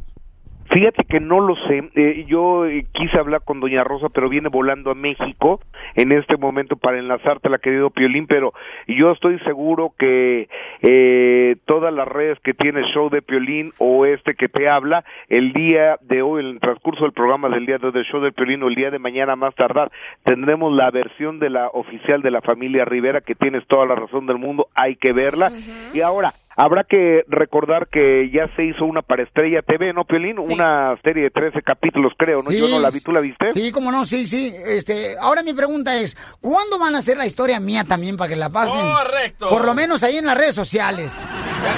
Fíjate 0.70 1.06
que 1.06 1.20
no 1.20 1.40
lo 1.40 1.56
sé. 1.68 1.90
Eh, 1.96 2.26
yo 2.28 2.66
eh, 2.66 2.86
quise 2.92 3.18
hablar 3.18 3.42
con 3.44 3.60
Doña 3.60 3.84
Rosa, 3.84 4.10
pero 4.10 4.30
viene 4.30 4.50
volando 4.50 4.92
a 4.92 4.96
México 4.96 5.62
en 5.96 6.12
este 6.12 6.36
momento 6.36 6.76
para 6.76 7.00
enlazártela, 7.00 7.58
querido 7.60 7.90
Piolín. 7.90 8.28
Pero 8.28 8.54
yo 8.88 9.12
estoy 9.12 9.40
seguro 9.40 9.94
que 9.98 10.50
eh, 10.82 11.56
todas 11.66 11.94
las 11.94 12.08
redes 12.08 12.38
que 12.44 12.54
tiene 12.54 12.82
el 12.82 12.86
show 12.88 13.10
de 13.10 13.22
Piolín 13.22 13.72
o 13.78 14.06
este 14.06 14.36
que 14.36 14.50
te 14.50 14.68
habla, 14.68 15.06
el 15.30 15.54
día 15.54 15.98
de 16.02 16.22
hoy, 16.22 16.44
en 16.44 16.50
el 16.52 16.60
transcurso 16.60 17.04
del 17.04 17.14
programa 17.14 17.50
del 17.50 17.66
día 17.66 17.78
de 17.78 17.88
hoy 17.88 17.94
del 17.94 18.06
show 18.06 18.20
de 18.20 18.32
Piolín 18.32 18.64
o 18.64 18.68
el 18.68 18.76
día 18.76 18.92
de 18.92 19.00
mañana 19.00 19.36
más 19.36 19.56
tardar, 19.56 19.92
tendremos 20.24 20.74
la 20.74 20.92
versión 20.92 21.40
de 21.40 21.50
la 21.50 21.68
oficial 21.68 22.22
de 22.22 22.32
la 22.32 22.42
familia 22.42 22.84
Rivera, 22.84 23.22
que 23.22 23.36
tienes 23.36 23.66
toda 23.68 23.86
la 23.86 23.96
razón 23.96 24.26
del 24.26 24.38
mundo, 24.38 24.68
hay 24.76 24.96
que 24.98 25.14
verla. 25.14 25.50
Y 25.94 26.02
ahora, 26.02 26.32
Habrá 26.60 26.86
que 26.86 27.24
recordar 27.28 27.88
que 27.88 28.32
ya 28.34 28.50
se 28.56 28.66
hizo 28.66 28.84
una 28.84 29.04
para 29.04 29.22
Estrella 29.22 29.62
TV, 29.62 29.94
¿no, 29.94 30.06
Piolín? 30.06 30.40
Una 30.40 30.96
serie 31.04 31.26
de 31.26 31.30
13 31.30 31.62
capítulos, 31.62 32.14
creo, 32.18 32.42
¿no? 32.42 32.52
Yo 32.52 32.68
no 32.68 32.80
la 32.80 32.90
vi, 32.90 33.00
¿tú 33.00 33.12
la 33.12 33.20
viste? 33.20 33.54
Sí, 33.54 33.72
cómo 33.72 33.92
no, 33.92 34.08
sí, 34.08 34.26
sí. 34.26 34.52
Este, 34.66 35.16
ahora 35.22 35.44
mi 35.44 35.54
pregunta 35.54 35.96
es, 36.00 36.18
¿cuándo 36.42 36.80
van 36.80 36.96
a 36.96 36.98
hacer 36.98 37.16
la 37.16 37.28
historia 37.28 37.60
mía 37.60 37.84
también 37.84 38.18
para 38.18 38.30
que 38.30 38.36
la 38.36 38.50
pasen? 38.50 38.82
Correcto. 38.82 39.50
Por 39.50 39.66
lo 39.66 39.76
menos 39.76 40.02
ahí 40.02 40.18
en 40.18 40.26
las 40.26 40.36
redes 40.36 40.56
sociales. 40.56 41.12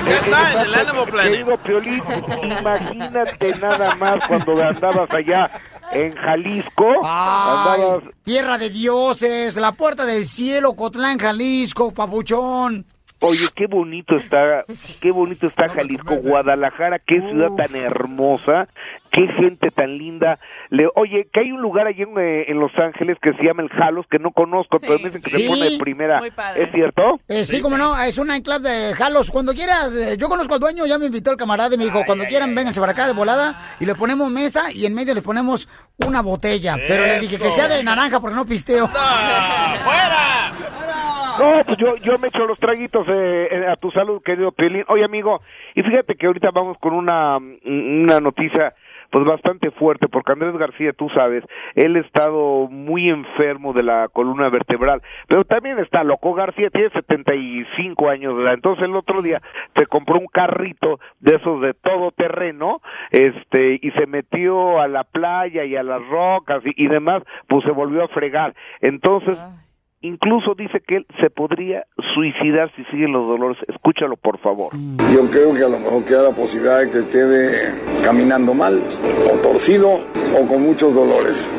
Ya 0.07 0.17
está 0.17 0.53
en 0.53 0.59
el 0.61 0.73
Animal 0.73 1.09
Planet. 1.09 1.31
Querido 1.31 1.57
Piolín, 1.57 2.03
imagínate 2.59 3.55
nada 3.59 3.95
más 3.95 4.19
cuando 4.29 4.63
andabas 4.63 5.11
allá 5.11 5.51
en 5.91 6.15
Jalisco, 6.15 6.85
Ay, 7.03 7.81
andabas 7.81 8.03
tierra 8.23 8.57
de 8.57 8.69
dioses, 8.69 9.57
la 9.57 9.73
puerta 9.73 10.05
del 10.05 10.25
cielo, 10.25 10.73
Cotlán, 10.73 11.17
Jalisco, 11.17 11.91
papuchón. 11.91 12.85
Oye, 13.21 13.47
qué 13.55 13.67
bonito 13.67 14.15
está, 14.15 14.63
qué 15.01 15.11
bonito 15.11 15.47
está 15.47 15.67
Jalisco, 15.67 16.15
Guadalajara, 16.17 16.99
qué 16.99 17.19
ciudad 17.19 17.49
tan 17.57 17.75
hermosa, 17.75 18.69
qué 19.11 19.27
gente 19.37 19.71
tan 19.71 19.97
linda. 19.97 20.39
Le, 20.69 20.87
oye, 20.95 21.27
que 21.33 21.41
hay 21.41 21.51
un 21.51 21.61
lugar 21.61 21.85
allí 21.87 22.03
en, 22.03 22.17
eh, 22.17 22.45
en 22.47 22.59
Los 22.59 22.71
Ángeles 22.79 23.17
que 23.21 23.33
se 23.33 23.43
llama 23.43 23.63
el 23.63 23.69
Jalos, 23.69 24.05
que 24.09 24.19
no 24.19 24.31
conozco, 24.31 24.79
pero 24.79 24.93
me 24.99 25.09
dicen 25.09 25.21
que 25.21 25.31
Sí. 25.31 25.43
se 25.43 25.49
pone 25.49 25.69
de 25.69 25.77
primera. 25.79 26.19
Muy 26.19 26.31
padre. 26.31 26.63
¿Es 26.63 26.71
cierto? 26.71 27.19
Eh, 27.27 27.43
sí, 27.43 27.59
como 27.59 27.77
no, 27.77 27.99
es 28.01 28.17
un 28.17 28.27
nightclub 28.27 28.61
de 28.61 28.93
Jalos. 28.95 29.31
Cuando 29.31 29.53
quieras, 29.53 29.93
eh, 29.93 30.15
yo 30.17 30.29
conozco 30.29 30.53
al 30.53 30.61
dueño, 30.61 30.85
ya 30.85 30.97
me 30.97 31.07
invitó 31.07 31.31
el 31.31 31.37
camarada 31.37 31.75
y 31.75 31.77
me 31.77 31.83
dijo, 31.85 32.01
cuando 32.05 32.23
quieran, 32.25 32.55
vénganse 32.55 32.79
para 32.79 32.93
acá 32.93 33.05
de 33.05 33.13
volada 33.13 33.53
y 33.81 33.85
le 33.85 33.95
ponemos 33.95 34.31
mesa 34.31 34.71
y 34.71 34.85
en 34.85 34.95
medio 34.95 35.13
le 35.13 35.21
ponemos 35.21 35.67
una 36.07 36.21
botella. 36.21 36.77
Pero 36.87 37.05
le 37.05 37.19
dije 37.19 37.37
que 37.37 37.51
sea 37.51 37.67
de 37.67 37.83
naranja 37.83 38.21
porque 38.21 38.35
no 38.37 38.45
pisteo. 38.45 38.87
¡Fuera! 39.83 40.53
No, 41.39 41.63
pues 41.63 41.77
yo, 41.77 41.95
yo 41.95 42.17
me 42.19 42.27
echo 42.27 42.45
los 42.45 42.59
traguitos 42.59 43.07
eh, 43.07 43.47
eh, 43.49 43.65
a 43.65 43.77
tu 43.77 43.89
salud, 43.91 44.21
querido 44.21 44.51
Pelín. 44.51 44.83
Oye, 44.89 45.05
amigo, 45.05 45.39
y 45.73 45.81
fíjate 45.83 46.15
que 46.15 46.27
ahorita 46.27 46.51
vamos 46.51 46.77
con 46.79 46.93
una, 46.93 47.39
mm, 47.39 48.03
una 48.03 48.19
noticia 48.19 48.73
pues 49.09 49.23
bastante 49.25 49.71
fuerte, 49.71 50.09
porque 50.09 50.33
Andrés 50.33 50.57
García, 50.57 50.91
tú 50.91 51.09
sabes, 51.09 51.45
él 51.75 51.95
ha 51.95 51.99
estado 52.01 52.67
muy 52.67 53.09
enfermo 53.09 53.71
de 53.71 53.83
la 53.83 54.09
columna 54.09 54.49
vertebral, 54.49 55.01
pero 55.27 55.45
también 55.45 55.79
está 55.79 56.03
loco 56.03 56.33
García, 56.33 56.69
tiene 56.69 56.89
75 56.89 58.09
años 58.09 58.35
de 58.35 58.43
edad, 58.43 58.53
entonces 58.53 58.83
el 58.83 58.95
otro 58.95 59.21
día 59.21 59.41
se 59.75 59.87
compró 59.87 60.19
un 60.19 60.27
carrito 60.27 60.99
de 61.21 61.37
esos 61.37 61.61
de 61.61 61.73
todo 61.73 62.11
terreno, 62.11 62.81
este, 63.09 63.79
y 63.81 63.89
se 63.91 64.05
metió 64.05 64.79
a 64.79 64.87
la 64.87 65.05
playa 65.05 65.63
y 65.63 65.75
a 65.75 65.83
las 65.83 66.05
rocas 66.07 66.61
y 66.63 66.87
demás, 66.87 67.23
pues 67.47 67.63
se 67.63 67.71
volvió 67.71 68.03
a 68.03 68.09
fregar. 68.09 68.53
Entonces, 68.81 69.39
Incluso 70.01 70.55
dice 70.55 70.81
que 70.87 70.97
él 70.97 71.05
se 71.19 71.29
podría 71.29 71.85
suicidar 72.13 72.71
si 72.75 72.85
siguen 72.85 73.11
los 73.11 73.27
dolores. 73.27 73.57
Escúchalo, 73.67 74.15
por 74.15 74.39
favor. 74.39 74.71
Yo 75.13 75.29
creo 75.29 75.53
que 75.53 75.63
a 75.63 75.67
lo 75.67 75.77
mejor 75.77 76.05
queda 76.05 76.23
la 76.23 76.31
posibilidad 76.31 76.79
de 76.79 76.89
que 76.89 77.05
quede 77.07 77.73
caminando 78.01 78.53
mal, 78.53 78.81
o 79.29 79.37
torcido, 79.39 79.99
o 80.39 80.47
con 80.47 80.63
muchos 80.63 80.93
dolores. 80.93 81.49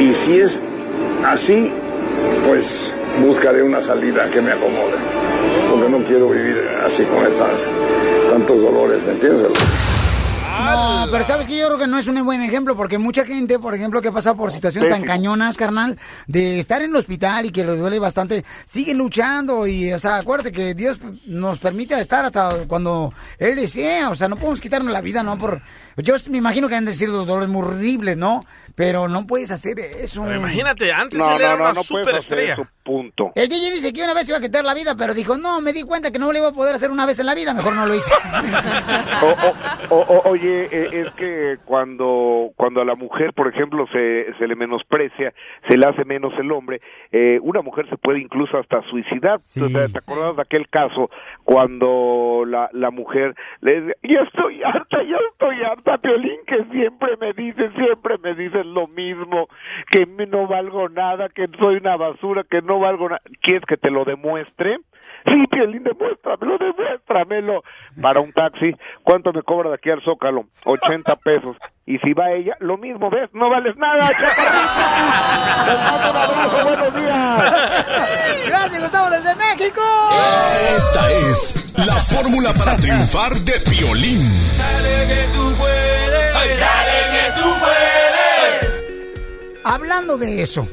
Y 0.00 0.12
si 0.14 0.40
es 0.40 0.60
así, 1.24 1.70
pues 2.44 2.92
buscaré 3.24 3.62
una 3.62 3.82
salida 3.82 4.28
que 4.30 4.42
me 4.42 4.50
acomode. 4.50 4.96
Porque 5.70 5.88
no 5.88 5.98
quiero 5.98 6.30
vivir 6.30 6.56
así 6.84 7.04
con 7.04 7.24
estas, 7.24 7.68
tantos 8.32 8.62
dolores, 8.62 9.04
¿me 9.04 9.12
entiendes? 9.12 9.97
No, 10.70 11.06
pero 11.10 11.24
sabes 11.24 11.46
que 11.46 11.56
yo 11.56 11.66
creo 11.66 11.78
que 11.78 11.86
no 11.86 11.98
es 11.98 12.06
un 12.06 12.24
buen 12.24 12.42
ejemplo 12.42 12.76
porque 12.76 12.98
mucha 12.98 13.24
gente, 13.24 13.58
por 13.58 13.74
ejemplo, 13.74 14.02
que 14.02 14.12
pasa 14.12 14.34
por 14.34 14.50
situaciones 14.52 14.90
tan 14.90 15.02
cañonas, 15.04 15.56
carnal, 15.56 15.98
de 16.26 16.58
estar 16.58 16.82
en 16.82 16.90
el 16.90 16.96
hospital 16.96 17.46
y 17.46 17.50
que 17.50 17.64
les 17.64 17.78
duele 17.78 17.98
bastante, 17.98 18.44
siguen 18.64 18.98
luchando 18.98 19.66
y, 19.66 19.92
o 19.92 19.98
sea, 19.98 20.16
acuérdate 20.16 20.52
que 20.52 20.74
Dios 20.74 20.98
nos 21.26 21.58
permite 21.58 21.98
estar 21.98 22.24
hasta 22.24 22.50
cuando 22.66 23.12
Él 23.38 23.56
desea, 23.56 24.10
o 24.10 24.14
sea, 24.14 24.28
no 24.28 24.36
podemos 24.36 24.60
quitarnos 24.60 24.92
la 24.92 25.00
vida, 25.00 25.22
¿no? 25.22 25.38
Por, 25.38 25.62
yo 25.96 26.14
me 26.30 26.38
imagino 26.38 26.68
que 26.68 26.76
han 26.76 26.84
de 26.84 26.94
ser 26.94 27.08
los 27.08 27.26
dolores 27.26 27.48
muy 27.48 27.62
horribles, 27.62 28.16
¿no? 28.16 28.44
Pero 28.74 29.08
no 29.08 29.26
puedes 29.26 29.50
hacer 29.50 29.78
eso. 29.80 30.22
Pero 30.22 30.36
imagínate, 30.36 30.92
antes 30.92 31.18
No, 31.18 31.34
él 31.34 31.40
era 31.42 31.56
no, 31.56 31.64
no, 31.64 31.70
una 31.72 31.82
superestrella. 31.82 32.52
eso, 32.52 32.66
punto. 32.84 33.32
El 33.34 33.48
DJ 33.48 33.72
dice 33.72 33.92
que 33.92 34.04
una 34.04 34.14
vez 34.14 34.28
iba 34.28 34.38
a 34.38 34.40
quitar 34.40 34.64
la 34.64 34.74
vida, 34.74 34.94
pero 34.96 35.14
dijo, 35.14 35.36
no, 35.36 35.60
me 35.60 35.72
di 35.72 35.82
cuenta 35.82 36.12
que 36.12 36.18
no 36.20 36.30
lo 36.32 36.38
iba 36.38 36.48
a 36.48 36.52
poder 36.52 36.76
hacer 36.76 36.90
una 36.92 37.04
vez 37.04 37.18
en 37.18 37.26
la 37.26 37.34
vida, 37.34 37.54
mejor 37.54 37.74
no 37.74 37.86
lo 37.86 37.94
hice. 37.94 38.12
O- 39.90 39.94
o- 39.96 40.00
o- 40.00 40.30
oye, 40.30 40.57
eh, 40.70 41.00
es 41.00 41.10
que 41.12 41.58
cuando 41.64 42.50
cuando 42.56 42.80
a 42.80 42.84
la 42.84 42.94
mujer, 42.94 43.32
por 43.32 43.48
ejemplo, 43.48 43.86
se, 43.92 44.32
se 44.38 44.46
le 44.46 44.56
menosprecia, 44.56 45.32
se 45.68 45.76
le 45.76 45.86
hace 45.86 46.04
menos 46.04 46.32
el 46.38 46.50
hombre, 46.52 46.80
eh, 47.12 47.38
una 47.42 47.62
mujer 47.62 47.88
se 47.88 47.96
puede 47.96 48.20
incluso 48.20 48.58
hasta 48.58 48.82
suicidar. 48.82 49.38
¿Te, 49.54 49.98
acordás 49.98 50.36
de 50.36 50.42
aquel 50.42 50.68
caso 50.68 51.10
cuando 51.44 52.44
la, 52.46 52.68
la 52.72 52.90
mujer 52.90 53.34
le 53.60 53.80
dice, 53.80 53.96
yo 54.02 54.20
estoy 54.20 54.62
harta, 54.62 55.02
yo 55.02 55.16
estoy 55.32 55.62
harta, 55.62 55.98
Piolín, 55.98 56.40
que 56.46 56.64
siempre 56.72 57.16
me 57.20 57.32
dicen, 57.32 57.72
siempre 57.74 58.18
me 58.18 58.34
dicen 58.34 58.74
lo 58.74 58.86
mismo, 58.88 59.48
que 59.90 60.06
no 60.26 60.46
valgo 60.46 60.88
nada, 60.88 61.28
que 61.28 61.46
soy 61.58 61.76
una 61.76 61.96
basura, 61.96 62.44
que 62.48 62.62
no 62.62 62.78
valgo 62.80 63.08
nada. 63.08 63.22
¿Quieres 63.42 63.64
que 63.66 63.76
te 63.76 63.90
lo 63.90 64.04
demuestre? 64.04 64.78
Sí, 65.28 65.46
Piolín, 65.50 65.84
demuéstramelo, 65.84 66.58
demuéstramelo. 66.58 67.62
Para 68.00 68.20
un 68.20 68.32
taxi, 68.32 68.74
¿cuánto 69.02 69.32
me 69.32 69.42
cobra 69.42 69.70
de 69.70 69.76
aquí 69.76 69.90
al 69.90 70.02
Zócalo? 70.02 70.44
80 70.64 71.16
pesos. 71.16 71.56
Y 71.86 71.98
si 71.98 72.12
va 72.12 72.30
ella, 72.32 72.56
lo 72.60 72.76
mismo, 72.78 73.10
¿ves? 73.10 73.28
No 73.32 73.50
vales 73.50 73.76
nada, 73.76 74.08
chaparrita. 74.08 75.66
Les 75.66 75.78
mando 75.84 76.10
un 76.10 76.16
abrazo, 76.16 76.64
buenos 76.64 76.94
días. 76.94 78.46
Gracias, 78.46 78.80
Gustavo, 78.82 79.10
desde 79.10 79.36
México. 79.36 79.82
Esta 80.76 81.10
es 81.10 81.76
la 81.86 81.94
fórmula 81.94 82.52
para 82.58 82.76
triunfar 82.76 83.32
de 83.32 83.52
Piolín. 83.70 84.24
Dale 84.58 85.06
que 85.08 85.28
tú 85.34 85.54
puedes. 85.58 86.58
Dale 86.58 86.98
que 87.12 87.40
tú 87.40 87.48
puedes. 87.60 88.78
Hablando 89.64 90.16
de 90.16 90.42
eso, 90.42 90.68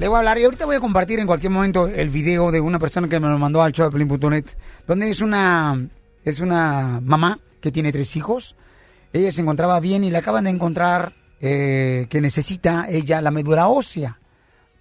le 0.00 0.08
voy 0.08 0.14
a 0.14 0.18
hablar 0.20 0.38
y 0.38 0.44
ahorita 0.44 0.64
voy 0.64 0.76
a 0.76 0.80
compartir 0.80 1.18
en 1.18 1.26
cualquier 1.26 1.52
momento 1.52 1.86
el 1.86 2.08
video 2.08 2.50
de 2.50 2.58
una 2.58 2.78
persona 2.78 3.06
que 3.06 3.20
me 3.20 3.28
lo 3.28 3.38
mandó 3.38 3.60
al 3.60 3.72
show 3.72 3.84
de 3.84 3.92
Pelín.net, 3.92 4.46
donde 4.86 5.10
es 5.10 5.20
una, 5.20 5.88
es 6.24 6.40
una 6.40 7.00
mamá 7.02 7.38
que 7.60 7.70
tiene 7.70 7.92
tres 7.92 8.16
hijos. 8.16 8.56
Ella 9.12 9.30
se 9.30 9.42
encontraba 9.42 9.78
bien 9.78 10.02
y 10.02 10.10
le 10.10 10.16
acaban 10.16 10.44
de 10.44 10.50
encontrar 10.50 11.12
eh, 11.42 12.06
que 12.08 12.22
necesita 12.22 12.86
ella 12.88 13.20
la 13.20 13.30
médula 13.30 13.68
ósea 13.68 14.18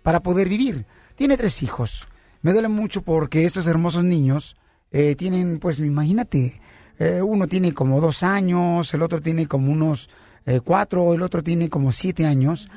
para 0.04 0.24
poder 0.24 0.48
vivir. 0.48 0.86
Tiene 1.16 1.36
tres 1.36 1.64
hijos. 1.64 2.08
Me 2.42 2.54
duele 2.54 2.70
mucho 2.70 3.02
porque 3.02 3.44
estos 3.44 3.68
hermosos 3.68 4.06
niños 4.06 4.56
eh, 4.94 5.16
tienen, 5.16 5.60
pues 5.60 5.80
imagínate, 5.80 6.62
eh, 6.98 7.22
uno 7.22 7.46
tiene 7.50 7.74
como 7.74 8.00
dos 8.00 8.24
años, 8.24 8.94
el 8.94 9.02
otro 9.02 9.20
tiene 9.20 9.48
como 9.48 9.70
unos 9.70 10.10
cuatro, 10.64 11.14
el 11.14 11.22
otro 11.22 11.44
tiene 11.44 11.70
como 11.70 11.92
siete 11.92 12.26
años. 12.26 12.70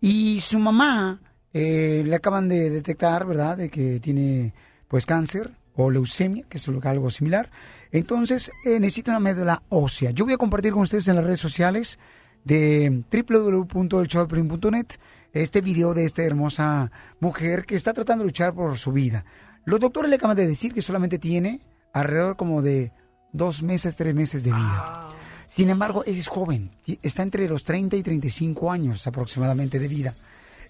Y 0.00 0.40
su 0.40 0.58
mamá 0.58 1.20
eh, 1.52 2.02
le 2.04 2.14
acaban 2.14 2.48
de 2.48 2.70
detectar, 2.70 3.26
¿verdad?, 3.26 3.56
de 3.56 3.70
que 3.70 4.00
tiene 4.00 4.54
pues 4.88 5.06
cáncer 5.06 5.52
o 5.74 5.90
leucemia, 5.90 6.44
que 6.48 6.58
es 6.58 6.68
algo 6.68 7.10
similar. 7.10 7.50
Entonces 7.92 8.50
eh, 8.64 8.78
necesita 8.80 9.12
una 9.12 9.20
médula 9.20 9.62
ósea. 9.68 10.10
Yo 10.10 10.24
voy 10.24 10.34
a 10.34 10.38
compartir 10.38 10.72
con 10.72 10.82
ustedes 10.82 11.08
en 11.08 11.16
las 11.16 11.24
redes 11.24 11.40
sociales 11.40 11.98
de 12.44 13.02
www.elshowdepiolín.net 13.10 14.86
este 15.32 15.60
video 15.60 15.94
de 15.94 16.04
esta 16.04 16.22
hermosa 16.22 16.90
mujer 17.20 17.64
que 17.64 17.76
está 17.76 17.92
tratando 17.92 18.24
de 18.24 18.28
luchar 18.28 18.54
por 18.54 18.76
su 18.78 18.92
vida. 18.92 19.24
Los 19.64 19.80
doctores 19.80 20.10
le 20.10 20.16
acaban 20.16 20.36
de 20.36 20.46
decir 20.46 20.72
que 20.72 20.82
solamente 20.82 21.18
tiene 21.18 21.60
alrededor 21.92 22.36
como 22.36 22.62
de 22.62 22.92
dos 23.32 23.62
meses, 23.62 23.96
tres 23.96 24.14
meses 24.14 24.42
de 24.42 24.52
vida. 24.52 25.08
Sin 25.46 25.68
embargo, 25.68 26.04
es 26.04 26.28
joven, 26.28 26.70
está 27.02 27.22
entre 27.22 27.48
los 27.48 27.64
30 27.64 27.96
y 27.96 28.02
35 28.02 28.70
años 28.70 29.06
aproximadamente 29.06 29.78
de 29.78 29.88
vida. 29.88 30.14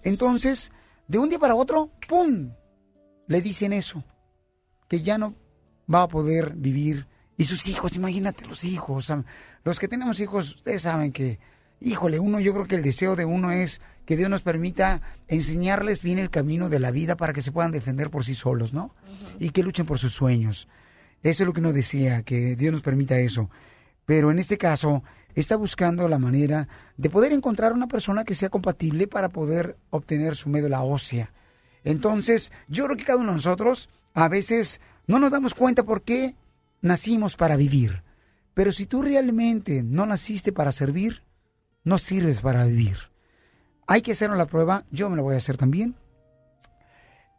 Entonces, 0.03 0.71
de 1.07 1.19
un 1.19 1.29
día 1.29 1.39
para 1.39 1.55
otro, 1.55 1.91
¡pum! 2.07 2.51
Le 3.27 3.41
dicen 3.41 3.73
eso, 3.73 4.03
que 4.87 5.01
ya 5.01 5.17
no 5.17 5.35
va 5.93 6.03
a 6.03 6.07
poder 6.07 6.53
vivir. 6.55 7.07
Y 7.37 7.45
sus 7.45 7.67
hijos, 7.67 7.95
imagínate 7.95 8.45
los 8.45 8.63
hijos, 8.63 9.11
los 9.63 9.79
que 9.79 9.87
tenemos 9.87 10.19
hijos, 10.19 10.55
ustedes 10.55 10.83
saben 10.83 11.11
que, 11.11 11.39
híjole, 11.79 12.19
uno, 12.19 12.39
yo 12.39 12.53
creo 12.53 12.67
que 12.67 12.75
el 12.75 12.83
deseo 12.83 13.15
de 13.15 13.25
uno 13.25 13.51
es 13.51 13.81
que 14.05 14.15
Dios 14.15 14.29
nos 14.29 14.41
permita 14.41 15.01
enseñarles 15.27 16.01
bien 16.01 16.19
el 16.19 16.29
camino 16.29 16.69
de 16.69 16.79
la 16.79 16.91
vida 16.91 17.17
para 17.17 17.33
que 17.33 17.41
se 17.41 17.51
puedan 17.51 17.71
defender 17.71 18.09
por 18.09 18.25
sí 18.25 18.35
solos, 18.35 18.73
¿no? 18.73 18.93
Y 19.39 19.49
que 19.49 19.63
luchen 19.63 19.85
por 19.85 19.97
sus 19.97 20.13
sueños. 20.13 20.67
Eso 21.23 21.43
es 21.43 21.47
lo 21.47 21.53
que 21.53 21.61
uno 21.61 21.73
desea, 21.73 22.23
que 22.23 22.55
Dios 22.55 22.73
nos 22.73 22.81
permita 22.81 23.17
eso. 23.19 23.49
Pero 24.05 24.31
en 24.31 24.39
este 24.39 24.57
caso, 24.57 25.03
está 25.35 25.55
buscando 25.55 26.07
la 26.07 26.19
manera 26.19 26.67
de 26.97 27.09
poder 27.09 27.33
encontrar 27.33 27.73
una 27.73 27.87
persona 27.87 28.23
que 28.23 28.35
sea 28.35 28.49
compatible 28.49 29.07
para 29.07 29.29
poder 29.29 29.77
obtener 29.89 30.35
su 30.35 30.49
médula 30.49 30.83
ósea. 30.83 31.31
Entonces, 31.83 32.51
yo 32.67 32.85
creo 32.85 32.97
que 32.97 33.05
cada 33.05 33.19
uno 33.19 33.29
de 33.29 33.35
nosotros 33.35 33.89
a 34.13 34.27
veces 34.27 34.81
no 35.07 35.19
nos 35.19 35.31
damos 35.31 35.53
cuenta 35.53 35.83
por 35.83 36.03
qué 36.03 36.35
nacimos 36.81 37.35
para 37.35 37.55
vivir. 37.55 38.03
Pero 38.53 38.71
si 38.71 38.85
tú 38.85 39.01
realmente 39.01 39.83
no 39.83 40.05
naciste 40.05 40.51
para 40.51 40.71
servir, 40.71 41.23
no 41.83 41.97
sirves 41.97 42.41
para 42.41 42.65
vivir. 42.65 42.97
Hay 43.87 44.01
que 44.01 44.11
hacernos 44.11 44.37
la 44.37 44.45
prueba, 44.45 44.85
yo 44.91 45.09
me 45.09 45.15
la 45.15 45.21
voy 45.21 45.35
a 45.35 45.37
hacer 45.37 45.57
también. 45.57 45.95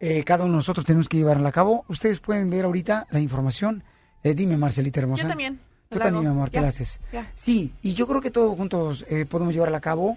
Eh, 0.01 0.25
cada 0.25 0.45
uno 0.45 0.55
de 0.55 0.57
nosotros 0.57 0.85
tenemos 0.85 1.09
que 1.09 1.19
llevarla 1.19 1.51
a 1.51 1.53
cabo. 1.53 1.85
Ustedes 1.89 2.19
pueden 2.19 2.51
ver 2.51 2.65
ahorita 2.65 3.07
la 3.11 3.21
información. 3.21 3.85
Eh, 4.25 4.35
dime, 4.35 4.57
Marcelita 4.57 5.01
hermosa. 5.01 5.23
Yo 5.23 5.29
también. 5.29 5.61
Tú 5.93 5.99
también, 5.99 6.25
mi 6.25 6.31
amor, 6.31 6.51
te 6.51 6.61
la 6.61 6.69
haces. 6.69 7.01
ya. 7.13 7.31
Sí, 7.35 7.73
y 7.83 7.95
yo 7.95 8.07
creo 8.07 8.21
que 8.21 8.31
todos 8.31 8.57
juntos 8.57 9.05
eh, 9.09 9.27
podemos 9.27 9.55
llevarla 9.55 9.79
a 9.79 9.81
cabo. 9.81 10.17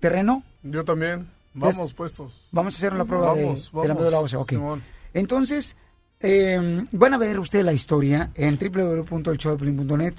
¿Terreno? 0.00 0.42
Yo 0.62 0.84
también. 0.84 1.28
Vamos 1.54 1.92
puestos. 1.94 2.48
Vamos 2.50 2.74
a 2.74 2.76
hacer 2.78 2.94
la 2.94 3.04
prueba 3.04 3.34
de- 3.34 3.44
Vamos, 3.44 3.70
de, 3.72 3.88
la 3.88 3.94
médula 3.94 4.18
ósea. 4.18 4.38
Ok. 4.40 4.50
Simón. 4.50 4.82
Entonces, 5.12 5.76
eh, 6.20 6.84
van 6.90 7.14
a 7.14 7.18
ver 7.18 7.38
ustedes 7.38 7.64
la 7.64 7.72
historia 7.72 8.30
en 8.34 8.58
www.elshowdepiolín.net. 8.58 10.14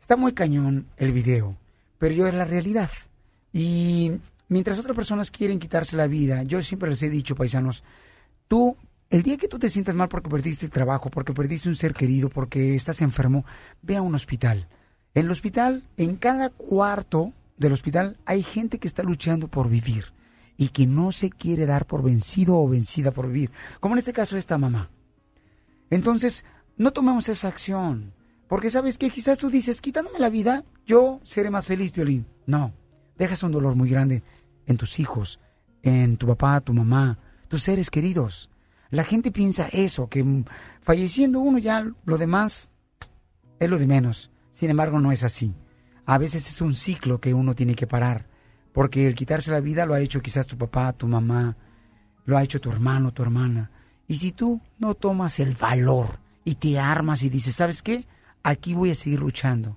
Está 0.00 0.16
muy 0.16 0.32
cañón 0.32 0.86
el 0.96 1.12
video, 1.12 1.56
pero 1.98 2.14
yo 2.14 2.26
es 2.26 2.34
la 2.34 2.44
realidad. 2.44 2.90
Y 3.52 4.12
mientras 4.48 4.78
otras 4.78 4.94
personas 4.96 5.30
quieren 5.30 5.58
quitarse 5.58 5.96
la 5.96 6.06
vida, 6.06 6.42
yo 6.42 6.62
siempre 6.62 6.90
les 6.90 7.02
he 7.02 7.08
dicho, 7.10 7.34
paisanos, 7.34 7.82
tú, 8.46 8.76
el 9.10 9.22
día 9.22 9.36
que 9.36 9.48
tú 9.48 9.58
te 9.58 9.70
sientas 9.70 9.94
mal 9.94 10.08
porque 10.08 10.28
perdiste 10.28 10.66
el 10.66 10.72
trabajo, 10.72 11.10
porque 11.10 11.32
perdiste 11.32 11.68
un 11.68 11.76
ser 11.76 11.94
querido, 11.94 12.28
porque 12.28 12.74
estás 12.74 13.00
enfermo, 13.00 13.44
ve 13.82 13.96
a 13.96 14.02
un 14.02 14.14
hospital. 14.14 14.68
En 15.14 15.26
el 15.26 15.30
hospital, 15.30 15.84
en 15.96 16.16
cada 16.16 16.50
cuarto 16.50 17.32
del 17.56 17.72
hospital, 17.72 18.18
hay 18.26 18.42
gente 18.42 18.78
que 18.78 18.86
está 18.86 19.02
luchando 19.02 19.48
por 19.48 19.68
vivir 19.68 20.12
y 20.56 20.68
que 20.68 20.86
no 20.86 21.12
se 21.12 21.30
quiere 21.30 21.66
dar 21.66 21.86
por 21.86 22.02
vencido 22.02 22.58
o 22.58 22.68
vencida 22.68 23.10
por 23.10 23.28
vivir. 23.28 23.50
Como 23.80 23.94
en 23.94 24.00
este 24.00 24.12
caso 24.12 24.36
esta 24.36 24.58
mamá. 24.58 24.90
Entonces, 25.88 26.44
no 26.76 26.92
tomemos 26.92 27.28
esa 27.28 27.48
acción. 27.48 28.12
Porque 28.48 28.70
sabes 28.70 28.98
que 28.98 29.10
quizás 29.10 29.38
tú 29.38 29.50
dices, 29.50 29.80
quitándome 29.80 30.18
la 30.18 30.30
vida, 30.30 30.64
yo 30.86 31.20
seré 31.22 31.50
más 31.50 31.66
feliz, 31.66 31.92
Violín. 31.92 32.26
No, 32.46 32.72
dejas 33.16 33.42
un 33.42 33.52
dolor 33.52 33.74
muy 33.74 33.90
grande 33.90 34.22
en 34.66 34.76
tus 34.76 34.98
hijos, 34.98 35.38
en 35.82 36.16
tu 36.16 36.26
papá, 36.26 36.60
tu 36.60 36.72
mamá, 36.72 37.18
tus 37.48 37.62
seres 37.62 37.90
queridos. 37.90 38.50
La 38.90 39.04
gente 39.04 39.30
piensa 39.30 39.68
eso, 39.72 40.08
que 40.08 40.44
falleciendo 40.80 41.40
uno 41.40 41.58
ya 41.58 41.86
lo 42.04 42.18
demás 42.18 42.70
es 43.58 43.68
lo 43.68 43.78
de 43.78 43.86
menos. 43.86 44.30
Sin 44.50 44.70
embargo, 44.70 45.00
no 45.00 45.12
es 45.12 45.22
así. 45.22 45.54
A 46.06 46.18
veces 46.18 46.48
es 46.48 46.60
un 46.60 46.74
ciclo 46.74 47.20
que 47.20 47.34
uno 47.34 47.54
tiene 47.54 47.74
que 47.74 47.86
parar. 47.86 48.26
Porque 48.72 49.06
el 49.06 49.14
quitarse 49.14 49.50
la 49.50 49.60
vida 49.60 49.86
lo 49.86 49.94
ha 49.94 50.00
hecho 50.00 50.22
quizás 50.22 50.46
tu 50.46 50.56
papá, 50.56 50.92
tu 50.92 51.06
mamá, 51.06 51.56
lo 52.24 52.36
ha 52.36 52.42
hecho 52.42 52.60
tu 52.60 52.70
hermano, 52.70 53.12
tu 53.12 53.22
hermana. 53.22 53.70
Y 54.06 54.16
si 54.16 54.32
tú 54.32 54.60
no 54.78 54.94
tomas 54.94 55.38
el 55.40 55.54
valor 55.54 56.20
y 56.44 56.54
te 56.54 56.78
armas 56.78 57.22
y 57.22 57.28
dices, 57.28 57.56
¿sabes 57.56 57.82
qué? 57.82 58.06
Aquí 58.42 58.72
voy 58.72 58.90
a 58.90 58.94
seguir 58.94 59.20
luchando. 59.20 59.76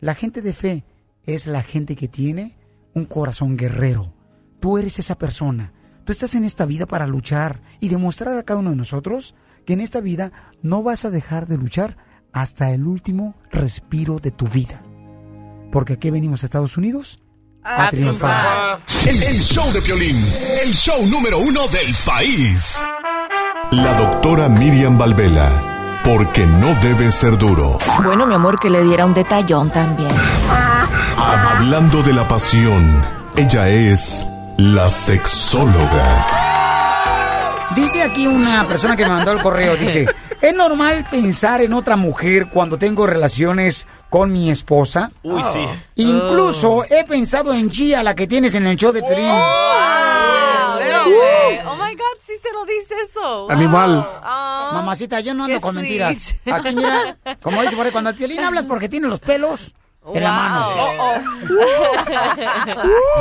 La 0.00 0.14
gente 0.14 0.42
de 0.42 0.52
fe 0.52 0.84
es 1.24 1.46
la 1.46 1.62
gente 1.62 1.96
que 1.96 2.06
tiene 2.06 2.56
un 2.94 3.06
corazón 3.06 3.56
guerrero. 3.56 4.12
Tú 4.60 4.78
eres 4.78 4.98
esa 4.98 5.16
persona. 5.16 5.72
Tú 6.04 6.12
estás 6.12 6.34
en 6.34 6.44
esta 6.44 6.66
vida 6.66 6.84
para 6.84 7.06
luchar 7.06 7.62
y 7.80 7.88
demostrar 7.88 8.36
a 8.36 8.42
cada 8.42 8.60
uno 8.60 8.70
de 8.70 8.76
nosotros 8.76 9.34
que 9.66 9.72
en 9.72 9.80
esta 9.80 10.00
vida 10.00 10.32
no 10.62 10.82
vas 10.82 11.06
a 11.06 11.10
dejar 11.10 11.46
de 11.46 11.56
luchar 11.56 11.96
hasta 12.32 12.72
el 12.72 12.86
último 12.86 13.36
respiro 13.50 14.18
de 14.18 14.30
tu 14.30 14.46
vida. 14.46 14.82
Porque 15.72 15.94
aquí 15.94 16.10
venimos 16.10 16.42
a 16.42 16.46
Estados 16.46 16.76
Unidos 16.76 17.20
a, 17.62 17.88
triunfar. 17.88 18.80
El, 19.06 19.22
el 19.22 19.40
show 19.40 19.72
de 19.72 19.80
Piolín, 19.80 20.16
el 20.62 20.72
show 20.74 21.06
número 21.06 21.38
uno 21.38 21.66
del 21.68 21.94
país. 22.04 22.84
La 23.70 23.94
doctora 23.94 24.50
Miriam 24.50 24.98
Valvela, 24.98 26.02
porque 26.04 26.46
no 26.46 26.74
debe 26.82 27.10
ser 27.10 27.38
duro. 27.38 27.78
Bueno, 28.02 28.26
mi 28.26 28.34
amor, 28.34 28.60
que 28.60 28.68
le 28.68 28.84
diera 28.84 29.06
un 29.06 29.14
detallón 29.14 29.70
también. 29.72 30.10
Hablando 31.16 32.02
de 32.02 32.12
la 32.12 32.28
pasión, 32.28 33.02
ella 33.36 33.68
es 33.68 34.26
la 34.58 34.88
sexóloga. 34.88 36.26
Dice 37.74 38.02
aquí 38.02 38.26
una 38.26 38.66
persona 38.68 38.96
que 38.96 39.04
me 39.04 39.10
mandó 39.10 39.32
el 39.32 39.42
correo, 39.42 39.76
dice, 39.80 40.06
¿es 40.40 40.54
normal 40.54 41.04
pensar 41.10 41.60
en 41.62 41.72
otra 41.72 41.96
mujer 41.96 42.48
cuando 42.48 42.78
tengo 42.78 43.06
relaciones 43.06 43.86
con 44.10 44.32
mi 44.32 44.50
esposa? 44.50 45.10
Uy, 45.22 45.42
sí. 45.52 45.66
Incluso 45.96 46.84
he 46.84 47.04
pensado 47.04 47.52
en 47.52 47.70
Gia, 47.70 48.02
la 48.02 48.14
que 48.14 48.26
tienes 48.26 48.54
en 48.54 48.66
el 48.66 48.76
show 48.76 48.92
de 48.92 49.02
Piolín. 49.02 49.26
Güey, 51.04 51.58
Oh 51.66 51.76
my 51.76 51.94
God, 51.94 52.16
sí 52.26 52.32
se 52.42 52.50
lo 52.52 52.64
dice 52.64 52.94
eso. 53.08 53.50
Animal. 53.50 54.08
Ah, 54.22 54.70
Mamacita, 54.74 55.20
yo 55.20 55.34
no 55.34 55.44
ando 55.44 55.56
qué 55.56 55.60
con 55.60 55.74
sweet. 55.74 55.82
mentiras. 55.84 56.34
Aquí 56.52 56.74
mira, 56.74 57.16
como 57.42 57.60
dice 57.62 57.76
por 57.76 57.84
ahí, 57.86 57.92
cuando 57.92 58.10
el 58.10 58.16
Piolín 58.16 58.40
hablas 58.40 58.64
porque 58.64 58.88
tiene 58.88 59.06
los 59.08 59.20
pelos 59.20 59.72
en 60.12 60.22
la 60.22 60.32
mano. 60.32 60.72
Oh, 60.98 61.14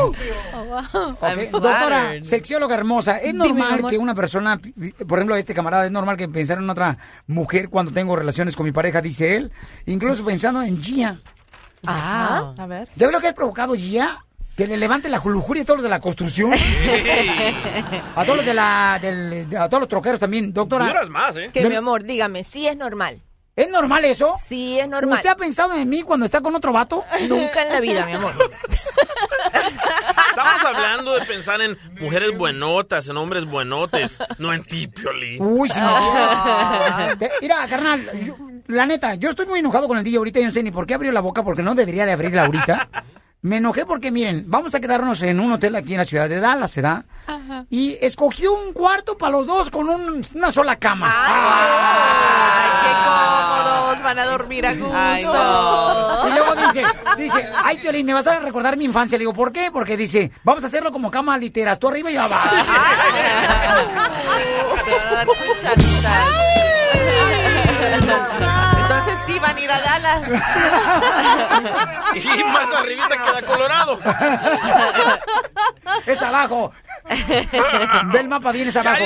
Ok, 0.13 1.21
I'm 1.21 1.51
Doctora, 1.51 2.13
sexióloga 2.23 2.75
hermosa, 2.75 3.17
¿es 3.19 3.33
normal 3.33 3.85
que 3.89 3.97
una 3.97 4.15
persona, 4.15 4.59
por 5.07 5.19
ejemplo, 5.19 5.35
este 5.35 5.53
camarada, 5.53 5.85
es 5.85 5.91
normal 5.91 6.17
que 6.17 6.27
pensar 6.27 6.57
en 6.57 6.69
otra 6.69 6.97
mujer 7.27 7.69
cuando 7.69 7.91
tengo 7.91 8.15
relaciones 8.15 8.55
con 8.55 8.65
mi 8.65 8.71
pareja, 8.71 9.01
dice 9.01 9.35
él, 9.35 9.51
incluso 9.85 10.25
pensando 10.25 10.61
en 10.61 10.81
Gia? 10.81 11.19
Ah, 11.85 12.53
a 12.57 12.65
ver. 12.65 12.87
¿Ya 12.95 13.07
ves 13.07 13.13
lo 13.13 13.19
que 13.21 13.27
ha 13.27 13.33
provocado 13.35 13.75
Gia? 13.75 14.23
Que 14.55 14.67
le 14.67 14.77
levante 14.77 15.09
la 15.09 15.17
lujuria 15.23 15.63
a 15.63 15.65
todos 15.65 15.77
los 15.77 15.83
de 15.83 15.89
la 15.89 15.99
construcción. 15.99 16.51
a 18.15 18.23
todos 18.23 18.37
los 18.37 18.45
de 18.45 18.53
la, 18.53 18.99
del- 19.01 19.49
de- 19.49 19.57
a 19.57 19.67
todos 19.67 19.81
los 19.81 19.89
troqueros 19.89 20.19
también, 20.19 20.53
doctora. 20.53 20.85
Duras 20.85 21.09
más, 21.09 21.35
¿eh? 21.37 21.49
Que 21.51 21.67
mi 21.67 21.75
amor, 21.75 22.03
dígame, 22.03 22.43
sí 22.43 22.67
es 22.67 22.77
normal. 22.77 23.21
¿Es 23.55 23.69
normal 23.69 24.03
eso? 24.05 24.33
Sí, 24.43 24.79
es 24.79 24.87
normal. 24.89 25.17
¿Usted 25.17 25.29
ha 25.29 25.35
pensado 25.35 25.75
en 25.75 25.87
mí 25.87 26.01
cuando 26.01 26.25
está 26.25 26.41
con 26.41 26.55
otro 26.55 26.73
vato? 26.73 27.03
Nunca 27.29 27.61
en 27.63 27.69
la 27.73 27.79
vida, 27.79 28.05
mi 28.07 28.13
amor. 28.13 28.33
Estamos 30.29 30.63
hablando 30.65 31.13
de 31.19 31.25
pensar 31.25 31.61
en 31.61 31.77
mujeres 31.99 32.35
buenotas, 32.35 33.07
en 33.07 33.17
hombres 33.17 33.45
buenotes, 33.45 34.17
no 34.39 34.53
en 34.53 34.63
ti, 34.63 34.87
Piolín. 34.87 35.37
Uy. 35.39 35.69
Te- 37.19 37.31
Mira, 37.41 37.67
carnal, 37.67 38.09
yo- 38.25 38.37
la 38.67 38.85
neta, 38.87 39.13
yo 39.15 39.29
estoy 39.31 39.45
muy 39.45 39.59
enojado 39.59 39.87
con 39.87 39.97
el 39.97 40.03
DJ 40.03 40.17
ahorita. 40.17 40.39
Yo 40.39 40.45
no 40.47 40.51
sé 40.51 40.63
ni 40.63 40.71
por 40.71 40.87
qué 40.87 40.95
abrió 40.95 41.11
la 41.11 41.21
boca, 41.21 41.43
porque 41.43 41.61
no 41.61 41.75
debería 41.75 42.05
de 42.07 42.13
abrirla 42.13 42.45
ahorita. 42.45 42.89
Me 43.43 43.57
enojé 43.57 43.85
porque, 43.85 44.09
miren, 44.09 44.45
vamos 44.47 44.73
a 44.73 44.79
quedarnos 44.79 45.21
en 45.21 45.39
un 45.41 45.51
hotel 45.51 45.75
aquí 45.75 45.93
en 45.93 45.97
la 45.99 46.05
ciudad 46.05 46.29
de 46.29 46.39
Dallas, 46.39 46.71
¿se 46.71 46.81
da? 46.81 47.03
Y 47.69 47.97
escogió 48.01 48.53
un 48.53 48.71
cuarto 48.71 49.17
para 49.17 49.33
los 49.33 49.45
dos 49.45 49.69
con 49.69 49.89
un- 49.89 50.25
una 50.33 50.51
sola 50.51 50.77
cama. 50.77 51.13
Ay, 51.13 52.71
qué 52.83 52.93
cómodos, 53.03 54.01
van 54.03 54.19
a 54.19 54.25
dormir 54.25 54.65
a 54.65 54.73
gusto. 54.73 54.91
Ay, 54.95 55.25
no. 55.25 56.29
Y 56.29 56.31
luego 56.31 56.55
dice, 56.55 56.83
dice, 57.17 57.49
ay, 57.65 57.77
Piolín, 57.79 58.05
me 58.05 58.13
vas 58.13 58.27
a 58.27 58.39
recordar 58.39 58.77
mi 58.77 58.85
infancia. 58.85 59.17
Le 59.17 59.23
digo, 59.23 59.33
¿por 59.33 59.51
qué? 59.51 59.71
Porque 59.73 59.97
dice, 59.97 60.31
vamos 60.45 60.63
a 60.63 60.67
hacerlo 60.67 60.93
como 60.93 61.11
cama 61.11 61.37
literas, 61.37 61.79
tú 61.79 61.89
arriba 61.89 62.11
y 62.11 62.13
yo 62.13 62.21
abajo. 62.21 62.49
Entonces 69.05 69.25
sí 69.25 69.39
van 69.39 69.57
a 69.57 69.59
ir 69.59 69.69
a 69.71 69.81
Dallas. 69.81 70.29
Y 72.15 72.43
más 72.43 72.71
arribita 72.73 73.09
queda 73.09 73.41
Colorado. 73.41 73.99
Es 76.05 76.21
abajo. 76.21 76.71
Ve 78.13 78.19
el 78.19 78.27
mapa 78.29 78.51
bien, 78.51 78.67
es 78.69 78.75
abajo. 78.75 79.03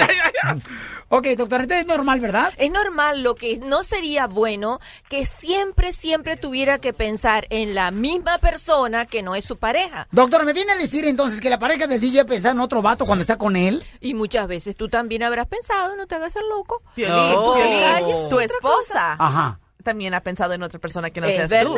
Ok, 1.10 1.26
doctor, 1.38 1.62
entonces 1.62 1.86
es 1.86 1.88
normal, 1.88 2.20
¿verdad? 2.20 2.54
Es 2.58 2.70
normal, 2.70 3.24
lo 3.24 3.36
que 3.36 3.58
no 3.60 3.84
sería 3.84 4.28
bueno 4.28 4.80
que 5.10 5.26
siempre, 5.26 5.94
siempre 5.94 6.36
tuviera 6.36 6.80
que 6.80 6.92
pensar 6.92 7.48
en 7.50 7.74
la 7.74 7.92
misma 7.92 8.38
persona 8.40 9.06
que 9.06 9.24
no 9.24 9.34
es 9.34 9.46
su 9.46 9.58
pareja. 9.58 10.08
Doctor, 10.12 10.44
¿me 10.46 10.52
viene 10.52 10.74
a 10.74 10.78
decir 10.78 11.06
entonces 11.06 11.40
que 11.40 11.50
la 11.50 11.60
pareja 11.60 11.88
del 11.88 12.02
DJ 12.02 12.26
pensar 12.26 12.52
en 12.52 12.60
otro 12.60 12.82
vato 12.82 13.06
cuando 13.06 13.22
está 13.22 13.38
con 13.38 13.56
él? 13.56 13.84
Y 14.02 14.14
muchas 14.14 14.48
veces 14.48 14.76
tú 14.76 14.90
también 14.90 15.24
habrás 15.24 15.48
pensado, 15.48 15.96
no 15.96 16.08
te 16.08 16.16
hagas 16.16 16.36
el 16.36 16.48
loco. 16.50 16.84
No. 16.98 17.54
Te 17.54 17.80
calles, 17.80 18.30
tu 18.30 18.40
esposa 18.40 19.16
Ajá. 19.18 19.60
También 19.88 20.14
ha 20.14 20.20
pensado 20.20 20.54
en 20.54 20.62
otra 20.64 20.80
persona 20.80 21.10
que 21.12 21.22
no 21.22 21.28
Es 21.28 21.48
seas 21.48 21.64
tú. 21.64 21.78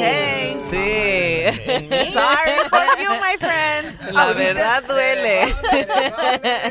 Hey. 0.00 0.56
Sí. 0.70 1.44
Sorry 2.14 2.68
for 2.70 2.86
you, 2.98 3.10
my 3.10 3.36
friend. 3.38 4.00
La 4.10 4.32
verdad 4.32 4.82
duele. 4.84 5.54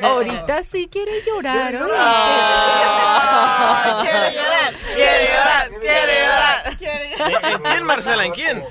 Ahorita 0.02 0.64
sí 0.64 0.90
quiere 0.92 1.22
llorar. 1.24 1.78
Ah, 1.96 4.00
quiere 4.02 4.34
llorar, 4.34 4.74
quiere 4.96 5.28
llorar, 5.28 5.70
quiere 6.80 7.12
llorar. 7.12 7.44
¿En 7.44 7.54
en 7.54 7.62
quién, 7.62 7.84
Marcela? 7.84 8.26
¿En 8.26 8.32
quién? 8.32 8.66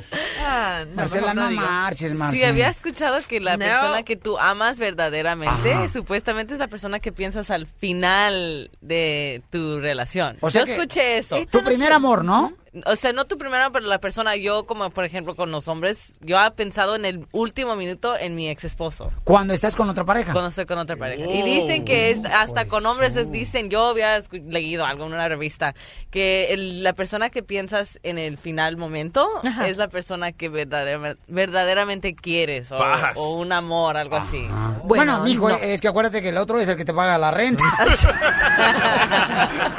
No, 0.87 0.95
Marcela, 0.95 1.35
no 1.35 1.49
digo. 1.49 1.61
marches, 1.63 2.11
Sí, 2.13 2.17
Marcela. 2.17 2.49
había 2.49 2.69
escuchado 2.69 3.19
que 3.29 3.41
la 3.41 3.57
No. 3.57 3.65
persona 3.65 4.03
que 4.03 4.17
tú 4.17 4.39
amas 4.39 4.79
verdaderamente, 4.79 5.73
Ajá. 5.75 5.89
supuestamente 5.89 6.55
es 6.55 6.59
la 6.61 6.69
persona 6.69 7.01
que 7.01 7.13
piensas 7.13 7.51
al 7.51 7.67
final 7.67 8.71
de 8.81 9.43
tu 9.51 9.81
relación. 9.81 10.37
O 10.41 10.51
sea 10.51 10.63
yo 10.63 10.67
que- 10.67 10.73
escuché 10.73 11.19
eso. 11.19 11.37
Tu 11.51 11.63
primer 11.63 11.93
amor, 11.93 12.25
¿no? 12.25 12.53
O 12.87 12.97
sea, 12.97 13.13
no 13.13 13.27
tu 13.27 13.39
primera, 13.39 13.71
pero 13.71 13.87
la 13.87 13.99
persona, 13.99 14.37
yo 14.37 14.65
como 14.65 14.91
por 14.91 15.05
ejemplo 15.05 15.35
con 15.35 15.51
los 15.51 15.69
hombres, 15.69 16.13
yo 16.21 16.43
he 16.45 16.51
pensado 16.53 16.97
en 16.97 17.05
el 17.05 17.27
último 17.33 17.77
minuto 17.77 18.17
en 18.17 18.35
mi 18.37 18.49
ex 18.49 18.65
esposo. 18.65 19.13
Cuando 19.25 19.55
estás 19.55 19.75
con 19.77 19.89
otra 19.89 20.05
pareja. 20.05 20.33
Cuando 20.33 20.49
estoy 20.49 20.67
con 20.67 20.79
otra 20.79 20.97
pareja. 20.97 21.31
Y 21.31 21.43
dicen 21.43 21.85
que 21.85 22.11
es, 22.11 22.25
hasta 22.25 22.67
con 22.67 22.85
hombres 22.87 23.17
es, 23.17 23.31
dicen, 23.33 23.71
yo 23.71 23.87
había 23.87 24.19
leído 24.33 24.85
algo 24.85 25.07
en 25.07 25.13
una 25.13 25.29
revista, 25.29 25.75
que 26.11 26.53
el- 26.53 26.83
la 26.83 26.93
persona 26.93 27.31
que 27.31 27.43
piensas 27.43 27.99
en 28.03 28.19
el 28.19 28.39
final 28.39 28.77
momento 28.77 29.29
es 29.65 29.77
la 29.77 29.89
persona 29.89 30.33
que 30.33 30.51
verdadera- 30.51 31.17
verdaderamente 31.27 32.15
quieres 32.15 32.71
o, 32.73 33.35
un 33.37 33.53
amor, 33.53 33.97
algo 33.97 34.17
así. 34.17 34.47
Bueno, 34.85 35.23
mijo, 35.25 35.49
no. 35.49 35.57
es 35.57 35.81
que 35.81 35.89
acuérdate 35.89 36.23
que 36.23 36.31
el 36.31 36.39
otro 36.39 36.61
es 36.61 36.69
el 36.69 36.77
que 36.77 36.85
te 36.85 36.95
paga 36.95 37.19
la 37.19 37.31
renta. 37.31 37.65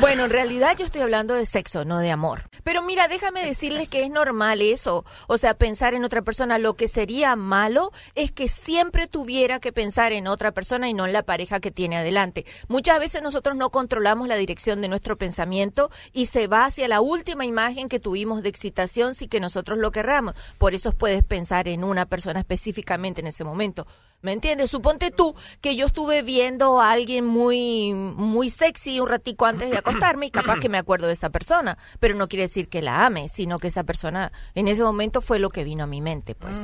Bueno, 0.00 0.24
en 0.24 0.30
realidad 0.30 0.76
yo 0.78 0.84
estoy 0.84 1.00
hablando 1.00 1.34
de 1.34 1.46
sexo, 1.46 1.84
no 1.84 1.98
de 1.98 2.10
amor. 2.10 2.15
Pero 2.64 2.82
mira, 2.82 3.08
déjame 3.08 3.44
decirles 3.44 3.88
que 3.88 4.02
es 4.02 4.10
normal 4.10 4.60
eso. 4.60 5.04
O 5.28 5.38
sea, 5.38 5.54
pensar 5.54 5.94
en 5.94 6.04
otra 6.04 6.22
persona. 6.22 6.58
Lo 6.58 6.74
que 6.74 6.88
sería 6.88 7.36
malo 7.36 7.92
es 8.14 8.32
que 8.32 8.48
siempre 8.48 9.06
tuviera 9.06 9.60
que 9.60 9.72
pensar 9.72 10.12
en 10.12 10.26
otra 10.26 10.52
persona 10.52 10.88
y 10.88 10.94
no 10.94 11.06
en 11.06 11.12
la 11.12 11.22
pareja 11.22 11.60
que 11.60 11.70
tiene 11.70 11.96
adelante. 11.96 12.46
Muchas 12.68 12.98
veces 12.98 13.22
nosotros 13.22 13.56
no 13.56 13.70
controlamos 13.70 14.28
la 14.28 14.36
dirección 14.36 14.80
de 14.80 14.88
nuestro 14.88 15.16
pensamiento 15.16 15.90
y 16.12 16.26
se 16.26 16.46
va 16.46 16.64
hacia 16.64 16.88
la 16.88 17.00
última 17.00 17.44
imagen 17.44 17.88
que 17.88 18.00
tuvimos 18.00 18.42
de 18.42 18.48
excitación 18.48 19.14
sin 19.14 19.28
que 19.28 19.40
nosotros 19.40 19.78
lo 19.78 19.90
querramos. 19.90 20.34
Por 20.58 20.74
eso 20.74 20.92
puedes 20.92 21.22
pensar 21.22 21.68
en 21.68 21.84
una 21.84 22.06
persona 22.06 22.40
específicamente 22.40 23.20
en 23.20 23.26
ese 23.28 23.44
momento. 23.44 23.86
¿Me 24.22 24.32
entiendes? 24.32 24.70
Suponte 24.70 25.10
tú 25.10 25.36
que 25.60 25.76
yo 25.76 25.86
estuve 25.86 26.22
viendo 26.22 26.80
a 26.80 26.90
alguien 26.90 27.24
muy, 27.24 27.92
muy 27.92 28.50
sexy 28.50 28.98
un 28.98 29.08
ratico 29.08 29.46
antes 29.46 29.70
de 29.70 29.76
acostarme 29.76 30.26
y 30.26 30.30
capaz 30.30 30.58
que 30.58 30.68
me 30.68 30.78
acuerdo 30.78 31.06
de 31.06 31.12
esa 31.12 31.30
persona, 31.30 31.78
pero 32.00 32.14
no 32.14 32.28
quiere 32.28 32.42
decir 32.44 32.68
que 32.68 32.82
la 32.82 33.06
ame, 33.06 33.28
sino 33.28 33.58
que 33.58 33.68
esa 33.68 33.84
persona 33.84 34.32
en 34.54 34.68
ese 34.68 34.82
momento 34.82 35.20
fue 35.20 35.38
lo 35.38 35.50
que 35.50 35.64
vino 35.64 35.84
a 35.84 35.86
mi 35.86 36.00
mente, 36.00 36.34
pues. 36.34 36.56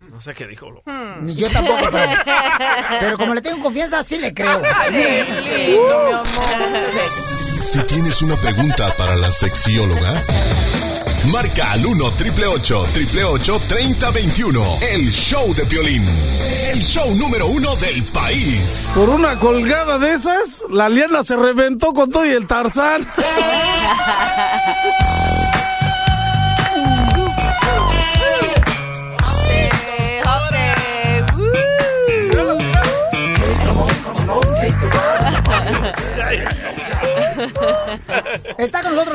No 0.00 0.18
sé 0.20 0.32
qué 0.34 0.46
dijo. 0.46 0.70
lo- 0.70 0.82
Ni 1.20 1.34
yo 1.34 1.48
tampoco, 1.50 1.88
pero, 1.92 2.12
pero 3.00 3.18
como 3.18 3.34
le 3.34 3.42
tengo 3.42 3.62
confianza, 3.62 4.02
sí 4.02 4.18
le 4.18 4.32
creo. 4.32 4.62
Si 7.72 7.82
tienes 7.84 8.22
una 8.22 8.36
pregunta 8.36 8.92
para 8.96 9.14
la 9.16 9.30
sexióloga, 9.30 10.12
marca 11.26 11.72
al 11.72 11.84
1 11.84 12.10
triple 12.12 12.46
888 12.46 13.60
3021. 13.68 14.78
El 14.92 15.10
show 15.10 15.54
de 15.54 15.64
Piolín. 15.66 16.04
El 16.72 16.80
show 16.80 17.14
número 17.16 17.46
uno 17.46 17.74
del 17.76 18.02
país. 18.04 18.90
Por 18.94 19.08
una 19.08 19.38
colgada 19.38 19.98
de 19.98 20.14
esas, 20.14 20.62
la 20.70 20.88
liana 20.88 21.22
se 21.22 21.36
reventó 21.36 21.92
con 21.92 22.10
todo 22.10 22.26
y 22.26 22.30
el 22.30 22.46
tarzán. 22.46 23.08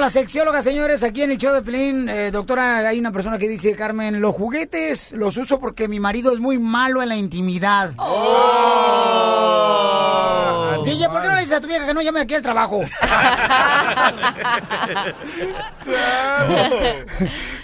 la 0.06 0.12
sexióloga, 0.12 0.62
señores, 0.62 1.02
aquí 1.02 1.24
en 1.24 1.32
el 1.32 1.38
show 1.40 1.52
de 1.52 1.64
Pelín. 1.64 2.08
Eh, 2.08 2.30
doctora, 2.30 2.88
hay 2.88 3.00
una 3.00 3.12
persona 3.12 3.40
que 3.40 3.48
dice, 3.48 3.76
Carmen, 3.76 4.22
los 4.22 4.36
juguetes 4.36 5.14
los 5.14 5.36
uso 5.36 5.60
porque 5.60 5.88
mi 5.88 6.00
marido 6.00 6.32
es 6.32 6.38
muy 6.40 6.60
malo 6.60 7.02
en 7.02 7.10
la 7.10 7.16
intimidad. 7.16 7.90
Oh. 7.98 8.14
DJ, 10.86 11.10
¿por 11.10 11.24
qué 11.24 11.28
no 11.28 11.34
le 11.34 11.40
dices 11.40 11.58
a 11.58 11.62
tu 11.62 11.66
vieja 11.66 11.88
que 11.88 11.96
no 11.96 12.04
llame 12.04 12.20
aquí 12.20 12.36
al 12.36 12.44
trabajo? 12.44 12.84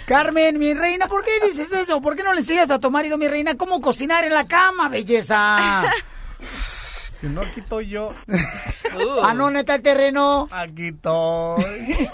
Carmen, 0.06 0.58
mi 0.58 0.74
reina, 0.74 1.06
¿por 1.06 1.22
qué 1.24 1.30
dices 1.46 1.70
eso? 1.72 2.00
¿Por 2.00 2.16
qué 2.16 2.24
no 2.24 2.32
le 2.32 2.40
enseñas 2.40 2.70
a 2.70 2.80
tu 2.80 2.90
marido, 2.90 3.16
mi 3.18 3.28
reina, 3.28 3.56
cómo 3.56 3.80
cocinar 3.80 4.24
en 4.24 4.34
la 4.34 4.48
cama, 4.48 4.88
belleza? 4.88 5.84
Si 7.22 7.28
no, 7.28 7.42
aquí 7.42 7.60
estoy 7.60 7.88
yo. 7.88 8.12
Ah, 9.22 9.32
no, 9.32 9.50
neta, 9.50 9.76
el 9.76 9.82
terreno. 9.82 10.48
Aquí 10.50 10.88
estoy. 10.88 11.64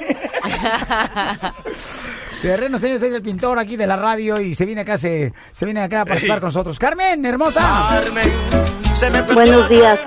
Terreno, 2.41 2.79
señores, 2.79 3.03
es 3.03 3.13
el 3.13 3.21
pintor 3.21 3.59
aquí 3.59 3.77
de 3.77 3.89
la 3.89 3.97
radio 3.97 4.41
y 4.41 4.55
se 4.55 4.65
viene 4.65 4.83
acá, 4.83 4.97
se, 4.97 5.33
se 5.51 5.65
viene 5.65 5.81
acá 5.81 6.03
a 6.03 6.05
participar 6.05 6.39
con 6.39 6.49
nosotros. 6.49 6.79
Carmen, 6.79 7.27
hermosa. 7.27 8.01
Buenos 9.35 9.69
días. 9.69 9.99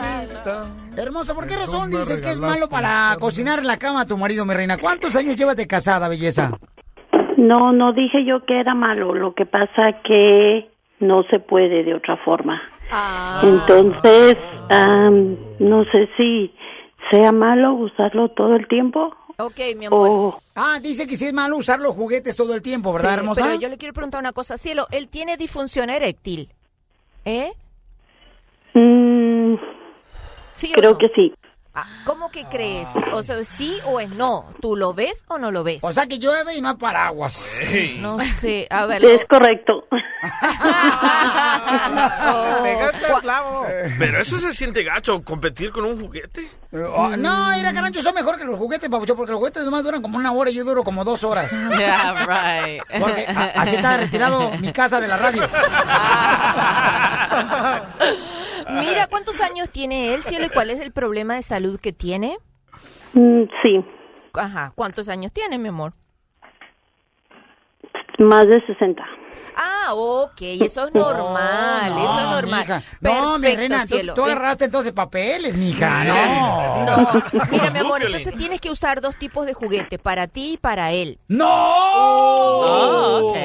Hermosa, 0.96 1.36
¿por 1.36 1.46
qué 1.46 1.58
razón 1.58 1.92
dices 1.92 2.22
que 2.22 2.30
es 2.30 2.40
malo 2.40 2.70
para 2.70 3.18
cocinar 3.20 3.60
en 3.60 3.68
la 3.68 3.76
cama 3.76 4.02
a 4.02 4.06
tu 4.06 4.18
marido, 4.18 4.46
mi 4.46 4.54
reina? 4.54 4.78
¿Cuántos 4.78 5.18
años 5.18 5.36
llevas 5.36 5.58
de 5.58 5.68
casada, 5.68 6.08
belleza? 6.08 6.52
No, 7.36 7.74
no 7.74 7.92
dije 7.92 8.24
yo 8.26 8.46
que 8.46 8.62
era 8.62 8.76
malo. 8.76 9.14
Lo 9.14 9.34
que 9.34 9.46
pasa 9.46 10.02
que 10.06 10.70
no 11.02 11.24
se 11.24 11.40
puede 11.40 11.84
de 11.84 11.96
otra 11.96 12.16
forma. 12.24 12.62
Entonces, 13.44 14.38
am, 14.70 15.38
no 15.60 15.84
sé 15.86 16.10
si 16.18 16.54
sea 17.10 17.32
malo 17.32 17.74
usarlo 17.74 18.30
todo 18.30 18.56
el 18.56 18.68
tiempo. 18.68 19.16
Ok, 19.38 19.60
mi 19.78 19.86
amor. 19.88 20.08
O 20.10 20.40
Ah, 20.56 20.80
dice 20.82 21.08
que 21.08 21.16
sí 21.18 21.26
es 21.26 21.34
malo 21.34 21.58
usar 21.58 21.80
los 21.80 21.96
juguetes 21.96 22.36
todo 22.36 22.54
el 22.54 22.62
tiempo, 22.62 22.94
¿verdad, 22.94 23.14
Sí, 23.14 23.20
hermosa? 23.20 23.44
Pero 23.46 23.60
yo 23.60 23.70
le 23.70 23.78
quiero 23.78 23.94
preguntar 23.94 24.20
una 24.20 24.34
cosa, 24.34 24.58
cielo, 24.58 24.86
él 24.92 25.08
tiene 25.08 25.38
disfunción 25.38 25.90
eréctil, 25.90 26.50
¿eh? 27.26 27.54
mm, 28.74 29.56
¿Sí 30.54 30.72
creo 30.74 30.92
no? 30.92 30.98
que 30.98 31.10
sí. 31.16 31.34
Ah, 31.74 31.88
¿Cómo 32.06 32.30
que 32.32 32.44
crees? 32.46 32.90
O 33.14 33.24
sea, 33.24 33.42
sí 33.46 33.78
o 33.86 34.00
es 34.02 34.10
no. 34.10 34.54
¿Tú 34.62 34.76
lo 34.76 34.94
ves 34.94 35.24
o 35.30 35.38
no 35.38 35.52
lo 35.52 35.64
ves? 35.64 35.82
O 35.84 35.94
sea, 35.94 36.06
que 36.06 36.20
llueve 36.20 36.54
y 36.56 36.62
no 36.62 36.68
hay 36.70 36.76
paraguas. 36.76 37.42
No 38.00 38.18
sé, 38.42 38.68
a 38.70 38.86
ver. 38.86 39.04
Es 39.06 39.26
correcto. 39.28 39.86
Oh, 42.34 43.66
Pero 43.98 44.22
eso 44.22 44.38
se 44.40 44.54
siente 44.54 44.84
gacho, 44.84 45.22
competir 45.24 45.72
con 45.72 45.86
un 45.86 46.00
juguete. 46.00 46.48
Oh, 46.74 47.10
no, 47.18 47.52
era 47.54 47.74
carnal, 47.74 47.92
yo 47.92 48.02
soy 48.02 48.14
mejor 48.14 48.38
que 48.38 48.46
los 48.46 48.58
juguetes, 48.58 48.90
papucho, 48.90 49.16
porque 49.16 49.32
los 49.32 49.40
juguetes 49.40 49.64
nomás 49.64 49.84
duran 49.84 50.02
como 50.02 50.18
una 50.18 50.32
hora 50.32 50.50
y 50.52 50.54
yo 50.54 50.64
duro 50.64 50.84
como 50.84 51.04
dos 51.04 51.24
horas. 51.24 51.52
Yeah, 51.78 52.26
right. 52.26 52.82
Porque 53.00 53.26
a- 53.28 53.52
así 53.62 53.76
está 53.76 53.98
retirado 53.98 54.52
mi 54.60 54.72
casa 54.72 55.00
de 55.02 55.08
la 55.08 55.18
radio. 55.18 55.44
Mira, 58.80 59.08
¿cuántos 59.08 59.40
años 59.42 59.70
tiene 59.70 60.14
él, 60.14 60.24
cielo? 60.24 60.46
¿Y 60.46 60.50
cuál 60.50 60.70
es 60.70 60.80
el 60.80 60.92
problema 60.92 61.36
de 61.36 61.42
salud 61.42 61.80
que 61.80 61.94
tiene? 61.94 62.38
Mm, 63.14 63.44
sí, 63.62 63.86
Ajá, 64.34 64.72
¿cuántos 64.76 65.10
años 65.10 65.32
tiene, 65.32 65.58
mi 65.58 65.70
amor? 65.70 65.94
más 68.20 68.48
de 68.48 68.64
60. 68.66 69.04
Ah, 69.56 69.94
ok, 69.94 70.42
eso 70.42 70.88
es 70.88 70.94
normal, 70.94 71.92
eso 71.92 72.20
es 72.20 72.26
normal. 72.30 72.62
mija. 72.62 72.82
No, 73.02 73.38
mi 73.38 73.54
reina, 73.56 73.82
tú, 73.82 73.96
cielo. 73.96 74.14
tú 74.14 74.24
agarraste 74.24 74.66
entonces 74.66 74.94
papeles, 74.94 75.58
mija, 75.58 76.04
no. 76.04 76.86
No, 76.86 77.24
mira, 77.50 77.72
mi 77.72 77.80
amor, 77.80 78.02
entonces 78.04 78.34
tienes 78.36 78.62
que 78.62 78.70
usar 78.70 79.02
dos 79.02 79.16
tipos 79.18 79.46
de 79.46 79.54
juguete, 79.54 80.00
para 80.00 80.28
ti 80.28 80.54
y 80.54 80.58
para 80.58 80.92
él. 80.92 81.20
¡No! 81.28 81.48
Oh, 81.50 83.32
ok, 83.32 83.38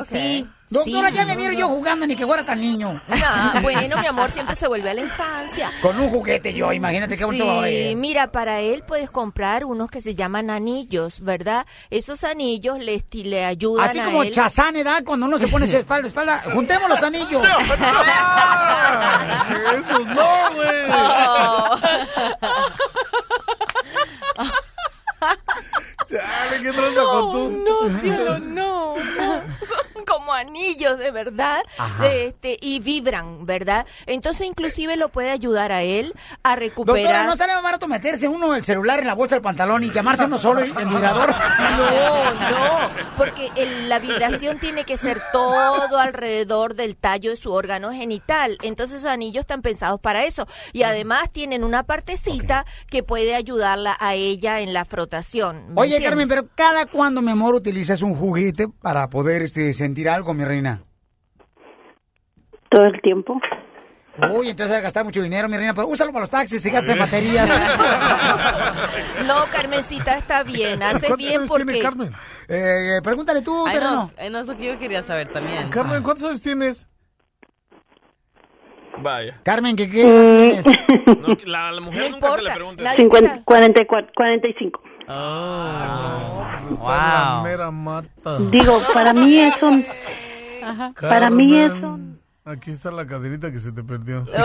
ok. 0.00 0.08
Sí, 0.10 0.46
Doctora, 0.70 1.08
sí. 1.08 1.16
ya 1.16 1.24
me 1.24 1.36
miro 1.36 1.52
yo 1.52 1.68
jugando, 1.68 2.06
ni 2.06 2.14
que 2.14 2.26
fuera 2.26 2.44
tan 2.44 2.60
niño. 2.60 3.00
No, 3.08 3.16
bueno, 3.62 3.96
mi 3.98 4.06
amor, 4.06 4.30
siempre 4.30 4.54
se 4.54 4.68
vuelve 4.68 4.90
a 4.90 4.94
la 4.94 5.00
infancia. 5.00 5.72
Con 5.80 5.98
un 5.98 6.10
juguete 6.10 6.52
yo, 6.52 6.72
imagínate 6.72 7.16
qué 7.16 7.24
bonito 7.24 7.46
va 7.46 7.64
a 7.64 7.68
Sí, 7.68 7.94
mira, 7.96 8.30
para 8.30 8.60
él 8.60 8.82
puedes 8.86 9.10
comprar 9.10 9.64
unos 9.64 9.90
que 9.90 10.00
se 10.00 10.14
llaman 10.14 10.50
anillos, 10.50 11.22
¿verdad? 11.22 11.66
Esos 11.90 12.22
anillos 12.24 12.78
le, 12.78 13.02
ayudan 13.44 13.88
Así 13.88 13.98
a 13.98 14.04
como 14.04 14.22
él. 14.22 14.32
Chazán, 14.32 14.76
¿edad? 14.76 15.02
Cuando 15.04 15.26
uno 15.26 15.38
se 15.38 15.48
pone 15.48 15.64
espalda, 15.64 16.08
espalda, 16.08 16.42
juntemos 16.52 16.88
los 16.88 17.02
anillos. 17.02 17.42
Esos 19.78 20.06
no, 20.06 20.52
güey. 20.54 20.88
¿qué 26.62 26.72
tranza 26.72 27.04
con 27.04 27.32
tú? 27.32 27.50
No, 27.50 28.00
cielo, 28.00 28.38
no. 28.38 28.94
Como 30.08 30.32
anillos, 30.32 30.98
de 30.98 31.10
verdad. 31.10 31.60
Este, 32.02 32.56
y 32.60 32.80
vibran, 32.80 33.44
¿verdad? 33.46 33.86
Entonces, 34.06 34.46
inclusive 34.46 34.96
lo 34.96 35.08
puede 35.10 35.30
ayudar 35.30 35.72
a 35.72 35.82
él 35.82 36.14
a 36.42 36.56
recuperar. 36.56 36.98
Doctora, 37.02 37.24
¿no 37.24 37.36
sale 37.36 37.52
más 37.54 37.62
barato 37.62 37.88
meterse 37.88 38.26
uno 38.28 38.54
el 38.54 38.64
celular 38.64 39.00
en 39.00 39.06
la 39.06 39.14
bolsa 39.14 39.34
del 39.34 39.42
pantalón 39.42 39.84
y 39.84 39.90
llamarse 39.90 40.24
uno 40.24 40.38
solo 40.38 40.60
en 40.60 40.88
vibrador? 40.88 41.30
No, 41.30 42.34
no, 42.34 42.90
porque 43.16 43.50
el- 43.56 43.88
la 43.88 43.98
vibración 43.98 44.58
tiene 44.58 44.84
que 44.84 44.96
ser 44.96 45.20
todo 45.32 45.98
alrededor 45.98 46.74
del 46.74 46.96
tallo 46.96 47.30
de 47.30 47.36
su 47.36 47.52
órgano 47.52 47.92
genital. 47.92 48.58
Entonces 48.62 48.98
esos 48.98 49.10
anillos 49.10 49.40
están 49.42 49.62
pensados 49.62 50.00
para 50.00 50.24
eso. 50.24 50.46
Y 50.72 50.82
además 50.84 51.30
tienen 51.32 51.64
una 51.64 51.82
partecita 51.82 52.64
que 52.88 53.02
puede 53.02 53.34
ayudarla 53.34 53.96
a 53.98 54.14
ella 54.14 54.60
en 54.60 54.72
la 54.72 54.84
frotación. 54.84 55.74
¿me 55.74 55.80
Oye, 55.80 55.96
entiendes? 55.96 56.08
Carmen, 56.08 56.28
pero 56.28 56.48
¿cada 56.54 56.86
cuándo, 56.86 57.20
mi 57.22 57.30
amor, 57.30 57.54
utilizas 57.54 58.02
un 58.02 58.14
juguete 58.14 58.68
para 58.68 59.08
poder 59.10 59.42
este, 59.42 59.74
sentir 59.74 59.97
algo, 60.06 60.34
mi 60.34 60.44
reina? 60.44 60.82
Todo 62.70 62.84
el 62.84 63.00
tiempo. 63.00 63.40
Uy, 64.32 64.48
entonces 64.50 64.76
que 64.76 64.82
gastar 64.82 65.04
mucho 65.04 65.22
dinero, 65.22 65.48
mi 65.48 65.56
reina, 65.56 65.72
pero 65.74 65.86
úsalo 65.86 66.10
para 66.10 66.22
los 66.22 66.30
taxis 66.30 66.64
y 66.66 66.70
gasta 66.70 66.92
en 66.92 66.98
baterías. 66.98 67.48
No, 69.26 69.44
Carmencita, 69.50 70.16
está 70.16 70.42
bien, 70.42 70.82
hace 70.82 71.14
bien 71.16 71.46
porque... 71.46 71.82
Eh, 72.48 73.00
pregúntale 73.02 73.42
tú, 73.42 73.66
Ay, 73.66 73.72
terreno. 73.74 73.94
no, 73.94 74.10
ay, 74.16 74.30
no, 74.30 74.38
eso 74.40 74.56
que 74.56 74.66
yo 74.66 74.78
quería 74.78 75.02
saber 75.02 75.30
también. 75.30 75.68
Carmen, 75.70 76.02
¿cuántos 76.02 76.24
años 76.24 76.40
tienes? 76.42 76.88
Vaya. 79.00 79.38
Carmen, 79.42 79.76
¿qué, 79.76 79.88
qué 79.90 80.02
edad 80.02 80.62
tienes? 80.64 80.88
No, 81.20 81.36
la, 81.46 81.72
la 81.72 81.80
mujer 81.80 82.10
nunca 82.10 82.34
se 82.34 82.42
le 82.42 82.50
pregunta. 82.52 82.92
50, 82.94 83.42
44, 83.44 84.12
45. 84.16 84.82
Wow. 85.08 86.86
la 86.86 87.40
mera 87.42 87.70
mata. 87.70 88.38
Digo, 88.50 88.82
para 88.92 89.14
mí 89.14 89.40
eso... 89.40 89.70
Para 91.00 91.30
mí 91.30 91.58
eso... 91.58 91.98
Aquí 92.48 92.70
está 92.70 92.90
la 92.90 93.06
caderita 93.06 93.50
que 93.52 93.60
se 93.60 93.72
te 93.72 93.82
perdió. 93.84 94.24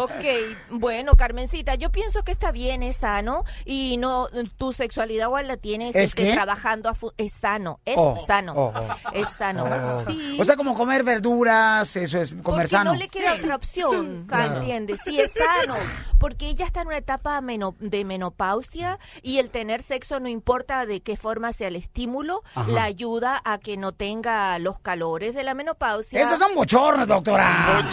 Ok, 0.00 0.24
bueno, 0.70 1.14
Carmencita, 1.16 1.74
yo 1.76 1.90
pienso 1.90 2.22
que 2.24 2.32
está 2.32 2.52
bien, 2.52 2.82
es 2.82 2.96
sano 2.96 3.44
y 3.64 3.96
no 3.96 4.28
tu 4.58 4.72
sexualidad 4.72 5.26
igual 5.26 5.48
la 5.48 5.56
tienes 5.56 5.94
¿Es 5.96 6.10
este, 6.10 6.32
trabajando 6.32 6.88
a 6.88 6.94
fu- 6.94 7.12
es 7.16 7.32
sano, 7.32 7.80
es 7.84 7.94
Oh, 7.96 8.16
sano, 8.26 8.52
oh, 8.54 8.72
oh. 8.74 9.10
es 9.14 9.28
sano. 9.38 9.64
Oh. 9.64 10.04
Sí. 10.06 10.36
O 10.40 10.44
sea, 10.44 10.56
como 10.56 10.74
comer 10.74 11.04
verduras, 11.04 11.94
eso 11.96 12.20
es 12.20 12.30
comer 12.30 12.42
porque 12.44 12.68
sano. 12.68 12.92
no 12.92 12.98
le 12.98 13.08
queda 13.08 13.34
otra 13.34 13.54
opción, 13.56 14.22
¿me 14.22 14.26
Claro. 14.26 14.56
entiendes? 14.58 15.00
Sí, 15.04 15.18
es 15.20 15.32
sano, 15.32 15.76
porque 16.18 16.48
ella 16.48 16.66
está 16.66 16.82
en 16.82 16.88
una 16.88 16.98
etapa 16.98 17.40
de 17.40 18.04
menopausia 18.04 18.98
y 19.22 19.38
el 19.38 19.50
tener 19.50 19.82
sexo 19.82 20.18
no 20.20 20.28
importa 20.28 20.84
de 20.86 21.00
qué 21.00 21.16
forma 21.16 21.52
sea 21.52 21.68
el 21.68 21.76
estímulo, 21.76 22.42
Ajá. 22.54 22.68
la 22.70 22.84
ayuda 22.84 23.31
a 23.44 23.58
que 23.58 23.76
no 23.76 23.92
tenga 23.92 24.58
los 24.58 24.78
calores 24.78 25.34
de 25.34 25.44
la 25.44 25.54
menopausia. 25.54 26.20
Esos 26.20 26.38
son 26.38 26.54
bochornos, 26.54 27.06
doctora. 27.08 27.82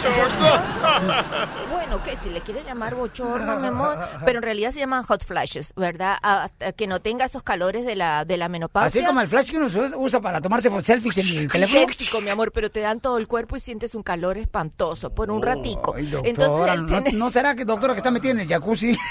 Bueno, 1.70 2.02
que 2.02 2.16
si 2.18 2.30
le 2.30 2.40
quiere 2.40 2.62
llamar 2.64 2.94
bochorno, 2.94 3.58
mi 3.58 3.66
amor, 3.68 3.98
pero 4.24 4.38
en 4.38 4.42
realidad 4.42 4.70
se 4.70 4.78
llaman 4.80 5.02
hot 5.04 5.24
flashes, 5.24 5.72
¿verdad? 5.76 6.18
Que 6.76 6.86
no 6.86 7.00
tenga 7.00 7.24
esos 7.24 7.42
calores 7.42 7.84
de 7.84 7.96
la 7.96 8.24
de 8.24 8.36
la 8.36 8.48
menopausia. 8.48 9.00
Así 9.00 9.06
como 9.06 9.20
el 9.20 9.28
flash 9.28 9.50
que 9.50 9.56
uno 9.56 9.66
usa- 9.96 10.20
para 10.20 10.40
tomarse 10.40 10.70
selfies 10.82 11.18
en 11.18 11.38
el 11.38 11.50
teléfono. 11.50 11.80
Idéntico, 11.82 12.20
mi 12.20 12.30
amor, 12.30 12.52
pero 12.52 12.70
te 12.70 12.80
dan 12.80 13.00
todo 13.00 13.18
el 13.18 13.26
cuerpo 13.26 13.56
y 13.56 13.60
sientes 13.60 13.94
un 13.94 14.02
calor 14.02 14.38
espantoso 14.38 15.10
por 15.14 15.30
un 15.30 15.42
ratico. 15.42 15.94
Ay, 15.96 16.06
doctora, 16.06 16.28
Entonces 16.30 16.80
¿no, 16.82 17.02
tiene- 17.02 17.18
no 17.18 17.30
será 17.30 17.54
que 17.54 17.64
doctora 17.64 17.94
que 17.94 17.98
está 17.98 18.10
metida 18.10 18.32
en 18.32 18.40
el 18.40 18.48
jacuzzi? 18.48 18.96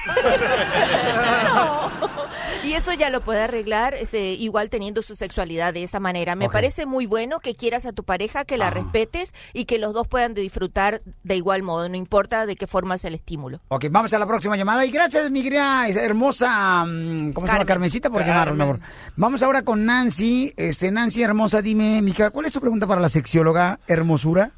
y 2.63 2.73
eso 2.73 2.93
ya 2.93 3.09
lo 3.09 3.21
puede 3.21 3.43
arreglar 3.43 3.93
este, 3.93 4.33
igual 4.33 4.69
teniendo 4.69 5.01
su 5.01 5.15
sexualidad 5.15 5.73
de 5.73 5.83
esa 5.83 5.99
manera. 5.99 6.35
Me 6.35 6.49
parece 6.49 6.85
muy 6.85 7.05
bueno 7.05 7.39
que 7.39 7.55
quieras 7.55 7.85
a 7.85 7.93
tu 7.93 8.03
pareja, 8.03 8.45
que 8.45 8.57
la 8.57 8.69
respetes 8.69 9.33
y 9.53 9.65
que 9.65 9.79
los 9.79 9.93
dos 9.93 10.07
puedan 10.07 10.33
disfrutar 10.33 11.01
de 11.23 11.35
igual 11.35 11.63
modo, 11.63 11.87
no 11.89 11.95
importa 11.95 12.45
de 12.45 12.55
qué 12.55 12.67
forma 12.67 12.95
es 12.95 13.05
el 13.05 13.15
estímulo. 13.15 13.59
Ok, 13.69 13.85
vamos 13.89 14.13
a 14.13 14.19
la 14.19 14.27
próxima 14.27 14.57
llamada. 14.57 14.85
Y 14.85 14.91
gracias, 14.91 15.29
mi 15.31 15.43
querida 15.43 15.87
hermosa, 15.87 16.85
mm, 16.85 17.31
¿cómo 17.33 17.47
se 17.47 17.53
llama? 17.53 17.65
Carmen. 17.65 17.79
Carmencita, 17.79 18.09
por 18.09 18.25
llamarnos, 18.25 18.57
mi 18.57 18.63
amor. 18.63 18.79
Vamos 19.15 19.41
ahora 19.41 19.61
con 19.61 19.85
Nancy. 19.85 20.53
Este, 20.57 20.91
Nancy, 20.91 21.23
hermosa, 21.23 21.61
dime, 21.61 22.01
mija, 22.01 22.29
¿cuál 22.31 22.45
es 22.45 22.53
tu 22.53 22.59
pregunta 22.59 22.87
para 22.87 22.99
la 22.99 23.09
sexióloga 23.09 23.79
hermosura? 23.87 24.51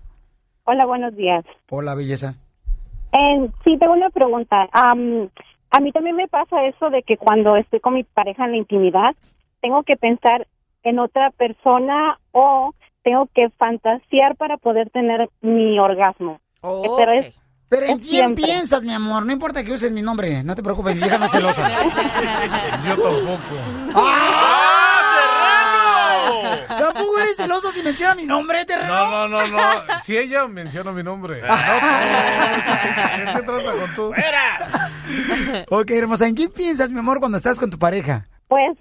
Hola, 0.63 0.85
buenos 0.85 1.15
días. 1.15 1.43
Hola, 1.69 1.95
belleza. 1.95 2.35
Eh, 3.11 3.49
sí, 3.63 3.77
tengo 3.77 3.93
una 3.93 4.09
pregunta. 4.09 4.69
Am, 4.71 5.29
a 5.71 5.79
mí 5.79 5.91
también 5.91 6.15
me 6.15 6.27
pasa 6.27 6.65
eso 6.65 6.89
de 6.89 7.03
que 7.03 7.17
cuando 7.17 7.55
estoy 7.55 7.79
con 7.79 7.93
mi 7.95 8.03
pareja 8.03 8.45
en 8.45 8.51
la 8.51 8.57
intimidad, 8.57 9.15
tengo 9.61 9.83
que 9.83 9.95
pensar 9.95 10.47
en 10.83 10.99
otra 10.99 11.31
persona 11.31 12.19
o 12.31 12.73
tengo 13.03 13.27
que 13.33 13.49
fantasear 13.51 14.35
para 14.35 14.57
poder 14.57 14.89
tener 14.89 15.29
mi 15.41 15.79
orgasmo. 15.79 16.39
Eh, 16.63 16.87
Pero 16.97 17.11
es, 17.13 17.33
Pero 17.69 17.85
en 17.85 17.99
quién 17.99 18.09
siempre. 18.09 18.43
piensas, 18.43 18.83
mi 18.83 18.93
amor. 18.93 19.25
No 19.25 19.31
importa 19.31 19.63
que 19.63 19.71
uses 19.71 19.91
mi 19.91 20.01
nombre. 20.01 20.43
No 20.43 20.55
te 20.55 20.61
preocupes, 20.63 20.95
mi 20.95 21.01
vieja 21.01 21.17
no 21.17 21.25
es 21.25 21.31
celosa. 21.31 21.69
Yo 22.87 22.95
tampoco. 23.01 24.01
¿Tampoco 26.67 27.19
eres 27.19 27.35
celoso 27.35 27.71
si 27.71 27.83
menciona 27.83 28.15
mi 28.15 28.25
nombre, 28.25 28.65
terreno? 28.65 28.93
No, 28.93 29.27
no, 29.27 29.47
no, 29.47 29.47
no. 29.47 30.01
Si 30.03 30.17
ella 30.17 30.47
menciona 30.47 30.91
mi 30.91 31.03
nombre. 31.03 31.41
No, 31.41 31.47
¿Qué 33.15 33.39
te 33.39 33.43
tranza 33.43 33.71
con 33.73 33.95
tú? 33.95 34.13
Ok, 35.69 35.91
hermosa, 35.91 36.27
¿en 36.27 36.35
quién 36.35 36.51
piensas, 36.51 36.91
mi 36.91 36.99
amor, 36.99 37.19
cuando 37.19 37.37
estás 37.37 37.59
con 37.59 37.69
tu 37.69 37.77
pareja? 37.77 38.25
Pues 38.47 38.77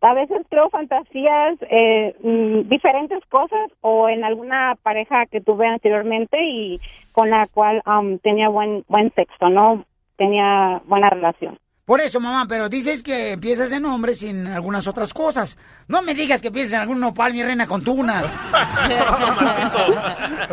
a 0.00 0.14
veces 0.14 0.38
creo 0.48 0.70
fantasías, 0.70 1.58
eh, 1.70 2.14
mm, 2.22 2.68
diferentes 2.68 3.22
cosas 3.26 3.70
o 3.80 4.08
en 4.08 4.24
alguna 4.24 4.76
pareja 4.82 5.26
que 5.26 5.40
tuve 5.40 5.66
anteriormente 5.66 6.38
y 6.42 6.80
con 7.12 7.28
la 7.30 7.46
cual 7.46 7.82
am, 7.84 8.18
tenía 8.18 8.48
buen 8.48 8.84
buen 8.88 9.12
sexo, 9.14 9.50
¿no? 9.50 9.84
Tenía 10.16 10.80
buena 10.86 11.10
relación. 11.10 11.58
Por 11.90 12.00
eso, 12.00 12.20
mamá, 12.20 12.46
pero 12.48 12.68
dices 12.68 13.02
que 13.02 13.32
empiezas 13.32 13.72
en 13.72 13.84
hombre 13.84 14.14
sin 14.14 14.46
algunas 14.46 14.86
otras 14.86 15.12
cosas. 15.12 15.58
No 15.88 16.02
me 16.02 16.14
digas 16.14 16.40
que 16.40 16.46
empiezas 16.46 16.74
en 16.74 16.80
algún 16.82 17.00
nopal, 17.00 17.34
mi 17.34 17.42
reina, 17.42 17.66
con 17.66 17.82
tunas. 17.82 18.26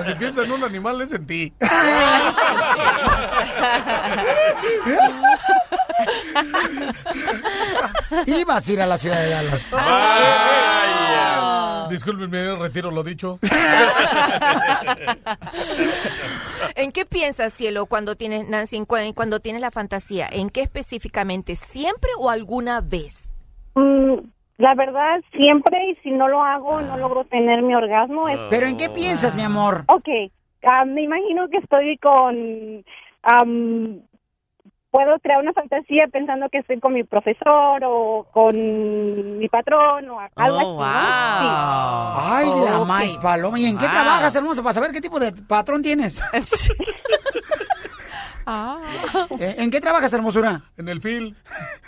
Si 0.03 0.15
piensas 0.15 0.45
en 0.45 0.51
un 0.51 0.63
animal, 0.63 0.99
es 1.01 1.11
en 1.11 1.27
ti. 1.27 1.53
Ibas 8.27 8.67
a 8.69 8.73
ir 8.73 8.81
a 8.81 8.85
la 8.85 8.97
ciudad 8.97 9.21
de 9.21 9.29
Dallas. 9.29 9.69
Discúlpenme, 11.89 12.55
retiro 12.57 12.91
lo 12.91 13.01
dicho. 13.03 13.39
¿En 16.75 16.91
qué 16.91 17.05
piensas, 17.05 17.53
cielo, 17.53 17.85
cuando 17.85 18.15
tienes, 18.15 18.47
Nancy, 18.49 18.83
cuando 18.85 19.39
tienes 19.39 19.61
la 19.61 19.71
fantasía? 19.71 20.27
¿En 20.31 20.49
qué 20.49 20.61
específicamente? 20.61 21.55
¿Siempre 21.55 22.09
o 22.19 22.29
alguna 22.29 22.81
vez? 22.81 23.29
Mm, 23.75 24.15
la 24.57 24.75
verdad, 24.75 25.21
siempre, 25.35 25.91
y 25.91 25.95
si 26.03 26.11
no 26.11 26.27
lo 26.27 26.43
hago, 26.43 26.81
no 26.81 26.97
logro 26.97 27.23
tener 27.25 27.61
mi 27.61 27.73
orgasmo. 27.75 28.27
es- 28.27 28.39
¿Pero 28.49 28.67
en 28.67 28.77
qué 28.77 28.89
piensas, 28.89 29.35
mi 29.35 29.43
amor? 29.43 29.85
Ok, 29.87 30.07
ah, 30.63 30.83
me 30.85 31.03
imagino 31.03 31.47
que 31.49 31.57
estoy 31.57 31.97
con... 31.99 32.83
am, 33.23 34.01
puedo 34.91 35.19
crear 35.19 35.41
una 35.41 35.53
fantasía 35.53 36.07
pensando 36.11 36.47
que 36.49 36.59
estoy 36.59 36.79
con 36.79 36.93
mi 36.93 37.03
profesor 37.03 37.81
o 37.85 38.25
con 38.33 39.37
mi 39.37 39.47
patrón 39.49 40.09
o 40.09 40.19
algo 40.35 40.57
Oh, 40.77 40.83
así. 40.83 41.45
¿no? 41.45 42.35
Ay, 42.35 42.45
la 42.65 42.79
Ok. 42.79 42.87
más 42.87 43.17
paloma. 43.17 43.59
¿Y 43.59 43.65
en 43.65 43.77
qué 43.77 43.85
Wow. 43.85 43.93
trabajas, 43.93 44.35
hermosa? 44.35 44.63
Para 44.63 44.73
saber 44.73 44.91
qué 44.91 45.01
tipo 45.01 45.19
de 45.19 45.31
patrón 45.33 45.81
tienes. 45.83 46.21
¿Eh, 49.39 49.55
¿En 49.57 49.69
qué 49.71 49.81
trabajas, 49.81 50.13
hermosura? 50.13 50.61
En 50.77 50.87
el 50.87 51.01
fil. 51.01 51.35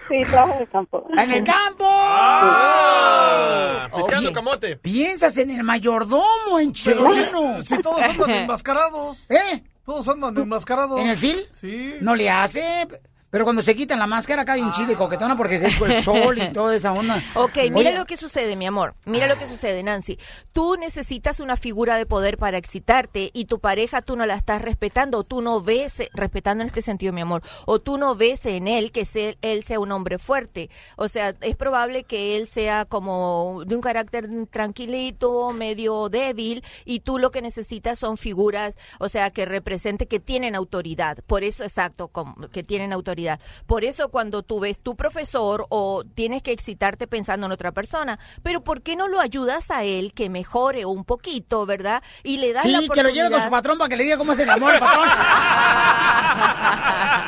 Sí, 0.10 0.18
trabajo 0.30 0.56
en 0.56 0.62
el 0.62 0.70
campo. 0.70 1.08
¡En 1.18 1.32
el 1.32 1.44
campo! 1.44 1.86
Ah, 1.88 3.88
pescando 3.96 4.34
camote. 4.34 4.76
Piensas 4.78 5.38
en 5.38 5.52
el 5.52 5.64
mayordomo, 5.64 6.60
en 6.60 6.74
Cheleno. 6.74 7.62
Si 7.62 7.78
todos 7.80 8.02
andan 8.02 8.30
enmascarados. 8.42 9.30
¿Eh? 9.30 9.64
Todos 9.90 10.08
andan 10.08 10.38
enmascarados. 10.38 11.00
¿En 11.00 11.08
el 11.10 11.18
fil? 11.18 11.48
Sí. 11.52 11.96
No 12.02 12.16
le 12.16 12.30
hace. 12.30 12.88
Pero 13.32 13.44
cuando 13.44 13.62
se 13.62 13.76
quitan 13.76 14.00
la 14.00 14.08
máscara 14.08 14.44
hay 14.52 14.62
un 14.62 14.72
chile 14.72 14.96
coquetona 14.96 15.38
porque 15.38 15.56
es 15.56 15.62
el 15.64 15.72
sol 16.04 16.38
y 16.38 16.52
toda 16.52 16.76
esa 16.76 16.94
onda. 16.94 17.22
Ok, 17.36 17.58
mira 17.72 17.90
Oye, 17.92 17.94
lo 17.96 18.06
que 18.06 18.18
sucede, 18.18 18.56
mi 18.56 18.66
amor. 18.66 18.96
Mira 19.06 19.28
lo 19.28 19.38
que 19.38 19.48
sucede, 19.48 19.84
Nancy. 19.84 20.18
Tú 20.52 20.76
necesitas 20.78 21.40
una 21.40 21.56
figura 21.56 21.98
de 21.98 22.06
poder 22.06 22.38
para 22.38 22.58
excitarte 22.58 23.30
y 23.34 23.46
tu 23.46 23.60
pareja 23.60 24.02
tú 24.02 24.16
no 24.16 24.26
la 24.26 24.36
estás 24.36 24.62
respetando, 24.62 25.20
o 25.20 25.24
tú 25.24 25.42
no 25.42 25.62
ves, 25.62 26.00
eh, 26.00 26.10
respetando 26.14 26.64
en 26.64 26.68
este 26.70 26.82
sentido, 26.82 27.14
mi 27.14 27.22
amor, 27.22 27.44
o 27.68 27.80
tú 27.80 27.98
no 27.98 28.16
ves 28.16 28.46
en 28.46 28.68
él 28.68 28.92
que 28.92 29.06
se- 29.06 29.38
él 29.42 29.64
sea 29.64 29.80
un 29.80 29.92
hombre 29.92 30.18
fuerte. 30.18 30.70
O 30.96 31.08
sea, 31.08 31.36
es 31.42 31.56
probable 31.56 32.06
que 32.06 32.36
él 32.38 32.48
sea 32.48 32.86
como 32.86 33.64
de 33.66 33.76
un 33.76 33.82
carácter 33.82 34.28
tranquilito, 34.50 35.52
medio 35.52 36.10
débil, 36.10 36.64
y 36.86 37.02
tú 37.02 37.20
lo 37.20 37.32
que 37.32 37.42
necesitas 37.42 38.00
son 38.00 38.18
figuras, 38.18 38.76
o 39.00 39.10
sea, 39.10 39.30
que 39.30 39.46
represente 39.46 40.08
que 40.08 40.20
tienen 40.20 40.56
autoridad. 40.56 41.18
Por 41.28 41.44
eso, 41.44 41.64
exacto, 41.64 42.08
como 42.08 42.36
que 42.50 42.64
tienen 42.64 42.94
autoridad. 42.94 43.19
Por 43.68 43.84
eso 43.84 44.10
cuando 44.10 44.44
tú 44.44 44.60
ves 44.60 44.80
tu 44.80 44.96
profesor 44.96 45.66
o 45.70 46.04
tienes 46.16 46.42
que 46.44 46.52
excitarte 46.52 47.08
pensando 47.08 47.46
en 47.46 47.52
otra 47.52 47.72
persona, 47.72 48.20
pero 48.44 48.64
¿por 48.64 48.82
qué 48.82 48.96
no 48.96 49.08
lo 49.08 49.20
ayudas 49.20 49.70
a 49.72 49.84
él 49.84 50.14
que 50.14 50.30
mejore 50.30 50.86
un 50.86 51.04
poquito, 51.04 51.66
verdad? 51.66 52.02
Y 52.24 52.38
le 52.38 52.54
das 52.54 52.66
la 52.66 52.80
Sí, 52.80 52.90
que 52.90 53.04
lo 53.04 53.10
lleve 53.10 53.30
con 53.32 53.42
su 53.42 53.50
patrón 53.50 53.78
para 53.78 53.90
que 53.90 53.96
le 53.98 54.04
diga 54.06 54.18
cómo 54.18 54.32
es 54.34 54.40
el 54.40 54.50
amor, 54.50 54.80
patrón. 54.80 55.08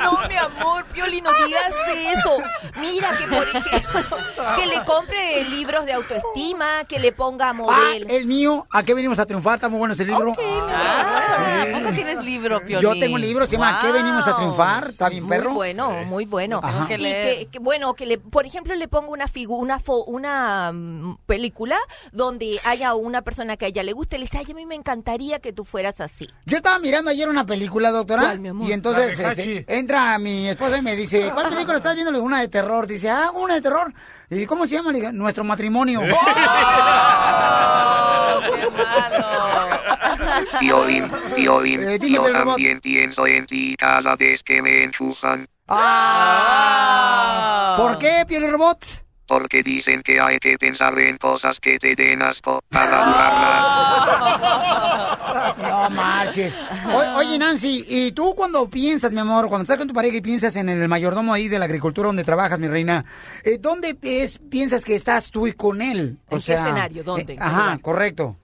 No, 0.04 0.28
mi 0.28 0.36
amor, 0.36 0.86
Pioli, 0.86 1.22
no 1.22 1.30
digas 1.46 1.74
eso. 2.18 2.38
Mira 2.80 3.12
que, 3.18 3.26
por 3.28 3.48
ejemplo, 3.48 4.18
que 4.56 4.66
le 4.66 4.84
compre 4.84 5.44
libros 5.46 5.86
de 5.86 5.94
autoestima, 5.94 6.84
que 6.88 7.00
le 7.00 7.12
ponga 7.12 7.50
Ah, 7.50 7.54
modelo. 7.54 8.08
el 8.10 8.26
mío, 8.26 8.66
¿a 8.70 8.84
qué 8.84 8.94
venimos 8.94 9.20
a 9.20 9.26
triunfar? 9.26 9.56
Está 9.56 9.68
muy 9.70 9.80
bueno 9.80 9.94
ese 9.94 10.06
libro. 10.06 10.34
Ah, 10.40 11.66
¿a 11.68 11.80
poco 11.80 11.94
tienes 11.94 12.24
libro, 12.24 12.60
Piolín? 12.64 12.82
Yo 12.82 13.00
tengo 13.00 13.16
un 13.16 13.22
libro, 13.22 13.46
se 13.46 13.54
llama 13.54 13.80
¿A 13.80 13.82
qué 13.82 13.92
venimos 13.92 14.28
a 14.28 14.36
triunfar? 14.36 14.90
Está 14.90 15.10
bien, 15.10 15.24
Muy 15.24 15.38
perro. 15.38 15.52
Bueno, 15.90 16.06
muy 16.06 16.26
bueno. 16.26 16.60
Ajá. 16.64 16.86
Y 16.94 16.98
que, 16.98 17.48
que, 17.52 17.60
bueno, 17.60 17.94
que 17.94 18.06
le, 18.06 18.18
por 18.18 18.46
ejemplo, 18.46 18.74
le 18.76 18.88
ponga 18.88 19.10
una 19.10 19.28
figu 19.28 19.56
una 19.56 19.80
fo- 19.80 20.04
una 20.08 20.72
mm, 20.74 21.18
película 21.26 21.78
donde 22.12 22.60
haya 22.66 22.94
una 22.96 23.22
persona 23.22 23.58
que 23.58 23.66
a 23.66 23.68
ella 23.70 23.84
le 23.84 23.94
guste, 23.94 24.18
le 24.18 24.24
dice, 24.26 24.38
ay, 24.40 24.46
a 24.52 24.54
mí 24.54 24.66
me 24.66 24.76
encantaría 24.76 25.40
que 25.40 25.54
tú 25.54 25.64
fueras 25.66 26.02
así. 26.02 26.28
Yo 26.46 26.58
estaba 26.58 26.80
mirando 26.80 27.12
ayer 27.12 27.28
una 27.30 27.46
película, 27.46 27.92
doctora, 27.92 28.22
¿Cuál, 28.24 28.40
mi 28.40 28.50
amor? 28.50 28.68
y 28.70 28.72
entonces 28.74 29.18
este, 29.20 29.66
entra 29.68 30.18
mi 30.20 30.48
esposa 30.50 30.78
y 30.78 30.82
me 30.82 30.96
dice, 30.96 31.30
¿cuál 31.34 31.50
película 31.50 31.78
estás 31.78 31.96
viendo? 31.96 32.22
Una 32.22 32.40
de 32.42 32.48
terror. 32.48 32.88
Dice, 32.88 33.10
ah, 33.10 33.32
una 33.34 33.56
de 33.56 33.62
terror. 33.62 33.94
¿Y 34.30 34.46
cómo 34.46 34.66
se 34.66 34.76
llama? 34.76 34.92
Nuestro 35.12 35.44
matrimonio. 35.44 36.02
Violín, 41.38 41.82
Eh, 41.84 41.98
dime, 42.00 42.16
yo 42.16 42.32
también 42.32 42.80
pienso 42.82 43.26
en 43.28 43.46
ti 43.46 43.76
cada 43.78 44.16
vez 44.16 44.42
que 44.44 44.62
me 44.62 44.84
enchufan, 44.84 45.48
Ah. 45.74 47.76
¿Por 47.78 47.98
qué, 48.00 48.26
Piel 48.28 48.52
Robot? 48.52 48.80
porque 49.28 49.64
dicen 49.64 50.02
que 50.04 50.20
hay 50.20 50.38
que 50.40 50.58
pensar 50.58 50.98
en 51.00 51.18
cosas 51.18 51.58
que 51.62 51.78
te 51.80 51.96
den 51.96 52.22
asco 52.22 52.60
para 52.68 53.06
durarlas. 53.06 55.72
No 55.72 55.90
marches. 55.90 56.60
O- 56.94 57.16
oye, 57.18 57.40
Nancy, 57.40 57.86
¿y 57.88 58.12
tú 58.12 58.34
cuando 58.36 58.70
piensas, 58.70 59.14
mi 59.14 59.20
amor, 59.22 59.48
cuando 59.48 59.62
estás 59.64 59.78
con 59.78 59.88
tu 59.88 59.94
pareja 59.94 60.18
y 60.18 60.22
piensas 60.22 60.58
en 60.58 60.68
el 60.68 60.86
mayordomo 60.90 61.34
ahí 61.34 61.48
de 61.48 61.60
la 61.60 61.66
agricultura 61.66 62.08
donde 62.08 62.26
trabajas, 62.26 62.60
mi 62.60 62.68
reina, 62.68 63.06
eh, 63.46 63.58
¿dónde 63.58 63.96
es, 64.02 64.38
piensas 64.38 64.84
que 64.84 64.96
estás 64.96 65.32
tú 65.32 65.48
y 65.48 65.54
con 65.54 65.82
él? 65.82 66.18
O 66.28 66.36
¿En 66.36 66.42
qué 66.42 66.54
escenario? 66.54 67.02
¿Dónde? 67.06 67.22
eh, 67.22 67.26
¿En 67.36 67.38
qué 67.38 67.44
ajá, 67.44 67.78
correcto. 67.82 68.36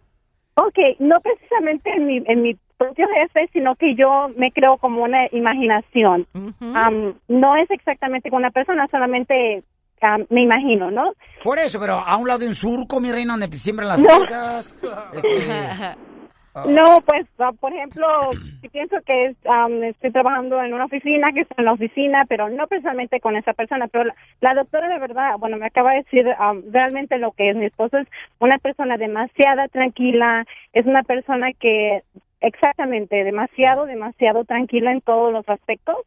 Ok, 0.55 0.77
no 0.99 1.19
precisamente 1.19 1.89
en 1.97 2.07
mi, 2.07 2.23
en 2.27 2.41
mi 2.43 2.57
propio 2.77 3.07
jefe, 3.07 3.49
sino 3.53 3.75
que 3.75 3.95
yo 3.95 4.29
me 4.37 4.51
creo 4.51 4.77
como 4.77 5.03
una 5.03 5.27
imaginación. 5.31 6.27
Am, 6.73 7.15
no 7.27 7.55
es 7.55 7.69
exactamente 7.71 8.29
con 8.29 8.37
una 8.39 8.51
persona, 8.51 8.87
solamente 8.91 9.63
am, 10.01 10.25
me 10.29 10.41
imagino, 10.43 10.91
¿no? 10.91 11.13
Por 11.43 11.57
eso, 11.59 11.79
pero 11.79 11.93
a 11.95 12.15
un 12.17 12.27
lado 12.27 12.39
de 12.39 12.47
un 12.47 12.55
surco, 12.55 12.99
mi 12.99 13.11
reina, 13.11 13.33
donde 13.37 13.55
siembran 13.57 13.89
las 13.89 13.99
No. 13.99 14.09
fresas. 14.09 14.75
este, 15.13 15.97
No, 16.65 17.01
pues, 17.05 17.27
ah, 17.37 17.51
por 17.59 17.71
ejemplo, 17.71 18.07
si 18.61 18.69
pienso 18.69 18.95
que 19.05 19.25
es, 19.27 19.37
am, 19.47 19.83
estoy 19.83 20.11
trabajando 20.11 20.59
en 20.63 20.73
una 20.73 20.85
oficina, 20.85 21.31
que 21.31 21.41
estoy 21.41 21.55
en 21.59 21.65
la 21.65 21.73
oficina, 21.73 22.25
pero 22.27 22.49
no 22.49 22.65
precisamente 22.65 23.19
con 23.19 23.35
esa 23.35 23.53
persona, 23.53 23.87
pero 23.87 24.05
la, 24.05 24.15
la 24.41 24.53
doctora 24.55 24.87
de 24.89 24.97
verdad, 24.99 25.35
bueno, 25.37 25.57
me 25.57 25.67
acaba 25.67 25.91
de 25.91 25.97
decir 25.97 26.25
am, 26.39 26.63
realmente 26.71 27.19
lo 27.19 27.31
que 27.33 27.51
es. 27.51 27.55
Mi 27.55 27.65
esposo 27.65 27.99
es 27.99 28.07
una 28.39 28.57
persona 28.57 28.97
demasiada 28.97 29.67
tranquila, 29.67 30.45
es 30.73 30.85
una 30.87 31.03
persona 31.03 31.51
que, 31.53 32.01
exactamente, 32.41 33.23
demasiado, 33.23 33.85
demasiado 33.85 34.43
tranquila 34.45 34.91
en 34.91 35.01
todos 35.01 35.31
los 35.33 35.47
aspectos. 35.49 35.97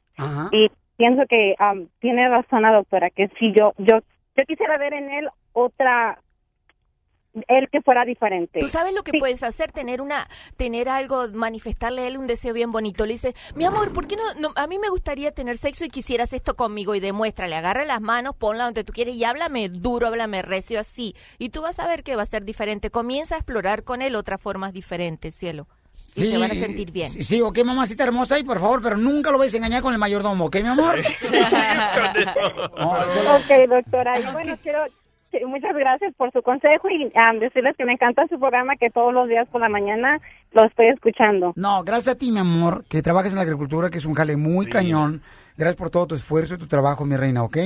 Y 0.53 0.71
pienso 0.97 1.23
que 1.29 1.55
am, 1.59 1.89
tiene 2.01 2.29
razón 2.29 2.63
la 2.63 2.73
doctora, 2.73 3.11
que 3.11 3.29
si 3.39 3.53
yo, 3.53 3.73
yo, 3.79 3.99
yo 4.37 4.45
quisiera 4.47 4.77
ver 4.79 4.93
en 4.95 5.11
él 5.11 5.29
otra, 5.53 6.21
él 7.49 7.69
que 7.71 7.81
fuera 7.81 8.05
diferente. 8.05 8.59
Tú 8.61 8.69
sabes 8.69 8.93
lo 8.93 9.03
que 9.03 9.19
puedes 9.19 9.43
hacer, 9.45 9.71
tener 9.73 10.01
una, 10.01 10.27
tener 10.57 10.89
algo, 10.89 11.29
manifestarle 11.33 12.03
a 12.03 12.09
él 12.09 12.19
un 12.19 12.27
deseo 12.27 12.53
bien 12.53 12.73
bonito. 12.73 13.07
Le 13.07 13.13
dices, 13.13 13.35
mi 13.55 13.65
amor, 13.65 13.93
¿por 13.93 14.07
qué 14.09 14.17
no, 14.17 14.41
no- 14.49 14.53
A 14.57 14.67
mí 14.67 14.79
me 14.79 14.89
gustaría 14.89 15.31
tener 15.33 15.57
sexo 15.57 15.85
y 15.85 15.89
quisieras 15.91 16.33
esto 16.33 16.55
conmigo 16.57 16.95
y 16.95 17.01
demuéstrale, 17.01 17.55
agarra 17.57 17.85
las 17.85 18.01
manos, 18.01 18.35
ponla 18.37 18.65
donde 18.65 18.85
tú 18.85 18.93
quieres 18.93 19.15
y 19.15 19.25
háblame 19.25 19.69
duro, 19.69 20.09
háblame 20.09 20.43
recio 20.43 20.81
así. 20.81 21.15
Y 21.39 21.51
tú 21.51 21.63
vas 21.63 21.79
a 21.81 21.87
ver 21.89 22.03
que 22.03 22.17
va 22.17 22.23
a 22.23 22.27
ser 22.27 22.45
diferente. 22.45 22.91
Comienza 22.91 23.37
a 23.37 23.39
explorar 23.39 23.85
con 23.85 24.03
él 24.03 24.17
otras 24.17 24.43
formas 24.43 24.73
diferentes, 24.73 25.35
cielo. 25.35 25.67
Y 26.15 26.23
se 26.23 26.39
van 26.39 26.51
a 26.51 26.55
sentir 26.55 26.91
bien. 26.91 27.11
Sí, 27.11 27.23
sí, 27.23 27.41
ok, 27.41 27.65
mamacita 27.65 28.05
hermosa, 28.05 28.39
y 28.39 28.43
por 28.43 28.59
favor, 28.59 28.83
pero 28.83 28.97
nunca 28.97 29.31
lo 29.31 29.39
vais 29.39 29.55
a 29.55 29.57
engañar 29.57 29.83
con 29.83 29.93
el 29.93 29.99
mayordomo, 29.99 30.47
¿ok, 30.47 30.57
mi 30.57 30.69
amor? 30.69 30.97
Ok, 32.81 33.69
doctora. 33.69 34.19
Y 34.19 34.25
bueno, 34.33 34.57
quiero 34.63 34.85
sí, 35.31 35.39
muchas 35.47 35.75
gracias 35.75 36.15
por 36.17 36.33
su 36.33 36.43
consejo 36.43 36.89
y 36.91 37.11
am, 37.17 37.39
decirles 37.39 37.77
que 37.77 37.85
me 37.85 37.93
encanta 37.93 38.27
su 38.29 38.39
programa, 38.39 38.77
que 38.77 38.91
todos 38.91 39.13
los 39.13 39.29
días 39.29 39.49
por 39.49 39.61
la 39.61 39.69
mañana 39.69 40.21
lo 40.53 40.65
estoy 40.65 40.89
escuchando. 40.89 41.53
No, 41.57 41.83
gracias 41.85 42.17
a 42.17 42.19
ti, 42.19 42.31
mi 42.31 42.39
amor, 42.39 42.85
que 42.89 43.03
trabajas 43.03 43.33
en 43.33 43.37
la 43.37 43.43
agricultura, 43.43 43.91
que 43.91 43.99
es 43.99 44.05
un 44.05 44.15
jale 44.15 44.37
muy 44.37 44.67
cañón. 44.67 45.23
Gracias 45.61 45.77
por 45.77 45.91
todo 45.91 46.07
tu 46.07 46.15
esfuerzo 46.15 46.55
y 46.55 46.57
tu 46.57 46.67
trabajo, 46.67 47.05
mi 47.05 47.19
reina, 47.19 47.43
¿ok? 47.43 47.59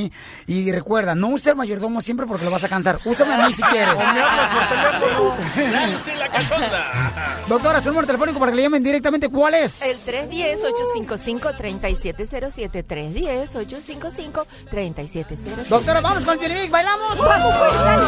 Y 0.49 0.73
recuerda, 0.73 1.15
no 1.15 1.29
usa 1.29 1.53
el 1.53 1.57
mayordomo 1.57 2.01
siempre 2.01 2.27
porque 2.27 2.45
lo 2.45 2.51
vas 2.51 2.65
a 2.65 2.69
cansar. 2.69 2.99
Úsame 3.05 3.35
a 3.35 3.47
mí 3.47 3.53
si 3.53 3.63
quieres. 3.63 3.95
O 3.95 3.99
me 3.99 4.21
hablas 4.21 4.61
por 4.69 5.37
teléfono. 5.55 6.17
La 6.19 6.29
cachonda. 6.29 7.45
Doctora, 7.49 7.81
su 7.81 7.91
número 7.91 8.09
telefónico 8.09 8.41
para 8.41 8.51
que 8.51 8.57
le 8.57 8.63
llamen 8.63 8.83
directamente, 8.83 9.29
¿cuál 9.29 9.55
es? 9.55 9.81
El 9.83 9.97
310-855-3707. 10.29 12.85
310-855-3707. 12.85 15.69
Doctora, 15.69 16.01
vamos 16.01 16.25
con 16.25 16.43
el 16.43 16.71
bailamos. 16.71 17.17
Vamos, 17.17 17.55
pues, 17.57 17.75
dale. 17.75 18.07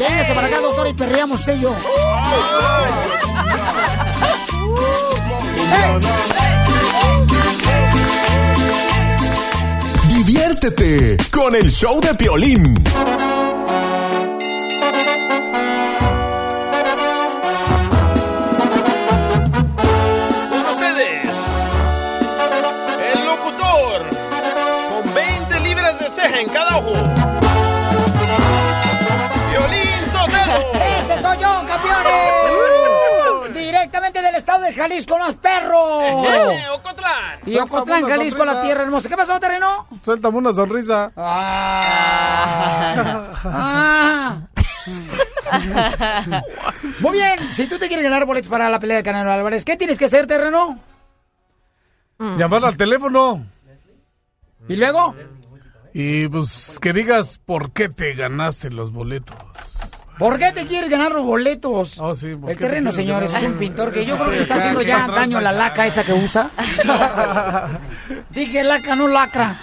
Véngase 0.00 0.34
para 0.34 0.48
acá, 0.48 0.60
doctora, 0.60 0.88
y 0.88 0.94
perreamos 0.94 1.38
usted 1.38 1.56
y 1.56 1.60
yo. 1.60 1.72
Diviértete 10.28 11.16
con 11.30 11.54
el 11.54 11.70
show 11.70 11.98
de 12.02 12.12
Piolín. 12.12 12.74
Jalisco, 34.78 35.18
los 35.18 35.34
perros. 35.36 36.24
¡Eh, 36.24 36.68
Ocotlán! 36.72 37.40
Y 37.44 37.58
Ocotlán, 37.58 38.08
Jalisco, 38.08 38.44
la 38.44 38.62
tierra 38.62 38.84
hermosa. 38.84 39.08
¿Qué 39.08 39.16
pasó, 39.16 39.38
terreno? 39.40 39.86
Suéltame 40.04 40.38
una 40.38 40.52
sonrisa. 40.52 41.12
Ah. 41.16 41.82
Muy 47.00 47.12
bien, 47.12 47.50
si 47.50 47.66
tú 47.66 47.78
te 47.78 47.88
quieres 47.88 48.04
ganar 48.04 48.24
boletos 48.24 48.50
para 48.50 48.68
la 48.68 48.78
pelea 48.78 48.98
de 48.98 49.02
Canelo 49.02 49.32
Álvarez, 49.32 49.64
¿qué 49.64 49.76
tienes 49.76 49.98
que 49.98 50.04
hacer, 50.06 50.26
terreno? 50.26 50.78
Llamar 52.18 52.64
al 52.64 52.76
teléfono. 52.76 53.46
¿Y 54.68 54.76
luego? 54.76 55.14
Y 55.94 56.28
pues 56.28 56.78
que 56.80 56.92
digas 56.92 57.38
por 57.44 57.72
qué 57.72 57.88
te 57.88 58.14
ganaste 58.14 58.70
los 58.70 58.92
boletos. 58.92 59.36
¿Por 60.18 60.38
qué 60.38 60.52
te 60.52 60.66
quieres 60.66 60.90
ganar 60.90 61.12
los 61.12 61.24
boletos? 61.24 61.98
Oh, 61.98 62.14
sí, 62.14 62.34
¿por 62.34 62.50
El 62.50 62.56
te 62.56 62.64
terreno, 62.64 62.92
señores, 62.92 63.32
es 63.32 63.42
un 63.44 63.54
pintor 63.54 63.92
que 63.92 64.04
yo 64.04 64.16
creo 64.16 64.30
que 64.30 64.36
le 64.36 64.42
está 64.42 64.56
haciendo 64.56 64.82
ya 64.82 65.06
daño 65.06 65.40
la 65.40 65.52
laca 65.52 65.86
esa 65.86 66.04
que 66.04 66.12
usa. 66.12 66.50
Dije 68.30 68.64
laca, 68.64 68.96
no 68.96 69.06
lacra. 69.08 69.56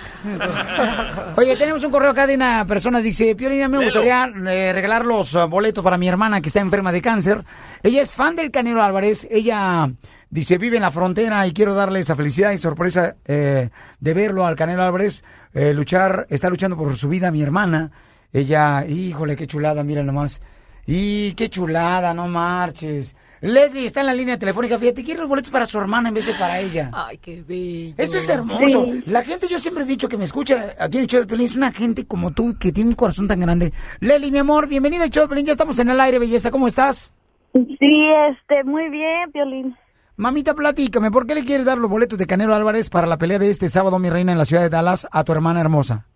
Oye, 1.36 1.56
tenemos 1.56 1.84
un 1.84 1.92
correo 1.92 2.12
acá 2.12 2.26
de 2.26 2.36
una 2.36 2.66
persona, 2.66 3.00
dice, 3.00 3.36
Piolina, 3.36 3.68
me 3.68 3.84
gustaría 3.84 4.26
eh, 4.26 4.72
regalar 4.74 5.06
los 5.06 5.36
uh, 5.36 5.48
boletos 5.48 5.84
para 5.84 5.98
mi 5.98 6.08
hermana 6.08 6.42
que 6.42 6.48
está 6.48 6.62
enferma 6.62 6.92
de 6.92 7.02
cáncer. 7.02 7.44
Ella 7.84 8.02
es 8.02 8.12
fan 8.12 8.36
del 8.36 8.52
Canelo 8.52 8.82
Álvarez, 8.82 9.28
ella 9.30 9.92
dice, 10.30 10.58
vive 10.58 10.78
en 10.78 10.84
la 10.84 10.92
frontera 10.92 11.46
y 11.46 11.54
quiero 11.54 11.76
darle 11.76 12.00
esa 12.00 12.16
felicidad 12.16 12.52
y 12.52 12.58
sorpresa 12.58 13.16
eh, 13.26 13.70
de 14.00 14.14
verlo 14.14 14.46
al 14.46 14.56
Canelo 14.56 14.84
Álvarez 14.84 15.24
eh, 15.54 15.74
luchar, 15.74 16.28
está 16.30 16.50
luchando 16.50 16.76
por 16.76 16.96
su 16.96 17.08
vida 17.08 17.32
mi 17.32 17.42
hermana. 17.42 17.92
Ella, 18.36 18.86
híjole, 18.86 19.38
qué 19.38 19.48
chulada, 19.48 19.82
mira 19.86 20.04
nomás. 20.04 20.42
Y 20.86 21.32
qué 21.36 21.50
chulada, 21.50 22.14
no 22.14 22.28
marches. 22.28 23.16
Leslie 23.40 23.86
está 23.86 24.02
en 24.02 24.08
la 24.08 24.14
línea 24.14 24.38
telefónica, 24.38 24.78
fíjate, 24.78 25.06
quiere 25.06 25.22
los 25.22 25.30
boletos 25.30 25.52
para 25.52 25.66
su 25.66 25.78
hermana 25.80 26.10
en 26.10 26.16
vez 26.16 26.26
de 26.26 26.34
para 26.34 26.60
ella. 26.60 26.92
Ay, 26.94 27.18
qué 27.18 27.44
bello. 27.44 27.96
Eso 27.98 28.18
es 28.18 28.28
hermoso. 28.28 28.88
La 29.08 29.24
gente, 29.24 29.48
yo 29.48 29.58
siempre 29.58 29.86
he 29.86 29.88
dicho 29.88 30.10
que 30.10 30.18
me 30.18 30.26
escucha 30.26 30.76
aquí 30.78 30.98
en 30.98 31.04
el 31.04 31.10
show 31.10 31.22
de 31.22 31.28
Pelín, 31.28 31.46
es 31.46 31.56
una 31.56 31.72
gente 31.72 32.06
como 32.06 32.32
tú 32.32 32.58
que 32.60 32.74
tiene 32.74 32.90
un 32.90 32.98
corazón 32.98 33.30
tan 33.30 33.40
grande. 33.40 33.72
Leli, 34.02 34.32
mi 34.32 34.40
amor, 34.40 34.68
bienvenida 34.68 35.06
al 35.06 35.12
show 35.12 35.24
de 35.24 35.30
Pelín, 35.30 35.46
ya 35.46 35.54
estamos 35.54 35.80
en 35.80 35.92
el 35.92 36.02
aire, 36.02 36.20
belleza, 36.20 36.52
¿cómo 36.52 36.68
estás? 36.68 37.14
Sí, 37.54 38.10
este, 38.32 38.66
muy 38.66 38.90
bien, 38.90 39.32
Piolín. 39.32 39.78
Mamita, 40.18 40.54
platícame, 40.54 41.10
¿por 41.10 41.26
qué 41.26 41.36
le 41.36 41.46
quieres 41.46 41.66
dar 41.66 41.78
los 41.78 41.90
boletos 41.90 42.20
de 42.20 42.28
Canelo 42.28 42.54
Álvarez 42.54 42.90
para 42.90 43.08
la 43.08 43.18
pelea 43.18 43.40
de 43.40 43.50
este 43.50 43.70
sábado, 43.70 43.98
mi 43.98 44.10
reina, 44.10 44.34
en 44.34 44.38
la 44.38 44.44
ciudad 44.44 44.64
de 44.64 44.70
Dallas, 44.70 45.08
a 45.10 45.24
tu 45.24 45.32
hermana 45.32 45.62
hermosa? 45.62 46.08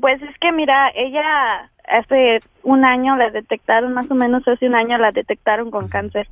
Pues 0.00 0.22
es 0.22 0.36
que 0.38 0.52
mira, 0.52 0.90
ella 0.94 1.70
hace 1.88 2.40
un 2.62 2.84
año 2.84 3.16
la 3.16 3.30
detectaron, 3.30 3.92
más 3.94 4.10
o 4.10 4.14
menos 4.14 4.46
hace 4.46 4.66
un 4.66 4.74
año 4.74 4.98
la 4.98 5.12
detectaron 5.12 5.70
con 5.70 5.88
cáncer. 5.88 6.28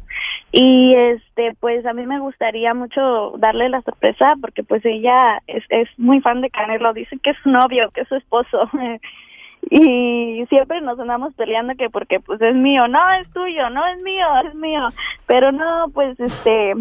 Y 0.53 0.95
este, 0.95 1.55
pues 1.61 1.85
a 1.87 1.93
mí 1.93 2.07
me 2.07 2.21
gustaría 2.21 2.75
mucho 2.75 3.35
darle 3.39 3.69
la 3.69 3.83
sorpresa 3.83 4.35
porque 4.41 4.63
pues 4.63 4.85
ella 4.85 5.41
es, 5.47 5.65
es 5.71 5.89
muy 5.99 6.21
fan 6.21 6.41
de 6.41 6.51
Canelo, 6.51 6.93
dice 6.93 7.19
que 7.23 7.31
es 7.31 7.37
su 7.43 7.51
novio, 7.51 7.91
que 7.93 8.03
es 8.03 8.09
su 8.09 8.17
esposo. 8.17 8.71
y 9.71 10.45
siempre 10.49 10.81
nos 10.81 10.99
andamos 10.99 11.35
peleando 11.35 11.75
que 11.75 11.91
porque 11.91 12.21
pues 12.21 12.41
es 12.41 12.55
mío, 12.55 12.87
no 12.89 13.11
es 13.15 13.29
tuyo, 13.33 13.71
no 13.71 13.87
es 13.87 14.01
mío, 14.03 14.27
es 14.47 14.55
mío. 14.55 14.87
Pero 15.27 15.53
no, 15.53 15.87
pues 15.93 16.19
este, 16.21 16.75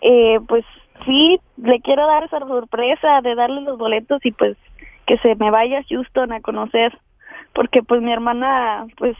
eh, 0.00 0.38
pues 0.46 0.64
sí, 1.04 1.40
le 1.56 1.80
quiero 1.80 2.06
dar 2.06 2.24
esa 2.24 2.40
sorpresa 2.40 3.20
de 3.22 3.34
darle 3.34 3.62
los 3.62 3.78
boletos 3.78 4.24
y 4.24 4.32
pues 4.32 4.56
que 5.08 5.16
se 5.18 5.34
me 5.34 5.50
vaya 5.50 5.78
a 5.80 5.84
Houston 5.88 6.32
a 6.32 6.40
conocer, 6.40 6.96
porque 7.54 7.82
pues 7.82 8.00
mi 8.02 8.12
hermana 8.12 8.86
pues 8.98 9.16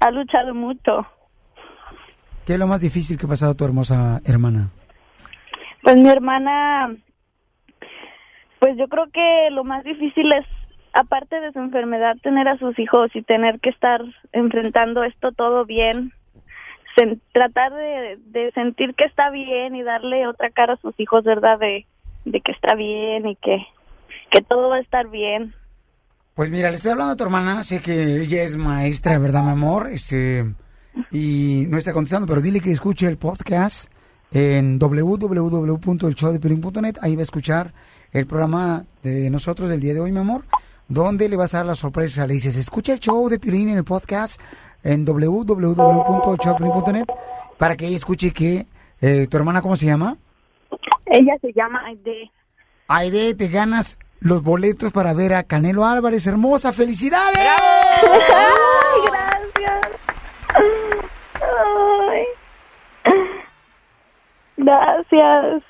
ha 0.00 0.10
luchado 0.10 0.54
mucho. 0.54 1.06
¿Qué 2.46 2.52
es 2.54 2.58
lo 2.58 2.66
más 2.68 2.80
difícil 2.80 3.18
que 3.18 3.26
ha 3.26 3.28
pasado 3.28 3.52
a 3.52 3.54
tu 3.56 3.64
hermosa 3.64 4.20
hermana? 4.24 4.70
Pues 5.82 5.96
mi 5.96 6.08
hermana, 6.08 6.94
pues 8.60 8.76
yo 8.78 8.86
creo 8.88 9.06
que 9.12 9.48
lo 9.50 9.64
más 9.64 9.82
difícil 9.84 10.32
es, 10.32 10.46
aparte 10.92 11.40
de 11.40 11.52
su 11.52 11.58
enfermedad, 11.58 12.16
tener 12.22 12.46
a 12.48 12.56
sus 12.58 12.78
hijos 12.78 13.10
y 13.14 13.22
tener 13.22 13.60
que 13.60 13.70
estar 13.70 14.00
enfrentando 14.32 15.02
esto 15.04 15.32
todo 15.32 15.64
bien, 15.64 16.12
sen- 16.96 17.20
tratar 17.32 17.74
de, 17.74 18.18
de 18.26 18.52
sentir 18.52 18.94
que 18.94 19.04
está 19.04 19.30
bien 19.30 19.74
y 19.74 19.82
darle 19.82 20.26
otra 20.26 20.50
cara 20.50 20.74
a 20.74 20.78
sus 20.80 20.94
hijos, 21.00 21.24
¿verdad? 21.24 21.58
De, 21.58 21.86
de 22.24 22.40
que 22.40 22.52
está 22.52 22.74
bien 22.74 23.26
y 23.26 23.36
que, 23.36 23.66
que 24.34 24.42
todo 24.42 24.68
va 24.68 24.76
a 24.76 24.80
estar 24.80 25.08
bien. 25.08 25.54
Pues 26.34 26.50
mira, 26.50 26.68
le 26.70 26.76
estoy 26.76 26.90
hablando 26.90 27.12
a 27.12 27.16
tu 27.16 27.22
hermana, 27.22 27.62
sé 27.62 27.80
que 27.80 28.22
ella 28.22 28.42
es 28.42 28.56
maestra, 28.56 29.16
¿verdad, 29.20 29.44
mi 29.44 29.50
amor? 29.50 29.90
Este, 29.92 30.44
y 31.12 31.66
no 31.68 31.78
está 31.78 31.92
contestando, 31.92 32.26
pero 32.26 32.40
dile 32.40 32.58
que 32.60 32.72
escuche 32.72 33.06
el 33.06 33.16
podcast 33.16 33.88
en 34.32 34.80
www.elshowdepelín.net. 34.80 36.96
Ahí 37.00 37.14
va 37.14 37.20
a 37.20 37.22
escuchar 37.22 37.72
el 38.12 38.26
programa 38.26 38.82
de 39.04 39.30
nosotros 39.30 39.68
del 39.68 39.78
día 39.80 39.94
de 39.94 40.00
hoy, 40.00 40.10
mi 40.10 40.18
amor, 40.18 40.42
donde 40.88 41.28
le 41.28 41.36
vas 41.36 41.54
a 41.54 41.58
dar 41.58 41.66
la 41.66 41.76
sorpresa. 41.76 42.26
Le 42.26 42.34
dices, 42.34 42.56
escucha 42.56 42.94
el 42.94 42.98
show 42.98 43.28
de 43.28 43.38
Piolín 43.38 43.68
en 43.68 43.76
el 43.76 43.84
podcast 43.84 44.40
en 44.82 45.04
www.elshowdepelín.net 45.04 47.06
para 47.56 47.76
que 47.76 47.86
ella 47.86 47.94
escuche 47.94 48.32
que 48.32 48.66
eh, 49.00 49.28
tu 49.30 49.36
hermana, 49.36 49.62
¿cómo 49.62 49.76
se 49.76 49.86
llama? 49.86 50.16
Ella 51.06 51.38
se 51.40 51.52
llama 51.52 51.86
Aide. 51.86 52.32
Aide, 52.88 53.36
te 53.36 53.46
ganas 53.46 53.96
los 54.24 54.42
boletos 54.42 54.90
para 54.90 55.12
ver 55.12 55.34
a 55.34 55.42
Canelo 55.42 55.84
Álvarez. 55.84 56.26
Hermosa, 56.26 56.72
felicidades. 56.72 57.36
¡Ay, 57.38 59.02
gracias! 59.06 59.80
Ay. 62.08 62.24
Gracias. 64.56 65.62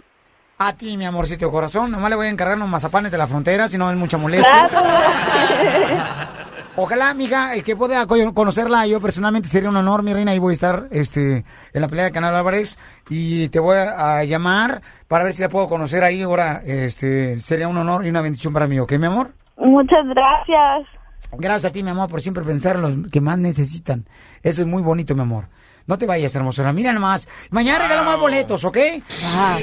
A 0.57 0.73
ti, 0.77 0.97
mi 0.97 1.05
amorcito 1.05 1.51
corazón. 1.51 1.91
Nomás 1.91 2.11
le 2.11 2.17
voy 2.17 2.29
a 2.29 2.31
encargar 2.31 2.57
unos 2.57 2.69
mazapanes 2.69 3.11
de 3.11 3.19
la 3.19 3.27
frontera, 3.27 3.67
si 3.67 3.77
no 3.77 3.91
es 3.91 3.97
mucha 3.97 4.19
molestia. 4.19 4.71
Ojalá, 6.77 7.11
amiga, 7.11 7.53
que 7.65 7.77
pueda 7.77 8.05
co- 8.07 8.35
conocerla 8.35 8.85
yo 8.87 9.01
personalmente. 9.01 9.49
Sería 9.49 9.69
un 9.69 9.77
honor, 9.77 10.03
mi 10.03 10.13
reina. 10.13 10.33
Ahí 10.33 10.39
voy 10.41 10.53
a 10.53 10.55
estar 10.55 10.89
este, 10.91 11.45
en 11.73 11.81
la 11.81 11.87
pelea 11.89 12.07
de 12.07 12.13
Canal 12.13 12.35
Álvarez. 12.35 12.79
Y 13.09 13.49
te 13.51 13.61
voy 13.61 13.77
a, 13.77 14.25
llamar 14.25 14.83
para 15.07 15.23
ver 15.25 15.35
si 15.35 15.43
la 15.43 15.49
puedo 15.49 15.69
conocer 15.69 16.03
ahí. 16.03 16.23
Ahora, 16.23 16.63
este, 16.65 17.39
sería 17.41 17.69
un 17.69 17.77
honor 17.77 18.05
y 18.05 18.11
una 18.11 18.23
bendición 18.23 18.53
para 18.53 18.67
mí, 18.67 18.79
¿ok, 18.81 18.93
mi 18.95 19.07
amor? 19.07 19.35
Muchas 19.57 20.05
gracias. 20.07 20.89
Gracias 21.33 21.71
a 21.71 21.73
ti, 21.73 21.83
mi 21.83 21.91
amor, 21.91 22.09
por 22.11 22.21
siempre 22.21 22.43
pensar 22.45 22.77
en 22.77 22.83
los 22.83 23.11
que 23.11 23.21
más 23.21 23.39
necesitan. 23.39 24.07
Eso 24.43 24.63
es 24.63 24.67
muy 24.67 24.83
bonito, 24.83 25.15
mi 25.15 25.23
amor. 25.23 25.49
No 25.87 25.97
te 25.97 26.07
vayas, 26.07 26.35
hermosura. 26.35 26.73
Mira 26.73 26.93
nomás. 26.93 27.29
Mañana 27.51 27.81
regalo 27.81 28.05
más 28.05 28.19
boletos, 28.19 28.65
¿ok? 28.65 28.79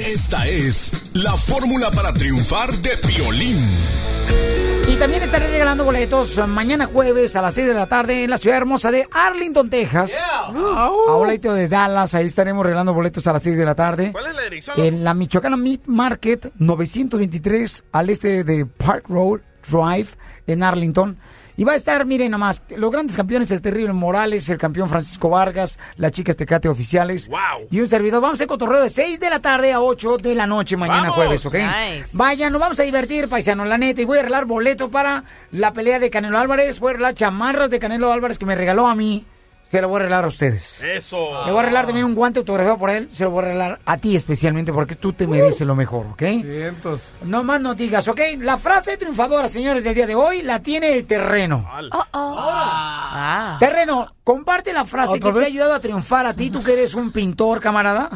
Esta 0.06 0.46
es 0.46 1.12
la 1.14 1.32
fórmula 1.32 1.90
para 1.90 2.12
triunfar 2.14 2.70
de 2.78 2.90
Piolín. 3.06 4.71
También 5.02 5.24
estaré 5.24 5.48
regalando 5.48 5.84
boletos 5.84 6.38
mañana 6.46 6.86
jueves 6.86 7.34
a 7.34 7.42
las 7.42 7.54
6 7.54 7.66
de 7.66 7.74
la 7.74 7.88
tarde 7.88 8.22
en 8.22 8.30
la 8.30 8.38
ciudad 8.38 8.58
hermosa 8.58 8.92
de 8.92 9.08
Arlington, 9.10 9.68
Texas. 9.68 10.12
A 10.46 11.16
un 11.16 11.26
de 11.28 11.66
Dallas, 11.66 12.14
ahí 12.14 12.28
estaremos 12.28 12.64
regalando 12.64 12.94
boletos 12.94 13.26
a 13.26 13.32
las 13.32 13.42
6 13.42 13.56
de 13.56 13.64
la 13.64 13.74
tarde. 13.74 14.12
¿Cuál 14.12 14.26
es 14.28 14.36
la 14.36 14.42
dirección? 14.42 14.78
En 14.78 15.02
la 15.02 15.12
Michoacana 15.12 15.56
Meat 15.56 15.86
Market 15.86 16.52
923 16.56 17.82
al 17.90 18.10
este 18.10 18.44
de 18.44 18.64
Park 18.64 19.06
Road 19.08 19.40
Drive 19.68 20.10
en 20.46 20.62
Arlington. 20.62 21.18
Y 21.56 21.64
va 21.64 21.72
a 21.72 21.76
estar, 21.76 22.06
miren 22.06 22.30
nomás, 22.30 22.62
los 22.76 22.90
grandes 22.90 23.16
campeones, 23.16 23.50
el 23.50 23.60
terrible 23.60 23.92
Morales, 23.92 24.48
el 24.48 24.58
campeón 24.58 24.88
Francisco 24.88 25.28
Vargas, 25.28 25.78
las 25.96 26.12
chicas 26.12 26.36
Tecate 26.36 26.68
oficiales. 26.68 27.28
Y 27.70 27.80
un 27.80 27.88
servidor. 27.88 28.22
Vamos 28.22 28.40
a 28.40 28.46
cotorreo 28.46 28.82
de 28.82 28.88
6 28.88 29.20
de 29.20 29.30
la 29.30 29.40
tarde 29.40 29.72
a 29.72 29.80
8 29.80 30.18
de 30.18 30.34
la 30.34 30.46
noche 30.46 30.76
mañana 30.76 31.10
¡Vamos! 31.10 31.16
jueves, 31.16 31.46
¿ok? 31.46 31.54
Nice. 31.54 32.08
Vayan, 32.12 32.52
nos 32.52 32.60
vamos 32.60 32.80
a 32.80 32.82
divertir, 32.82 33.28
paisano, 33.28 33.64
la 33.64 33.78
neta. 33.78 34.00
Y 34.00 34.04
voy 34.04 34.18
a 34.18 34.20
arreglar 34.20 34.46
boletos 34.46 34.90
para 34.90 35.24
la 35.50 35.72
pelea 35.72 35.98
de 35.98 36.10
Canelo 36.10 36.38
Álvarez. 36.38 36.80
Voy 36.80 36.88
a 36.88 36.90
arreglar 36.92 37.14
chamarras 37.14 37.70
de 37.70 37.78
Canelo 37.78 38.12
Álvarez 38.12 38.38
que 38.38 38.46
me 38.46 38.54
regaló 38.54 38.86
a 38.86 38.94
mí. 38.94 39.26
Se 39.72 39.80
lo 39.80 39.88
voy 39.88 39.96
a 39.96 40.00
arreglar 40.00 40.24
a 40.24 40.26
ustedes. 40.26 40.82
Eso. 40.82 41.46
Le 41.46 41.50
voy 41.50 41.56
a 41.56 41.62
arreglar 41.62 41.86
también 41.86 42.04
un 42.04 42.14
guante 42.14 42.38
autografiado 42.40 42.76
por 42.76 42.90
él. 42.90 43.08
Se 43.10 43.24
lo 43.24 43.30
voy 43.30 43.42
a 43.42 43.46
arreglar 43.46 43.80
a 43.86 43.96
ti 43.96 44.14
especialmente 44.14 44.70
porque 44.70 44.96
tú 44.96 45.14
te 45.14 45.26
mereces 45.26 45.66
lo 45.66 45.74
mejor, 45.74 46.08
¿ok? 46.08 46.18
Cientos. 46.18 47.00
No 47.24 47.42
más 47.42 47.58
no 47.58 47.74
digas, 47.74 48.06
¿ok? 48.06 48.20
La 48.40 48.58
frase 48.58 48.98
triunfadora, 48.98 49.48
señores, 49.48 49.82
del 49.82 49.94
día 49.94 50.06
de 50.06 50.14
hoy 50.14 50.42
la 50.42 50.60
tiene 50.60 50.92
el 50.92 51.06
terreno. 51.06 51.66
Ah. 52.12 53.56
Terreno, 53.58 54.14
comparte 54.22 54.74
la 54.74 54.84
frase 54.84 55.18
que 55.18 55.28
¿Otra 55.28 55.40
te 55.40 55.46
ha 55.46 55.48
ayudado 55.48 55.72
a 55.72 55.80
triunfar 55.80 56.26
a 56.26 56.34
ti, 56.34 56.50
tú 56.50 56.62
que 56.62 56.74
eres 56.74 56.92
un 56.92 57.10
pintor, 57.10 57.58
camarada. 57.58 58.10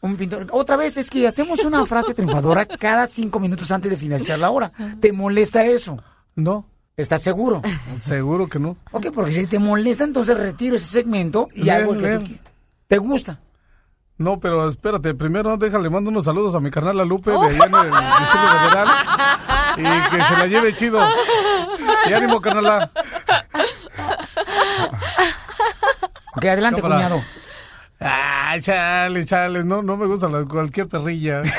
Un 0.00 0.16
pintor. 0.16 0.46
Otra 0.52 0.76
vez, 0.76 0.96
es 0.96 1.10
que 1.10 1.26
hacemos 1.26 1.62
una 1.62 1.84
frase 1.84 2.14
triunfadora 2.14 2.64
cada 2.64 3.06
cinco 3.06 3.38
minutos 3.38 3.70
antes 3.70 3.90
de 3.90 3.98
finalizar 3.98 4.38
la 4.38 4.48
hora. 4.48 4.72
¿Te 4.98 5.12
molesta 5.12 5.66
eso? 5.66 6.02
No. 6.34 6.64
¿Estás 6.98 7.22
seguro? 7.22 7.62
Seguro 8.02 8.48
que 8.48 8.58
no. 8.58 8.76
Ok, 8.90 9.06
porque 9.14 9.30
si 9.32 9.46
te 9.46 9.60
molesta, 9.60 10.02
entonces 10.02 10.36
retiro 10.36 10.74
ese 10.74 10.86
segmento 10.86 11.48
y 11.54 11.68
hago 11.70 11.94
el 11.94 12.02
que 12.02 12.18
tú. 12.18 12.32
¿Te 12.88 12.98
gusta? 12.98 13.38
No, 14.16 14.40
pero 14.40 14.68
espérate, 14.68 15.14
primero 15.14 15.56
déjale, 15.56 15.88
mando 15.90 16.10
unos 16.10 16.24
saludos 16.24 16.56
a 16.56 16.60
mi 16.60 16.72
carnal 16.72 16.96
La 16.96 17.04
Lupe 17.04 17.30
de 17.30 17.36
allá 17.38 17.54
en 17.66 17.74
el 17.74 17.90
Distrito 18.18 18.58
Federal 18.58 18.88
y 19.76 20.10
que 20.10 20.24
se 20.24 20.36
la 20.38 20.46
lleve 20.46 20.74
chido. 20.74 21.00
Y 22.08 22.12
ánimo, 22.12 22.40
carnala. 22.40 22.90
Ok, 26.34 26.44
adelante, 26.46 26.82
Cámara. 26.82 26.96
cuñado. 27.08 27.24
Ah, 28.00 28.56
chale, 28.60 29.24
chale, 29.24 29.62
no, 29.62 29.82
no 29.82 29.96
me 29.96 30.06
gusta 30.06 30.28
la- 30.28 30.44
cualquier 30.44 30.88
perrilla. 30.88 31.42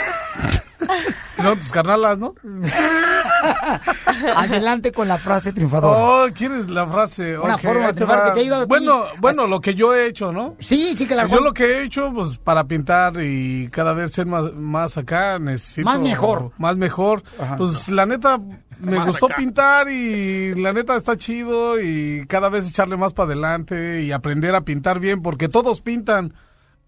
Son 1.42 1.58
tus 1.60 1.72
carnalas, 1.72 2.18
¿no? 2.18 2.36
Adelante 4.36 4.92
con 4.92 5.08
la 5.08 5.18
frase 5.18 5.54
triunfadora. 5.54 5.98
Oh, 5.98 6.28
¿quieres 6.34 6.70
la 6.70 6.88
frase? 6.88 7.38
Una 7.38 7.56
Ok, 7.56 7.62
forma 7.62 7.88
de 7.88 7.94
triunfar 7.94 8.24
que 8.26 8.32
te 8.32 8.40
ha 8.40 8.42
ayudado 8.44 8.62
a 8.64 8.66
ti. 8.66 8.70
Bueno, 8.70 9.04
bueno, 9.20 9.48
lo 9.48 9.62
que 9.62 9.76
yo 9.76 9.94
he 9.96 10.08
hecho, 10.08 10.32
¿no? 10.32 10.56
Sí, 10.60 10.94
sí 10.98 11.08
que 11.08 11.16
la 11.16 11.28
Yo 11.28 11.40
lo 11.42 11.54
que 11.54 11.64
he 11.66 11.84
hecho, 11.84 12.12
pues, 12.14 12.38
para 12.38 12.66
pintar 12.66 13.22
y 13.22 13.70
cada 13.72 13.94
vez 13.94 14.12
ser 14.12 14.26
más, 14.26 14.54
más 14.54 14.98
acá, 14.98 15.40
necesito... 15.40 15.86
Más 15.90 16.00
mejor. 16.00 16.52
Más 16.58 16.78
mejor. 16.78 17.24
Ajá. 17.40 17.58
Pues, 17.58 17.90
la 17.90 18.06
neta, 18.06 18.40
me 18.80 18.98
Más 18.98 19.08
gustó 19.08 19.28
acá. 19.28 19.36
pintar 19.36 19.90
y 19.90 20.56
la 20.56 20.74
neta 20.74 20.96
está 20.96 21.16
chido 21.16 21.80
y 21.80 22.26
cada 22.28 22.50
vez 22.50 22.68
echarle 22.68 22.98
más 22.98 23.14
para 23.14 23.28
adelante 23.28 24.02
y 24.04 24.12
aprender 24.12 24.56
a 24.56 24.62
pintar 24.62 25.00
bien, 25.00 25.22
porque 25.22 25.48
todos 25.50 25.82
pintan, 25.82 26.34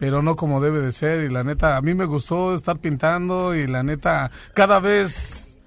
pero 0.01 0.21
no 0.23 0.35
como 0.35 0.59
debe 0.61 0.79
de 0.79 0.91
ser. 0.93 1.21
Y 1.21 1.29
la 1.29 1.43
neta, 1.43 1.77
a 1.77 1.81
mí 1.83 1.93
me 1.93 2.05
gustó 2.05 2.55
estar 2.55 2.79
pintando 2.79 3.53
y 3.53 3.67
la 3.67 3.83
neta, 3.83 4.31
cada 4.55 4.79
vez 4.79 5.59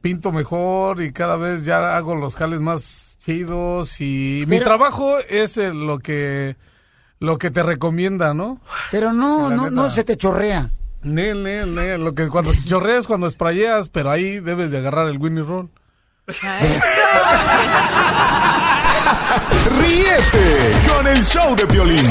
pinto 0.00 0.32
mejor 0.32 1.02
y 1.02 1.12
cada 1.12 1.36
vez 1.36 1.66
ya 1.66 1.94
hago 1.94 2.14
los 2.14 2.36
jales 2.36 2.62
más 2.62 3.18
chidos 3.22 4.00
y 4.00 4.44
mi 4.48 4.60
trabajo 4.60 5.18
es 5.28 5.58
eh, 5.58 5.74
lo 5.74 5.98
que 5.98 6.56
lo 7.18 7.36
que 7.36 7.50
te 7.50 7.62
recomienda, 7.62 8.32
¿no? 8.32 8.62
Pero 8.90 9.12
no, 9.12 9.50
no, 9.50 9.64
neta. 9.64 9.70
no 9.70 9.90
se 9.90 10.04
te 10.04 10.16
chorrea. 10.16 10.70
Nel, 11.02 11.42
nel, 11.42 11.74
nel, 11.74 12.02
lo 12.02 12.14
que 12.14 12.28
cuando 12.28 12.54
se 12.54 12.64
chorrea 12.64 12.96
es 12.96 13.06
cuando 13.06 13.28
sprayeas, 13.28 13.90
pero 13.90 14.10
ahí 14.10 14.40
debes 14.40 14.70
de 14.70 14.78
agarrar 14.78 15.06
el 15.08 15.18
Winnie 15.18 15.44
Roll. 15.44 15.68
Ríete 19.80 20.72
con 20.90 21.06
el 21.06 21.22
show 21.22 21.54
de 21.54 21.66
Piolín. 21.66 22.10